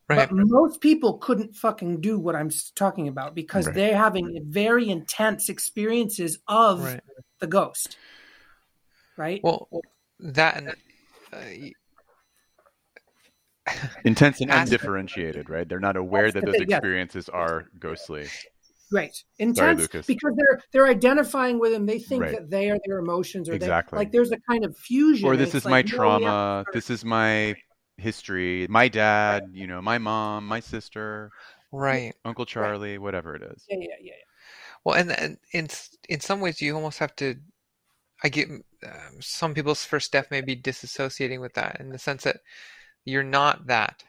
Right. 0.10 0.30
But 0.30 0.32
most 0.32 0.82
people 0.82 1.18
couldn't 1.18 1.56
fucking 1.56 2.02
do 2.02 2.18
what 2.20 2.36
I'm 2.36 2.50
talking 2.76 3.08
about 3.08 3.36
because 3.36 3.66
Right. 3.68 3.76
they're 3.76 3.98
having 3.98 4.40
very 4.48 4.90
intense 4.90 5.50
experiences 5.50 6.40
of 6.48 6.84
Right. 6.84 7.02
the 7.40 7.48
ghost. 7.48 7.98
Right? 9.18 9.42
Well, 9.44 9.68
that 10.20 10.58
and 10.58 10.76
uh, 11.34 11.72
Intense 14.06 14.40
and 14.40 14.50
Ask- 14.50 14.72
undifferentiated, 14.72 15.50
right? 15.50 15.68
They're 15.68 15.80
not 15.80 15.98
aware 15.98 16.32
that 16.32 16.46
those 16.46 16.56
thing, 16.56 16.70
yeah. 16.70 16.78
experiences 16.78 17.28
are 17.28 17.66
ghostly. 17.80 18.28
Right. 18.94 19.14
Intense 19.40 19.82
Lucas. 19.82 20.06
because 20.08 20.34
they're 20.38 20.62
they're 20.72 20.88
identifying 20.88 21.60
with 21.60 21.74
them. 21.74 21.86
They 21.86 22.00
think 22.00 22.24
Right. 22.24 22.32
that 22.32 22.50
they 22.50 22.70
are 22.72 22.78
their 22.86 23.00
emotions 23.00 23.50
or 23.50 23.54
they- 23.58 23.66
Exactly. 23.66 23.98
like 23.98 24.14
there's 24.14 24.32
a 24.32 24.38
kind 24.50 24.64
of 24.64 24.78
fusion. 24.78 25.28
Or 25.28 25.36
this 25.36 25.54
is 25.54 25.66
my 25.66 25.72
like, 25.72 25.92
no, 25.92 25.98
we 25.98 26.08
have 26.08 26.20
to 26.20 26.24
trauma. 26.26 26.66
This 26.74 26.90
is 26.90 27.04
my 27.04 27.56
history. 27.98 28.68
My 28.70 28.88
dad, 28.88 29.50
you 29.54 29.68
know, 29.68 29.82
my 29.82 29.98
mom, 29.98 30.48
my 30.48 30.60
sister, 30.60 31.32
right. 31.72 32.14
Uncle 32.26 32.46
Charlie, 32.46 32.98
whatever 32.98 33.36
it 33.36 33.42
is. 33.42 33.66
Yeah, 33.70 33.78
yeah, 33.80 33.88
yeah. 33.90 33.96
yeah. 34.02 34.14
Well, 34.84 34.96
and, 34.96 35.12
and 35.12 35.38
in 35.52 35.68
in 36.08 36.20
some 36.20 36.40
ways, 36.40 36.62
you 36.62 36.76
almost 36.76 37.00
have 37.00 37.16
to. 37.18 37.36
I 38.24 38.30
get 38.30 38.50
um, 38.50 39.22
some 39.22 39.54
people's 39.54 39.86
first 39.86 40.08
step 40.08 40.32
may 40.32 40.42
be 40.42 40.56
disassociating 40.56 41.40
with 41.40 41.54
that 41.54 41.80
in 41.80 41.90
the 41.90 42.00
sense 42.00 42.24
that 42.24 42.38
you're 43.06 43.24
not 43.24 43.68
that, 43.68 44.04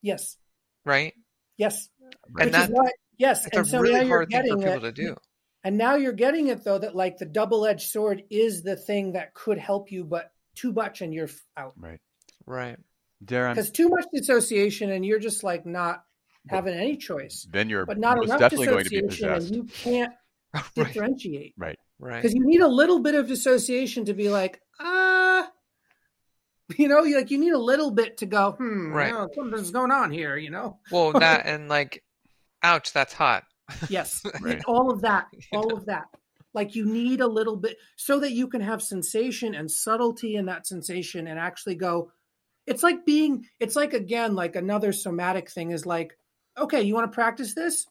Yes, 0.00 0.36
right? 0.84 1.12
yes. 1.58 1.88
Right. 2.30 2.46
And 2.46 2.48
is 2.48 2.52
that 2.68 2.70
why, 2.70 2.90
yes. 3.18 3.46
it's 3.46 3.56
and 3.56 3.66
a 3.66 3.68
so 3.68 3.76
now 3.76 3.82
really 3.82 3.98
you're 4.06 4.08
hard 4.08 4.30
thing 4.30 4.40
for 4.40 4.42
getting 4.42 4.58
people 4.58 4.76
it, 4.76 4.80
to 4.80 4.92
do. 4.92 5.16
and 5.64 5.76
now 5.78 5.96
you're 5.96 6.12
getting 6.12 6.48
it 6.48 6.64
though 6.64 6.78
that 6.78 6.96
like 6.96 7.18
the 7.18 7.26
double-edged 7.26 7.88
sword 7.90 8.22
is 8.30 8.62
the 8.62 8.76
thing 8.76 9.12
that 9.12 9.34
could 9.34 9.58
help 9.58 9.92
you, 9.92 10.04
but 10.04 10.32
too 10.54 10.72
much 10.72 11.00
and 11.02 11.12
you're 11.14 11.30
out. 11.56 11.74
Right. 11.76 12.00
Right. 12.46 12.78
Darren, 13.24 13.54
Because 13.54 13.70
too 13.70 13.88
much 13.88 14.04
dissociation 14.14 14.90
and 14.90 15.04
you're 15.04 15.18
just 15.20 15.44
like 15.44 15.64
not 15.66 16.02
having 16.48 16.74
any 16.74 16.96
choice, 16.96 17.46
then 17.50 17.68
you're 17.68 17.86
but 17.86 17.98
not 17.98 18.22
enough 18.22 18.38
definitely 18.40 18.66
going 18.66 18.84
to 18.84 18.90
be 18.90 19.00
dissociation, 19.02 19.28
and 19.28 19.38
possessed. 19.40 19.54
you 19.54 19.64
can't 19.92 20.12
right. 20.54 20.64
differentiate. 20.74 21.54
Right. 21.56 21.78
Right. 22.00 22.20
because 22.20 22.34
you 22.34 22.44
need 22.44 22.60
a 22.62 22.68
little 22.68 22.98
bit 23.00 23.14
of 23.14 23.28
dissociation 23.28 24.06
to 24.06 24.14
be 24.14 24.28
like 24.28 24.60
ah 24.80 25.48
you 26.76 26.88
know 26.88 27.00
like 27.02 27.30
you 27.30 27.38
need 27.38 27.52
a 27.52 27.58
little 27.58 27.92
bit 27.92 28.16
to 28.18 28.26
go 28.26 28.52
hmm 28.52 28.92
Right. 28.92 29.08
you 29.08 29.12
know, 29.12 29.28
something's 29.36 29.70
going 29.70 29.92
on 29.92 30.10
here 30.10 30.36
you 30.36 30.50
know 30.50 30.80
Well, 30.90 31.12
that 31.20 31.46
and 31.46 31.68
like, 31.68 32.02
ouch, 32.62 32.92
that's 32.92 33.12
hot. 33.12 33.44
yes 33.88 34.20
Right. 34.40 34.60
all 34.66 34.90
of 34.92 35.02
that 35.02 35.26
all 35.52 35.68
know? 35.70 35.76
of 35.76 35.86
that 35.86 36.04
like 36.54 36.74
you 36.74 36.84
need 36.86 37.20
a 37.20 37.26
little 37.28 37.56
bit 37.56 37.76
so 37.96 38.18
that 38.20 38.32
you 38.32 38.48
can 38.48 38.60
have 38.62 38.82
sensation 38.82 39.54
and 39.54 39.70
subtlety 39.70 40.34
in 40.34 40.46
that 40.46 40.66
sensation 40.66 41.28
and 41.28 41.38
actually 41.38 41.76
go 41.76 42.10
it's 42.66 42.82
like 42.82 43.04
being 43.04 43.44
it's 43.60 43.76
like 43.76 43.92
again 43.92 44.34
like 44.34 44.56
another 44.56 44.92
somatic 44.92 45.50
thing 45.50 45.70
is 45.72 45.84
like 45.86 46.16
okay 46.56 46.82
you 46.82 46.94
want 46.94 47.10
to 47.10 47.14
practice 47.14 47.54
this? 47.54 47.86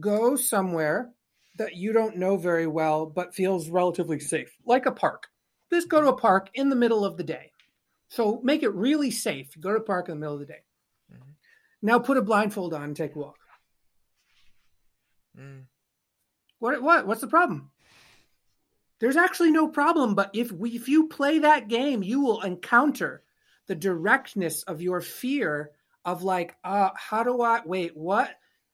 Go 0.00 0.36
somewhere 0.36 1.10
that 1.56 1.74
you 1.74 1.92
don't 1.92 2.16
know 2.16 2.36
very 2.36 2.66
well 2.66 3.06
but 3.06 3.34
feels 3.34 3.68
relatively 3.70 4.20
safe 4.20 4.54
like 4.64 4.86
a 4.86 4.92
park. 4.92 5.28
Just 5.72 5.88
go 5.88 6.00
to 6.00 6.08
a 6.08 6.16
park 6.16 6.50
in 6.54 6.68
the 6.68 6.76
middle 6.76 7.04
of 7.04 7.16
the 7.16 7.24
day. 7.24 7.50
So 8.08 8.40
make 8.44 8.62
it 8.62 8.72
really 8.74 9.10
safe. 9.10 9.48
Go 9.58 9.70
to 9.70 9.78
a 9.78 9.82
park 9.82 10.08
in 10.08 10.14
the 10.14 10.20
middle 10.20 10.34
of 10.34 10.40
the 10.40 10.46
day. 10.46 10.62
Mhm. 11.12 11.34
now 11.82 11.98
put 11.98 12.16
a 12.16 12.22
blindfold 12.22 12.74
on 12.74 12.82
and 12.82 12.96
take 12.96 13.14
a 13.14 13.18
walk. 13.18 13.38
Mm. 15.38 15.66
what 16.58 16.80
what 16.82 17.06
what's 17.06 17.20
the 17.20 17.26
problem? 17.26 17.70
There's 18.98 19.16
actually 19.16 19.50
no 19.50 19.68
problem 19.68 20.14
but 20.14 20.30
if 20.34 20.50
we 20.52 20.70
if 20.70 20.88
you 20.88 21.08
play 21.08 21.40
that 21.40 21.68
game 21.68 22.02
you 22.02 22.20
will 22.20 22.40
encounter 22.42 23.22
the 23.66 23.74
directness 23.74 24.62
of 24.64 24.80
your 24.82 25.00
fear 25.00 25.70
of 26.04 26.22
like 26.22 26.56
uh 26.64 26.90
how 26.96 27.22
do 27.22 27.42
i 27.42 27.60
wait 27.64 27.96
what 27.96 28.30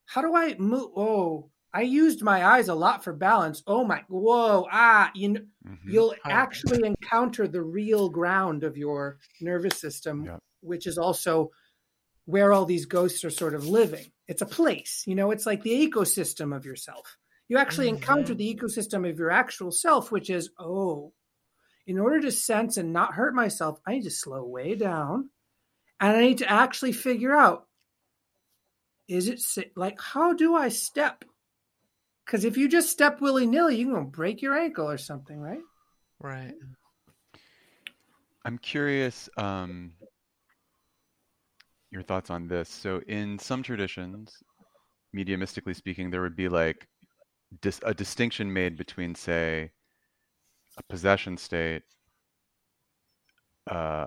how 0.07 0.21
do 0.23 0.35
i 0.37 0.55
move 0.59 0.91
oh 0.97 1.51
i 1.73 1.81
used 1.83 2.23
my 2.23 2.45
eyes 2.45 2.69
a 2.69 2.75
lot 2.75 3.03
for 3.03 3.13
balance 3.13 3.63
oh 3.67 3.85
my 3.85 4.03
whoa 4.09 4.67
ah 4.71 5.11
you 5.15 5.29
know 5.31 5.41
Mhm. 5.67 5.79
you'll 5.85 6.15
Hi. 6.25 6.31
actually 6.33 6.85
encounter 6.87 7.49
the 7.49 7.63
real 7.63 8.09
ground 8.09 8.65
of 8.65 8.77
your 8.77 9.19
nervous 9.41 9.79
system 9.81 10.25
Yeah. 10.27 10.39
which 10.61 10.87
is 10.87 10.99
also 10.99 11.51
where 12.27 12.53
all 12.53 12.65
these 12.65 12.87
ghosts 12.87 13.25
are 13.25 13.31
sort 13.31 13.55
of 13.55 13.67
living 13.67 14.13
it's 14.29 14.43
a 14.43 14.47
place 14.47 15.05
you 15.07 15.15
know 15.15 15.31
it's 15.31 15.47
like 15.47 15.63
the 15.63 15.89
ecosystem 15.89 16.55
of 16.55 16.65
yourself 16.67 17.17
you 17.49 17.59
actually 17.59 17.89
encounter 17.89 18.35
Mhm. 18.35 18.39
the 18.39 18.55
ecosystem 18.55 19.09
of 19.09 19.19
your 19.19 19.31
actual 19.31 19.73
self 19.73 20.13
which 20.13 20.31
is 20.31 20.51
oh 20.59 21.13
in 21.87 21.99
order 21.99 22.21
to 22.21 22.33
sense 22.33 22.77
and 22.77 22.93
not 22.93 23.15
hurt 23.15 23.35
myself 23.35 23.81
i 23.87 23.93
need 23.93 24.05
to 24.05 24.11
slow 24.11 24.45
way 24.45 24.75
down 24.75 25.29
and 26.01 26.17
i 26.17 26.21
need 26.21 26.39
to 26.39 26.51
actually 26.51 26.93
figure 26.93 27.35
out 27.35 27.67
is 29.09 29.29
it 29.29 29.73
like 29.77 30.01
how 30.01 30.33
do 30.33 30.55
i 30.55 30.69
step 30.69 31.25
because 32.25 32.45
if 32.45 32.57
you 32.57 32.69
just 32.69 32.91
step 32.91 33.21
willy-nilly 33.21 33.77
you 33.77 33.93
can 33.93 34.07
break 34.07 34.43
your 34.43 34.57
ankle 34.57 34.89
or 34.89 34.99
something 34.99 35.39
right 35.39 35.63
Right. 36.23 36.55
I'm 38.45 38.59
curious 38.59 39.29
um, 39.37 39.93
your 41.91 42.03
thoughts 42.03 42.31
on 42.31 42.47
this. 42.47 42.69
So, 42.69 43.03
in 43.09 43.39
some 43.41 43.63
traditions, 43.63 44.33
mediumistically 45.15 45.75
speaking, 45.75 46.11
there 46.11 46.23
would 46.23 46.37
be 46.37 46.49
like 46.49 46.87
dis- 47.61 47.81
a 47.85 47.93
distinction 47.93 48.53
made 48.53 48.77
between, 48.77 49.17
say, 49.17 49.73
a 50.79 50.83
possession 50.85 51.37
state, 51.37 51.83
uh, 53.71 54.07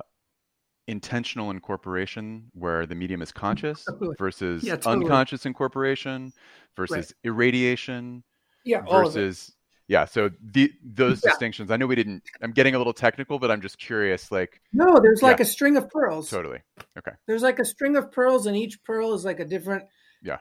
intentional 0.88 1.52
incorporation, 1.52 2.50
where 2.54 2.86
the 2.86 2.96
medium 2.96 3.22
is 3.22 3.32
conscious, 3.32 3.86
Totally. 3.86 4.16
versus 4.20 4.64
Yeah, 4.64 4.76
totally. 4.76 5.06
unconscious 5.06 5.46
incorporation, 5.46 6.34
versus 6.76 7.14
irradiation, 7.24 8.24
yeah 8.64 8.82
all 8.86 9.08
of 9.08 9.16
it. 9.16 9.20
versus 9.20 9.52
yeah 9.88 10.04
so 10.06 10.32
the 10.42 10.72
those 10.84 11.22
Yeah. 11.24 11.30
distinctions 11.30 11.70
i 11.70 11.78
know 11.78 11.86
we 11.86 11.94
didn't 11.94 12.24
i'm 12.42 12.52
getting 12.52 12.74
a 12.74 12.78
little 12.80 12.92
technical 12.94 13.38
but 13.38 13.52
i'm 13.52 13.62
just 13.62 13.78
curious 13.78 14.32
like 14.32 14.60
no 14.74 15.00
there's 15.00 15.22
like 15.22 15.40
a 15.40 15.46
string 15.46 15.78
of 15.78 15.88
pearls 15.92 16.28
totally 16.32 16.58
Okay. 16.98 17.12
there's 17.28 17.44
like 17.44 17.60
a 17.60 17.66
string 17.66 17.96
of 17.96 18.12
pearls 18.12 18.48
and 18.48 18.58
each 18.58 18.84
pearl 18.84 19.14
is 19.14 19.24
like 19.24 19.40
a 19.40 19.46
different 19.46 19.84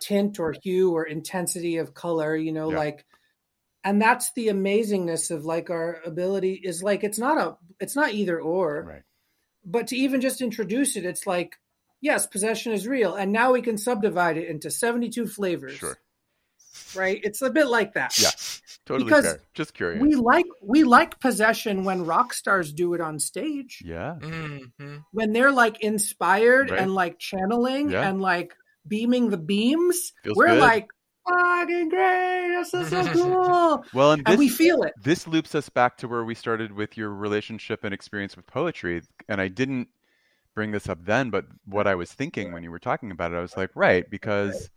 tint 0.01 0.41
or 0.41 0.55
hue 0.63 0.91
or 0.93 1.05
intensity 1.05 1.77
of 1.77 1.93
color 1.93 2.35
you 2.35 2.51
know 2.53 2.71
Yeah. 2.71 2.79
like 2.79 3.05
and 3.85 4.01
that's 4.01 4.33
the 4.33 4.49
amazingness 4.49 5.31
of 5.31 5.45
like 5.45 5.71
our 5.71 6.01
ability 6.05 6.55
is 6.65 6.83
like 6.83 7.05
it's 7.05 7.19
not 7.19 7.39
a 7.39 7.57
it's 7.81 7.95
not 7.97 8.13
either 8.13 8.41
or. 8.41 8.85
Right. 8.89 9.03
But 9.65 9.89
to 9.89 9.97
even 9.97 10.21
just 10.21 10.41
introduce 10.41 10.97
it 10.97 11.05
it's 11.05 11.27
like 11.27 11.57
yes 12.01 12.27
possession 12.27 12.73
is 12.73 12.87
real. 12.87 13.15
And 13.15 13.33
now 13.33 13.53
we 13.53 13.63
can 13.63 13.79
subdivide 13.79 14.37
it 14.37 14.49
into 14.49 14.71
72 14.71 15.27
flavors. 15.27 15.75
Sure. 15.75 15.97
Right? 16.95 17.21
It's 17.23 17.43
a 17.43 17.51
bit 17.51 17.67
like 17.69 17.95
that. 17.95 18.19
Yeah. 18.19 18.31
Totally 18.87 19.05
Because 19.05 19.25
fair. 19.25 19.41
Just 19.55 19.75
curious. 19.75 20.03
we 20.03 20.15
like 20.15 20.47
we 20.63 20.85
like 20.85 21.19
possession 21.21 21.85
when 21.85 22.05
rock 22.05 22.35
stars 22.35 22.73
do 22.73 22.95
it 22.95 23.01
on 23.01 23.19
stage. 23.19 23.83
Yeah. 23.85 24.15
Hmm 24.15 24.59
when 25.13 25.33
they're 25.33 25.53
like 25.53 25.81
inspired 25.83 26.71
Right. 26.71 26.81
and 26.81 26.95
like 26.95 27.19
channeling 27.19 27.91
Yeah. 27.91 28.09
and 28.09 28.21
like 28.21 28.55
beaming 28.87 29.31
the 29.31 29.39
beams, 29.39 30.13
Feels 30.23 30.37
we're 30.37 30.49
good. 30.49 30.61
like 30.61 30.89
fucking 31.29 31.89
great. 31.89 32.49
This 32.49 32.75
is 32.75 32.89
so 32.89 33.07
cool, 33.13 33.85
well 33.95 34.13
and 34.13 34.23
and 34.27 34.39
we 34.39 34.49
feel 34.49 34.83
it. 34.83 34.95
this 35.03 35.27
loops 35.27 35.55
us 35.55 35.69
back 35.69 35.97
to 35.99 36.09
where 36.09 36.25
we 36.25 36.35
started 36.35 36.73
with 36.73 36.97
your 36.97 37.11
relationship 37.11 37.85
and 37.85 37.93
experience 37.95 38.37
with 38.37 38.47
poetry 38.47 39.03
and 39.29 39.41
i 39.41 39.49
didn't 39.49 39.89
bring 40.55 40.71
this 40.71 40.89
up 40.89 40.99
then 41.05 41.31
but 41.31 41.47
what 41.67 41.87
i 41.87 41.95
was 41.95 42.13
thinking 42.13 42.53
when 42.53 42.63
you 42.63 42.71
were 42.71 42.79
talking 42.79 43.11
about 43.11 43.33
it 43.33 43.37
i 43.37 43.41
was 43.41 43.57
like 43.57 43.71
right 43.75 44.09
because 44.11 44.71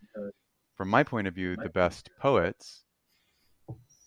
from 0.75 0.89
my 0.89 1.03
point 1.03 1.27
of 1.27 1.33
view 1.33 1.55
the 1.57 1.69
best 1.69 2.09
poets 2.19 2.83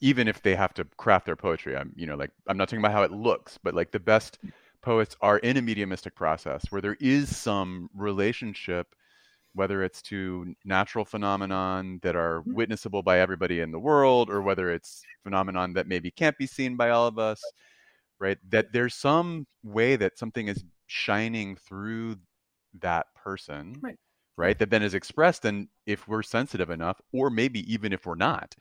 even 0.01 0.27
if 0.27 0.43
they 0.43 0.55
have 0.55 0.75
to 0.75 0.85
craft 0.97 1.27
their 1.27 1.37
poetry 1.37 1.77
i'm 1.77 1.93
you 1.97 2.07
know 2.07 2.17
like 2.17 2.31
i'm 2.49 2.57
not 2.57 2.69
talking 2.69 2.81
about 2.81 2.93
how 2.93 3.03
it 3.03 3.13
looks 3.13 3.59
but 3.63 3.75
like 3.75 3.93
the 3.93 4.01
best 4.01 4.39
poets 4.83 5.17
are 5.21 5.39
in 5.39 5.57
a 5.57 5.63
mediumistic 5.63 6.15
process 6.15 6.65
where 6.71 6.81
there 6.81 6.97
is 7.01 7.35
some 7.37 7.89
relationship 7.95 8.95
whether 9.55 9.83
it's 9.83 10.01
to 10.01 10.55
natural 10.65 11.05
phenomenon 11.05 11.99
that 12.03 12.17
are 12.17 12.41
mm-hmm. 12.41 12.59
witnessable 12.59 13.03
by 13.03 13.19
everybody 13.19 13.61
in 13.61 13.73
the 13.73 13.79
world 13.79 14.31
or 14.31 14.43
whether 14.43 14.71
it's 14.71 15.03
phenomenon 15.25 15.73
that 15.73 15.87
maybe 15.87 16.11
can't 16.11 16.39
be 16.39 16.47
seen 16.47 16.77
by 16.77 16.91
all 16.91 17.07
of 17.07 17.19
us 17.19 17.43
right? 18.21 18.39
That 18.51 18.73
there's 18.73 18.95
some 18.95 19.47
way 19.65 19.97
that 19.97 20.19
something 20.19 20.47
is 20.47 20.63
shining 20.87 21.57
through 21.57 22.17
that 22.81 23.07
person 23.17 23.75
Right. 23.81 23.97
right 24.37 24.59
that 24.59 24.71
then 24.71 24.83
is 24.83 24.95
expressed 24.95 25.45
and 25.45 25.67
if 25.87 26.07
we're 26.07 26.23
sensitive 26.23 26.71
enough 26.71 27.01
or 27.13 27.31
maybe 27.31 27.61
even 27.73 27.93
if 27.93 28.07
we're 28.07 28.15
not. 28.15 28.55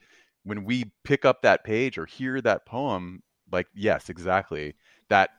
When 0.44 0.64
we 0.64 0.91
pick 1.03 1.26
up 1.26 1.41
that 1.44 1.64
page 1.64 1.98
or 1.98 2.06
hear 2.07 2.41
that 2.41 2.66
poem 2.66 3.22
like 3.52 3.68
yes 3.76 4.10
exactly 4.10 4.74
that 5.10 5.30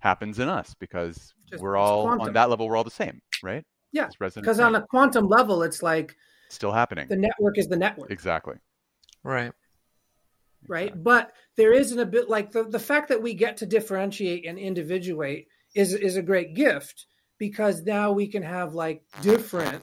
happens 0.00 0.38
in 0.38 0.48
us 0.48 0.74
because 0.74 1.34
Just- 1.50 1.62
we're 1.62 1.76
all 1.76 2.06
on 2.20 2.32
that 2.32 2.50
level 2.50 2.68
we're 2.68 2.76
all 2.76 2.84
the 2.84 2.90
same 2.90 3.20
right 3.42 3.64
Yeah, 3.96 4.06
It's 4.08 4.20
resonant 4.20 4.44
Because 4.44 4.60
on 4.60 4.74
a 4.74 4.86
quantum 4.86 5.26
level, 5.26 5.62
it's 5.62 5.82
like 5.82 6.16
still 6.50 6.70
happening 6.70 7.08
the 7.08 7.16
network 7.16 7.56
is 7.56 7.66
the 7.66 7.78
network, 7.78 8.10
exactly 8.10 8.56
Right. 9.24 9.52
right? 10.68 11.02
But 11.02 11.32
there 11.56 11.72
isn't 11.72 11.98
a 11.98 12.04
bit 12.04 12.28
like 12.28 12.52
the, 12.52 12.64
the 12.64 12.78
fact 12.78 13.08
that 13.08 13.22
we 13.22 13.32
get 13.32 13.56
to 13.58 13.66
differentiate 13.66 14.46
and 14.46 14.58
individuate 14.58 15.48
is 15.74 15.94
is 15.94 16.16
a 16.16 16.22
great 16.22 16.54
gift 16.54 17.06
because 17.38 17.84
now 17.84 18.12
we 18.12 18.26
can 18.28 18.42
have 18.42 18.74
like 18.74 19.02
different 19.22 19.82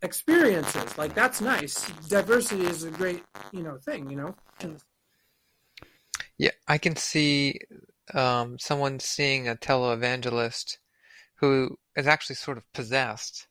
experiences. 0.00 0.96
Like 0.96 1.14
that's 1.14 1.42
nice. 1.42 1.86
Diversity 2.08 2.64
is 2.64 2.84
a 2.84 2.90
great, 2.90 3.22
you 3.52 3.62
know, 3.62 3.76
thing, 3.76 4.08
you 4.08 4.16
know. 4.16 4.34
Yeah, 6.38 6.56
I 6.66 6.78
can 6.78 6.96
see 6.96 7.60
um, 8.14 8.58
someone 8.58 9.00
seeing 9.00 9.48
a 9.48 9.54
televangelist 9.54 10.78
who 11.50 11.76
is 11.96 12.06
actually 12.06 12.36
sort 12.36 12.58
of 12.58 12.70
possessed. 12.72 13.46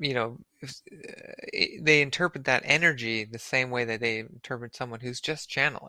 You 0.00 0.14
know, 0.14 0.38
if, 0.62 0.70
uh, 0.92 1.82
they 1.82 2.00
interpret 2.00 2.44
that 2.44 2.62
energy 2.64 3.24
the 3.24 3.38
same 3.38 3.70
way 3.70 3.84
that 3.84 4.00
they 4.00 4.18
interpret 4.20 4.74
someone 4.76 5.00
who's 5.00 5.20
just 5.20 5.48
channeling. 5.50 5.88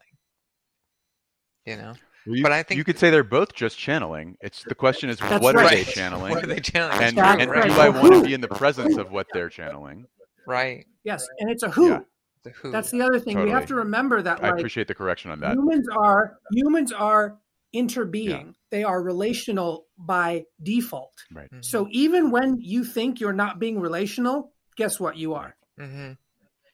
You 1.66 1.78
know, 1.78 1.94
You, 2.26 2.44
But 2.44 2.52
I 2.52 2.64
think- 2.64 2.78
you 2.78 2.84
could 2.84 3.00
say 3.00 3.10
they're 3.10 3.24
both 3.24 3.54
just 3.54 3.78
channeling. 3.78 4.36
It's 4.42 4.64
the 4.64 4.76
question 4.76 5.10
is 5.10 5.18
That's 5.20 5.42
what 5.42 5.56
are 5.56 5.70
they 5.70 5.84
channeling, 5.86 6.34
What 6.34 6.44
are 6.44 6.48
they 6.48 6.60
channeling? 6.60 7.02
and, 7.02 7.18
Exactly 7.18 7.44
and 7.44 7.52
right. 7.52 7.68
do 7.70 7.80
I 7.80 7.88
want 7.90 8.14
to 8.16 8.24
be 8.24 8.34
in 8.34 8.42
the 8.42 8.50
presence 8.50 8.98
of 8.98 9.12
what 9.12 9.28
they're 9.34 9.50
channeling? 9.50 10.06
right. 10.46 10.86
Yes, 11.04 11.26
and 11.40 11.50
it's 11.50 11.64
a 11.64 11.70
who. 11.70 11.90
Yeah. 11.92 12.00
The 12.44 12.50
who. 12.52 12.72
That's 12.72 12.92
the 12.92 13.02
other 13.02 13.20
thing. 13.20 13.40
We 13.42 13.50
have 13.50 13.66
to 13.68 13.76
remember 13.76 14.22
that 14.22 14.44
I 14.44 14.50
appreciate 14.50 14.88
the 14.88 14.96
correction 14.96 15.32
on 15.32 15.40
that. 15.40 15.54
humans 15.54 15.88
are 15.90 16.38
humans 16.52 16.92
are 16.92 17.38
interbeing. 17.74 18.54
They 18.70 18.84
are 18.84 19.02
relational 19.02 19.88
by 19.98 20.46
default. 20.64 21.14
Right. 21.32 21.50
Mhm. 21.52 21.64
So 21.66 21.88
even 21.92 22.32
when 22.32 22.58
you 22.60 22.84
think 22.84 23.20
you're 23.20 23.34
not 23.34 23.60
being 23.60 23.80
relational, 23.80 24.54
guess 24.76 25.00
what 25.00 25.18
you 25.18 25.34
are? 25.34 25.56
hmm 25.78 26.14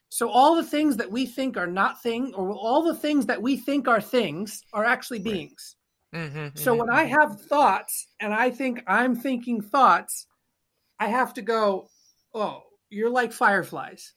So 0.10 0.30
all 0.30 0.56
the 0.56 0.64
things 0.64 0.98
that 0.98 1.11
we 1.11 1.26
think 1.26 1.57
are 1.57 1.68
not 1.68 2.02
thing, 2.03 2.34
or 2.36 2.52
all 2.52 2.84
the 2.84 2.95
things 2.95 3.26
that 3.26 3.41
we 3.41 3.57
think 3.57 3.88
are 3.88 4.02
things, 4.02 4.61
are 4.74 4.86
actually 4.86 5.20
Right. 5.20 5.34
beings. 5.34 5.76
hmm 6.14 6.48
So 6.56 6.76
when 6.76 6.90
I 6.90 7.06
have 7.06 7.41
thoughts 7.41 8.07
and 8.20 8.34
I 8.34 8.52
think 8.52 8.84
I'm 8.88 9.15
thinking 9.15 9.61
thoughts, 9.61 10.28
I 10.99 11.07
have 11.07 11.34
to 11.34 11.41
go, 11.41 11.90
oh, 12.34 12.61
you're 12.90 13.10
like 13.10 13.34
fireflies. 13.34 14.14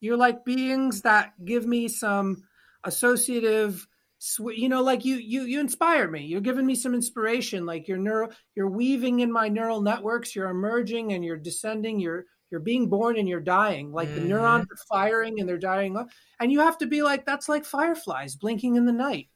You're 0.00 0.16
like 0.16 0.44
beings 0.44 1.02
that 1.02 1.32
give 1.44 1.66
me 1.66 1.88
some 1.88 2.44
associative 2.84 3.72
sw- 3.80 3.88
you 4.38 4.68
know 4.68 4.82
like 4.82 5.04
you 5.04 5.16
you 5.16 5.42
you 5.42 5.60
inspire 5.60 6.08
me. 6.10 6.24
You're 6.26 6.40
giving 6.40 6.66
me 6.66 6.74
some 6.74 6.94
inspiration 6.94 7.66
like 7.66 7.86
you're 7.88 7.98
neural 7.98 8.30
you're 8.54 8.68
weaving 8.70 9.20
in 9.20 9.30
my 9.32 9.48
neural 9.48 9.80
networks 9.82 10.34
you're 10.34 10.48
emerging 10.50 11.12
and 11.12 11.24
you're 11.24 11.36
descending 11.36 12.00
you're 12.00 12.24
you're 12.50 12.60
being 12.60 12.88
born 12.88 13.18
and 13.18 13.28
you're 13.28 13.40
dying. 13.40 13.92
Like 13.92 14.14
the 14.14 14.20
Mhm. 14.20 14.28
neurons 14.28 14.66
are 14.70 14.76
firing 14.88 15.40
and 15.40 15.48
they're 15.48 15.58
dying 15.58 15.96
and 16.40 16.52
you 16.52 16.60
have 16.60 16.78
to 16.78 16.86
be 16.86 17.02
like 17.02 17.26
that's 17.26 17.48
like 17.48 17.64
fireflies 17.64 18.36
blinking 18.36 18.76
in 18.76 18.86
the 18.86 18.92
night. 18.92 19.28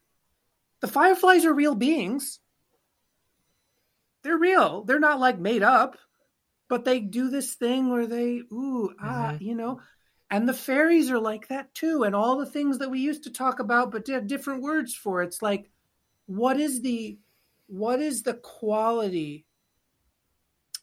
The 0.81 0.87
fireflies 0.87 1.45
are 1.45 1.53
real 1.53 1.75
beings. 1.75 2.39
They're 4.23 4.37
real. 4.37 4.83
They're 4.83 4.99
not 4.99 5.19
like 5.19 5.39
made 5.39 5.63
up 5.63 5.97
but 6.69 6.85
they 6.85 6.99
do 7.01 7.29
this 7.29 7.55
thing 7.55 7.89
where 7.91 8.07
they 8.07 8.43
ooh 8.53 8.93
ah 8.99 9.33
Mhm. 9.33 9.41
you 9.41 9.55
know 9.55 9.81
and 10.31 10.49
the 10.49 10.53
fairies 10.53 11.11
are 11.11 11.19
like 11.19 11.49
that 11.49 11.73
too 11.75 12.03
and 12.03 12.15
all 12.15 12.37
the 12.37 12.45
things 12.45 12.79
that 12.79 12.89
we 12.89 12.99
used 12.99 13.23
to 13.23 13.29
talk 13.29 13.59
about 13.59 13.91
but 13.91 14.07
have 14.07 14.27
different 14.27 14.63
words 14.63 14.95
for 14.95 15.21
it's 15.21 15.41
like 15.41 15.69
what 16.25 16.59
is 16.59 16.81
the 16.81 17.19
what 17.67 18.01
is 18.01 18.23
the 18.23 18.33
quality 18.33 19.45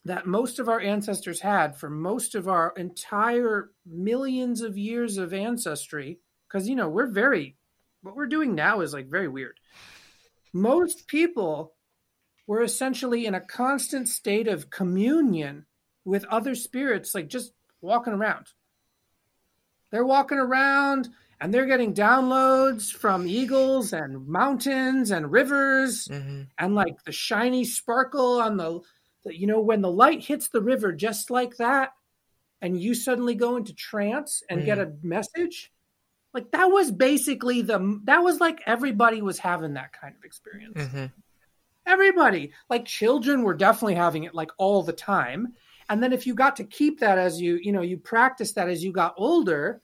that 0.04 0.26
most 0.26 0.58
of 0.58 0.68
our 0.70 0.80
ancestors 0.80 1.40
had 1.40 1.76
for 1.76 1.90
most 1.90 2.34
of 2.34 2.48
our 2.48 2.72
entire 2.76 3.70
millions 3.86 4.62
of 4.62 4.78
years 4.78 5.18
of 5.18 5.34
ancestry? 5.34 6.18
Because 6.48 6.68
you 6.68 6.76
know 6.76 6.88
we're 6.88 7.10
very 7.10 7.56
what 8.02 8.16
we're 8.16 8.26
doing 8.26 8.54
now 8.54 8.80
is 8.80 8.94
like 8.94 9.10
very 9.10 9.28
weird. 9.28 9.60
Most 10.54 11.06
people 11.08 11.74
were 12.46 12.62
essentially 12.62 13.26
in 13.26 13.34
a 13.34 13.40
constant 13.40 14.08
state 14.08 14.48
of 14.48 14.70
communion 14.70 15.66
with 16.06 16.24
other 16.24 16.54
spirits 16.54 17.14
like 17.14 17.28
just 17.28 17.52
walking 17.82 18.14
around 18.14 18.46
they're 19.90 20.04
walking 20.04 20.38
around 20.38 21.08
and 21.40 21.52
they're 21.52 21.66
getting 21.66 21.94
downloads 21.94 22.92
from 22.92 23.26
eagles 23.26 23.92
and 23.92 24.26
mountains 24.26 25.10
and 25.10 25.30
rivers 25.30 26.08
hmm 26.08 26.42
and 26.60 26.74
like 26.74 27.04
the 27.04 27.12
shiny 27.12 27.64
sparkle 27.64 28.40
on 28.40 28.56
the, 28.56 28.80
the 29.24 29.38
you 29.38 29.46
know 29.46 29.60
when 29.60 29.80
the 29.80 29.90
light 29.90 30.24
hits 30.24 30.48
the 30.48 30.60
river 30.60 30.92
just 30.92 31.30
like 31.30 31.56
that 31.58 31.90
and 32.60 32.80
you 32.80 32.94
suddenly 32.94 33.36
go 33.36 33.56
into 33.56 33.72
trance 33.72 34.42
and 34.50 34.66
get 34.66 34.78
a 34.78 34.92
message 35.02 35.72
like 36.34 36.50
that 36.50 36.66
was 36.66 36.90
basically 36.90 37.62
the 37.62 38.00
that 38.04 38.24
was 38.24 38.40
like 38.40 38.60
everybody 38.66 39.22
was 39.22 39.38
having 39.38 39.74
that 39.74 39.92
kind 39.92 40.14
of 40.16 40.24
experience. 40.24 40.82
Hmm 40.90 41.06
everybody 41.88 42.52
like 42.68 42.84
children 42.84 43.42
were 43.42 43.54
definitely 43.54 43.94
having 43.94 44.24
it 44.24 44.34
like 44.34 44.50
all 44.58 44.82
the 44.82 44.92
time 44.92 45.54
and 45.88 46.02
then 46.02 46.12
if 46.12 46.26
you 46.26 46.34
got 46.34 46.56
to 46.56 46.64
keep 46.64 47.00
that 47.00 47.18
as 47.18 47.40
you 47.40 47.58
you 47.62 47.72
know 47.72 47.82
you 47.82 47.96
practice 47.96 48.52
that 48.52 48.68
as 48.68 48.82
you 48.82 48.92
got 48.92 49.14
older 49.16 49.80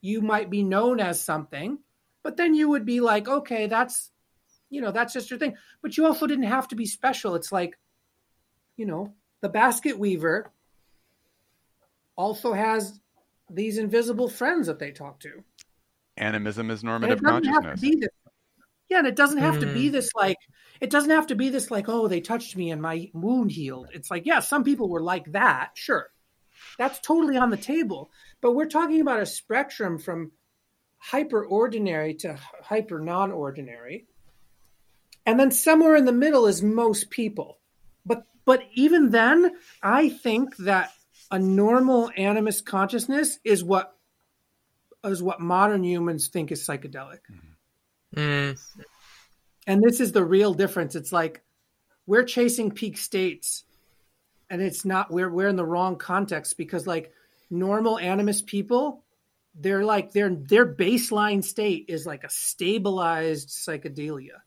you 0.00 0.20
might 0.20 0.50
be 0.50 0.62
known 0.62 1.00
as 1.00 1.20
something 1.20 1.78
but 2.22 2.36
then 2.36 2.54
you 2.54 2.68
would 2.68 2.84
be 2.84 3.00
like 3.00 3.28
okay 3.28 3.66
that's 3.66 4.10
you 4.70 4.80
know 4.80 4.90
that's 4.90 5.12
just 5.12 5.30
your 5.30 5.38
thing. 5.38 5.56
But 5.82 5.96
you 5.96 6.06
also 6.06 6.26
didn't 6.26 6.44
have 6.44 6.68
to 6.68 6.76
be 6.76 6.86
special. 6.86 7.34
It's 7.34 7.52
like 7.52 7.78
you 8.76 8.86
know 8.86 9.14
the 9.40 9.48
basket 9.48 9.98
weaver 9.98 10.50
also 12.16 12.52
has 12.52 12.98
these 13.50 13.78
invisible 13.78 14.28
friends 14.28 14.66
that 14.66 14.78
they 14.78 14.90
talk 14.90 15.20
to. 15.20 15.44
Animism 16.16 16.70
is 16.70 16.82
normative 16.82 17.18
it 17.18 17.24
doesn't 17.24 17.44
have 17.44 17.62
consciousness. 17.62 18.10
To 18.88 18.94
be 18.94 18.94
this. 18.94 18.94
Yeah, 18.94 18.98
and 18.98 19.06
it 19.06 19.16
doesn't 19.16 19.38
have 19.38 19.60
to 19.60 19.66
be 19.66 19.88
Mm. 19.88 19.92
this 19.92 20.10
like. 20.14 20.36
It 20.80 20.90
doesn't 20.90 21.10
have 21.10 21.26
to 21.28 21.34
be 21.34 21.48
this 21.48 21.70
like. 21.70 21.88
Oh, 21.88 22.08
they 22.08 22.20
touched 22.20 22.56
me 22.56 22.70
and 22.70 22.82
my 22.82 23.10
wound 23.14 23.50
healed. 23.50 23.88
It's 23.92 24.10
like, 24.10 24.26
yeah, 24.26 24.40
some 24.40 24.64
people 24.64 24.88
were 24.88 25.02
like 25.02 25.32
that. 25.32 25.70
Sure, 25.74 26.10
that's 26.78 27.00
totally 27.00 27.36
on 27.36 27.50
the 27.50 27.56
table. 27.56 28.10
But 28.40 28.52
we're 28.52 28.66
talking 28.66 29.00
about 29.00 29.20
a 29.20 29.26
spectrum 29.26 29.98
from 29.98 30.32
hyper 30.98 31.44
ordinary 31.44 32.14
to 32.14 32.38
hyper 32.62 33.00
non 33.00 33.32
ordinary, 33.32 34.06
and 35.24 35.38
then 35.38 35.50
somewhere 35.50 35.96
in 35.96 36.04
the 36.04 36.12
middle 36.12 36.46
is 36.46 36.62
most 36.62 37.10
people. 37.10 37.58
But 38.04 38.26
but 38.44 38.62
even 38.74 39.10
then, 39.10 39.56
I 39.82 40.08
think 40.08 40.56
that 40.58 40.92
a 41.30 41.38
normal 41.38 42.10
animist 42.16 42.64
consciousness 42.64 43.38
is 43.44 43.64
what 43.64 43.96
is 45.04 45.22
what 45.22 45.40
modern 45.40 45.84
humans 45.84 46.28
think 46.28 46.52
is 46.52 46.66
psychedelic. 46.66 47.20
Mm 48.16 48.58
And 49.66 49.82
this 49.82 50.00
is 50.00 50.12
the 50.12 50.24
real 50.24 50.54
difference. 50.54 50.94
It's 50.94 51.12
like 51.12 51.42
we're 52.06 52.24
chasing 52.24 52.70
peak 52.70 52.96
states 52.96 53.64
and 54.50 54.62
it's 54.62 54.84
not 54.84 55.10
we're 55.10 55.30
we're 55.30 55.48
in 55.48 55.56
the 55.56 55.66
wrong 55.66 55.96
context 55.96 56.56
because 56.56 56.86
like 56.86 57.12
normal 57.50 57.96
animist 57.96 58.46
people, 58.46 59.04
they're 59.54 59.84
like 59.84 60.12
their 60.12 60.30
their 60.34 60.66
baseline 60.66 61.42
state 61.42 61.86
is 61.88 62.06
like 62.06 62.24
a 62.24 62.30
stabilized 62.30 63.48
psychedelia. 63.48 64.40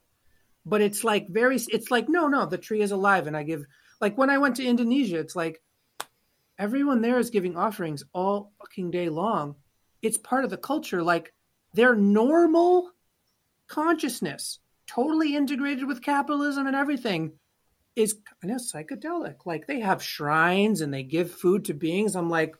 But 0.65 0.81
it's 0.81 1.03
like 1.03 1.27
very 1.29 1.57
it's 1.57 1.91
like 1.91 2.09
no, 2.09 2.27
no, 2.27 2.45
the 2.45 2.57
tree 2.57 2.81
is 2.81 2.91
alive 2.91 3.27
and 3.27 3.35
I 3.35 3.43
give 3.43 3.65
like 4.01 4.17
when 4.17 4.29
I 4.29 4.37
went 4.37 4.55
to 4.57 4.65
Indonesia, 4.65 5.19
it's 5.19 5.35
like 5.35 5.61
everyone 6.57 7.01
there 7.01 7.19
is 7.19 7.29
giving 7.29 7.57
offerings 7.57 8.03
all 8.13 8.51
fucking 8.59 8.91
day 8.91 9.09
long. 9.09 9.55
It's 10.01 10.17
part 10.17 10.45
of 10.45 10.49
the 10.49 10.57
culture 10.57 11.03
like 11.03 11.33
their 11.73 11.95
normal 11.95 12.91
consciousness, 13.69 14.59
totally 14.87 15.35
integrated 15.35 15.87
with 15.87 16.01
capitalism 16.01 16.67
and 16.67 16.75
everything, 16.75 17.33
is 17.95 18.17
kind 18.41 18.53
of 18.53 18.61
psychedelic. 18.61 19.45
Like 19.45 19.67
they 19.67 19.79
have 19.79 20.03
shrines 20.03 20.81
and 20.81 20.93
they 20.93 21.03
give 21.03 21.31
food 21.31 21.65
to 21.65 21.73
beings. 21.73 22.15
I'm 22.15 22.29
like, 22.29 22.53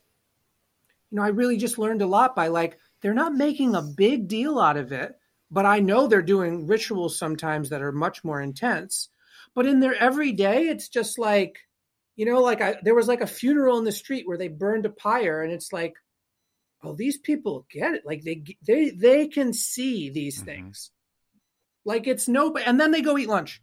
you 1.12 1.18
know, 1.18 1.24
I 1.24 1.30
really 1.30 1.58
just 1.58 1.78
learned 1.78 2.02
a 2.02 2.08
lot 2.08 2.36
by 2.36 2.48
like, 2.48 2.80
they're 3.02 3.14
not 3.14 3.34
making 3.34 3.76
a 3.76 3.82
big 3.82 4.28
deal 4.28 4.60
out 4.60 4.78
of 4.78 4.92
it, 4.92 5.18
but 5.50 5.66
I 5.66 5.80
know 5.80 6.08
they're 6.08 6.22
doing 6.22 6.68
rituals 6.68 7.18
sometimes 7.18 7.70
that 7.70 7.82
are 7.82 7.92
much 7.92 8.24
more 8.24 8.42
intense. 8.42 9.10
But 9.56 9.66
in 9.66 9.80
their 9.80 9.96
everyday, 9.96 10.68
it's 10.68 10.90
just 10.90 11.18
like, 11.18 11.58
you 12.16 12.26
know, 12.26 12.42
like 12.42 12.62
I, 12.62 12.76
there 12.84 12.94
was 12.94 13.08
like 13.08 13.22
a 13.22 13.28
funeral 13.28 13.80
in 13.80 13.86
the 13.86 13.92
street 13.92 14.28
where 14.28 14.38
they 14.38 14.50
burned 14.50 14.86
a 14.86 14.90
pyre, 14.90 15.42
and 15.42 15.52
it's 15.54 15.72
like, 15.74 15.96
oh, 16.84 16.94
these 16.94 17.18
people 17.18 17.66
get 17.72 17.94
it. 17.96 18.04
Like 18.06 18.24
they 18.24 18.44
they 18.68 18.90
they 18.90 19.28
can 19.28 19.54
see 19.54 20.10
these 20.10 20.42
Mhm. 20.42 20.46
things. 20.46 20.92
Like 21.86 22.08
it's 22.08 22.28
no, 22.28 22.56
and 22.58 22.80
then 22.80 22.92
they 22.92 23.02
go 23.02 23.18
eat 23.18 23.30
lunch. 23.30 23.62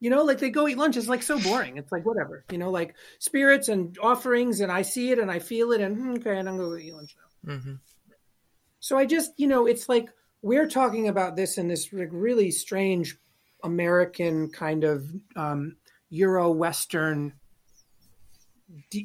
You 0.00 0.10
know, 0.10 0.22
like 0.22 0.38
they 0.38 0.50
go 0.50 0.68
eat 0.68 0.78
lunch. 0.78 0.96
It's 0.96 1.08
like 1.08 1.22
so 1.22 1.40
boring. 1.40 1.76
It's 1.76 1.90
like 1.90 2.06
whatever. 2.06 2.44
You 2.50 2.58
know, 2.58 2.70
like 2.70 2.94
spirits 3.18 3.68
and 3.68 3.96
offerings, 4.00 4.60
and 4.60 4.70
I 4.70 4.82
see 4.82 5.10
it 5.10 5.18
and 5.18 5.30
I 5.30 5.40
feel 5.40 5.72
it, 5.72 5.80
and 5.80 5.96
hmm, 5.96 6.12
okay, 6.14 6.38
and 6.38 6.48
I'm 6.48 6.56
going 6.56 6.78
to 6.78 6.86
eat 6.86 6.94
lunch 6.94 7.16
now. 7.44 7.54
hmm 7.54 7.74
So 8.80 8.96
I 8.96 9.06
just, 9.06 9.32
you 9.36 9.48
know, 9.48 9.66
it's 9.66 9.88
like 9.88 10.08
we're 10.42 10.68
talking 10.68 11.08
about 11.08 11.34
this 11.34 11.58
in 11.58 11.66
this 11.68 11.92
like 11.92 12.10
really 12.12 12.50
strange 12.52 13.16
American 13.64 14.50
kind 14.50 14.84
of 14.84 15.10
um, 15.34 15.76
Euro 16.10 16.52
Western, 16.52 17.32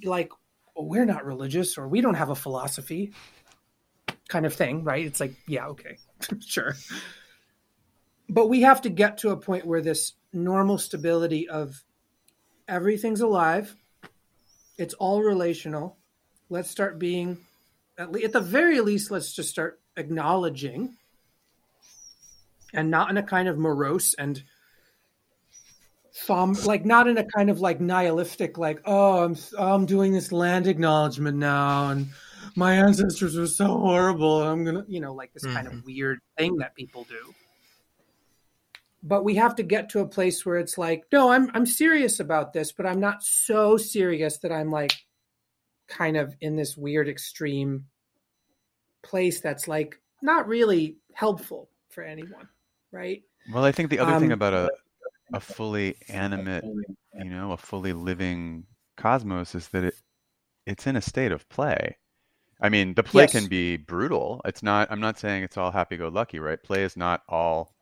like 0.04 0.32
oh, 0.76 0.84
we're 0.84 1.06
not 1.06 1.26
religious 1.26 1.78
or 1.78 1.88
we 1.88 2.02
don't 2.02 2.14
have 2.16 2.30
a 2.30 2.36
philosophy 2.36 3.14
kind 4.28 4.46
of 4.46 4.54
thing, 4.54 4.84
right? 4.84 5.06
It's 5.06 5.20
like, 5.20 5.34
yeah, 5.48 5.68
okay, 5.68 5.98
sure. 6.40 6.76
But 8.34 8.50
we 8.50 8.62
have 8.62 8.82
to 8.82 8.90
get 8.90 9.20
to 9.20 9.30
a 9.30 9.38
point 9.38 9.68
where 9.68 9.82
this 9.82 10.14
normal 10.34 10.80
stability 10.80 11.48
of 11.48 11.84
everything's 12.68 13.22
alive, 13.22 13.76
it's 14.76 14.96
all 14.96 15.22
relational. 15.22 15.98
Let's 16.50 16.72
start 16.72 16.98
being 16.98 17.38
at, 17.96 18.12
le- 18.12 18.24
at 18.24 18.32
the 18.32 18.42
very 18.42 18.80
least, 18.82 19.12
let's 19.12 19.34
just 19.34 19.50
start 19.50 19.80
acknowledging 19.96 20.98
and 22.74 22.90
not 22.90 23.12
in 23.12 23.18
a 23.18 23.24
kind 23.24 23.48
of 23.48 23.60
morose 23.60 24.16
and 24.16 24.44
thumb, 26.16 26.58
like 26.66 26.86
not 26.86 27.08
in 27.08 27.20
a 27.20 27.26
kind 27.36 27.52
of 27.52 27.60
like 27.60 27.80
nihilistic, 27.80 28.58
like, 28.58 28.82
oh, 28.86 29.26
I'm, 29.26 29.38
oh, 29.60 29.76
I'm 29.76 29.86
doing 29.86 30.12
this 30.12 30.32
land 30.32 30.66
acknowledgement 30.66 31.38
now 31.38 31.90
and 31.90 32.08
my 32.56 32.74
ancestors 32.74 33.38
were 33.38 33.46
so 33.46 33.68
horrible. 33.68 34.42
And 34.42 34.50
I'm 34.50 34.64
going 34.64 34.84
to, 34.84 34.92
you 34.92 35.02
know, 35.02 35.14
like 35.14 35.34
this 35.34 35.46
kind 35.46 35.68
of 35.68 35.74
mm-hmm. 35.74 35.86
weird 35.86 36.20
thing 36.36 36.58
that 36.58 36.74
people 36.74 37.04
do. 37.04 37.36
But 39.04 39.24
we 39.24 39.36
have 39.36 39.56
to 39.56 39.64
get 39.64 39.90
to 39.90 40.00
a 40.00 40.08
place 40.08 40.46
where 40.46 40.58
it's 40.58 40.78
like, 40.78 41.04
no, 41.12 41.30
I'm 41.32 41.52
I'm 41.54 41.66
serious 41.66 42.20
about 42.20 42.54
this, 42.54 42.72
but 42.72 42.86
I'm 42.86 43.00
not 43.00 43.24
so 43.24 43.78
serious 43.78 44.38
that 44.40 44.52
I'm 44.52 44.72
like 44.72 44.94
kind 45.88 46.18
of 46.18 46.36
in 46.42 46.56
this 46.56 46.78
weird 46.78 47.10
extreme 47.10 47.86
place 49.04 49.42
that's 49.42 49.68
like 49.68 50.00
not 50.22 50.48
really 50.48 50.98
helpful 51.14 51.70
for 51.90 52.04
anyone, 52.04 52.48
right? 52.92 53.24
Well, 53.52 53.66
I 53.66 53.72
think 53.72 53.90
the 53.90 54.00
other 54.00 54.14
Um, 54.14 54.22
thing 54.22 54.32
about 54.32 54.54
a 54.54 54.72
a 55.34 55.40
fully 55.40 55.98
animate, 56.10 56.66
you 57.18 57.30
know, 57.30 57.52
a 57.54 57.58
fully 57.58 57.94
living 57.94 58.66
cosmos 58.98 59.56
is 59.56 59.70
that 59.70 59.84
it 59.86 59.96
it's 60.66 60.88
in 60.88 60.96
a 60.96 61.02
state 61.02 61.32
of 61.32 61.48
play. 61.50 61.98
I 62.62 62.70
mean, 62.70 62.94
the 62.96 63.04
play 63.04 63.24
Yes. 63.24 63.32
can 63.34 63.48
be 63.48 63.78
brutal. 63.78 64.42
It's 64.46 64.64
not, 64.64 64.92
I'm 64.92 65.02
not 65.02 65.20
saying 65.20 65.44
it's 65.44 65.58
all 65.58 65.72
happy-go-lucky, 65.72 66.40
right? 66.40 66.62
Play 66.64 66.84
is 66.84 66.98
not 66.98 67.24
all 67.30 67.73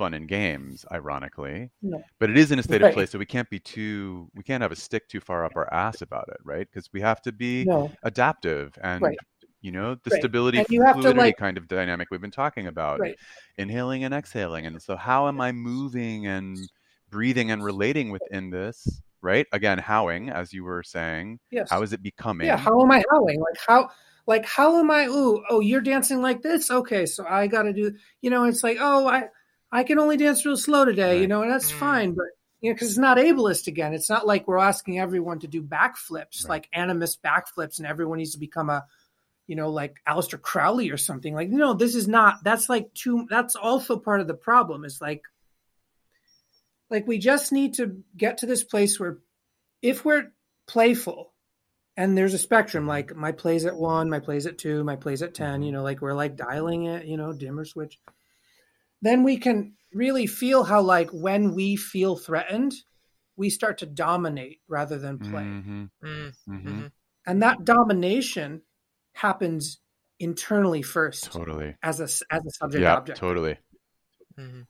fun 0.00 0.14
and 0.14 0.26
games, 0.26 0.86
ironically. 0.90 1.70
No. 1.82 2.02
But 2.18 2.30
it 2.30 2.38
is 2.38 2.50
in 2.52 2.58
a 2.58 2.62
state 2.62 2.80
Right. 2.80 2.88
of 2.88 2.94
play, 2.94 3.04
so 3.04 3.18
we 3.18 3.26
can't 3.26 3.50
be 3.50 3.58
too, 3.60 4.30
we 4.34 4.42
can't 4.42 4.62
have 4.62 4.72
a 4.72 4.76
stick 4.76 5.06
too 5.08 5.20
far 5.20 5.44
up 5.44 5.52
our 5.56 5.70
ass 5.74 6.00
about 6.00 6.26
it, 6.28 6.38
right? 6.42 6.66
Because 6.66 6.88
we 6.90 7.02
have 7.02 7.20
to 7.20 7.32
be 7.32 7.66
No, 7.66 7.92
adaptive 8.02 8.78
and, 8.82 9.02
Right. 9.02 9.18
you 9.60 9.72
know, 9.72 9.96
the 9.96 10.10
Right. 10.10 10.20
stability, 10.22 10.56
And 10.60 10.66
you 10.70 10.82
have 10.86 10.96
to, 10.96 11.02
fluidity 11.02 11.20
like- 11.20 11.36
kind 11.36 11.58
of 11.58 11.68
dynamic 11.68 12.08
we've 12.10 12.20
been 12.22 12.30
talking 12.30 12.66
about 12.66 12.98
right. 13.00 13.14
inhaling 13.58 14.02
and 14.04 14.14
exhaling. 14.14 14.64
And 14.64 14.80
so, 14.80 14.96
how 14.96 15.28
am 15.28 15.38
I 15.38 15.52
moving 15.52 16.26
and 16.26 16.56
breathing 17.10 17.50
and 17.50 17.62
relating 17.62 18.10
within 18.10 18.48
this? 18.48 19.02
Right? 19.20 19.46
Again, 19.52 19.76
howing, 19.76 20.30
as 20.30 20.54
you 20.54 20.64
were 20.64 20.82
saying. 20.82 21.40
Yes. 21.50 21.68
How 21.68 21.82
is 21.82 21.92
it 21.92 22.02
becoming? 22.02 22.46
Yeah, 22.46 22.56
how 22.56 22.80
am 22.80 22.90
I 22.90 23.04
howing? 23.10 23.38
Like 23.38 23.58
how 23.68 23.90
like 24.26 24.46
how 24.46 24.78
am 24.78 24.90
I 24.90 25.04
ooh, 25.08 25.44
oh, 25.50 25.60
you're 25.60 25.82
dancing 25.82 26.22
like 26.22 26.40
this? 26.40 26.70
Okay, 26.70 27.04
so 27.04 27.26
I 27.28 27.46
got 27.46 27.64
to 27.64 27.72
do, 27.74 27.92
you 28.22 28.30
know, 28.30 28.44
it's 28.44 28.62
like, 28.64 28.78
oh, 28.80 29.06
I 29.08 29.28
I 29.72 29.84
can 29.84 29.98
only 29.98 30.16
dance 30.16 30.44
real 30.44 30.56
slow 30.56 30.84
today, 30.84 31.20
you 31.20 31.28
know, 31.28 31.42
and 31.42 31.50
that's 31.50 31.70
Mm. 31.70 31.78
fine, 31.78 32.12
but 32.14 32.26
you 32.60 32.70
know, 32.70 32.76
cuz 32.78 32.88
it's 32.90 32.98
not 32.98 33.16
ableist 33.16 33.66
again. 33.68 33.94
It's 33.94 34.10
not 34.10 34.26
like 34.26 34.46
we're 34.46 34.58
asking 34.58 34.98
everyone 34.98 35.38
to 35.40 35.48
do 35.48 35.62
backflips, 35.62 36.44
Right. 36.44 36.48
like 36.48 36.68
animist 36.76 37.18
backflips 37.24 37.78
and 37.78 37.86
everyone 37.86 38.18
needs 38.18 38.32
to 38.32 38.38
become 38.38 38.68
a 38.70 38.84
you 39.46 39.56
know, 39.56 39.68
like 39.70 39.96
Aleister 40.06 40.40
Crowley 40.40 40.90
or 40.90 40.96
something. 40.96 41.34
Like, 41.34 41.48
no, 41.48 41.74
this 41.74 41.96
is 41.96 42.06
not. 42.06 42.44
That's 42.44 42.68
like 42.68 42.94
too. 42.94 43.26
That's 43.28 43.56
also 43.56 43.98
part 43.98 44.20
of 44.20 44.28
the 44.28 44.34
problem. 44.34 44.84
Is 44.84 45.00
like, 45.00 45.24
like 46.88 47.08
we 47.08 47.18
just 47.18 47.50
need 47.50 47.74
to 47.74 48.04
get 48.16 48.38
to 48.38 48.46
this 48.46 48.62
place 48.62 49.00
where, 49.00 49.18
if 49.82 50.04
we're 50.04 50.30
playful, 50.68 51.32
and 51.96 52.16
there's 52.16 52.32
a 52.34 52.38
spectrum. 52.38 52.86
Like 52.86 53.16
my 53.16 53.32
plays 53.32 53.64
at 53.66 53.74
one, 53.74 54.08
my 54.08 54.20
plays 54.20 54.46
at 54.46 54.56
two, 54.56 54.84
my 54.84 54.94
plays 54.94 55.20
at 55.20 55.34
ten. 55.34 55.62
You 55.62 55.72
know, 55.72 55.82
like 55.82 56.00
we're 56.00 56.14
like 56.14 56.36
dialing 56.36 56.84
it. 56.84 57.06
You 57.06 57.16
know, 57.16 57.32
dimmer 57.32 57.64
switch. 57.64 57.98
Then 59.02 59.22
we 59.24 59.36
can 59.38 59.76
really 59.92 60.26
feel 60.26 60.64
how 60.64 60.80
like 60.82 61.10
when 61.10 61.54
we 61.54 61.76
feel 61.76 62.16
threatened, 62.16 62.74
we 63.36 63.50
start 63.50 63.78
to 63.78 63.86
dominate 63.86 64.60
rather 64.68 64.98
than 64.98 65.18
play 65.20 65.44
Mhm, 65.44 65.90
Mm, 66.04 66.32
mhm. 66.46 66.86
mhm. 66.86 66.92
and 67.26 67.42
that 67.42 67.64
domination 67.64 68.62
happens 69.14 69.80
internally 70.18 70.82
first 70.82 71.30
Totally. 71.32 71.76
as 71.82 72.00
a 72.00 72.04
as 72.34 72.44
a 72.46 72.50
subject 72.52 72.82
Yeah, 72.82 72.94
object 72.96 73.18
totally. 73.18 73.58
Mhm. 74.38 74.66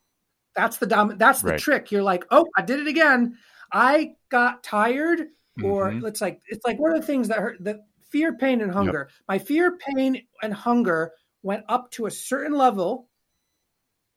that's 0.56 0.78
the 0.78 0.86
dom- 0.86 1.18
that's 1.18 1.42
the 1.44 1.52
Right. 1.52 1.60
trick 1.60 1.92
you're 1.92 2.02
like 2.04 2.24
oh 2.30 2.46
i 2.56 2.62
did 2.62 2.80
it 2.80 2.88
again 2.88 3.38
i 3.72 4.16
got 4.30 4.64
tired 4.64 5.28
or 5.60 5.90
Mhm. 5.92 6.04
it's 6.04 6.22
like 6.22 6.40
it's 6.48 6.64
like 6.66 6.78
one 6.80 6.94
of 6.94 7.00
the 7.02 7.06
things 7.08 7.28
that 7.28 7.38
hurt 7.40 7.62
that 7.64 7.80
fear 8.10 8.36
pain 8.38 8.62
and 8.62 8.72
hunger 8.72 9.10
my 9.28 9.38
fear 9.38 9.78
pain 9.78 10.26
and 10.42 10.54
hunger 10.54 11.12
went 11.42 11.64
up 11.68 11.90
to 11.92 12.06
a 12.06 12.12
certain 12.12 12.54
level 12.54 13.09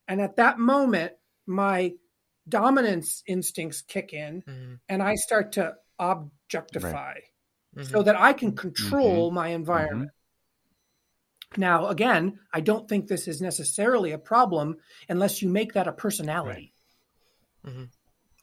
and 0.08 0.22
at 0.22 0.36
that 0.38 0.60
moment 0.60 1.14
my 1.46 1.94
dominance 2.48 3.24
instincts 3.28 3.82
kick 3.82 4.14
in 4.14 4.42
Mhm. 4.48 4.80
and 4.90 5.02
i 5.04 5.16
start 5.16 5.54
to 5.54 5.74
objectify 6.00 7.16
Mhm. 7.76 7.86
so 7.92 8.04
that 8.04 8.16
I 8.16 8.34
can 8.34 8.56
control 8.56 9.32
my 9.32 9.48
environment. 9.50 10.12
Now, 11.58 11.88
again, 11.88 12.40
I 12.52 12.62
don't 12.62 12.88
think 12.90 13.08
this 13.08 13.28
is 13.28 13.42
necessarily 13.42 14.12
a 14.12 14.18
problem 14.18 14.78
unless 15.10 15.42
you 15.42 15.50
make 15.50 15.74
that 15.74 15.88
a 15.88 15.92
personality 15.92 16.74
Right. 17.64 17.74
Mhm. 17.74 17.90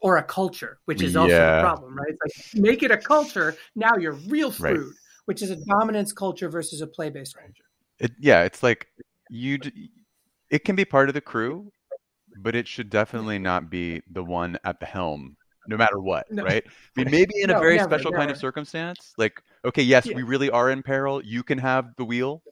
or 0.01 0.17
a 0.17 0.23
culture, 0.23 0.79
which 0.85 1.03
is 1.03 1.17
also 1.17 1.33
a 1.59 1.61
problem, 1.61 1.97
right? 1.97 2.09
It's 2.11 2.55
like 2.55 2.63
make 2.63 2.83
it 2.83 2.91
a 2.91 2.97
culture. 2.97 3.57
Now 3.75 3.97
you're 3.97 4.13
real 4.13 4.53
Right. 4.59 4.79
which 5.27 5.43
is 5.43 5.51
a 5.51 5.57
dominance 5.57 6.13
culture 6.13 6.49
versus 6.49 6.81
a 6.81 6.87
play 6.87 7.11
based 7.11 7.35
culture. 7.37 7.65
It, 7.99 8.13
yeah, 8.19 8.43
it's 8.45 8.63
like 8.63 8.89
you. 9.29 9.59
D- 10.51 10.57
It 10.57 10.65
can 10.65 10.77
be 10.77 10.85
part 10.85 11.09
of 11.09 11.15
the 11.15 11.21
crew, 11.21 11.73
but 12.39 12.55
it 12.55 12.67
should 12.69 12.91
definitely 12.91 13.39
not 13.39 13.71
be 13.71 14.03
the 14.11 14.23
one 14.25 14.59
at 14.65 14.81
the 14.81 14.87
helm, 14.87 15.37
no 15.69 15.77
matter 15.77 15.99
what, 16.01 16.31
No. 16.31 16.45
right? 16.45 16.65
I 16.67 17.01
mean, 17.05 17.11
maybe 17.11 17.41
in 17.43 17.51
a 17.51 17.55
No, 17.55 17.61
very 17.61 17.77
never, 17.77 17.89
special 17.89 18.13
kind 18.13 18.31
of 18.31 18.37
circumstance, 18.37 19.13
like 19.19 19.43
okay, 19.65 19.83
yes, 19.83 20.07
Yeah. 20.07 20.17
we 20.17 20.23
really 20.23 20.51
are 20.51 20.71
in 20.71 20.83
peril. 20.83 21.23
You 21.25 21.43
can 21.43 21.59
have 21.59 21.95
the 21.97 22.05
wheel, 22.05 22.43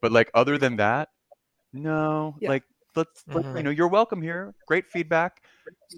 but 0.00 0.12
like 0.12 0.30
other 0.34 0.58
than 0.58 0.76
that, 0.76 1.08
no. 1.72 2.36
Yeah. 2.40 2.50
Like 2.50 2.64
let's, 2.96 3.24
let- 3.28 3.44
Mhm. 3.44 3.56
you 3.56 3.62
know, 3.64 3.70
you're 3.70 3.88
welcome 3.88 4.22
here. 4.22 4.54
Great 4.66 4.86
feedback, 4.90 5.42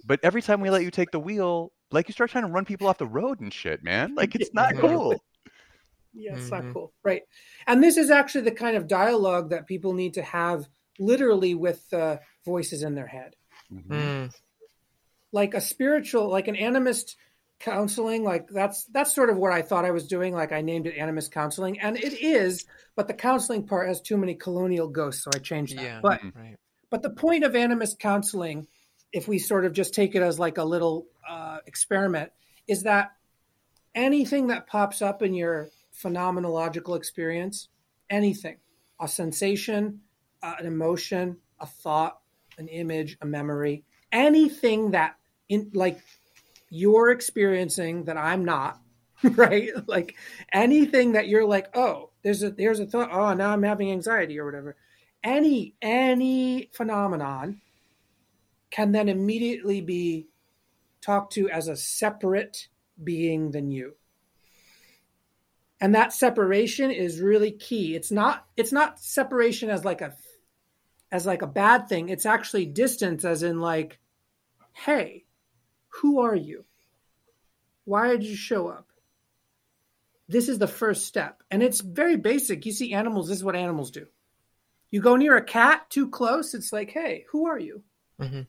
but 0.04 0.20
every 0.22 0.42
time 0.42 0.60
we 0.60 0.70
let 0.70 0.82
you 0.82 0.90
take 0.90 1.10
the 1.12 1.20
wheel, 1.20 1.72
like 1.90 2.08
you 2.08 2.12
start 2.12 2.30
trying 2.30 2.44
to 2.46 2.50
run 2.52 2.64
people 2.64 2.86
off 2.88 2.98
the 2.98 3.06
road 3.06 3.40
and 3.40 3.52
shit, 3.52 3.82
man. 3.82 4.14
Like 4.16 4.34
it's 4.34 4.52
not 4.52 4.74
Yeah. 4.74 4.80
cool. 4.80 5.22
Yeah, 6.12 6.34
it's 6.36 6.48
Mhm. 6.48 6.64
not 6.64 6.72
cool. 6.72 6.92
Right. 7.04 7.22
And 7.68 7.82
this 7.82 7.96
is 7.96 8.10
actually 8.10 8.42
the 8.42 8.50
kind 8.52 8.76
of 8.76 8.88
dialogue 8.88 9.50
that 9.50 9.66
people 9.66 9.92
need 9.92 10.14
to 10.14 10.22
have 10.22 10.68
literally 11.00 11.54
with 11.54 11.92
uh, 11.92 12.18
voices 12.44 12.82
in 12.84 12.94
their 12.94 13.06
head. 13.08 13.34
Mhm. 13.72 13.88
Mm. 13.88 14.34
like 15.32 15.54
a 15.54 15.60
spiritual 15.60 16.28
like 16.28 16.48
an 16.48 16.56
animist 16.56 17.14
counseling 17.60 18.24
like 18.24 18.48
that's 18.48 18.84
that's 18.86 19.14
sort 19.14 19.30
of 19.30 19.36
what 19.36 19.52
i 19.52 19.62
thought 19.62 19.84
i 19.84 19.92
was 19.92 20.08
doing 20.08 20.34
like 20.34 20.50
i 20.50 20.60
named 20.60 20.86
it 20.88 20.96
animist 20.96 21.30
counseling 21.30 21.78
and 21.78 21.96
it 21.96 22.14
is 22.20 22.64
but 22.96 23.06
the 23.06 23.14
counseling 23.14 23.64
part 23.64 23.86
has 23.86 24.00
too 24.00 24.16
many 24.16 24.34
colonial 24.34 24.88
ghosts 24.88 25.22
so 25.22 25.30
i 25.32 25.38
changed 25.38 25.76
that 25.76 25.82
Yeah. 25.84 26.00
but 26.02 26.20
Right. 26.34 26.56
but 26.90 27.02
the 27.02 27.10
point 27.10 27.44
of 27.44 27.52
animist 27.52 27.98
counseling 28.00 28.66
if 29.12 29.28
we 29.28 29.38
sort 29.38 29.64
of 29.64 29.72
just 29.72 29.94
take 29.94 30.14
it 30.16 30.22
as 30.22 30.38
like 30.40 30.58
a 30.58 30.64
little 30.64 31.06
uh, 31.28 31.58
experiment 31.66 32.32
is 32.66 32.82
that 32.84 33.12
anything 33.94 34.48
that 34.48 34.66
pops 34.66 35.00
up 35.02 35.22
in 35.22 35.34
your 35.34 35.68
phenomenological 36.02 36.96
experience 36.96 37.68
anything 38.08 38.56
a 39.00 39.06
sensation 39.06 40.00
uh, 40.42 40.54
an 40.58 40.66
emotion 40.66 41.36
a 41.60 41.66
thought 41.66 42.20
an 42.58 42.68
image 42.68 43.16
a 43.20 43.26
memory 43.26 43.84
anything 44.12 44.90
that 44.90 45.16
in 45.48 45.70
like 45.74 46.00
you're 46.68 47.10
experiencing 47.10 48.04
that 48.04 48.16
i'm 48.16 48.44
not 48.44 48.80
right? 49.34 49.70
Like 49.86 50.14
anything 50.52 51.12
that 51.12 51.28
you're 51.28 51.46
like 51.46 51.76
oh 51.76 52.10
there's 52.22 52.42
a 52.42 52.50
there's 52.50 52.80
a 52.80 52.86
thought 52.86 53.10
oh 53.12 53.34
now 53.34 53.50
i'm 53.50 53.62
having 53.62 53.90
anxiety 53.90 54.38
or 54.38 54.46
whatever. 54.46 54.76
Any 55.22 55.74
any 55.82 56.70
phenomenon 56.72 57.60
can 58.70 58.92
then 58.92 59.08
immediately 59.08 59.80
be 59.80 60.28
talked 61.02 61.34
to 61.34 61.50
as 61.50 61.68
a 61.68 61.76
separate 61.76 62.68
being 63.02 63.50
than 63.50 63.70
you. 63.70 63.94
And 65.80 65.94
that 65.94 66.12
separation 66.12 66.90
is 66.90 67.20
really 67.20 67.52
key. 67.52 67.94
It's 67.94 68.10
not 68.10 68.46
it's 68.56 68.72
not 68.72 69.00
separation 69.00 69.68
as 69.68 69.84
like 69.84 70.00
a 70.00 70.14
as 71.12 71.26
like 71.26 71.42
a 71.42 71.46
bad 71.46 71.88
thing 71.88 72.08
it's 72.08 72.26
actually 72.26 72.64
distance 72.66 73.24
as 73.24 73.42
in 73.42 73.60
like 73.60 73.98
hey 74.72 75.24
who 75.88 76.20
are 76.20 76.36
you? 76.36 76.64
Why 77.84 78.08
did 78.10 78.22
you 78.22 78.36
show 78.36 78.68
up? 78.68 78.86
This 80.28 80.48
is 80.48 80.58
the 80.60 80.68
first 80.68 81.06
step. 81.06 81.42
And 81.50 81.62
it's 81.64 81.80
very 81.80 82.16
basic. 82.16 82.64
You 82.64 82.72
see 82.72 82.94
animals 82.94 83.28
this 83.28 83.38
is 83.38 83.44
what 83.44 83.56
animals 83.56 83.90
do. 83.90 84.06
You 84.92 85.00
go 85.00 85.16
near 85.16 85.36
a 85.36 85.42
cat 85.44 85.90
too 85.90 86.08
close 86.08 86.54
it's 86.54 86.72
like 86.72 86.90
hey 86.90 87.24
who 87.30 87.46
are 87.46 87.58
you? 87.58 87.82
Mhm. 88.20 88.46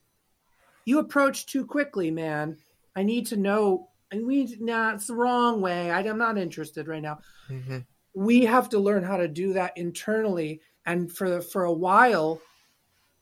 you 0.85 0.99
approach 0.99 1.45
too 1.45 1.65
quickly 1.65 2.11
man. 2.11 2.57
I 2.95 3.03
need 3.03 3.25
to 3.27 3.37
know 3.37 3.87
i 4.13 4.17
need 4.17 4.59
nah 4.61 4.93
it's 4.93 5.07
the 5.07 5.15
wrong 5.15 5.61
way. 5.61 5.89
I, 5.89 6.01
i'm 6.01 6.17
not 6.17 6.37
interested 6.37 6.87
right 6.87 7.01
now. 7.01 7.19
Mhm. 7.49 7.85
we 8.13 8.45
have 8.45 8.69
to 8.69 8.79
learn 8.79 9.03
how 9.03 9.17
to 9.17 9.27
do 9.27 9.53
that 9.53 9.77
internally. 9.77 10.61
And 10.85 11.11
for 11.11 11.41
for 11.41 11.63
a 11.63 11.73
while 11.73 12.39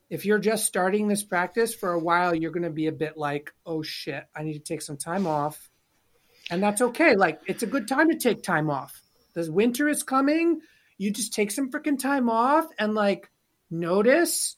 if 0.09 0.25
you're 0.25 0.39
just 0.39 0.65
starting 0.65 1.07
this 1.07 1.23
practice 1.23 1.73
for 1.73 1.91
a 1.91 1.99
while 1.99 2.33
you're 2.33 2.51
going 2.51 2.63
to 2.63 2.69
be 2.69 2.87
a 2.87 2.91
bit 2.91 3.17
like 3.17 3.53
oh 3.65 3.81
shit 3.81 4.25
i 4.35 4.43
need 4.43 4.53
to 4.53 4.59
take 4.59 4.81
some 4.81 4.97
time 4.97 5.27
off. 5.27 5.69
And 6.49 6.63
that's 6.63 6.81
okay. 6.81 7.15
Like 7.15 7.41
it's 7.45 7.63
a 7.63 7.67
good 7.67 7.87
time 7.87 8.09
to 8.09 8.17
take 8.17 8.43
time 8.43 8.69
off. 8.69 9.01
The 9.33 9.51
winter 9.51 9.87
is 9.87 10.03
coming. 10.03 10.61
You 10.97 11.11
just 11.11 11.33
take 11.33 11.51
some 11.51 11.71
freaking 11.71 11.99
time 11.99 12.29
off 12.29 12.65
and 12.77 12.95
like 12.95 13.29
notice. 13.69 14.57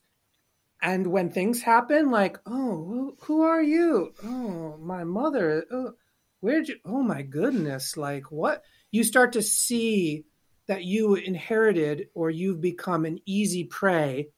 And 0.81 1.07
when 1.07 1.29
things 1.29 1.61
happen 1.61 2.09
like 2.09 2.39
oh 2.45 3.15
who, 3.19 3.41
are 3.41 3.61
you? 3.61 4.13
Oh 4.23 4.77
my 4.77 5.03
mother. 5.03 5.65
Oh, 5.71 5.93
where'd 6.39 6.69
you 6.69 6.77
oh 6.85 7.03
my 7.03 7.21
goodness. 7.21 7.97
Like 7.97 8.31
what? 8.31 8.63
You 8.89 9.03
start 9.03 9.33
to 9.33 9.41
see 9.41 10.25
that 10.67 10.83
you 10.83 11.15
inherited 11.15 12.07
or 12.13 12.29
you've 12.29 12.61
become 12.61 13.05
an 13.05 13.19
easy 13.25 13.65
prey 13.65 14.29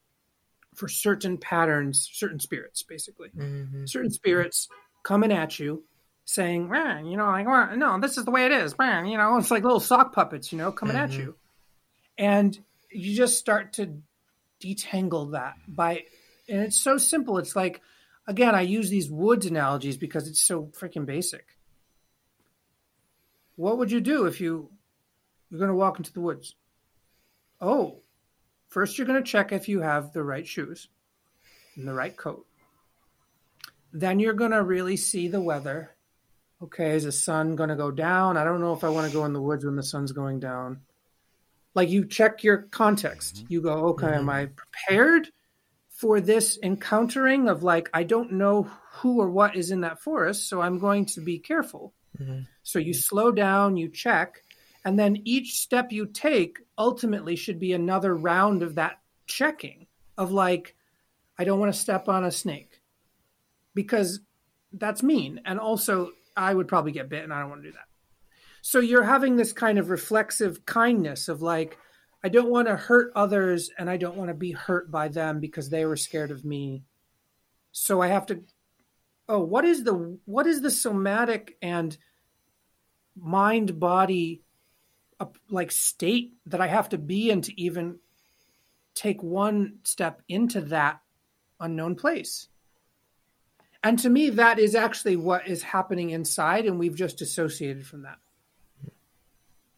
for 0.75 0.87
certain 0.87 1.37
patterns, 1.37 2.09
certain 2.11 2.39
spirits, 2.39 2.83
basically. 2.83 3.29
Mhm. 3.29 3.87
Certain 3.87 4.11
spirits 4.11 4.67
coming 5.03 5.31
at 5.31 5.59
you 5.59 5.83
saying, 6.25 6.69
"Man, 6.69 7.05
you 7.05 7.17
know, 7.17 7.25
like, 7.25 7.45
well, 7.45 7.75
no, 7.75 7.99
this 7.99 8.17
is 8.17 8.25
the 8.25 8.31
way 8.31 8.45
it 8.45 8.51
is. 8.51 8.77
Man, 8.77 9.05
you 9.07 9.17
know, 9.17 9.37
it's 9.37 9.51
like 9.51 9.63
little 9.63 9.79
sock 9.79 10.13
puppets, 10.13 10.51
you 10.51 10.57
know, 10.57 10.71
coming 10.71 10.95
at 10.95 11.11
Mhm. 11.11 11.17
you. 11.19 11.37
And 12.17 12.63
you 12.91 13.15
just 13.15 13.37
start 13.37 13.73
to 13.73 14.01
detangle 14.61 15.31
that 15.33 15.55
by, 15.67 16.05
and 16.47 16.61
it's 16.61 16.77
so 16.77 16.97
simple. 16.97 17.37
It's 17.37 17.55
like, 17.55 17.81
again, 18.27 18.55
I 18.55 18.61
use 18.61 18.89
these 18.89 19.09
woods 19.09 19.45
analogies 19.45 19.97
because 19.97 20.27
it's 20.27 20.41
so 20.41 20.67
freaking 20.67 21.05
basic. 21.05 21.57
What 23.55 23.77
would 23.77 23.91
you 23.91 23.99
do 24.01 24.25
if 24.25 24.39
you 24.41 24.71
you're 25.49 25.59
going 25.59 25.69
to 25.69 25.75
walk 25.75 25.99
into 25.99 26.11
the 26.13 26.21
woods? 26.21 26.55
Oh, 27.61 28.01
first 28.73 28.97
you're 28.97 29.07
going 29.07 29.23
to 29.23 29.31
check 29.31 29.51
if 29.51 29.69
you 29.69 29.81
have 29.81 30.11
the 30.13 30.23
right 30.23 30.47
shoes 30.47 30.89
and 31.75 31.87
the 31.87 31.93
right 31.93 32.17
coat. 32.17 32.45
Then 33.93 34.19
you're 34.19 34.33
going 34.33 34.51
to 34.51 34.63
really 34.63 34.97
see 34.97 35.27
the 35.27 35.39
weather. 35.39 35.91
Okay, 36.61 36.91
is 36.91 37.03
the 37.03 37.11
sun 37.11 37.55
going 37.55 37.69
to 37.69 37.75
go 37.75 37.91
down? 37.91 38.35
I 38.35 38.43
don't 38.43 38.61
know 38.61 38.73
if 38.73 38.83
I 38.83 38.89
want 38.89 39.05
to 39.05 39.13
go 39.13 39.25
in 39.25 39.33
the 39.33 39.41
woods 39.41 39.63
when 39.63 39.75
the 39.75 39.83
sun's 39.83 40.11
going 40.11 40.39
down. 40.39 40.81
Like 41.75 41.89
you 41.89 42.05
check 42.05 42.43
your 42.43 42.63
context. 42.71 43.35
Mm-hmm. 43.35 43.53
You 43.53 43.61
go, 43.61 43.73
okay, 43.89 44.07
am 44.07 44.21
mm-hmm. 44.21 44.29
I 44.29 44.45
prepared 44.47 45.29
for 45.89 46.19
this 46.19 46.57
encountering 46.63 47.49
of 47.49 47.61
like, 47.61 47.89
I 47.93 48.03
don't 48.03 48.33
know 48.33 48.63
who 48.91 49.21
or 49.21 49.29
what 49.29 49.55
is 49.55 49.69
in 49.69 49.81
that 49.81 50.01
forest, 50.01 50.49
so 50.49 50.61
I'm 50.61 50.79
going 50.79 51.05
to 51.07 51.21
be 51.21 51.37
careful. 51.37 51.93
Mhm. 52.19 52.47
So 52.63 52.79
you 52.79 52.93
mm-hmm. 52.93 52.99
slow 52.99 53.31
down, 53.31 53.77
you 53.77 53.89
check, 53.89 54.42
and 54.85 54.97
then 54.99 55.21
each 55.23 55.59
step 55.59 55.91
you 55.91 56.05
take 56.05 56.59
ultimately 56.77 57.35
should 57.35 57.59
be 57.59 57.73
another 57.73 58.15
round 58.15 58.63
of 58.63 58.75
that 58.75 58.99
checking 59.27 59.87
of 60.17 60.31
like, 60.31 60.75
I 61.37 61.43
don't 61.43 61.59
want 61.59 61.73
to 61.73 61.79
step 61.79 62.09
on 62.09 62.23
a 62.23 62.31
snake 62.31 62.81
because 63.73 64.19
that's 64.73 65.03
mean. 65.03 65.41
And 65.45 65.59
also, 65.59 66.11
I 66.35 66.53
would 66.53 66.67
probably 66.67 66.91
get 66.91 67.09
bit 67.09 67.23
and 67.23 67.33
I 67.33 67.39
don't 67.39 67.49
want 67.49 67.63
to 67.63 67.69
do 67.69 67.73
that. 67.73 67.87
So 68.61 68.79
you're 68.79 69.03
having 69.03 69.35
this 69.35 69.53
kind 69.53 69.77
of 69.77 69.89
reflexive 69.89 70.65
kindness 70.65 71.27
of 71.27 71.41
like, 71.41 71.77
I 72.23 72.29
don't 72.29 72.49
want 72.49 72.67
to 72.67 72.75
hurt 72.75 73.11
others 73.15 73.69
and 73.77 73.89
I 73.89 73.97
don't 73.97 74.15
want 74.15 74.29
to 74.29 74.33
be 74.33 74.51
hurt 74.51 74.89
by 74.89 75.09
them 75.09 75.39
because 75.39 75.69
they 75.69 75.85
were 75.85 75.97
scared 75.97 76.31
of 76.31 76.45
me. 76.45 76.83
So 77.71 78.01
I 78.01 78.07
have 78.07 78.25
to 78.27 78.43
oh, 79.29 79.39
what 79.39 79.65
is 79.65 79.83
the 79.83 80.17
what 80.25 80.47
is 80.47 80.61
the 80.61 80.71
somatic 80.71 81.57
and 81.61 81.97
mind 83.15 83.79
body 83.79 84.41
uh, 85.19 85.25
like 85.49 85.71
state 85.71 86.33
that 86.45 86.61
I 86.61 86.67
have 86.67 86.89
to 86.89 86.97
be 86.97 87.29
in 87.29 87.41
to 87.41 87.61
even 87.61 87.99
take 88.95 89.21
one 89.23 89.79
step 89.83 90.21
into 90.27 90.61
that 90.61 91.01
unknown 91.59 91.95
place? 91.95 92.47
And 93.83 93.99
to 93.99 94.09
me, 94.09 94.29
that 94.31 94.59
is 94.59 94.75
actually 94.75 95.17
what 95.17 95.47
is 95.47 95.61
happening 95.61 96.11
inside, 96.11 96.65
and 96.65 96.79
we've 96.79 96.95
just 96.95 97.17
dissociated 97.17 97.85
from 97.85 98.03
that. 98.03 98.17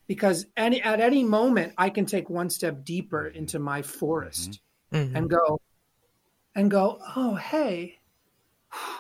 Because 0.08 0.46
any 0.56 0.82
at 0.84 1.00
any 1.00 1.24
moment, 1.24 1.74
I 1.78 1.90
can 1.90 2.06
take 2.06 2.30
one 2.30 2.52
step 2.52 2.86
deeper 2.86 3.28
into 3.28 3.58
my 3.58 3.82
forest 3.82 4.60
Mhm. 4.92 5.16
and 5.16 5.30
go 5.30 5.60
and 6.54 6.70
go, 6.70 7.02
oh 7.16 7.36
hey. 7.36 8.00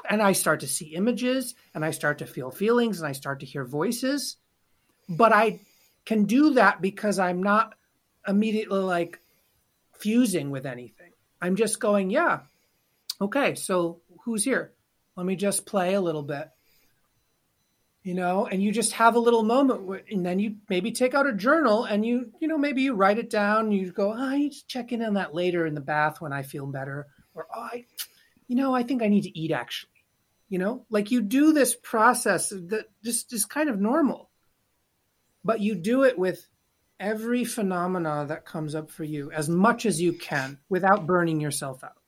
And 0.10 0.22
I 0.22 0.32
start 0.32 0.62
to 0.62 0.68
see 0.68 0.96
images 0.96 1.54
and 1.74 1.84
I 1.84 1.92
start 1.92 2.20
to 2.20 2.26
feel 2.26 2.50
feelings 2.50 3.00
and 3.00 3.08
I 3.08 3.12
start 3.12 3.42
to 3.42 3.46
hear 3.46 3.66
voices. 3.66 4.38
But 5.10 5.34
I 5.34 5.65
can 6.06 6.26
do 6.26 6.54
that 6.56 6.82
because 6.82 7.20
I'm 7.20 7.42
not 7.42 7.74
immediately 8.28 8.80
like 8.80 9.20
fusing 9.94 10.52
with 10.52 10.66
anything. 10.66 11.12
I'm 11.42 11.56
just 11.56 11.80
going, 11.80 12.10
yeah, 12.10 12.42
okay, 13.20 13.56
so 13.56 14.02
who's 14.24 14.44
here? 14.44 14.74
Let 15.16 15.26
me 15.26 15.36
just 15.36 15.66
play 15.66 15.94
a 15.94 16.02
little 16.02 16.24
bit. 16.24 16.50
You 18.04 18.14
know, 18.14 18.46
and 18.46 18.62
you 18.62 18.72
just 18.72 18.94
have 18.94 19.16
a 19.16 19.20
little 19.20 19.42
moment, 19.42 20.04
and 20.12 20.24
then 20.24 20.38
you 20.38 20.58
maybe 20.70 20.92
take 20.92 21.16
out 21.16 21.26
a 21.26 21.34
journal 21.34 21.86
and 21.86 22.06
you, 22.06 22.32
you 22.40 22.48
know, 22.48 22.58
maybe 22.58 22.84
you 22.84 22.94
write 22.94 23.18
it 23.18 23.32
down. 23.32 23.72
You 23.72 23.92
go, 23.92 24.12
oh, 24.12 24.16
I 24.16 24.38
need 24.38 24.52
to 24.52 24.68
check 24.68 24.92
in 24.92 25.02
on 25.02 25.16
that 25.16 25.34
later 25.34 25.66
in 25.66 25.74
the 25.74 25.82
bath 25.82 26.22
when 26.22 26.32
I 26.32 26.44
feel 26.44 26.68
better, 26.68 27.08
or 27.34 27.48
oh, 27.56 27.60
I, 27.60 27.86
you 28.48 28.56
know, 28.56 28.76
I 28.76 28.84
think 28.84 29.02
I 29.02 29.08
need 29.08 29.24
to 29.24 29.36
eat 29.36 29.52
actually. 29.52 29.90
You 30.50 30.60
know, 30.60 30.86
like 30.92 31.10
you 31.10 31.22
do 31.22 31.52
this 31.52 31.76
process 31.76 32.50
that 32.50 32.86
just 33.04 33.34
is 33.34 33.46
kind 33.46 33.70
of 33.70 33.82
normal, 33.82 34.30
but 35.46 35.62
you 35.62 35.76
do 35.76 36.04
it 36.04 36.18
with 36.18 36.46
every 37.00 37.46
phenomena 37.46 38.26
that 38.28 38.46
comes 38.46 38.74
up 38.76 38.90
for 38.90 39.04
you 39.04 39.32
as 39.32 39.48
much 39.48 39.86
as 39.86 40.02
you 40.02 40.12
can 40.14 40.58
without 40.70 41.06
burning 41.06 41.40
yourself 41.40 41.84
out. 41.84 42.02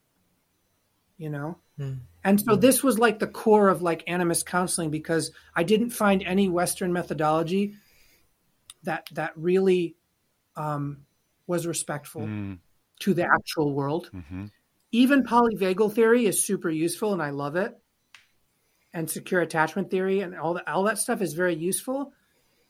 You 1.16 1.30
know, 1.30 1.58
Mm. 1.78 2.00
and 2.24 2.40
so 2.40 2.56
this 2.56 2.82
was 2.82 2.98
like 2.98 3.18
the 3.20 3.26
core 3.28 3.68
of 3.68 3.82
like 3.82 4.04
animist 4.06 4.44
counseling 4.46 4.90
because 4.90 5.30
I 5.54 5.62
didn't 5.62 5.90
find 5.90 6.22
any 6.22 6.48
Western 6.48 6.92
methodology 6.92 7.74
that 8.82 9.08
that 9.12 9.32
really 9.36 9.96
um, 10.56 11.06
was 11.46 11.66
respectful 11.66 12.22
Mm, 12.22 12.58
to 13.00 13.14
the 13.14 13.24
actual 13.24 13.72
world. 13.72 14.10
mhm. 14.12 14.50
Even 14.90 15.22
polyvagal 15.22 15.92
theory 15.92 16.26
is 16.26 16.44
super 16.44 16.70
useful, 16.70 17.12
and 17.12 17.22
I 17.22 17.30
love 17.30 17.54
it. 17.56 17.78
And 18.92 19.08
secure 19.08 19.40
attachment 19.40 19.90
theory 19.90 20.20
and 20.20 20.34
all 20.34 20.54
that 20.54 20.66
all 20.66 20.84
that 20.84 20.98
stuff 20.98 21.20
is 21.22 21.34
very 21.34 21.54
useful, 21.54 22.12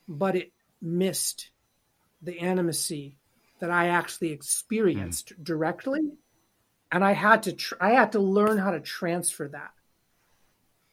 but 0.06 0.36
it 0.36 0.52
missed 0.80 1.50
the 2.22 2.38
animacy 2.38 3.14
that 3.60 3.70
I 3.70 3.88
actually 3.88 4.32
experienced 4.32 5.30
hmm. 5.30 5.42
directly, 5.42 6.00
and 6.90 7.04
I 7.04 7.12
had 7.12 7.44
to 7.44 7.52
tr- 7.52 7.74
I 7.80 7.90
had 7.90 8.12
to 8.12 8.20
learn 8.20 8.58
how 8.58 8.70
to 8.70 8.80
transfer 8.80 9.48
that. 9.48 9.72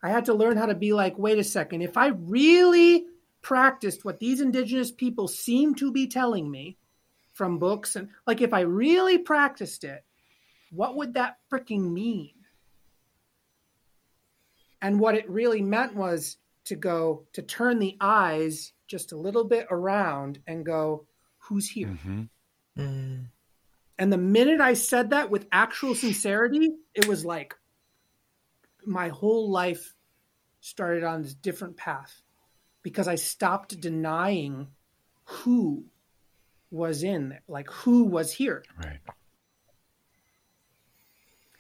I 0.02 0.10
had 0.10 0.26
to 0.26 0.34
learn 0.34 0.58
how 0.58 0.68
to 0.68 0.76
be 0.76 0.94
like, 0.94 1.18
wait 1.18 1.40
a 1.40 1.44
second, 1.44 1.82
if 1.82 1.98
I 1.98 2.08
really 2.08 3.06
practiced 3.42 4.06
what 4.06 4.20
these 4.20 4.42
indigenous 4.42 4.92
people 4.92 5.28
seem 5.28 5.76
to 5.76 5.92
be 5.92 6.08
telling 6.08 6.50
me 6.50 6.78
from 7.34 7.60
books 7.60 7.96
and 7.96 8.10
like 8.26 8.42
if 8.42 8.54
I 8.54 8.62
really 8.62 9.18
practiced 9.18 9.84
it, 9.84 10.04
what 10.72 10.96
would 10.96 11.14
that 11.14 11.38
freaking 11.52 11.92
mean? 11.92 12.32
And 14.82 15.00
what 15.00 15.16
it 15.16 15.30
really 15.30 15.62
meant 15.62 15.96
was 15.96 16.38
to 16.66 16.76
go 16.76 17.26
to 17.34 17.42
turn 17.42 17.80
the 17.80 17.98
eyes 18.02 18.74
just 18.88 19.12
a 19.12 19.18
little 19.18 19.44
bit 19.44 19.68
around 19.70 20.40
and 20.48 20.66
go, 20.66 21.06
who's 21.38 21.70
here? 21.70 21.88
Mhm. 21.88 22.30
Mm. 22.78 23.28
And 23.98 24.14
the 24.14 24.18
minute 24.18 24.60
I 24.60 24.74
said 24.74 25.12
that 25.12 25.30
with 25.30 25.48
actual 25.52 25.96
sincerity, 25.96 26.76
it 26.94 27.08
was 27.08 27.24
like 27.24 27.56
my 28.86 29.10
whole 29.10 29.50
life 29.50 29.96
started 30.60 31.04
on 31.04 31.22
this 31.22 31.34
different 31.34 31.78
path 31.78 32.22
because 32.84 33.08
I 33.08 33.16
stopped 33.16 33.80
denying 33.80 34.68
who 35.24 35.86
was 36.72 37.04
in 37.04 37.30
there, 37.30 37.42
like 37.48 37.70
who 37.70 38.04
was 38.04 38.32
here. 38.34 38.64
Right. 38.84 39.00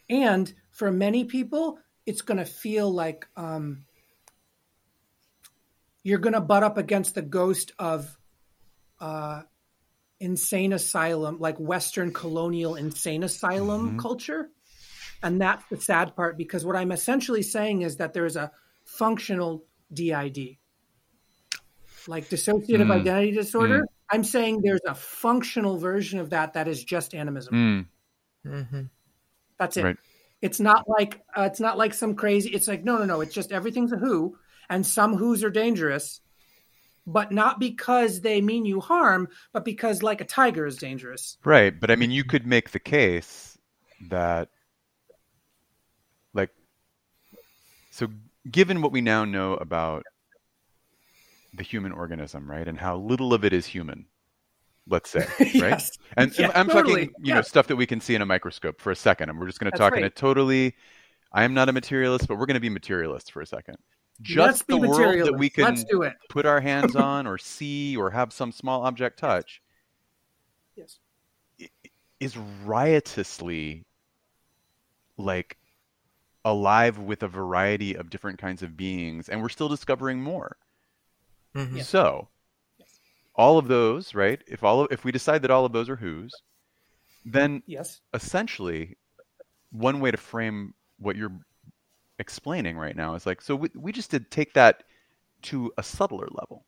And 0.09 0.53
for 0.71 0.91
many 0.91 1.25
people, 1.25 1.79
it's 2.05 2.21
going 2.21 2.37
to 2.37 2.45
feel 2.45 2.91
like 2.91 3.27
um, 3.35 3.85
you're 6.05 6.19
going 6.19 6.33
to 6.33 6.39
butt 6.41 6.61
up 6.61 6.77
against 6.77 7.15
the 7.15 7.21
ghost 7.23 7.71
of 7.79 8.15
uh, 8.99 9.41
insane 10.19 10.71
asylum, 10.71 11.37
like 11.39 11.57
Western 11.57 12.13
colonial 12.13 12.75
insane 12.75 13.23
asylum 13.23 13.93
Mhm. 13.95 13.99
culture. 13.99 14.51
And 15.23 15.41
that's 15.41 15.65
the 15.71 15.81
sad 15.81 16.15
part 16.15 16.37
because 16.37 16.63
what 16.63 16.75
I'm 16.75 16.91
essentially 16.91 17.41
saying 17.41 17.81
is 17.81 17.97
that 17.97 18.13
there's 18.13 18.35
a 18.35 18.51
functional 18.83 19.65
DID, 19.91 20.59
like 22.07 22.29
dissociative 22.29 22.87
Mm. 22.87 22.91
identity 23.01 23.31
disorder. 23.31 23.87
I'm 24.11 24.23
saying 24.23 24.61
there's 24.61 24.85
a 24.87 24.93
functional 24.93 25.79
version 25.79 26.19
of 26.19 26.29
that 26.29 26.53
that 26.53 26.67
is 26.67 26.83
just 26.83 27.15
animism. 27.15 27.87
Mm, 28.45 28.51
Mhm. 28.51 28.89
That's 29.57 29.75
it. 29.77 29.83
Right. 29.83 29.97
It's 30.43 30.59
not 30.59 30.87
like 30.87 31.23
uh, 31.35 31.43
it's 31.43 31.59
not 31.59 31.79
like 31.79 31.95
some 31.95 32.13
crazy. 32.13 32.49
It's 32.51 32.67
like 32.67 32.83
no, 32.83 32.99
no, 32.99 33.05
no. 33.05 33.21
It's 33.21 33.33
just 33.33 33.51
everything's 33.51 33.91
a 33.91 33.97
who, 33.97 34.37
and 34.69 34.85
some 34.85 35.15
who's 35.15 35.43
are 35.43 35.49
dangerous, 35.49 36.21
but 37.07 37.31
not 37.31 37.59
because 37.59 38.21
they 38.21 38.41
mean 38.41 38.65
you 38.65 38.79
harm, 38.79 39.27
but 39.53 39.65
because 39.65 40.01
like 40.01 40.21
a 40.21 40.25
tiger 40.25 40.65
is 40.65 40.77
dangerous. 40.77 41.37
Right, 41.43 41.77
but 41.79 41.91
I 41.91 41.95
mean, 41.95 42.11
you 42.11 42.23
could 42.23 42.47
make 42.47 42.71
the 42.71 42.79
case 42.79 43.57
that, 44.09 44.49
like, 46.33 46.49
so 47.91 48.07
given 48.49 48.81
what 48.81 48.91
we 48.91 49.01
now 49.01 49.25
know 49.25 49.53
about 49.53 50.03
the 51.53 51.63
human 51.63 51.91
organism, 51.91 52.49
right, 52.49 52.67
and 52.67 52.77
how 52.77 52.97
little 52.97 53.33
of 53.33 53.45
it 53.45 53.53
is 53.53 53.65
human, 53.65 54.07
let's 54.87 55.09
say, 55.09 55.25
right? 55.39 55.53
yes. 55.53 55.91
And 56.17 56.37
Yeah, 56.37 56.51
I'm 56.55 56.67
totally. 56.67 57.07
talking, 57.07 57.13
you 57.23 57.33
know, 57.33 57.41
stuff 57.41 57.67
that 57.67 57.75
we 57.75 57.85
can 57.85 58.01
see 58.01 58.15
in 58.15 58.21
a 58.21 58.25
microscope 58.25 58.81
for 58.81 58.91
a 58.91 58.95
second, 58.95 59.29
and 59.29 59.39
we're 59.39 59.47
just 59.47 59.59
going 59.59 59.71
to 59.71 59.77
talk 59.77 59.95
in 59.95 60.03
a 60.03 60.09
totally. 60.09 60.75
I 61.31 61.43
am 61.43 61.53
not 61.53 61.69
a 61.69 61.73
materialist, 61.73 62.27
but 62.27 62.37
we're 62.37 62.45
going 62.45 62.55
to 62.55 62.61
be 62.61 62.69
materialist 62.69 63.31
for 63.31 63.41
a 63.41 63.45
second. 63.45 63.77
Just 64.21 64.67
the 64.67 64.77
world 64.77 65.25
that 65.27 65.37
we 65.37 65.49
can 65.49 65.83
do 65.89 66.03
it. 66.03 66.13
put 66.29 66.45
our 66.45 66.61
hands 66.61 66.95
on, 66.95 67.27
or 67.27 67.37
see, 67.37 67.95
or 67.97 68.11
have 68.11 68.31
some 68.33 68.51
small 68.51 68.83
object 68.83 69.19
touch, 69.19 69.61
Yes. 70.75 70.99
is 72.19 72.37
riotously 72.63 73.83
like 75.17 75.57
alive 76.43 76.97
with 76.99 77.23
a 77.23 77.27
variety 77.27 77.95
of 77.95 78.09
different 78.09 78.37
kinds 78.37 78.61
of 78.61 78.75
beings 78.77 79.29
and 79.29 79.41
we're 79.41 79.49
still 79.49 79.69
discovering 79.69 80.21
more. 80.21 80.57
Mhm. 81.55 81.77
Yeah. 81.77 81.83
So, 81.83 82.29
all 83.33 83.57
of 83.57 83.67
those, 83.67 84.13
right? 84.13 84.41
If 84.47 84.63
all 84.63 84.81
of, 84.81 84.91
if 84.91 85.03
we 85.03 85.11
decide 85.11 85.41
that 85.41 85.51
all 85.51 85.65
of 85.65 85.71
those 85.71 85.89
are 85.89 85.95
who's, 85.95 86.33
then 87.25 87.63
Yes. 87.65 88.01
essentially 88.13 88.97
one 89.71 89.99
way 89.99 90.11
to 90.11 90.17
frame 90.17 90.73
what 90.99 91.15
you're 91.15 91.37
explaining 92.19 92.77
right 92.77 92.95
now 92.95 93.15
is 93.15 93.25
like 93.25 93.41
so 93.41 93.55
we, 93.55 93.69
we 93.75 93.91
just 93.91 94.11
did 94.11 94.29
take 94.31 94.53
that 94.53 94.83
to 95.41 95.71
a 95.77 95.83
subtler 95.83 96.27
level 96.31 96.65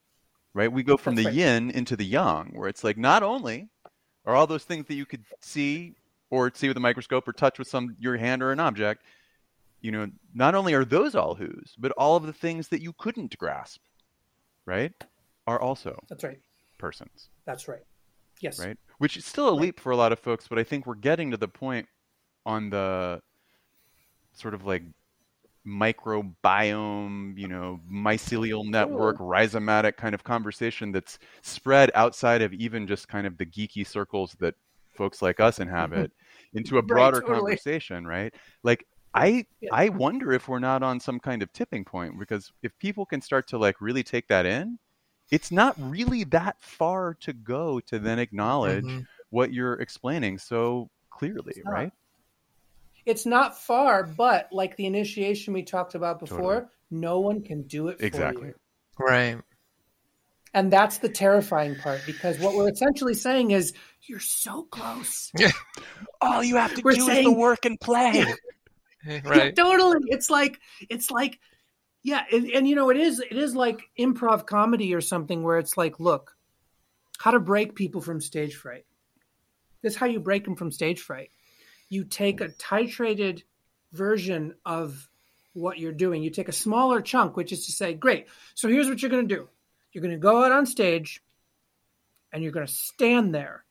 right 0.53 0.71
we 0.71 0.83
go 0.83 0.97
from 0.97 1.15
That's 1.15 1.25
the 1.25 1.29
right. 1.31 1.35
yin 1.35 1.71
into 1.71 1.95
the 1.95 2.05
yang 2.05 2.51
where 2.53 2.67
it's 2.67 2.83
like 2.83 2.97
not 2.97 3.23
only 3.23 3.69
are 4.25 4.35
all 4.35 4.47
those 4.47 4.65
things 4.65 4.85
that 4.87 4.95
you 4.95 5.05
could 5.05 5.23
see 5.41 5.95
or 6.29 6.51
see 6.53 6.67
with 6.67 6.77
a 6.77 6.81
microscope 6.81 7.27
or 7.27 7.33
touch 7.33 7.59
with 7.59 7.67
some 7.67 7.95
your 7.99 8.17
hand 8.17 8.43
or 8.43 8.51
an 8.51 8.59
object 8.59 9.03
you 9.81 9.91
know 9.91 10.07
not 10.33 10.53
only 10.55 10.73
are 10.73 10.83
those 10.85 11.15
all 11.15 11.35
who's 11.35 11.75
but 11.77 11.91
all 11.93 12.15
of 12.17 12.25
the 12.25 12.33
things 12.33 12.67
that 12.67 12.81
you 12.81 12.91
couldn't 12.93 13.37
grasp 13.37 13.79
right 14.65 14.91
are 15.45 15.61
also 15.61 15.97
That's 16.09 16.23
right. 16.25 16.39
persons 16.77 17.29
That's 17.45 17.67
right. 17.69 17.83
Yes. 18.41 18.59
right? 18.59 18.77
Which 18.99 19.17
is 19.17 19.25
still 19.25 19.49
a 19.49 19.51
Right. 19.53 19.61
leap 19.61 19.79
for 19.79 19.91
a 19.91 19.95
lot 19.97 20.11
of 20.11 20.19
folks, 20.19 20.47
but 20.47 20.59
I 20.59 20.63
think 20.63 20.85
we're 20.85 20.95
getting 20.95 21.31
to 21.31 21.37
the 21.37 21.47
point 21.47 21.87
on 22.45 22.69
the 22.69 23.21
sort 24.33 24.53
of 24.53 24.65
like 24.65 24.83
microbiome, 25.67 27.37
you 27.37 27.47
know, 27.47 27.79
mycelial 27.91 28.63
network, 28.69 29.17
rhizomatic 29.17 29.97
kind 29.97 30.15
of 30.15 30.23
conversation 30.23 30.91
that's 30.91 31.19
spread 31.41 31.91
outside 31.95 32.41
of 32.41 32.53
even 32.53 32.87
just 32.87 33.07
kind 33.07 33.27
of 33.27 33.37
the 33.37 33.45
geeky 33.45 33.85
circles 33.85 34.35
that 34.39 34.55
folks 34.95 35.21
like 35.21 35.39
us 35.39 35.59
inhabit 35.59 36.11
into 36.53 36.77
a 36.77 36.81
Right, 36.87 37.11
broader 37.11 37.21
totally. 37.25 37.59
conversation, 37.61 38.07
right? 38.07 38.33
Like 38.63 38.85
I 39.13 39.45
Yeah. 39.61 39.71
I 39.71 39.89
wonder 39.89 40.31
if 40.31 40.47
we're 40.47 40.59
not 40.59 40.83
on 40.83 40.99
some 40.99 41.19
kind 41.19 41.41
of 41.43 41.51
tipping 41.53 41.83
point 41.85 42.17
because 42.19 42.51
if 42.63 42.77
people 42.79 43.05
can 43.05 43.21
start 43.21 43.47
to 43.49 43.57
like 43.57 43.81
really 43.81 44.03
take 44.03 44.27
that 44.29 44.45
in, 44.45 44.79
it's 45.31 45.51
not 45.51 45.75
really 45.77 46.23
that 46.25 46.55
far 46.61 47.13
to 47.21 47.33
go 47.33 47.79
to 47.81 47.99
then 47.99 48.19
acknowledge 48.19 48.85
Mhm. 48.85 49.07
what 49.29 49.53
you're 49.53 49.73
explaining 49.75 50.37
so 50.37 50.89
clearly, 51.09 51.61
right? 51.65 51.91
It's 53.07 53.25
not 53.25 53.57
far, 53.57 54.03
but 54.03 54.49
like 54.51 54.75
the 54.75 54.85
initiation 54.85 55.53
we 55.53 55.63
talked 55.63 55.95
about 55.95 56.19
before, 56.19 56.53
Totally. 56.55 56.69
no 56.91 57.19
one 57.21 57.41
can 57.41 57.63
do 57.63 57.87
it 57.87 57.97
Exactly. 58.01 58.41
for 58.41 58.47
you. 58.47 58.53
Right. 58.99 59.37
And 60.53 60.71
that's 60.71 60.97
the 60.97 61.09
terrifying 61.09 61.75
part 61.75 62.01
because 62.05 62.37
what 62.39 62.55
we're 62.55 62.69
essentially 62.69 63.13
saying 63.13 63.51
is 63.51 63.73
you're 64.03 64.19
so 64.19 64.63
close. 64.63 65.31
All 66.21 66.43
you 66.43 66.57
have 66.57 66.75
to 66.75 66.81
We're 66.83 66.95
saying- 66.95 67.37
work 67.37 67.65
and 67.65 67.79
play. 67.79 68.25
Right. 69.23 69.55
totally. 69.55 69.99
It's 70.07 70.29
like 70.29 70.59
it's 70.89 71.09
like 71.09 71.39
yeah, 72.03 72.23
and, 72.29 72.49
and 72.51 72.67
you 72.67 72.75
know 72.75 72.89
it 72.89 72.97
is 72.97 73.19
it 73.21 73.37
is 73.37 73.55
like 73.55 73.79
improv 73.97 74.45
comedy 74.45 74.93
or 74.93 74.99
something 74.99 75.43
where 75.43 75.59
it's 75.59 75.77
like, 75.77 75.97
look, 76.01 76.35
how 77.17 77.31
to 77.31 77.39
break 77.39 77.73
people 77.75 78.01
from 78.01 78.19
stage 78.19 78.55
fright. 78.57 78.85
This 79.81 79.93
is 79.93 79.97
how 79.99 80.07
you 80.07 80.19
break 80.19 80.43
them 80.43 80.57
from 80.57 80.71
stage 80.71 80.99
fright. 80.99 81.29
You 81.89 82.03
take 82.03 82.41
a 82.41 82.49
titrated 82.49 83.43
version 83.93 84.55
of 84.65 85.09
what 85.53 85.79
you're 85.79 85.91
doing. 85.91 86.21
You 86.21 86.29
take 86.29 86.49
a 86.49 86.53
smaller 86.53 87.01
chunk, 87.01 87.35
which 87.35 87.51
is 87.51 87.65
to 87.65 87.71
say, 87.71 87.93
great. 87.93 88.27
So 88.55 88.67
here's 88.67 88.87
what 88.87 89.01
you're 89.01 89.11
going 89.11 89.27
to 89.27 89.35
do. 89.35 89.47
You're 89.91 90.03
going 90.03 90.13
to 90.13 90.17
go 90.17 90.43
out 90.43 90.51
on 90.51 90.65
stage 90.65 91.23
and 92.31 92.43
you're 92.43 92.51
going 92.51 92.67
to 92.67 92.71
stand 92.71 93.33
there 93.33 93.63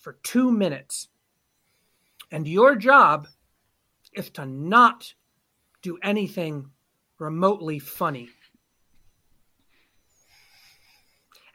for 0.00 0.18
2 0.22 0.50
minutes. 0.50 1.08
And 2.30 2.46
your 2.46 2.76
job 2.76 3.26
is 4.12 4.30
to 4.30 4.46
not 4.46 5.12
do 5.82 5.98
anything 6.02 6.70
remotely 7.18 7.78
funny. 7.78 8.28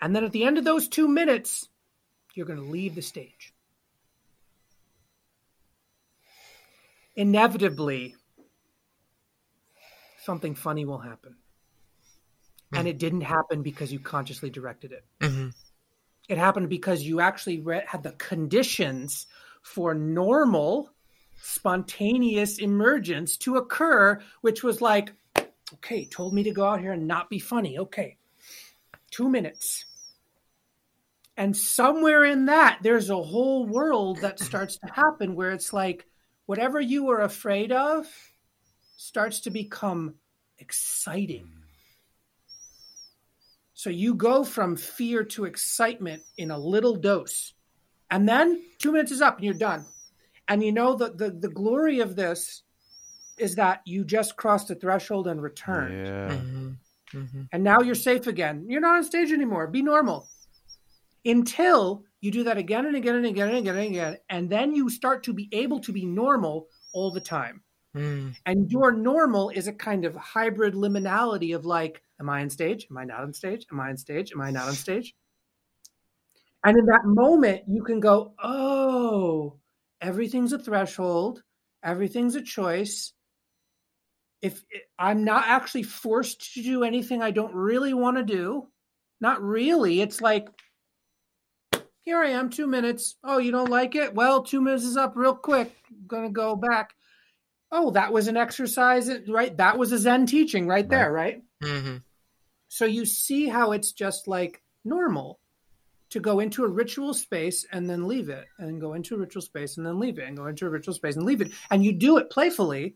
And 0.02 0.15
then 0.15 0.26
at 0.26 0.31
the 0.34 0.44
end 0.44 0.57
of 0.57 0.65
those 0.65 0.90
two 0.90 1.07
minutes, 1.07 1.69
you're 2.35 2.45
going 2.45 2.60
to 2.60 2.65
leave 2.65 2.95
the 2.95 3.02
stage. 3.02 3.52
Inevitably, 7.15 8.15
something 10.23 10.56
funny 10.56 10.85
will 10.85 10.99
happen. 10.99 11.35
And 12.73 12.88
it 12.88 12.98
didn't 12.98 13.22
happen 13.22 13.61
because 13.61 13.94
you 13.94 13.99
consciously 13.99 14.49
directed 14.49 14.91
it. 14.94 15.06
hmm 15.22 15.49
It 16.27 16.38
happened 16.38 16.69
because 16.69 17.03
you 17.03 17.19
actually 17.19 17.60
re- 17.60 17.84
had 17.85 18.02
the 18.02 18.14
conditions 18.14 19.27
for 19.61 19.94
normal, 19.94 20.90
spontaneous 21.41 22.57
emergence 22.57 23.38
to 23.38 23.57
occur, 23.57 24.19
which 24.41 24.64
was 24.64 24.81
like, 24.81 25.14
okay, 25.76 26.06
told 26.06 26.34
me 26.34 26.44
to 26.44 26.52
go 26.52 26.65
out 26.65 26.80
here 26.80 26.94
and 26.94 27.07
not 27.07 27.30
be 27.30 27.40
funny. 27.40 27.77
Okay, 27.77 28.18
two 29.11 29.30
minutes. 29.30 29.85
And 31.38 31.56
somewhere 31.56 32.23
in 32.23 32.45
that, 32.45 32.80
there's 32.84 33.10
a 33.10 33.22
whole 33.22 33.65
world 33.65 34.18
that 34.22 34.40
starts 34.40 34.77
to 34.77 34.88
happen 34.88 35.35
where 35.35 35.52
it's 35.52 35.73
like 35.73 36.07
whatever 36.45 36.79
you 36.79 37.05
were 37.05 37.21
afraid 37.21 37.71
of 37.71 38.07
starts 38.97 39.41
to 39.41 39.49
become 39.49 40.15
exciting. 40.57 41.49
So 43.73 43.89
you 43.89 44.13
go 44.13 44.43
from 44.43 44.75
fear 44.75 45.23
to 45.25 45.45
excitement 45.45 46.23
in 46.37 46.51
a 46.51 46.57
little 46.57 46.95
dose. 46.95 47.53
And 48.09 48.29
then 48.29 48.61
two 48.79 48.91
minutes 48.91 49.11
is 49.11 49.21
up 49.21 49.37
and 49.37 49.45
you're 49.45 49.53
done. 49.53 49.85
And 50.47 50.63
you 50.63 50.71
know 50.71 50.95
the, 50.95 51.11
the, 51.11 51.31
the 51.31 51.49
glory 51.49 51.99
of 51.99 52.15
this 52.15 52.63
is 53.37 53.55
that 53.55 53.81
you 53.85 54.05
just 54.05 54.35
crossed 54.35 54.67
the 54.67 54.75
threshold 54.75 55.27
and 55.27 55.41
returned. 55.41 56.07
Yeah. 56.07 56.37
hmm 56.37 56.69
hmm 57.11 57.41
And 57.51 57.63
now 57.63 57.81
you're 57.81 57.95
safe 57.95 58.27
again. 58.27 58.65
You're 58.67 58.81
not 58.81 58.97
on 58.97 59.03
stage 59.03 59.31
anymore. 59.31 59.67
Be 59.67 59.81
normal. 59.81 60.29
Until 61.25 62.03
you 62.23 62.31
do 62.31 62.45
that 62.45 62.57
again 62.57 62.85
and 62.85 62.95
again 62.95 63.15
and 63.15 63.25
again 63.25 63.49
and 63.49 63.57
again 63.57 63.75
and 63.75 63.87
again. 63.87 64.17
And 64.29 64.49
then 64.49 64.73
you 64.73 64.89
start 64.89 65.23
to 65.23 65.33
be 65.33 65.49
able 65.51 65.81
to 65.81 65.91
be 65.91 66.05
normal 66.05 66.67
all 66.93 67.11
the 67.11 67.19
time. 67.19 67.61
Mm. 67.97 68.33
And 68.45 68.71
your 68.71 68.93
normal 68.93 69.49
is 69.49 69.67
a 69.67 69.73
kind 69.73 70.05
of 70.05 70.15
hybrid 70.15 70.73
liminality 70.73 71.53
of 71.53 71.65
like, 71.65 72.01
am 72.21 72.29
I 72.29 72.39
on 72.41 72.49
stage? 72.49 72.87
Am 72.89 72.97
I 72.97 73.03
not 73.03 73.19
on 73.19 73.33
stage? 73.33 73.65
Am 73.69 73.77
I 73.81 73.89
on 73.89 73.97
stage? 73.97 74.31
Am 74.31 74.39
I 74.39 74.51
not 74.51 74.69
on 74.69 74.73
stage? 74.73 75.13
And 76.63 76.77
in 76.77 76.85
that 76.85 77.01
moment, 77.03 77.63
you 77.67 77.83
can 77.83 77.99
go, 77.99 78.35
oh, 78.41 79.57
everything's 79.99 80.53
a 80.53 80.59
threshold, 80.59 81.43
everything's 81.83 82.35
a 82.35 82.41
choice. 82.41 83.11
If 84.41 84.63
I'm 84.97 85.25
not 85.25 85.43
actually 85.45 85.83
forced 85.83 86.53
to 86.53 86.63
do 86.63 86.85
anything 86.85 87.21
I 87.21 87.31
don't 87.31 87.53
really 87.53 87.93
want 87.93 88.15
to 88.15 88.23
do, 88.23 88.69
not 89.19 89.41
really. 89.41 89.99
It's 89.99 90.21
like, 90.21 90.47
here 92.03 92.21
I 92.21 92.30
am, 92.30 92.49
two 92.49 92.67
minutes. 92.67 93.15
Oh, 93.23 93.38
you 93.38 93.51
don't 93.51 93.69
like 93.69 93.95
it? 93.95 94.13
Well, 94.13 94.43
two 94.43 94.61
minutes 94.61 94.84
is 94.84 94.97
up 94.97 95.13
real 95.15 95.35
quick. 95.35 95.75
gonna 96.07 96.30
go 96.30 96.55
back 96.55 96.93
oh, 97.73 97.89
that 97.91 98.13
was 98.13 98.27
an 98.27 98.38
exercise, 98.38 99.09
right? 99.27 99.57
That 99.57 99.77
was 99.80 99.91
a 99.91 99.97
Zen 99.97 100.27
teaching 100.27 100.67
right 100.67 100.88
there, 100.88 101.11
right? 101.11 101.41
hmm 101.61 101.97
So 102.69 102.85
you 102.85 103.05
see 103.05 103.47
how 103.49 103.71
it's 103.71 103.91
just 103.91 104.27
like 104.27 104.61
normal 104.85 105.39
to 106.11 106.19
go 106.19 106.39
into 106.39 106.63
a 106.63 106.67
ritual 106.67 107.15
space 107.15 107.65
and 107.71 107.89
then 107.89 108.07
leave 108.07 108.30
it, 108.30 108.45
and 108.59 108.80
go 108.80 108.93
into 108.93 109.15
a 109.15 109.17
ritual 109.17 109.41
space 109.41 109.77
and 109.77 109.85
then 109.85 109.99
leave 109.99 110.19
it, 110.19 110.27
and 110.27 110.38
go 110.38 110.45
into 110.45 110.67
a 110.67 110.69
ritual 110.69 110.93
space 110.93 111.15
and 111.15 111.25
leave 111.25 111.41
it. 111.41 111.51
And 111.71 111.84
you 111.84 111.91
do 111.91 112.17
it 112.17 112.30
playfully 112.30 112.95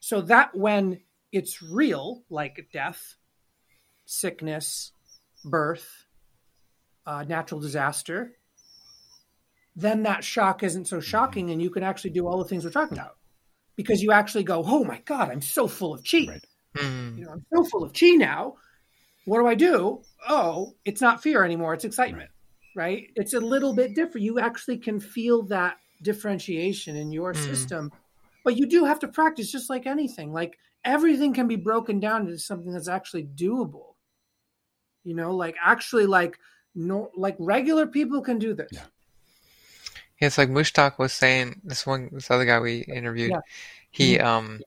so 0.00 0.22
that 0.22 0.56
when 0.56 1.00
it's 1.30 1.60
real, 1.62 2.22
like 2.30 2.68
death, 2.72 3.16
sickness, 4.06 4.92
birth, 5.44 6.05
uh, 7.06 7.24
natural 7.24 7.60
disaster, 7.60 8.32
then 9.74 10.02
that 10.04 10.24
shock 10.24 10.62
isn't 10.62 10.88
so 10.88 11.00
shocking, 11.00 11.50
and 11.50 11.60
you 11.60 11.70
can 11.70 11.82
actually 11.82 12.10
do 12.10 12.26
all 12.26 12.38
the 12.38 12.48
things 12.48 12.64
we're 12.64 12.70
talking 12.70 12.98
about 12.98 13.16
because 13.76 14.02
you 14.02 14.10
actually 14.10 14.44
go, 14.44 14.62
"Oh 14.66 14.84
my 14.84 15.00
god, 15.04 15.30
I'm 15.30 15.42
so 15.42 15.68
full 15.68 15.94
of 15.94 16.02
chi. 16.02 16.26
Right. 16.28 16.46
Mm. 16.76 17.18
You 17.18 17.24
know, 17.24 17.32
I'm 17.32 17.46
so 17.54 17.64
full 17.64 17.84
of 17.84 17.92
chi 17.92 18.10
now. 18.10 18.54
What 19.24 19.38
do 19.40 19.46
I 19.46 19.54
do? 19.54 20.02
Oh, 20.28 20.74
it's 20.84 21.00
not 21.00 21.22
fear 21.22 21.44
anymore; 21.44 21.74
it's 21.74 21.84
excitement, 21.84 22.30
right? 22.74 23.08
It's 23.14 23.34
a 23.34 23.40
little 23.40 23.74
bit 23.74 23.94
different. 23.94 24.24
You 24.24 24.38
actually 24.40 24.78
can 24.78 24.98
feel 24.98 25.42
that 25.44 25.76
differentiation 26.02 26.96
in 26.96 27.12
your 27.12 27.32
Mm. 27.32 27.36
system, 27.36 27.92
but 28.44 28.56
you 28.56 28.66
do 28.66 28.84
have 28.84 28.98
to 29.00 29.08
practice, 29.08 29.52
just 29.52 29.68
like 29.70 29.86
anything. 29.86 30.32
Like 30.32 30.58
everything 30.84 31.34
can 31.34 31.48
be 31.48 31.56
broken 31.56 32.00
down 32.00 32.22
into 32.22 32.38
something 32.38 32.72
that's 32.72 32.88
actually 32.88 33.24
doable. 33.24 33.94
You 35.04 35.14
know, 35.14 35.36
like 35.36 35.56
actually, 35.62 36.06
like 36.06 36.38
no, 36.76 37.10
like 37.16 37.34
regular 37.40 37.86
people 37.86 38.20
can 38.22 38.38
do 38.38 38.54
this. 38.54 38.68
Yeah. 38.72 38.82
Yeah, 40.20 40.28
it's 40.28 40.38
like 40.38 40.48
Mushtak 40.48 40.98
was 40.98 41.12
saying. 41.12 41.60
This 41.64 41.84
one, 41.86 42.08
this 42.12 42.30
other 42.30 42.44
guy 42.44 42.60
we 42.60 42.80
interviewed, 42.82 43.32
Yeah. 43.32 43.40
he 43.90 44.18
um, 44.20 44.60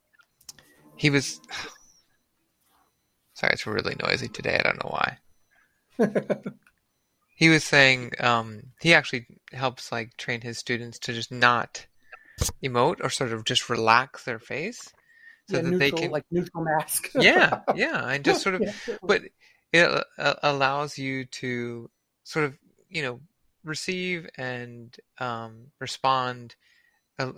he 0.96 1.10
was. 1.10 1.40
Sorry, 3.34 3.54
it's 3.54 3.66
really 3.66 3.96
noisy 4.06 4.28
today. 4.28 4.60
I 4.60 4.64
don't 4.64 4.84
know 4.84 4.92
why. 4.92 5.18
He 7.36 7.48
was 7.48 7.64
saying 7.64 8.12
um, 8.20 8.64
he 8.82 8.94
actually 8.94 9.26
helps 9.54 9.94
like 9.94 10.18
train 10.18 10.42
his 10.42 10.58
students 10.58 11.00
to 11.00 11.14
just 11.14 11.32
not 11.32 11.86
emote 12.62 12.98
or 13.02 13.10
sort 13.10 13.32
of 13.32 13.46
just 13.46 13.70
relax 13.70 14.26
their 14.26 14.40
face 14.40 14.92
so 15.50 15.56
yeah, 15.56 15.62
that 15.62 15.70
neutral, 15.70 15.80
they 15.80 15.92
can 15.92 16.12
like 16.12 16.26
neutral 16.32 16.66
mask. 16.66 17.10
yeah 17.16 17.62
yeah 17.76 18.10
and 18.10 18.26
just 18.26 18.42
sort 18.42 18.56
of 18.56 18.62
Yeah. 18.62 18.74
but 19.02 19.22
it 19.72 20.04
uh, 20.18 20.34
allows 20.44 20.98
you 20.98 21.24
to 21.26 21.90
sort 22.30 22.46
of 22.46 22.58
you 22.90 23.02
know 23.02 23.20
receive 23.64 24.30
and 24.38 24.98
um, 25.20 25.72
respond 25.80 26.56
uh, 27.18 27.32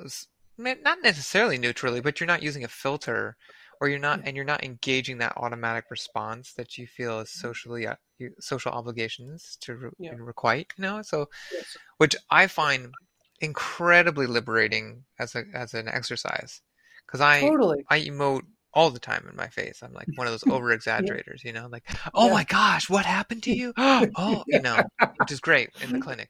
not 0.57 0.97
necessarily 1.01 1.57
neutrally 1.57 2.01
but 2.01 2.19
you're 2.19 2.27
not 2.27 2.43
using 2.43 2.63
a 2.65 2.68
filter 2.68 3.38
or 3.80 3.88
you're 3.88 3.97
not 3.97 4.19
and 4.26 4.35
you're 4.35 4.45
not 4.45 4.63
engaging 4.63 5.18
that 5.18 5.34
automatic 5.38 5.85
response 5.89 6.53
that 6.53 6.77
you 6.77 6.85
feel 6.85 7.22
is 7.22 7.31
socially 7.31 7.88
uh, 7.88 7.95
social 8.39 8.72
obligations 8.72 9.57
to 9.61 9.76
re- 9.76 9.89
Yeah. 9.97 10.13
requite 10.18 10.73
you 10.77 10.81
know 10.81 11.01
so 11.01 11.30
Yes. 11.53 11.77
which 11.97 12.15
i 12.30 12.45
find 12.45 12.93
incredibly 13.39 14.27
liberating 14.27 15.05
as 15.18 15.35
a 15.35 15.45
as 15.53 15.73
an 15.73 15.88
exercise 15.88 16.61
because 17.07 17.22
i 17.22 17.39
totally. 17.39 17.85
I 17.89 18.01
emote 18.01 18.43
all 18.73 18.89
the 18.89 18.99
time 18.99 19.26
in 19.30 19.35
my 19.35 19.48
face. 19.48 19.81
I'm 19.84 19.93
like 19.93 20.10
one 20.15 20.27
of 20.27 20.34
those 20.34 20.43
over 20.49 20.72
exaggerators, 20.73 21.43
you 21.43 21.53
know, 21.53 21.68
like, 21.72 21.84
oh 22.14 22.27
Yeah. 22.27 22.34
my 22.34 22.43
gosh, 22.45 22.89
what 22.89 23.06
happened 23.06 23.43
to 23.43 23.52
you? 23.52 23.73
Oh, 23.77 24.06
oh, 24.15 24.43
you 24.49 24.61
know, 24.61 24.84
which 25.18 25.31
is 25.31 25.39
great 25.39 25.69
in 25.81 25.91
the 25.91 25.99
clinic. 25.99 26.30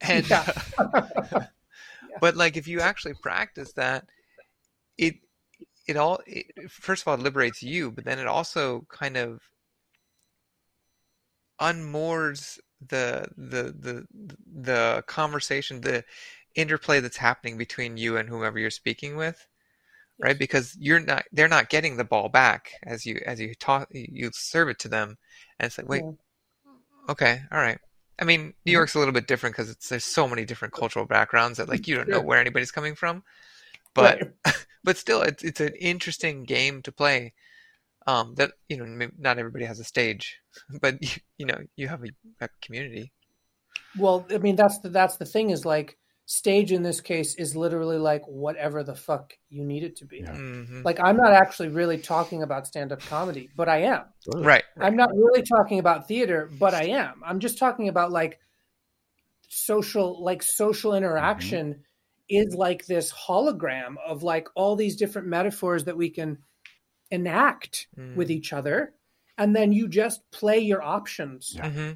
And 0.00 0.26
Yeah. 0.30 0.44
but 2.20 2.36
like 2.36 2.56
if 2.56 2.66
you 2.68 2.80
actually 2.80 3.14
practice 3.14 3.72
that, 3.74 4.06
it 4.98 5.16
it 5.88 5.96
all 5.96 6.20
it, 6.26 6.46
first 6.70 7.02
of 7.02 7.08
all 7.08 7.14
it 7.14 7.20
liberates 7.20 7.62
you, 7.62 7.90
but 7.90 8.04
then 8.04 8.18
it 8.18 8.26
also 8.26 8.86
kind 8.90 9.16
of 9.16 9.40
unmoors 11.60 12.58
the 12.88 13.26
the 13.36 13.74
the 13.78 14.06
the 14.62 15.04
conversation, 15.06 15.80
the 15.80 16.04
interplay 16.54 17.00
that's 17.00 17.16
happening 17.16 17.56
between 17.56 17.96
you 17.96 18.16
and 18.16 18.28
whomever 18.28 18.58
you're 18.58 18.70
speaking 18.70 19.16
with 19.16 19.46
right? 20.20 20.38
Because 20.38 20.76
you're 20.78 21.00
not 21.00 21.24
they're 21.32 21.48
not 21.48 21.70
getting 21.70 21.96
the 21.96 22.04
ball 22.04 22.28
back 22.28 22.72
as 22.84 23.06
you 23.06 23.20
as 23.26 23.40
you 23.40 23.54
talk 23.54 23.88
you 23.92 24.30
serve 24.32 24.68
it 24.68 24.78
to 24.80 24.88
them. 24.88 25.16
And 25.58 25.66
it's 25.66 25.78
like 25.78 25.88
wait 25.88 26.04
Yeah. 26.04 26.12
okay 27.08 27.40
all 27.52 27.58
right. 27.58 27.78
I 28.20 28.24
mean 28.24 28.54
new 28.64 28.72
Mhm. 28.72 28.72
york's 28.72 28.94
a 28.94 28.98
little 28.98 29.12
bit 29.14 29.26
different 29.26 29.54
because 29.56 29.70
it's 29.70 29.88
there's 29.88 30.04
so 30.04 30.28
many 30.28 30.44
different 30.44 30.74
cultural 30.74 31.06
backgrounds 31.06 31.58
that 31.58 31.68
like 31.68 31.86
you 31.88 31.96
don't 31.96 32.08
know 32.08 32.22
where 32.22 32.40
anybody's 32.40 32.70
coming 32.70 32.94
from. 32.94 33.22
But 33.94 34.18
Right. 34.18 34.34
but 34.84 34.98
still 34.98 35.22
it's 35.22 35.44
it's 35.44 35.60
an 35.60 35.74
interesting 35.80 36.44
game 36.44 36.82
to 36.82 36.92
play 36.92 37.34
um 38.06 38.34
that 38.36 38.52
you 38.68 38.78
know 38.78 38.86
maybe 38.86 39.12
not 39.18 39.38
everybody 39.38 39.64
has 39.66 39.80
a 39.80 39.84
stage 39.84 40.38
but 40.82 41.02
you, 41.02 41.10
you 41.38 41.46
know 41.46 41.58
you 41.76 41.88
have 41.88 42.04
a, 42.04 42.08
a 42.44 42.48
community. 42.62 43.12
Well, 43.94 44.26
I 44.30 44.38
mean, 44.38 44.56
that's 44.56 44.78
the 44.80 44.88
that's 44.88 45.16
the 45.16 45.24
thing 45.24 45.50
is 45.50 45.64
like 45.64 45.98
stage 46.26 46.72
in 46.72 46.82
this 46.82 47.00
case 47.02 47.34
is 47.34 47.54
literally 47.54 47.98
like 47.98 48.22
whatever 48.26 48.82
the 48.82 48.94
fuck 48.94 49.36
you 49.50 49.62
need 49.64 49.82
it 49.84 49.96
to 49.96 50.06
be. 50.06 50.18
Yeah. 50.18 50.34
hmm 50.34 50.82
Like 50.82 50.98
I'm 51.00 51.16
not 51.16 51.32
actually 51.32 51.68
really 51.68 51.98
talking 51.98 52.42
about 52.42 52.66
stand 52.66 52.92
up 52.92 53.00
comedy, 53.00 53.50
but 53.56 53.68
I 53.68 53.82
am. 53.82 54.04
right, 54.34 54.44
right. 54.44 54.64
I'm 54.80 54.96
not 54.96 55.10
really 55.14 55.42
talking 55.42 55.78
about 55.78 56.08
theater, 56.08 56.50
but 56.58 56.72
I 56.74 56.84
am. 56.86 57.22
I'm 57.24 57.40
just 57.40 57.58
talking 57.58 57.88
about 57.88 58.10
like 58.10 58.38
social 59.48 60.22
like 60.22 60.42
social 60.42 60.94
interaction 60.94 61.82
is 62.28 62.54
like 62.54 62.86
this 62.86 63.12
hologram 63.12 63.94
of 64.04 64.22
like 64.22 64.48
all 64.54 64.76
these 64.76 64.96
different 64.96 65.28
metaphors 65.28 65.84
that 65.84 65.96
we 65.96 66.08
can 66.10 66.38
enact 67.10 67.86
Mm. 67.98 68.16
with 68.16 68.30
each 68.30 68.52
other 68.52 68.94
and 69.36 69.54
then 69.54 69.72
you 69.72 69.88
just 69.88 70.22
play 70.30 70.58
your 70.60 70.82
options. 70.82 71.52
Yeah. 71.54 71.94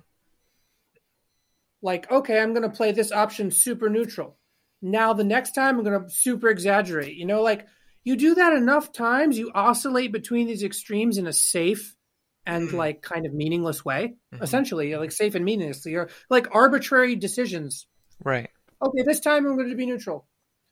Like, 1.82 2.10
okay, 2.10 2.40
I'm 2.40 2.54
going 2.54 2.68
to 2.68 2.76
play 2.76 2.92
this 2.92 3.12
option 3.12 3.50
super 3.50 3.88
neutral. 3.88 4.36
Now 4.82 5.12
the 5.12 5.24
next 5.24 5.52
time 5.52 5.78
I'm 5.78 5.84
going 5.84 6.04
to 6.04 6.10
super 6.10 6.48
exaggerate. 6.48 7.14
You 7.16 7.26
know, 7.26 7.42
like 7.42 7.66
you 8.04 8.16
do 8.16 8.34
that 8.36 8.52
enough 8.52 8.92
times, 8.92 9.38
you 9.38 9.50
oscillate 9.54 10.12
between 10.12 10.46
these 10.46 10.62
extremes 10.62 11.18
in 11.18 11.26
a 11.26 11.32
safe 11.32 11.94
and 12.46 12.68
Mm. 12.70 12.74
like 12.74 13.02
kind 13.02 13.26
of 13.26 13.34
meaningless 13.34 13.84
way. 13.84 14.16
Mhm. 14.34 14.42
Essentially, 14.42 14.96
like 14.96 15.12
safe 15.12 15.34
and 15.34 15.44
meaningless. 15.44 15.84
You're 15.84 16.08
like 16.30 16.54
arbitrary 16.54 17.14
decisions. 17.16 17.86
right 18.24 18.50
Okay, 18.82 19.02
this 19.04 19.20
time 19.20 19.46
I'm 19.46 19.56
going 19.56 19.68
to 19.70 19.74
be 19.76 19.86
neutral. 19.86 20.26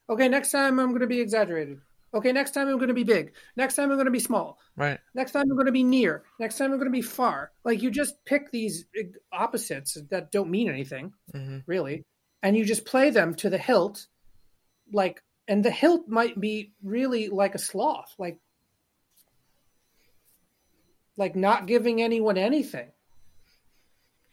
Okay, 0.08 0.28
next 0.28 0.50
time 0.52 0.78
I'm 0.80 0.88
going 0.88 1.00
to 1.00 1.06
be 1.08 1.20
exaggerated. 1.20 1.78
Okay, 2.14 2.32
next 2.32 2.52
time 2.52 2.68
I'm 2.68 2.76
going 2.76 2.88
to 2.88 2.94
be 2.94 3.04
big. 3.04 3.32
Next 3.56 3.74
time 3.74 3.90
I'm 3.90 3.96
going 3.96 4.06
to 4.06 4.10
be 4.10 4.20
small. 4.20 4.58
right 4.76 4.98
Next 5.14 5.32
time 5.32 5.42
I'm 5.42 5.56
going 5.56 5.66
to 5.66 5.72
be 5.72 5.84
near. 5.84 6.24
Next 6.38 6.56
time 6.56 6.72
I'm 6.72 6.78
going 6.78 6.90
to 6.90 6.98
be 6.98 7.02
far. 7.02 7.52
Like 7.64 7.82
you 7.82 7.90
just 7.90 8.24
pick 8.24 8.50
these 8.50 8.86
eh, 8.96 9.04
opposites 9.32 9.98
that 10.10 10.32
don't 10.32 10.50
mean 10.50 10.68
anything 10.68 11.12
hmm 11.32 11.58
really, 11.66 12.04
and 12.42 12.56
you 12.56 12.64
just 12.64 12.84
play 12.84 13.10
them 13.10 13.34
to 13.36 13.50
the 13.50 13.58
hilt, 13.58 14.06
like, 14.92 15.22
and 15.48 15.64
the 15.64 15.70
hilt 15.70 16.08
might 16.08 16.40
be 16.40 16.72
really 16.82 17.28
like 17.28 17.54
a 17.54 17.58
sloth, 17.58 18.14
like, 18.18 18.38
like 21.16 21.34
not 21.34 21.66
giving 21.66 22.02
anyone 22.02 22.38
anything. 22.38 22.88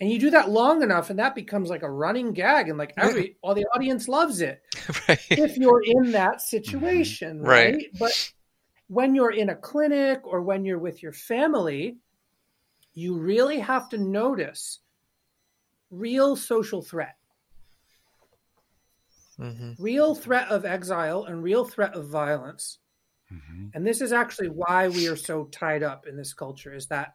And 0.04 0.12
you 0.12 0.20
do 0.20 0.32
that 0.32 0.50
long 0.50 0.84
enough, 0.84 1.10
and 1.10 1.20
that 1.20 1.34
becomes 1.34 1.70
like 1.70 1.82
a 1.82 1.90
running 1.90 2.34
gag, 2.34 2.68
and 2.68 2.78
like 2.78 2.94
every, 2.98 3.38
all 3.42 3.56
the 3.56 3.64
audience 3.74 4.10
loves 4.10 4.42
it 4.42 4.62
right 5.08 5.18
if 5.30 5.56
you're 5.56 5.82
in 5.82 6.12
that 6.12 6.42
situation, 6.42 7.40
Right. 7.40 7.74
right? 7.74 7.86
But 7.98 8.12
when 8.88 9.16
you're 9.16 9.32
in 9.32 9.48
a 9.48 9.56
clinic 9.56 10.20
or 10.28 10.42
when 10.42 10.66
you're 10.66 10.78
with 10.78 11.02
your 11.02 11.14
family, 11.14 12.00
you 12.94 13.18
really 13.18 13.60
have 13.60 13.88
to 13.92 13.98
notice 13.98 14.80
real 15.90 16.36
social 16.36 16.82
threat, 16.82 17.16
hmm 19.38 19.72
real 19.80 20.16
threat 20.16 20.50
of 20.50 20.66
exile, 20.66 21.24
and 21.24 21.42
real 21.42 21.64
threat 21.64 21.94
of 21.94 22.10
violence. 22.10 22.80
Mhm. 23.32 23.72
And 23.74 23.88
this 23.88 24.02
is 24.02 24.12
actually 24.12 24.50
why 24.50 24.90
we 24.90 25.08
are 25.08 25.16
so 25.16 25.46
tied 25.46 25.82
up 25.82 26.08
in 26.08 26.18
this 26.18 26.34
culture 26.34 26.74
is 26.74 26.88
that 26.88 27.14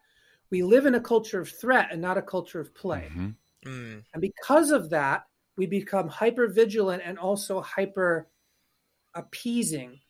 we 0.51 0.63
live 0.63 0.87
in 0.87 0.95
a 0.95 1.01
culture 1.01 1.41
of 1.41 1.51
threat 1.51 1.89
and 1.91 2.01
not 2.01 2.19
a 2.19 2.23
culture 2.23 2.61
of 2.61 2.75
play. 2.75 3.09
Mhm. 3.13 3.35
mm. 3.65 4.05
And 4.13 4.21
because 4.21 4.71
of 4.71 4.91
that, 4.91 5.27
we 5.57 5.67
become 5.67 6.09
hyper 6.09 6.47
vigilant 6.49 7.03
and 7.05 7.19
also 7.19 7.61
hyper 7.61 8.29
appeasing 9.15 10.01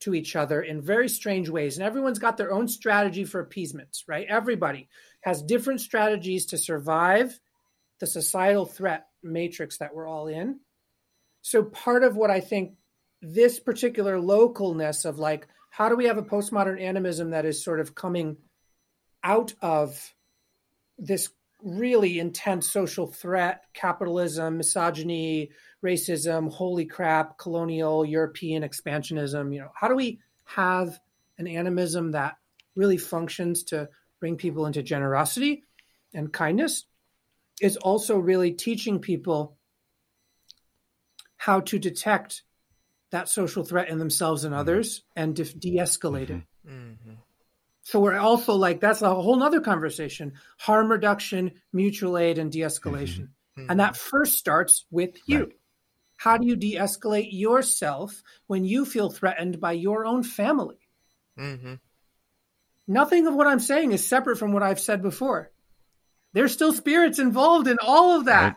to 0.00 0.14
each 0.14 0.36
other 0.36 0.62
in 0.62 0.80
very 0.80 1.08
strange 1.08 1.48
ways. 1.48 1.76
And 1.76 1.84
everyone's 1.84 2.18
got 2.18 2.36
their 2.36 2.52
own 2.52 2.68
strategy 2.68 3.24
for 3.24 3.40
appeasement, 3.40 4.02
right? 4.06 4.26
Everybody 4.28 4.88
has 5.22 5.42
different 5.42 5.80
strategies 5.80 6.46
to 6.46 6.58
survive 6.58 7.38
the 7.98 8.06
societal 8.06 8.66
threat 8.66 9.06
matrix 9.22 9.78
that 9.78 9.94
we're 9.94 10.06
all 10.06 10.28
in. 10.28 10.60
So, 11.42 11.64
part 11.64 12.04
of 12.04 12.16
what 12.16 12.30
I 12.30 12.40
think 12.40 12.74
this 13.22 13.58
particular 13.58 14.18
localness 14.18 15.04
of 15.04 15.18
like, 15.18 15.48
how 15.70 15.88
do 15.88 15.96
we 15.96 16.06
have 16.06 16.18
a 16.18 16.22
postmodern 16.22 16.80
animism 16.80 17.30
that 17.30 17.44
is 17.44 17.62
sort 17.62 17.80
of 17.80 17.94
coming 17.94 18.36
out 19.22 19.54
of 19.60 20.14
this 20.98 21.30
really 21.62 22.18
intense 22.18 22.70
social 22.70 23.06
threat, 23.06 23.64
capitalism, 23.74 24.58
misogyny, 24.58 25.50
racism, 25.84 26.50
holy 26.52 26.84
crap, 26.84 27.38
colonial 27.38 28.04
European 28.04 28.62
expansionism. 28.62 29.52
You 29.52 29.60
know, 29.60 29.70
how 29.74 29.88
do 29.88 29.96
we 29.96 30.20
have 30.44 30.98
an 31.38 31.46
animism 31.46 32.12
that 32.12 32.36
really 32.74 32.96
functions 32.96 33.64
to 33.64 33.88
bring 34.20 34.36
people 34.36 34.66
into 34.66 34.82
generosity 34.82 35.64
and 36.14 36.32
kindness? 36.32 36.84
Is 37.60 37.76
also 37.76 38.18
really 38.18 38.52
teaching 38.52 39.00
people 39.00 39.56
how 41.38 41.60
to 41.60 41.78
detect 41.78 42.42
that 43.10 43.28
social 43.28 43.64
threat 43.64 43.88
in 43.88 43.98
themselves 43.98 44.44
and 44.44 44.54
others 44.54 45.02
and 45.16 45.34
de 45.34 45.76
escalate 45.78 46.30
it. 46.30 46.42
hmm 46.64 47.14
So 47.88 48.00
we're 48.00 48.18
also 48.18 48.52
like 48.52 48.80
that's 48.80 49.00
a 49.00 49.14
whole 49.14 49.36
nother 49.36 49.62
conversation: 49.62 50.34
harm 50.58 50.90
reduction, 50.90 51.52
mutual 51.72 52.18
aid, 52.18 52.36
and 52.36 52.52
de-escalation. 52.52 53.28
And 53.56 53.80
that 53.80 53.96
first 53.96 54.36
starts 54.36 54.84
with 54.90 55.16
you. 55.26 55.38
Right. 55.38 55.52
How 56.18 56.36
do 56.36 56.46
you 56.46 56.54
de-escalate 56.54 57.30
yourself 57.30 58.22
when 58.46 58.66
you 58.66 58.84
feel 58.84 59.08
threatened 59.08 59.58
by 59.58 59.72
your 59.72 60.04
own 60.04 60.22
family? 60.22 60.76
hmm 61.38 61.76
Nothing 62.86 63.26
of 63.26 63.34
what 63.34 63.46
I'm 63.46 63.58
saying 63.58 63.92
is 63.92 64.06
separate 64.06 64.36
from 64.36 64.52
what 64.52 64.62
I've 64.62 64.80
said 64.80 65.00
before. 65.00 65.50
There's 66.34 66.52
still 66.52 66.74
spirits 66.74 67.18
involved 67.18 67.68
in 67.68 67.78
all 67.80 68.18
of 68.18 68.26
that. 68.26 68.42
Right. 68.42 68.56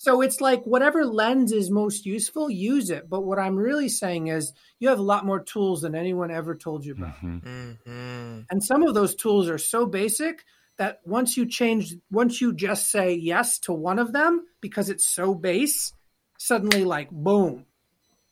So 0.00 0.22
it's 0.22 0.40
like 0.40 0.64
whatever 0.64 1.04
lens 1.04 1.52
is 1.52 1.70
most 1.70 2.06
useful, 2.06 2.48
use 2.48 2.88
it. 2.88 3.10
But 3.10 3.20
what 3.20 3.38
I'm 3.38 3.54
really 3.54 3.90
saying 3.90 4.28
is 4.28 4.54
you 4.78 4.88
have 4.88 4.98
a 4.98 5.02
lot 5.02 5.26
more 5.26 5.40
tools 5.40 5.82
than 5.82 5.94
anyone 5.94 6.30
ever 6.30 6.54
told 6.54 6.86
you 6.86 6.94
about. 6.94 7.16
Mhm. 7.16 7.76
hmm 7.84 8.40
And 8.48 8.64
some 8.64 8.82
of 8.82 8.94
those 8.94 9.14
tools 9.14 9.46
are 9.50 9.58
so 9.58 9.84
basic 9.84 10.46
that 10.78 11.02
once 11.04 11.36
you 11.36 11.44
change, 11.44 11.96
once 12.10 12.40
you 12.40 12.54
just 12.54 12.90
say 12.90 13.12
yes 13.12 13.58
to 13.58 13.74
one 13.74 13.98
of 13.98 14.14
them 14.14 14.46
because 14.62 14.88
it's 14.88 15.06
so 15.06 15.34
base, 15.34 15.92
suddenly 16.38 16.86
like 16.86 17.10
boom, 17.10 17.66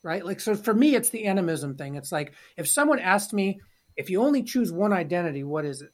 right? 0.03 0.25
Like, 0.25 0.41
so 0.41 0.55
for 0.55 0.73
me, 0.73 0.95
it's 0.95 1.11
the 1.11 1.27
animism 1.27 1.77
thing. 1.77 1.97
It's 1.97 2.11
like 2.11 2.33
if 2.57 2.67
someone 2.67 2.99
asked 2.99 3.35
me, 3.35 3.61
if 3.95 4.09
you 4.09 4.23
only 4.23 4.43
choose 4.43 4.73
one 4.73 4.95
identity, 4.95 5.45
what 5.45 5.67
is 5.67 5.83
it? 5.83 5.93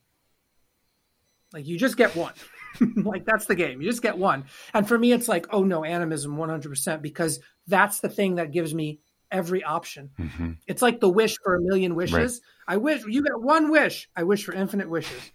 Like, 1.52 1.66
you 1.66 1.76
just 1.76 1.96
get 1.96 2.14
one. 2.14 2.34
like, 2.96 3.24
that's 3.24 3.46
the 3.46 3.54
game. 3.54 3.80
You 3.80 3.88
just 3.90 4.02
get 4.02 4.18
one. 4.18 4.44
And 4.72 4.86
for 4.86 4.98
me, 4.98 5.12
it's 5.12 5.28
like, 5.28 5.46
oh 5.50 5.64
no, 5.64 5.84
animism 5.84 6.36
100% 6.36 7.02
because 7.02 7.40
that's 7.66 8.00
the 8.00 8.08
thing 8.08 8.36
that 8.36 8.52
gives 8.52 8.74
me 8.74 9.00
every 9.30 9.62
option. 9.64 10.10
hmm 10.16 10.52
It's 10.66 10.82
like 10.82 11.00
the 11.00 11.08
wish 11.08 11.36
for 11.42 11.56
a 11.56 11.60
million 11.60 11.94
wishes. 11.94 12.40
I 12.66 12.76
wish 12.78 13.04
you 13.06 13.22
get 13.22 13.40
one 13.40 13.70
wish. 13.70 14.08
I 14.16 14.22
wish 14.24 14.44
for 14.44 14.54
infinite 14.54 14.88
wishes. 14.88 15.30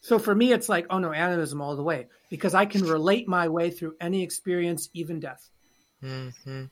So 0.00 0.18
for 0.20 0.34
me, 0.34 0.52
it's 0.52 0.68
like, 0.68 0.86
oh 0.90 0.98
no, 1.00 1.12
animism 1.12 1.60
all 1.60 1.74
the 1.74 1.82
way 1.82 2.06
because 2.30 2.54
I 2.54 2.66
can 2.66 2.82
relate 2.84 3.26
my 3.26 3.48
way 3.48 3.70
through 3.70 3.96
any 4.00 4.22
experience, 4.22 4.88
even 4.94 5.18
death. 5.18 5.50
hmm 6.00 6.64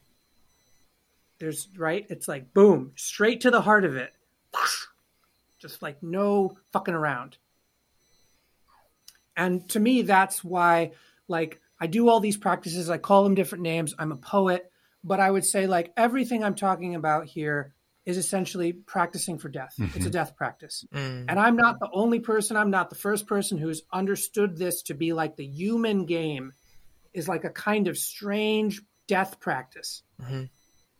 There's 1.40 1.68
right. 1.76 2.06
It's 2.08 2.28
like 2.28 2.54
boom, 2.54 2.92
straight 2.94 3.40
to 3.40 3.50
the 3.50 3.60
heart 3.62 3.84
of 3.84 3.96
it. 3.96 4.12
Just 5.58 5.82
like 5.82 6.02
no 6.02 6.58
fucking 6.72 6.94
around. 6.94 7.38
And 9.36 9.69
to 9.70 9.81
me, 9.81 10.02
that's 10.02 10.44
why, 10.44 10.93
like, 11.28 11.61
I 11.81 11.86
do 11.86 12.09
all 12.09 12.20
these 12.20 12.36
practices. 12.36 12.89
I 12.89 12.98
call 12.98 13.24
them 13.24 13.35
different 13.35 13.62
names. 13.62 13.94
I'm 13.98 14.12
a 14.12 14.16
poet, 14.16 14.70
but 15.02 15.20
I 15.20 15.31
would 15.31 15.44
say, 15.44 15.66
like, 15.66 15.93
everything 15.97 16.44
I'm 16.44 16.55
talking 16.55 16.94
about 16.94 17.27
here 17.27 17.74
is 18.06 18.19
essentially 18.19 18.73
practicing 18.73 19.39
for 19.39 19.48
death. 19.48 19.74
It's 19.78 20.06
a 20.06 20.11
death 20.11 20.36
practice. 20.36 20.85
Mm. 20.93 21.24
And 21.28 21.40
I'm 21.40 21.56
not 21.56 21.81
the 21.81 21.89
only 21.93 22.20
person, 22.20 22.56
I'm 22.56 22.70
not 22.70 22.90
the 22.90 22.97
first 22.97 23.27
person 23.27 23.56
who's 23.56 23.82
understood 23.93 24.59
this 24.59 24.82
to 24.82 24.94
be 24.94 25.15
like 25.15 25.36
the 25.36 25.47
human 25.47 26.05
game 26.05 26.52
is 27.15 27.28
like 27.28 27.44
a 27.44 27.51
kind 27.51 27.89
of 27.89 27.97
strange 27.97 28.82
death 29.06 29.40
practice. 29.40 30.02
Mhm. 30.20 30.51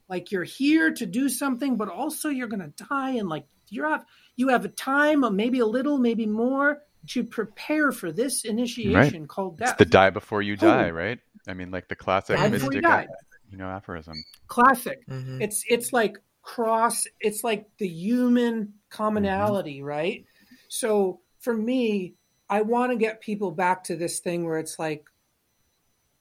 Like 0.09 0.33
you're 0.33 0.45
here 0.45 0.93
to 0.93 1.07
do 1.07 1.29
something, 1.29 1.77
but 1.77 1.89
also 1.89 2.31
you're 2.31 2.49
gonna 2.49 2.73
die, 2.89 3.11
and 3.13 3.29
like 3.29 3.47
you're 3.69 3.89
have 3.89 4.07
you 4.37 4.49
have 4.49 4.65
a 4.65 4.69
time, 4.69 5.25
or 5.25 5.31
maybe 5.31 5.59
a 5.59 5.67
little, 5.67 5.99
maybe 5.99 6.27
more, 6.27 6.83
to 7.09 7.25
prepare 7.25 7.93
for 7.93 8.11
this 8.13 8.45
initiation 8.45 9.27
called 9.27 9.61
It's 9.61 9.71
death. 9.71 9.79
the 9.79 9.85
die 9.85 10.11
before 10.11 10.43
you 10.43 10.57
die, 10.57 10.89
Oh. 10.91 10.93
right? 10.93 11.19
I 11.47 11.55
mean, 11.55 11.71
like 11.71 11.89
the 11.89 11.97
classic 11.97 12.37
Die 12.37 12.49
before 12.49 12.73
you 12.73 12.81
mystic, 12.81 13.09
you 13.51 13.59
know, 13.59 13.69
aphorism. 13.69 14.15
Classic. 14.49 15.07
Mhm. 15.09 15.43
It's 15.43 15.65
it's 15.69 15.93
like 15.93 16.19
cross. 16.43 17.07
It's 17.21 17.45
like 17.45 17.67
the 17.79 17.89
human 17.89 18.75
commonality, 18.91 19.83
right? 19.83 20.25
So 20.69 21.21
for 21.41 21.55
me, 21.55 22.15
I 22.49 22.63
want 22.63 22.93
to 22.93 22.97
get 22.97 23.21
people 23.21 23.51
back 23.51 23.85
to 23.85 23.97
this 23.97 24.21
thing 24.21 24.45
where 24.45 24.59
it's 24.59 24.79
like 24.79 25.05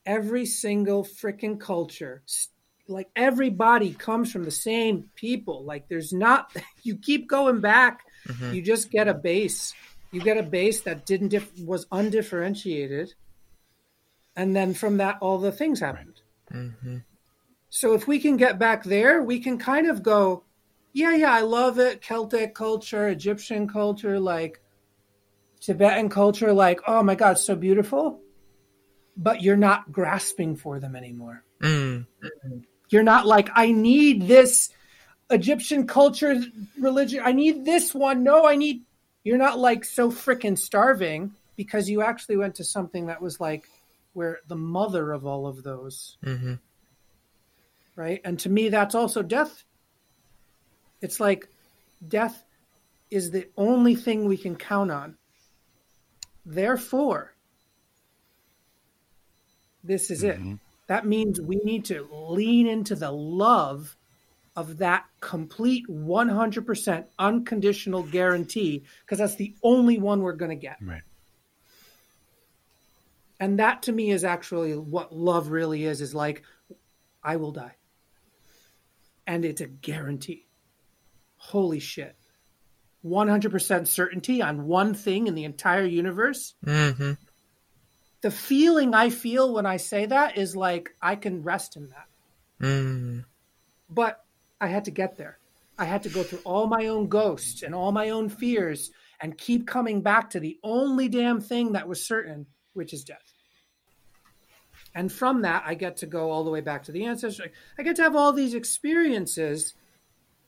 every 0.06 0.46
single 0.46 1.04
freaking 1.04 1.60
culture, 1.60 2.22
s- 2.28 2.50
like 2.88 3.10
everybody 3.16 3.94
comes 3.94 4.32
from 4.32 4.44
the 4.44 4.52
same 4.52 5.10
people. 5.16 5.64
Like 5.64 5.88
there's 5.88 6.12
not. 6.14 6.52
You 6.84 6.98
keep 6.98 7.30
going 7.30 7.62
back. 7.62 8.02
Mhm. 8.28 8.56
You 8.56 8.62
just 8.62 8.92
get 8.92 9.08
a 9.08 9.14
base. 9.14 9.74
You 10.14 10.22
get 10.22 10.38
a 10.38 10.44
base 10.44 10.82
that 10.82 11.06
didn't 11.06 11.30
dif- 11.30 11.60
was 11.60 11.88
undifferentiated, 11.92 13.16
and 14.36 14.56
then 14.56 14.74
from 14.74 14.98
that, 14.98 15.18
all 15.20 15.40
the 15.40 15.52
things 15.52 15.80
happened. 15.80 16.22
Mhm. 16.52 17.04
So 17.70 17.94
if 17.94 18.08
we 18.08 18.20
can 18.20 18.38
get 18.38 18.60
back 18.60 18.84
there, 18.84 19.24
we 19.24 19.40
can 19.40 19.58
kind 19.58 19.90
of 19.90 20.04
go, 20.04 20.44
yeah, 20.92 21.16
yeah, 21.16 21.34
I 21.34 21.42
love 21.42 21.80
it. 21.80 22.02
Celtic 22.02 22.54
culture, 22.54 23.08
Egyptian 23.08 23.68
culture, 23.68 24.20
like 24.20 24.62
Tibetan 25.60 26.10
culture, 26.10 26.54
like, 26.54 26.82
oh 26.86 27.02
my 27.02 27.16
God, 27.16 27.40
so 27.40 27.56
beautiful. 27.56 28.22
But 29.18 29.42
you're 29.42 29.58
not 29.58 29.92
grasping 29.92 30.56
for 30.56 30.80
them 30.80 30.96
anymore. 30.96 31.44
Mm. 31.62 32.06
You're 32.90 33.02
not 33.02 33.26
like, 33.26 33.50
I 33.56 33.72
need 33.72 34.28
this 34.28 34.70
Egyptian 35.32 35.88
culture 35.88 36.40
religion. 36.80 37.22
I 37.24 37.32
need 37.32 37.66
this 37.66 37.96
one. 37.96 38.24
No, 38.24 38.46
I 38.46 38.56
need. 38.56 38.84
You're 39.24 39.38
not 39.38 39.60
like 39.60 39.86
so 39.86 40.12
freaking 40.12 40.58
starving 40.58 41.34
because 41.56 41.90
you 41.90 42.02
actually 42.02 42.38
went 42.38 42.56
to 42.56 42.64
something 42.64 43.08
that 43.08 43.22
was 43.22 43.40
like 43.40 43.70
where 44.14 44.40
the 44.48 44.56
mother 44.56 45.12
of 45.12 45.26
all 45.26 45.48
of 45.48 45.64
those 45.64 46.18
Mhm. 46.24 46.60
right? 47.96 48.22
And 48.26 48.40
to 48.40 48.50
me, 48.50 48.70
that's 48.70 48.96
also 48.96 49.22
death. 49.22 49.64
It's 51.02 51.20
like 51.20 51.48
death 52.08 52.44
is 53.12 53.32
the 53.32 53.48
only 53.56 53.96
thing 53.96 54.26
we 54.26 54.38
can 54.38 54.56
count 54.56 54.90
on. 54.92 55.18
Therefore, 56.46 57.34
this 59.84 60.10
is 60.10 60.24
it. 60.24 60.40
Mhm. 60.40 60.60
That 60.88 61.06
means 61.06 61.40
we 61.40 61.58
need 61.58 61.86
to 61.86 62.04
lean 62.12 62.68
into 62.68 62.96
the 62.96 63.12
love 63.12 63.96
of 64.56 64.78
that 64.78 65.06
complete 65.20 65.88
100% 65.88 67.06
unconditional 67.18 68.04
guarantee 68.04 68.84
because 69.02 69.18
that's 69.18 69.36
the 69.36 69.56
only 69.64 69.98
one 69.98 70.22
we're 70.22 70.34
going 70.34 70.52
to 70.52 70.56
get. 70.56 70.78
Right. 70.82 71.02
And 73.40 73.60
that 73.60 73.84
to 73.84 73.92
me 73.92 74.12
is 74.12 74.24
actually 74.24 74.76
what 74.76 75.14
love 75.14 75.50
really 75.50 75.86
is 75.86 76.02
is 76.02 76.14
like 76.14 76.44
I 77.24 77.38
will 77.38 77.52
die. 77.52 77.76
And 79.26 79.44
it's 79.44 79.62
a 79.62 79.68
guarantee. 79.68 80.46
Holy 81.38 81.80
shit. 81.80 82.16
100% 83.06 83.88
certainty 83.88 84.42
on 84.42 84.66
one 84.66 84.94
thing 84.94 85.28
in 85.28 85.36
the 85.36 85.44
entire 85.44 85.86
universe. 85.86 86.54
Mhm. 86.64 87.18
The 88.22 88.32
feeling 88.32 88.94
I 88.94 89.10
feel 89.10 89.54
when 89.54 89.66
I 89.66 89.78
say 89.78 90.06
that 90.06 90.38
is 90.38 90.56
like 90.56 90.96
I 91.02 91.16
can 91.16 91.44
rest 91.44 91.76
in 91.76 91.90
that. 91.90 92.08
Mm. 92.62 93.26
But 93.90 94.23
I 94.64 94.68
had 94.68 94.86
to 94.86 94.92
get 94.92 95.18
there. 95.18 95.40
I 95.78 95.84
had 95.84 96.04
to 96.04 96.10
go 96.10 96.24
through 96.24 96.40
all 96.46 96.68
my 96.68 96.88
own 96.88 97.10
ghosts 97.10 97.64
and 97.64 97.76
all 97.76 97.92
my 97.92 98.12
own 98.12 98.30
fears 98.30 98.92
and 99.20 99.38
keep 99.38 99.68
coming 99.68 100.02
back 100.02 100.30
to 100.30 100.40
the 100.40 100.58
only 100.64 101.10
damn 101.10 101.42
thing 101.42 101.74
that 101.74 101.86
was 101.86 102.06
certain, 102.06 102.46
which 102.72 102.94
is 102.94 103.04
death. 103.04 103.34
And 104.96 105.12
from 105.12 105.42
that, 105.42 105.64
I 105.66 105.74
get 105.74 105.98
to 105.98 106.06
go 106.06 106.32
all 106.32 106.46
the 106.46 106.50
way 106.50 106.62
back 106.62 106.84
to 106.84 106.94
the 106.94 107.04
ancestors. 107.04 107.52
I 107.78 107.84
get 107.84 107.98
to 107.98 108.04
have 108.04 108.16
all 108.16 108.32
these 108.32 108.54
experiences, 108.54 109.74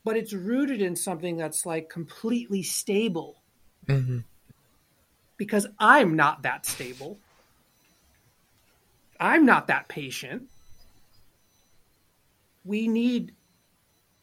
but 0.06 0.16
it's 0.16 0.32
rooted 0.32 0.82
in 0.82 0.96
something 0.96 1.36
that's 1.36 1.66
like 1.66 1.90
completely 1.90 2.64
stable 2.64 3.44
Mhm. 3.88 4.24
because 5.36 5.68
I'm 5.78 6.16
not 6.16 6.44
that 6.44 6.66
stable. 6.66 7.20
I'm 9.20 9.46
not 9.46 9.68
that 9.68 9.90
patient. 9.90 10.50
We 12.64 12.88
need 12.88 13.35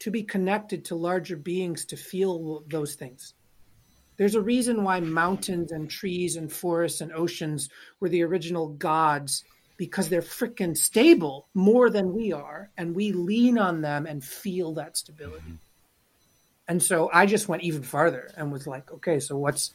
to 0.03 0.11
be 0.11 0.21
connected 0.21 0.83
to 0.83 0.95
larger 0.95 1.37
beings 1.37 1.85
to 1.85 1.95
feel 1.95 2.61
those 2.67 2.95
things. 2.95 3.33
There's 4.17 4.35
a 4.35 4.41
reason 4.41 4.83
why 4.83 4.99
mountains 4.99 5.71
and 5.71 5.89
trees 5.89 6.35
and 6.35 6.51
forests 6.51 6.99
and 6.99 7.13
oceans 7.13 7.69
were 8.01 8.09
the 8.09 8.23
original 8.23 8.67
gods 8.67 9.45
because 9.77 10.09
they're 10.09 10.21
freaking 10.21 10.75
stable 10.75 11.47
more 11.53 11.89
than 11.89 12.13
we 12.13 12.33
are 12.33 12.69
and 12.77 12.93
we 12.93 13.13
lean 13.13 13.57
on 13.57 13.79
them 13.79 14.05
and 14.05 14.21
feel 14.21 14.73
that 14.73 14.97
stability. 14.97 15.39
Mm-hmm. 15.39 15.55
And 16.67 16.83
so 16.83 17.09
I 17.13 17.25
just 17.25 17.47
went 17.47 17.63
even 17.63 17.81
farther 17.81 18.29
and 18.35 18.51
was 18.51 18.67
like, 18.67 18.91
okay, 18.91 19.21
so 19.21 19.37
what's 19.37 19.71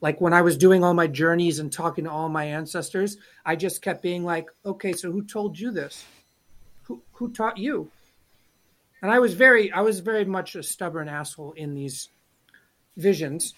like 0.00 0.20
when 0.20 0.32
I 0.32 0.42
was 0.42 0.56
doing 0.56 0.82
all 0.82 0.94
my 0.94 1.06
journeys 1.06 1.60
and 1.60 1.72
talking 1.72 2.04
to 2.04 2.10
all 2.10 2.28
my 2.28 2.46
ancestors, 2.46 3.18
I 3.46 3.54
just 3.54 3.82
kept 3.82 4.02
being 4.02 4.24
like, 4.24 4.46
okay, 4.66 4.94
so 4.94 5.12
who 5.12 5.22
told 5.22 5.56
you 5.56 5.70
this? 5.70 6.04
Who 6.84 7.02
who 7.12 7.30
taught 7.30 7.56
you? 7.56 7.92
And 9.02 9.10
I 9.10 9.18
was 9.18 9.34
very 9.34 9.72
I 9.72 9.80
was 9.80 10.00
very 10.00 10.24
much 10.24 10.54
a 10.54 10.62
stubborn 10.62 11.08
asshole 11.08 11.52
in 11.52 11.74
these 11.74 12.10
visions. 12.96 13.54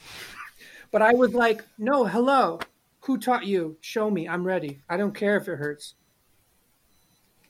But 0.90 1.02
I 1.02 1.14
was 1.14 1.34
like, 1.34 1.64
no, 1.78 2.04
hello. 2.04 2.60
Who 3.00 3.18
taught 3.18 3.46
you? 3.46 3.76
Show 3.80 4.10
me. 4.10 4.28
I'm 4.28 4.44
ready. 4.44 4.80
I 4.88 4.96
don't 4.96 5.14
care 5.14 5.36
if 5.36 5.48
it 5.48 5.56
hurts. 5.56 5.94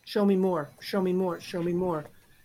Show 0.04 0.24
me 0.24 0.36
more. 0.36 0.70
Show 0.80 1.00
me 1.02 1.12
more. 1.12 1.40
Show 1.40 1.62
me 1.62 1.72
more. 1.72 2.04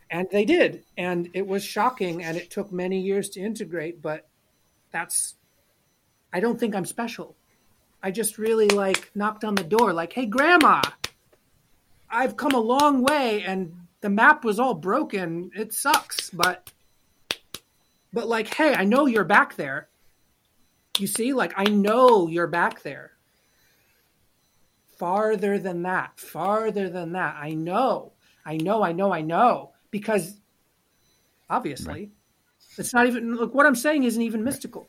And 0.09 0.27
they 0.31 0.45
did. 0.45 0.83
And 0.97 1.29
it 1.33 1.45
was 1.45 1.63
shocking 1.63 2.23
and 2.23 2.37
it 2.37 2.49
took 2.49 2.71
many 2.71 2.99
years 2.99 3.29
to 3.29 3.39
integrate, 3.39 4.01
but 4.01 4.27
that's 4.91 5.35
I 6.33 6.39
don't 6.39 6.59
think 6.59 6.75
I'm 6.75 6.85
special. 6.85 7.35
I 8.03 8.11
just 8.11 8.37
really 8.37 8.69
like 8.69 9.11
knocked 9.15 9.43
on 9.43 9.55
the 9.55 9.63
door, 9.63 9.93
like, 9.93 10.13
hey, 10.13 10.25
grandma, 10.25 10.81
I've 12.09 12.37
come 12.37 12.53
a 12.53 12.59
long 12.59 13.01
way 13.03 13.43
and 13.43 13.86
the 14.01 14.09
map 14.09 14.43
was 14.43 14.59
all 14.59 14.73
broken. 14.73 15.51
It 15.55 15.73
sucks, 15.73 16.29
but, 16.29 16.71
but 18.13 18.27
like, 18.27 18.53
hey, 18.53 18.73
I 18.73 18.83
know 18.83 19.05
you're 19.05 19.23
back 19.23 19.55
there. 19.55 19.89
You 20.99 21.07
see, 21.07 21.33
like, 21.33 21.53
I 21.55 21.65
know 21.65 22.27
you're 22.27 22.47
back 22.47 22.81
there. 22.81 23.11
Farther 24.97 25.59
than 25.59 25.83
that, 25.83 26.19
farther 26.19 26.89
than 26.89 27.11
that. 27.13 27.35
I 27.39 27.51
know, 27.51 28.13
I 28.45 28.57
know, 28.57 28.83
I 28.83 28.93
know, 28.93 29.13
I 29.13 29.21
know. 29.21 29.71
Because 29.91 30.39
obviously, 31.49 31.93
Right. 31.93 32.11
it's 32.77 32.93
not 32.93 33.05
even, 33.05 33.35
look, 33.35 33.53
what 33.53 33.65
I'm 33.65 33.75
saying 33.75 34.03
isn't 34.03 34.21
even 34.21 34.43
mystical. 34.43 34.87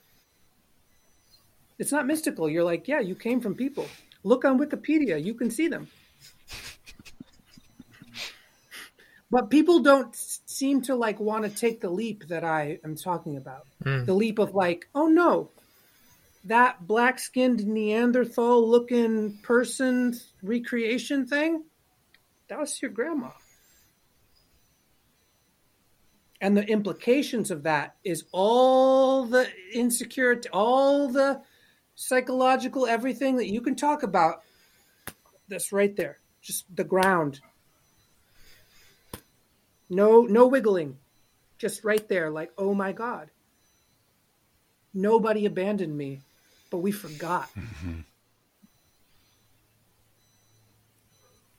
It's 1.78 1.92
not 1.92 2.06
mystical. 2.06 2.48
You're 2.48 2.64
like, 2.64 2.88
yeah, 2.88 3.00
you 3.00 3.14
came 3.14 3.40
from 3.40 3.54
people. 3.54 3.86
Look 4.24 4.44
on 4.44 4.58
Wikipedia, 4.58 5.22
you 5.22 5.34
can 5.34 5.50
see 5.50 5.68
them. 5.68 5.88
But 9.30 9.50
people 9.50 9.80
don't 9.80 10.14
seem 10.16 10.82
to 10.82 10.96
like 10.96 11.20
want 11.20 11.44
to 11.44 11.50
take 11.50 11.80
the 11.80 11.90
leap 11.90 12.28
that 12.28 12.44
I 12.44 12.78
am 12.84 12.96
talking 12.96 13.36
about. 13.36 13.66
Mm. 13.84 14.06
The 14.06 14.14
leap 14.14 14.38
of 14.38 14.54
like, 14.54 14.88
oh 14.94 15.06
no, 15.06 15.50
that 16.44 16.86
black-skinned 16.86 17.66
Neanderthal 17.66 18.66
looking 18.66 19.38
person 19.42 20.18
recreation 20.42 21.26
thing, 21.26 21.64
that 22.48 22.58
was 22.58 22.80
your 22.80 22.90
grandma. 22.90 23.30
and 26.40 26.56
the 26.56 26.64
implications 26.68 27.50
of 27.50 27.64
that 27.64 27.96
is 28.04 28.24
all 28.32 29.24
the 29.24 29.48
insecurity, 29.72 30.48
all 30.52 31.08
the 31.08 31.40
psychological 31.94 32.86
everything 32.86 33.36
that 33.36 33.48
you 33.48 33.60
can 33.60 33.74
talk 33.74 34.02
about. 34.02 34.42
That's 35.48 35.72
right 35.72 35.94
there, 35.96 36.18
just 36.40 36.64
the 36.74 36.84
ground. 36.84 37.40
No, 39.90 40.22
no 40.22 40.46
wiggling, 40.46 40.98
just 41.58 41.84
right 41.84 42.06
there. 42.08 42.30
Like, 42.30 42.52
oh 42.58 42.74
my 42.74 42.92
God, 42.92 43.30
nobody 44.92 45.46
abandoned 45.46 45.96
me, 45.96 46.20
but 46.70 46.78
we 46.78 46.92
forgot. 46.92 47.48
Mm-hmm. 47.58 48.00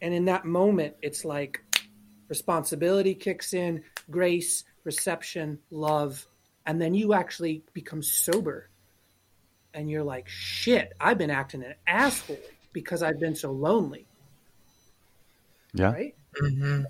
And 0.01 0.13
in 0.13 0.25
that 0.25 0.45
moment, 0.45 0.95
it's 1.01 1.25
like 1.25 1.61
responsibility 2.27 3.13
kicks 3.13 3.53
in, 3.53 3.83
grace, 4.09 4.63
reception, 4.83 5.59
love, 5.71 6.25
and 6.65 6.81
then 6.81 6.93
you 6.93 7.13
actually 7.13 7.63
become 7.73 8.01
sober. 8.01 8.69
And 9.73 9.89
you're 9.89 10.03
like, 10.03 10.27
shit, 10.27 10.93
I've 10.99 11.17
been 11.17 11.29
acting 11.29 11.63
an 11.63 11.75
asshole 11.85 12.39
because 12.73 13.03
I've 13.03 13.19
been 13.19 13.35
so 13.35 13.51
lonely. 13.51 14.05
Yeah. 15.73 15.91
Right? 15.91 16.15
Mm-hmm. 16.41 16.83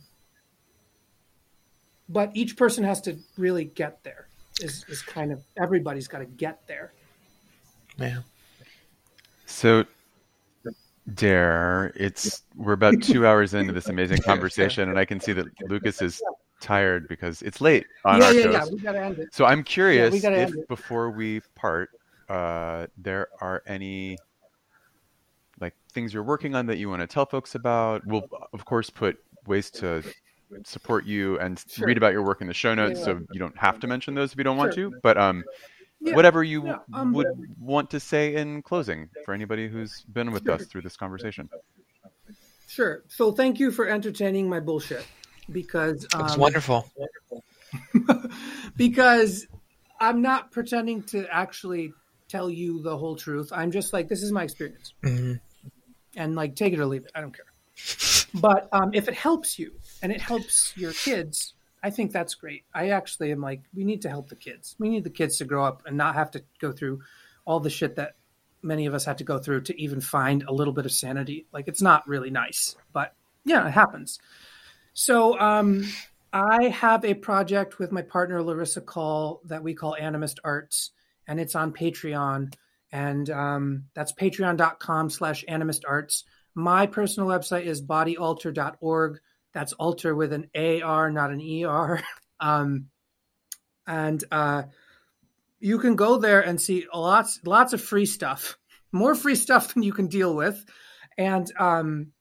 But 2.09 2.31
each 2.33 2.57
person 2.57 2.83
has 2.83 3.01
to 3.01 3.17
really 3.37 3.65
get 3.65 4.03
there. 4.03 4.27
Is, 4.61 4.83
is 4.89 5.01
kind 5.01 5.31
of 5.31 5.41
everybody's 5.61 6.07
got 6.07 6.19
to 6.19 6.25
get 6.25 6.67
there. 6.67 6.91
Yeah. 7.97 8.19
So 9.45 9.85
Dare, 11.13 11.91
it's 11.95 12.43
we're 12.55 12.73
about 12.73 12.95
two 13.01 13.25
hours 13.25 13.53
into 13.53 13.73
this 13.73 13.87
amazing 13.87 14.19
conversation, 14.19 14.89
and 14.89 14.99
I 14.99 15.05
can 15.05 15.19
see 15.19 15.33
that 15.33 15.47
Lucas 15.69 16.01
is 16.01 16.21
tired 16.59 17.07
because 17.07 17.41
it's 17.41 17.61
late 17.61 17.85
on 18.05 18.19
yeah, 18.19 18.25
our 18.25 18.33
yeah, 18.33 18.43
shows. 18.43 18.53
Yeah, 18.53 18.65
we 18.65 18.77
gotta 18.79 19.01
end 19.01 19.19
it. 19.19 19.33
So 19.33 19.45
I'm 19.45 19.63
curious 19.63 20.23
yeah, 20.23 20.31
if 20.31 20.67
before 20.67 21.09
we 21.09 21.41
part, 21.55 21.89
uh, 22.27 22.87
there 22.97 23.27
are 23.41 23.63
any 23.65 24.17
like 25.59 25.73
things 25.91 26.13
you're 26.13 26.23
working 26.23 26.55
on 26.55 26.65
that 26.67 26.77
you 26.77 26.89
want 26.89 27.01
to 27.01 27.07
tell 27.07 27.25
folks 27.25 27.55
about. 27.55 28.05
We'll 28.05 28.27
of 28.53 28.65
course 28.65 28.89
put 28.89 29.17
ways 29.47 29.69
to 29.71 30.03
support 30.63 31.05
you 31.05 31.39
and 31.39 31.63
sure. 31.67 31.87
read 31.87 31.97
about 31.97 32.13
your 32.13 32.23
work 32.23 32.41
in 32.41 32.47
the 32.47 32.53
show 32.53 32.73
notes, 32.73 32.99
yeah, 32.99 33.05
so 33.05 33.21
you 33.31 33.39
don't 33.39 33.57
have 33.57 33.79
to 33.79 33.87
mention 33.87 34.15
those 34.15 34.31
if 34.31 34.37
you 34.37 34.43
don't 34.43 34.57
want 34.57 34.73
to. 34.73 34.93
But 35.01 35.17
um, 35.17 35.43
yeah, 36.01 36.15
whatever 36.15 36.43
you 36.43 36.65
yeah, 36.65 36.77
um, 36.93 37.13
would 37.13 37.27
whatever. 37.27 37.47
want 37.59 37.89
to 37.91 37.99
say 37.99 38.35
in 38.35 38.61
closing 38.61 39.09
for 39.25 39.33
anybody 39.33 39.67
who's 39.67 40.03
been 40.03 40.31
with 40.31 40.43
sure. 40.43 40.53
us 40.53 40.65
through 40.65 40.81
this 40.81 40.95
conversation. 40.95 41.49
Sure. 42.67 43.03
So 43.07 43.31
thank 43.31 43.59
you 43.59 43.71
for 43.71 43.87
entertaining 43.87 44.47
my 44.47 44.59
bullshit 44.59 45.05
because 45.51 46.05
um, 46.13 46.25
it's 46.25 46.37
wonderful. 46.37 46.89
because 48.77 49.47
I'm 49.99 50.21
not 50.21 50.51
pretending 50.51 51.03
to 51.03 51.27
actually 51.33 51.93
tell 52.27 52.49
you 52.49 52.81
the 52.81 52.97
whole 52.97 53.15
truth. 53.15 53.51
I'm 53.51 53.71
just 53.71 53.91
like 53.91 54.07
this 54.07 54.23
is 54.23 54.31
my 54.31 54.43
experience, 54.43 54.93
mm-hmm. 55.03 55.33
and 56.15 56.35
like 56.35 56.55
take 56.55 56.73
it 56.73 56.79
or 56.79 56.85
leave 56.85 57.05
it. 57.05 57.11
I 57.15 57.21
don't 57.21 57.35
care. 57.35 57.45
but 58.35 58.69
um, 58.71 58.91
if 58.93 59.07
it 59.07 59.15
helps 59.15 59.57
you 59.57 59.71
and 60.01 60.11
it 60.11 60.21
helps 60.21 60.73
your 60.75 60.93
kids, 60.93 61.53
I 61.83 61.89
think 61.89 62.11
that's 62.11 62.35
great. 62.35 62.63
I 62.73 62.89
actually 62.89 63.31
am 63.31 63.41
like, 63.41 63.61
we 63.73 63.83
need 63.83 64.01
to 64.03 64.09
help 64.09 64.29
the 64.29 64.35
kids. 64.35 64.75
We 64.79 64.89
need 64.89 65.03
the 65.03 65.09
kids 65.09 65.37
to 65.37 65.45
grow 65.45 65.63
up 65.63 65.83
and 65.85 65.97
not 65.97 66.15
have 66.15 66.31
to 66.31 66.43
go 66.59 66.71
through 66.71 67.01
all 67.45 67.59
the 67.59 67.69
shit 67.69 67.95
that 67.95 68.15
many 68.61 68.85
of 68.85 68.93
us 68.93 69.05
had 69.05 69.19
to 69.19 69.23
go 69.23 69.39
through 69.39 69.61
to 69.61 69.81
even 69.81 70.01
find 70.01 70.43
a 70.43 70.51
little 70.51 70.73
bit 70.73 70.85
of 70.85 70.91
sanity. 70.91 71.47
Like, 71.53 71.67
it's 71.67 71.81
not 71.81 72.07
really 72.07 72.29
nice, 72.29 72.75
but 72.91 73.13
yeah, 73.45 73.67
it 73.67 73.71
happens. 73.71 74.19
So, 74.93 75.39
um, 75.39 75.85
I 76.31 76.65
have 76.67 77.05
a 77.05 77.15
project 77.15 77.79
with 77.79 77.91
my 77.91 78.03
partner 78.03 78.43
Larissa 78.43 78.81
Call 78.81 79.41
that 79.45 79.63
we 79.63 79.73
call 79.73 79.95
Animist 79.99 80.37
Arts, 80.43 80.91
and 81.27 81.39
it's 81.39 81.55
on 81.55 81.73
Patreon, 81.73 82.53
and 82.91 83.29
um, 83.31 83.85
that's 83.95 84.11
patreon.com 84.11 85.09
slash 85.09 85.43
animist 85.49 85.81
arts. 85.87 86.25
My 86.53 86.85
personal 86.85 87.29
website 87.29 87.65
is 87.65 87.81
bodyaltar.org 87.81 89.19
that's 89.53 89.73
altar 89.73 90.15
with 90.15 90.33
an 90.33 90.47
AR, 90.55 91.11
not 91.11 91.31
an 91.31 91.41
ER. 91.41 92.01
Um, 92.41 92.85
and 93.85 94.23
uh, 94.31 94.63
you 95.59 95.77
can 95.79 95.97
go 95.97 96.19
there 96.19 96.39
and 96.39 96.61
see 96.61 96.85
lots 96.93 97.41
lots 97.43 97.73
of 97.73 97.81
free 97.81 98.05
stuff, 98.05 98.57
more 98.93 99.13
free 99.13 99.35
stuff 99.35 99.73
than 99.73 99.83
you 99.83 99.91
can 99.91 100.07
deal 100.07 100.33
with. 100.33 100.63
And 101.17 101.51
um, 101.59 102.13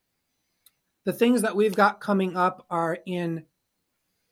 the 1.05 1.13
things 1.13 1.43
that 1.43 1.55
we've 1.55 1.77
got 1.77 2.01
coming 2.01 2.37
up 2.37 2.67
are 2.69 2.99
in 3.07 3.45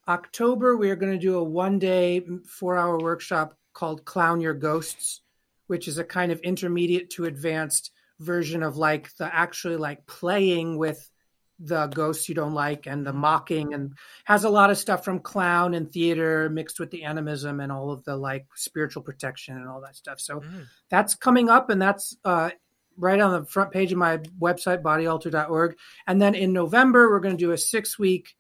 October. 0.09 0.77
We 0.77 0.91
are 0.91 0.97
going 0.97 1.13
to 1.13 1.19
do 1.19 1.39
a 1.39 1.45
one 1.45 1.79
day, 1.79 2.27
four 2.47 2.77
hour 2.77 2.99
workshop 2.99 3.57
called 3.73 4.05
Clown 4.05 4.41
Your 4.41 4.55
Ghosts, 4.55 5.21
which 5.69 5.87
is 5.87 5.99
a 5.99 6.05
kind 6.05 6.33
of 6.33 6.41
intermediate 6.41 7.11
to 7.11 7.27
advanced 7.27 7.93
version 8.19 8.63
of 8.63 8.77
like 8.77 9.15
the 9.17 9.33
actually 9.33 9.77
like 9.77 10.07
playing 10.07 10.79
with 10.79 11.11
the 11.59 11.87
ghosts 11.87 12.29
you 12.29 12.35
don't 12.35 12.55
like 12.55 12.87
and 12.87 13.07
the 13.07 13.13
mocking 13.13 13.73
and 13.73 13.93
has 14.25 14.45
a 14.45 14.51
lot 14.51 14.71
of 14.71 14.77
stuff 14.77 15.05
from 15.05 15.21
clown 15.21 15.75
and 15.75 15.91
theater 15.91 16.51
mixed 16.51 16.79
with 16.79 16.91
the 16.91 17.05
animism 17.05 17.61
and 17.61 17.73
all 17.73 17.91
of 17.91 18.05
the 18.05 18.17
like 18.17 18.47
spiritual 18.55 19.03
protection 19.03 19.57
and 19.57 19.69
all 19.69 19.81
that 19.81 19.97
stuff. 19.97 20.21
So 20.21 20.41
mm. 20.41 20.67
that's 20.91 21.15
coming 21.15 21.49
up 21.49 21.71
and 21.71 21.81
that's 21.81 22.17
uh, 22.25 22.51
right 22.97 23.21
on 23.21 23.33
the 23.33 23.47
front 23.47 23.73
page 23.73 23.93
of 23.93 23.99
my 23.99 24.19
website 24.41 24.83
bodyaltar.org 24.83 25.77
and 26.07 26.21
then 26.21 26.35
in 26.35 26.55
november 26.55 27.11
we're 27.11 27.21
going 27.21 27.37
to 27.37 27.45
do 27.45 27.53
a 27.53 27.59
six 27.59 27.99
week 27.99 28.35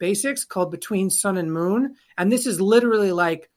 basics 0.00 0.44
called 0.44 0.72
between 0.72 1.10
sun 1.10 1.36
and 1.36 1.52
moon. 1.52 1.94
And 2.18 2.32
this 2.32 2.46
is 2.46 2.60
literally 2.60 3.12
like 3.12 3.48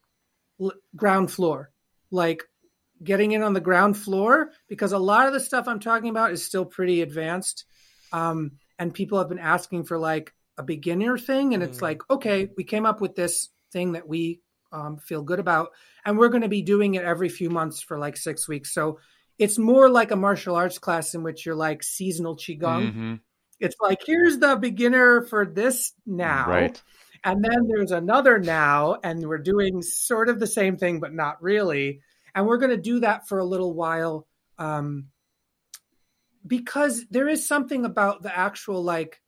l- 0.62 0.74
ground 0.96 1.32
floor. 1.32 1.72
Like 2.12 2.44
getting 3.04 3.32
in 3.32 3.42
on 3.42 3.54
the 3.54 3.60
ground 3.60 3.98
floor 3.98 4.52
because 4.68 4.92
a 4.92 5.00
lot 5.00 5.26
of 5.28 5.34
the 5.34 5.40
stuff 5.40 5.68
i'm 5.68 5.80
talking 5.80 6.10
about 6.10 6.32
is 6.32 6.46
still 6.46 6.66
pretty 6.66 7.02
advanced. 7.02 7.66
Um, 8.12 8.52
and 8.84 8.94
people 8.94 9.18
have 9.18 9.30
been 9.30 9.40
asking 9.40 9.86
for 9.86 9.98
like 9.98 10.34
a 10.58 10.64
beginner 10.64 11.18
thing 11.18 11.54
and 11.54 11.64
it's 11.64 11.78
mm. 11.78 11.84
like 11.84 12.02
okay 12.10 12.50
we 12.58 12.66
came 12.66 12.86
up 12.86 13.00
with 13.00 13.16
this 13.16 13.50
thing 13.72 13.94
that 13.94 14.08
we 14.08 14.42
um, 14.74 14.98
feel 14.98 15.22
good 15.22 15.40
about 15.40 15.70
and 16.06 16.18
we're 16.18 16.30
going 16.30 16.42
to 16.42 16.50
be 16.50 16.62
doing 16.62 16.96
it 16.96 17.06
every 17.06 17.30
few 17.30 17.50
months 17.50 17.82
for 17.82 17.98
like 17.98 18.18
six 18.18 18.48
weeks 18.48 18.74
so 18.74 19.00
it's 19.40 19.58
more 19.58 19.90
like 19.90 20.12
a 20.12 20.16
martial 20.18 20.56
arts 20.56 20.78
class 20.80 21.16
in 21.16 21.24
which 21.24 21.46
you're 21.46 21.56
like 21.56 21.82
seasonal 21.82 22.36
qigong 22.36 22.90
mm-hmm. 22.90 23.16
it's 23.60 23.76
like 23.82 24.02
here's 24.06 24.38
the 24.40 24.58
beginner 24.58 25.22
for 25.22 25.46
this 25.46 25.94
now 26.06 26.50
right 26.50 26.82
and 27.24 27.42
then 27.42 27.68
there's 27.70 27.92
another 27.92 28.38
now 28.38 28.98
and 29.02 29.26
we're 29.26 29.38
doing 29.38 29.82
sort 29.82 30.28
of 30.28 30.40
the 30.40 30.48
same 30.48 30.76
thing 30.76 31.00
but 31.00 31.14
not 31.14 31.42
really 31.42 32.02
and 32.36 32.46
we're 32.46 32.58
going 32.58 32.70
to 32.70 32.78
do 32.78 33.00
that 33.00 33.30
for 33.30 33.40
a 33.40 33.46
little 33.46 33.74
while 33.74 34.28
um, 34.58 35.06
because 36.46 37.06
there 37.10 37.28
is 37.28 37.48
something 37.48 37.86
about 37.86 38.24
the 38.24 38.36
actual 38.36 38.84
like 38.84 39.22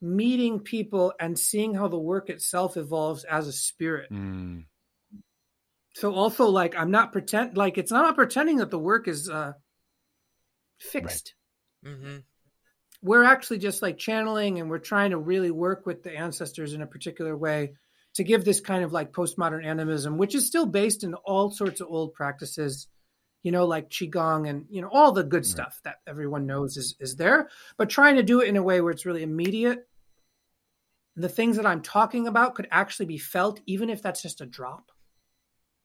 meeting 0.00 0.60
people 0.60 1.12
and 1.18 1.38
seeing 1.38 1.74
how 1.74 1.88
the 1.88 1.98
work 1.98 2.30
itself 2.30 2.76
evolves 2.76 3.24
as 3.24 3.48
a 3.48 3.52
spirit. 3.52 4.10
Mm. 4.12 4.64
So 5.94 6.14
also 6.14 6.46
like 6.46 6.76
I'm 6.76 6.90
not 6.90 7.12
pretend 7.12 7.56
like 7.56 7.78
it's 7.78 7.90
not 7.90 8.14
pretending 8.14 8.58
that 8.58 8.70
the 8.70 8.78
work 8.78 9.08
is 9.08 9.28
uh 9.28 9.52
fixed. 10.78 11.34
Right. 11.82 11.92
Mm-hmm. 11.92 12.16
We're 13.02 13.24
actually 13.24 13.58
just 13.58 13.82
like 13.82 13.98
channeling 13.98 14.60
and 14.60 14.70
we're 14.70 14.78
trying 14.78 15.10
to 15.10 15.18
really 15.18 15.50
work 15.50 15.86
with 15.86 16.02
the 16.02 16.16
ancestors 16.16 16.72
in 16.72 16.82
a 16.82 16.86
particular 16.86 17.36
way 17.36 17.74
to 18.14 18.24
give 18.24 18.44
this 18.44 18.60
kind 18.60 18.84
of 18.84 18.92
like 18.92 19.12
postmodern 19.12 19.64
animism, 19.64 20.18
which 20.18 20.34
is 20.34 20.46
still 20.46 20.66
based 20.66 21.04
in 21.04 21.14
all 21.14 21.50
sorts 21.50 21.80
of 21.80 21.88
old 21.88 22.14
practices 22.14 22.88
you 23.42 23.52
know, 23.52 23.66
like 23.66 23.88
qigong 23.88 24.48
and 24.48 24.66
you 24.68 24.82
know 24.82 24.88
all 24.92 25.12
the 25.12 25.22
good 25.22 25.46
stuff 25.46 25.80
that 25.84 25.96
everyone 26.06 26.46
knows 26.46 26.76
is 26.76 26.96
is 27.00 27.16
there, 27.16 27.48
but 27.76 27.88
trying 27.88 28.16
to 28.16 28.22
do 28.22 28.40
it 28.40 28.48
in 28.48 28.56
a 28.56 28.62
way 28.62 28.80
where 28.80 28.90
it's 28.90 29.06
really 29.06 29.22
immediate. 29.22 29.86
The 31.16 31.28
things 31.28 31.56
that 31.56 31.66
I'm 31.66 31.82
talking 31.82 32.28
about 32.28 32.54
could 32.54 32.68
actually 32.70 33.06
be 33.06 33.18
felt, 33.18 33.60
even 33.66 33.90
if 33.90 34.02
that's 34.02 34.22
just 34.22 34.40
a 34.40 34.46
drop, 34.46 34.92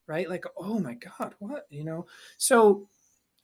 right? 0.08 0.30
Like, 0.30 0.46
oh 0.58 0.80
my 0.80 0.96
god, 0.96 1.36
what 1.40 1.66
you 1.70 1.84
know? 1.84 2.08
So 2.38 2.88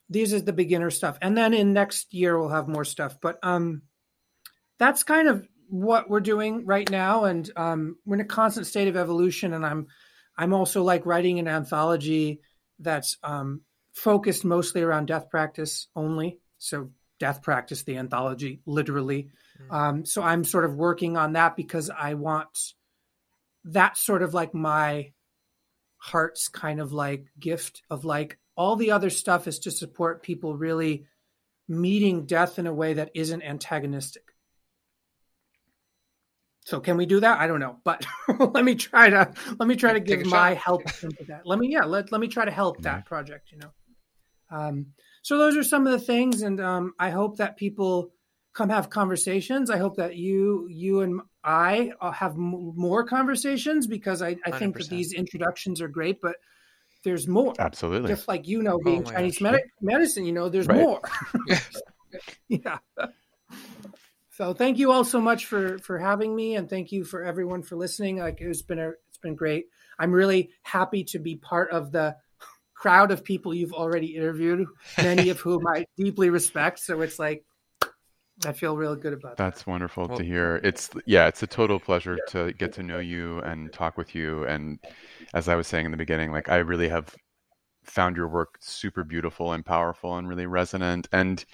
these 0.08 0.32
is 0.32 0.44
the 0.44 0.52
beginner 0.52 0.90
stuff, 0.90 1.18
and 1.22 1.36
then 1.36 1.54
in 1.54 1.72
next 1.72 2.12
year 2.12 2.38
we'll 2.38 2.48
have 2.48 2.68
more 2.68 2.84
stuff. 2.84 3.18
But 3.20 3.38
um, 3.42 3.82
that's 4.78 5.04
kind 5.04 5.28
of 5.28 5.46
what 5.68 6.10
we're 6.10 6.20
doing 6.20 6.66
right 6.66 6.90
now, 6.90 7.24
and 7.24 7.48
um, 7.56 7.96
we're 8.04 8.16
in 8.16 8.20
a 8.22 8.24
constant 8.24 8.66
state 8.66 8.88
of 8.88 8.96
evolution. 8.96 9.54
And 9.54 9.64
I'm 9.64 9.86
I'm 10.36 10.52
also 10.52 10.82
like 10.82 11.06
writing 11.06 11.38
an 11.38 11.48
anthology 11.48 12.40
that's 12.80 13.16
um, 13.22 13.60
focused 13.92 14.44
mostly 14.44 14.82
around 14.82 15.06
death 15.06 15.30
practice 15.30 15.88
only. 15.96 16.38
So 16.58 16.90
death 17.18 17.42
practice, 17.42 17.82
the 17.82 17.96
anthology, 17.98 18.60
literally. 18.66 19.30
Mm-hmm. 19.62 19.74
Um, 19.74 20.04
so 20.04 20.22
I'm 20.22 20.44
sort 20.44 20.64
of 20.64 20.74
working 20.74 21.16
on 21.16 21.34
that 21.34 21.56
because 21.56 21.90
I 21.90 22.14
want 22.14 22.72
that 23.64 23.96
sort 23.96 24.22
of 24.22 24.32
like 24.34 24.54
my 24.54 25.12
heart's 25.98 26.48
kind 26.48 26.80
of 26.80 26.92
like 26.92 27.26
gift 27.38 27.82
of 27.90 28.04
like 28.04 28.38
all 28.56 28.76
the 28.76 28.92
other 28.92 29.10
stuff 29.10 29.46
is 29.46 29.58
to 29.60 29.70
support 29.70 30.22
people 30.22 30.56
really 30.56 31.04
meeting 31.68 32.24
death 32.26 32.58
in 32.58 32.66
a 32.66 32.72
way 32.72 32.94
that 32.94 33.10
isn't 33.14 33.42
antagonistic. 33.42 34.24
So 36.66 36.78
can 36.80 36.96
we 36.96 37.06
do 37.06 37.20
that? 37.20 37.38
I 37.38 37.46
don't 37.46 37.60
know, 37.60 37.76
but 37.84 38.04
let 38.38 38.64
me 38.64 38.74
try 38.74 39.10
to 39.10 39.32
let 39.58 39.66
me 39.68 39.76
try 39.76 39.94
to 39.94 40.00
give 40.00 40.24
my 40.26 40.54
shot. 40.54 40.62
help 40.62 40.82
into 41.02 41.24
that. 41.24 41.42
Let 41.46 41.58
me 41.58 41.68
yeah 41.72 41.84
let 41.84 42.12
let 42.12 42.20
me 42.20 42.28
try 42.28 42.44
to 42.44 42.50
help 42.50 42.76
Yeah. 42.78 42.82
that 42.96 43.06
project. 43.06 43.50
You 43.52 43.58
know, 43.58 43.70
um, 44.50 44.86
so 45.22 45.38
those 45.38 45.56
are 45.56 45.62
some 45.62 45.86
of 45.86 45.92
the 45.92 46.04
things, 46.04 46.42
and 46.42 46.60
um, 46.60 46.94
I 46.98 47.10
hope 47.10 47.36
that 47.38 47.56
people 47.56 48.10
come 48.52 48.68
have 48.68 48.90
conversations. 48.90 49.70
I 49.70 49.78
hope 49.78 49.96
that 49.96 50.16
you 50.16 50.66
you 50.70 51.00
and 51.00 51.20
I 51.44 51.92
uh, 52.00 52.10
have 52.12 52.32
m- 52.32 52.72
more 52.76 53.04
conversations 53.04 53.86
because 53.86 54.22
I, 54.22 54.36
I 54.44 54.50
think 54.50 54.76
that 54.76 54.86
100%. 54.86 54.90
these 54.90 55.12
introductions 55.12 55.80
are 55.80 55.88
great, 55.88 56.20
but 56.20 56.36
there's 57.04 57.28
more. 57.28 57.54
Absolutely. 57.58 58.08
Just 58.08 58.28
like 58.28 58.46
you 58.46 58.62
know, 58.62 58.78
being 58.78 59.02
my 59.04 59.12
Chinese 59.12 59.38
gosh. 59.38 59.52
medi- 59.52 59.64
medicine, 59.80 60.24
you 60.24 60.32
know, 60.32 60.48
there's 60.48 60.66
Right. 60.66 60.78
more. 60.78 61.00
yeah. 62.48 62.78
So 64.30 64.54
thank 64.54 64.78
you 64.78 64.90
all 64.90 65.04
so 65.04 65.20
much 65.20 65.46
for 65.46 65.78
for 65.78 65.98
having 65.98 66.34
me, 66.34 66.56
and 66.56 66.68
thank 66.68 66.92
you 66.92 67.04
for 67.04 67.22
everyone 67.24 67.62
for 67.62 67.76
listening. 67.76 68.18
Like 68.18 68.40
it's 68.40 68.62
been 68.62 68.78
a 68.78 68.88
it's 69.08 69.18
been 69.22 69.34
great. 69.34 69.66
I'm 69.98 70.12
really 70.12 70.50
happy 70.62 71.04
to 71.04 71.18
be 71.18 71.36
part 71.36 71.70
of 71.70 71.92
the 71.92 72.16
crowd 72.80 73.10
of 73.10 73.22
people 73.22 73.52
you've 73.52 73.74
already 73.74 74.16
interviewed, 74.16 74.66
many 74.96 75.28
of 75.28 75.38
whom 75.38 75.66
I 75.66 75.84
deeply 75.98 76.30
respect. 76.30 76.78
So 76.78 77.02
it's 77.02 77.18
like 77.18 77.44
I 78.46 78.52
feel 78.52 78.74
real 78.74 78.96
good 78.96 79.12
about 79.12 79.36
that. 79.36 79.44
That's 79.44 79.66
wonderful 79.66 80.08
Well- 80.08 80.16
to 80.16 80.24
hear. 80.24 80.60
It's 80.64 80.88
yeah, 81.04 81.26
it's 81.26 81.42
a 81.42 81.46
total 81.46 81.78
pleasure 81.78 82.16
to 82.28 82.52
get 82.54 82.72
to 82.74 82.82
know 82.82 82.98
you 82.98 83.40
and 83.40 83.70
talk 83.70 83.98
with 83.98 84.14
you. 84.14 84.44
And 84.46 84.78
as 85.34 85.46
I 85.46 85.56
was 85.56 85.66
saying 85.66 85.84
in 85.84 85.90
the 85.90 85.98
beginning, 85.98 86.32
like 86.32 86.48
I 86.48 86.56
really 86.56 86.88
have 86.88 87.14
found 87.84 88.16
your 88.16 88.28
work 88.28 88.56
super 88.60 89.04
beautiful 89.04 89.52
and 89.52 89.64
powerful 89.64 90.16
and 90.16 90.26
really 90.26 90.46
resonant. 90.46 91.06
And 91.12 91.44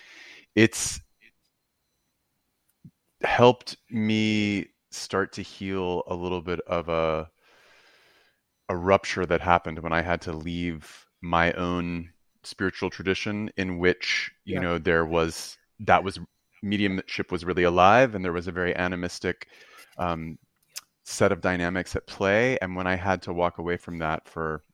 it's 0.55 1.01
helped 3.23 3.77
me 3.90 4.66
start 4.93 5.32
to 5.32 5.43
heal 5.43 6.05
a 6.07 6.15
little 6.15 6.40
bit 6.40 6.61
of 6.69 6.89
a 6.89 7.28
a 8.69 8.77
rupture 8.77 9.27
that 9.27 9.40
happened 9.40 9.81
when 9.81 9.93
I 9.93 10.03
had 10.03 10.20
to 10.23 10.32
leave 10.32 11.06
my 11.23 11.53
own 11.53 12.11
spiritual 12.45 12.91
tradition 12.91 13.51
in 13.57 13.79
which, 13.79 14.31
you 14.51 14.55
Yeah. 14.55 14.61
know, 14.61 14.79
there 14.79 15.05
was 15.07 15.57
that 15.81 16.05
was 16.05 16.19
mediumship 16.63 17.33
was 17.33 17.45
really 17.45 17.65
alive 17.65 18.15
and 18.15 18.25
there 18.25 18.33
was 18.33 18.49
a 18.49 18.53
very 18.53 18.75
animistic 18.77 19.49
um, 19.99 20.39
set 21.05 21.33
of 21.33 21.41
dynamics 21.43 21.97
at 21.97 22.07
play. 22.07 22.59
And 22.61 22.77
when 22.77 22.87
I 22.87 22.97
had 22.97 23.23
to 23.23 23.33
walk 23.33 23.59
away 23.59 23.77
from 23.77 23.99
that 23.99 24.29
for 24.29 24.65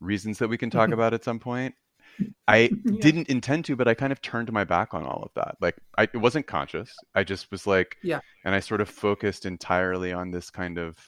reasons 0.00 0.38
that 0.38 0.48
we 0.48 0.58
can 0.58 0.70
talk 0.70 0.92
about 0.92 1.14
at 1.14 1.24
some 1.24 1.38
point, 1.38 1.74
I 2.48 2.74
Yeah. 2.84 2.92
didn't 3.00 3.28
intend 3.28 3.64
to, 3.66 3.76
but 3.76 3.88
I 3.88 3.94
kind 3.94 4.12
of 4.12 4.22
turned 4.22 4.52
my 4.52 4.64
back 4.64 4.94
on 4.94 5.04
all 5.04 5.22
of 5.24 5.32
that. 5.36 5.56
Like 5.60 5.76
I, 5.98 6.04
it 6.04 6.18
wasn't 6.18 6.46
conscious. 6.46 7.04
I 7.14 7.24
just 7.24 7.50
was 7.50 7.66
like, 7.66 7.96
Yeah. 8.02 8.20
and 8.44 8.54
I 8.54 8.60
sort 8.60 8.80
of 8.80 8.88
focused 8.90 9.46
entirely 9.46 10.12
on 10.12 10.30
this 10.30 10.50
kind 10.50 10.78
of 10.78 10.98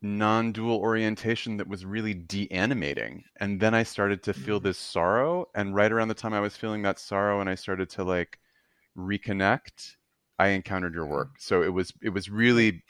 non-dual 0.00 0.76
orientation 0.76 1.56
that 1.56 1.66
was 1.66 1.84
really 1.84 2.14
de-animating. 2.14 3.24
And 3.40 3.58
then 3.58 3.74
i 3.74 3.82
started 3.82 4.22
to 4.24 4.32
feel 4.32 4.60
mm. 4.60 4.64
this 4.64 4.78
sorrow 4.78 5.48
and 5.54 5.74
right 5.74 5.90
around 5.90 6.08
the 6.08 6.14
time 6.14 6.34
i 6.34 6.40
was 6.40 6.56
feeling 6.56 6.82
that 6.82 6.98
sorrow 6.98 7.40
and 7.40 7.50
i 7.50 7.54
started 7.54 7.90
to 7.90 8.04
like 8.04 8.38
reconnect 8.96 9.96
i 10.38 10.48
encountered 10.48 10.94
your 10.94 11.06
work. 11.06 11.30
So 11.38 11.62
it 11.62 11.72
was 11.72 11.92
it 12.02 12.10
was 12.10 12.30
really 12.30 12.82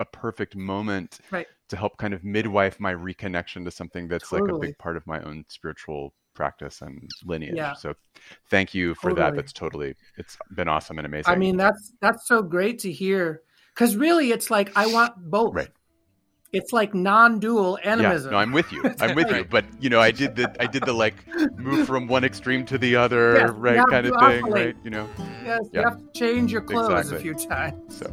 a 0.00 0.04
perfect 0.04 0.56
moment 0.56 1.20
Right. 1.30 1.46
to 1.68 1.76
help 1.76 1.96
kind 1.98 2.14
of 2.14 2.24
midwife 2.24 2.80
my 2.80 2.92
reconnection 2.92 3.64
to 3.64 3.70
something 3.70 4.08
that's 4.08 4.32
like 4.32 4.48
a 4.48 4.58
big 4.58 4.76
part 4.78 4.96
of 4.96 5.06
my 5.06 5.20
own 5.22 5.44
spiritual 5.48 6.14
practice 6.34 6.82
and 6.82 7.08
lineage. 7.24 7.54
Yeah. 7.54 7.74
so 7.74 7.94
thank 8.50 8.74
you 8.74 8.94
for 8.96 9.14
that. 9.14 9.36
That's 9.36 9.52
totally 9.52 9.94
it's 10.16 10.36
been 10.54 10.68
awesome 10.68 10.98
and 10.98 11.06
amazing. 11.06 11.32
I 11.32 11.36
mean, 11.36 11.56
that's 11.56 11.92
that's 12.00 12.26
so 12.26 12.42
great 12.42 12.78
to 12.80 12.92
hear. 12.92 13.42
Because 13.74 13.96
really, 13.96 14.30
it's 14.30 14.50
like 14.50 14.70
I 14.76 14.86
want 14.86 15.14
both. 15.16 15.54
Right. 15.54 15.68
It's 16.54 16.72
like 16.72 16.94
non-dual 16.94 17.78
animism. 17.84 18.30
Yeah, 18.30 18.36
no, 18.38 18.40
I'm 18.42 18.52
with 18.52 18.70
you. 18.72 18.82
I'm 19.00 19.14
with 19.14 19.30
you. 19.30 19.44
But 19.44 19.64
you 19.80 19.90
know, 19.90 20.00
I 20.00 20.10
did 20.10 20.36
the 20.36 20.54
I 20.60 20.66
did 20.66 20.84
the 20.84 20.92
like 20.92 21.14
move 21.58 21.86
from 21.86 22.06
one 22.06 22.24
extreme 22.24 22.64
to 22.66 22.78
the 22.78 22.96
other, 22.96 23.34
Yes, 23.38 23.50
right, 23.50 23.84
kind 23.90 24.06
of 24.06 24.12
thing, 24.12 24.44
oscillate. 24.44 24.52
right? 24.66 24.76
You 24.84 24.90
know. 24.90 25.08
Yes, 25.44 25.60
Yeah. 25.72 25.80
you 25.80 25.88
have 25.88 25.98
to 25.98 26.18
change 26.18 26.52
your 26.52 26.62
clothes 26.62 27.06
Exactly. 27.10 27.16
a 27.16 27.20
few 27.20 27.48
times. 27.48 27.98
So 27.98 28.06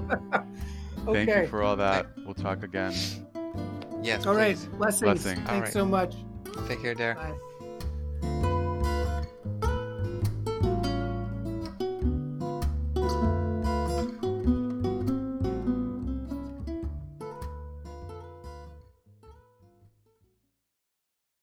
okay. 1.08 1.26
thank 1.26 1.30
you 1.30 1.48
for 1.48 1.62
all 1.64 1.76
that. 1.78 2.08
We'll 2.26 2.34
talk 2.34 2.64
again. 2.64 2.94
Yes. 4.02 4.26
All 4.26 4.34
right. 4.36 4.56
please. 4.56 4.66
Blessings. 4.78 5.02
Blessings. 5.02 5.40
Thanks 5.40 5.50
All 5.52 5.62
right. 5.62 5.72
so 5.74 5.86
much. 5.86 6.16
Take 6.68 6.82
care, 6.82 6.96
Dare. 6.96 7.16
Bye. 7.16 7.51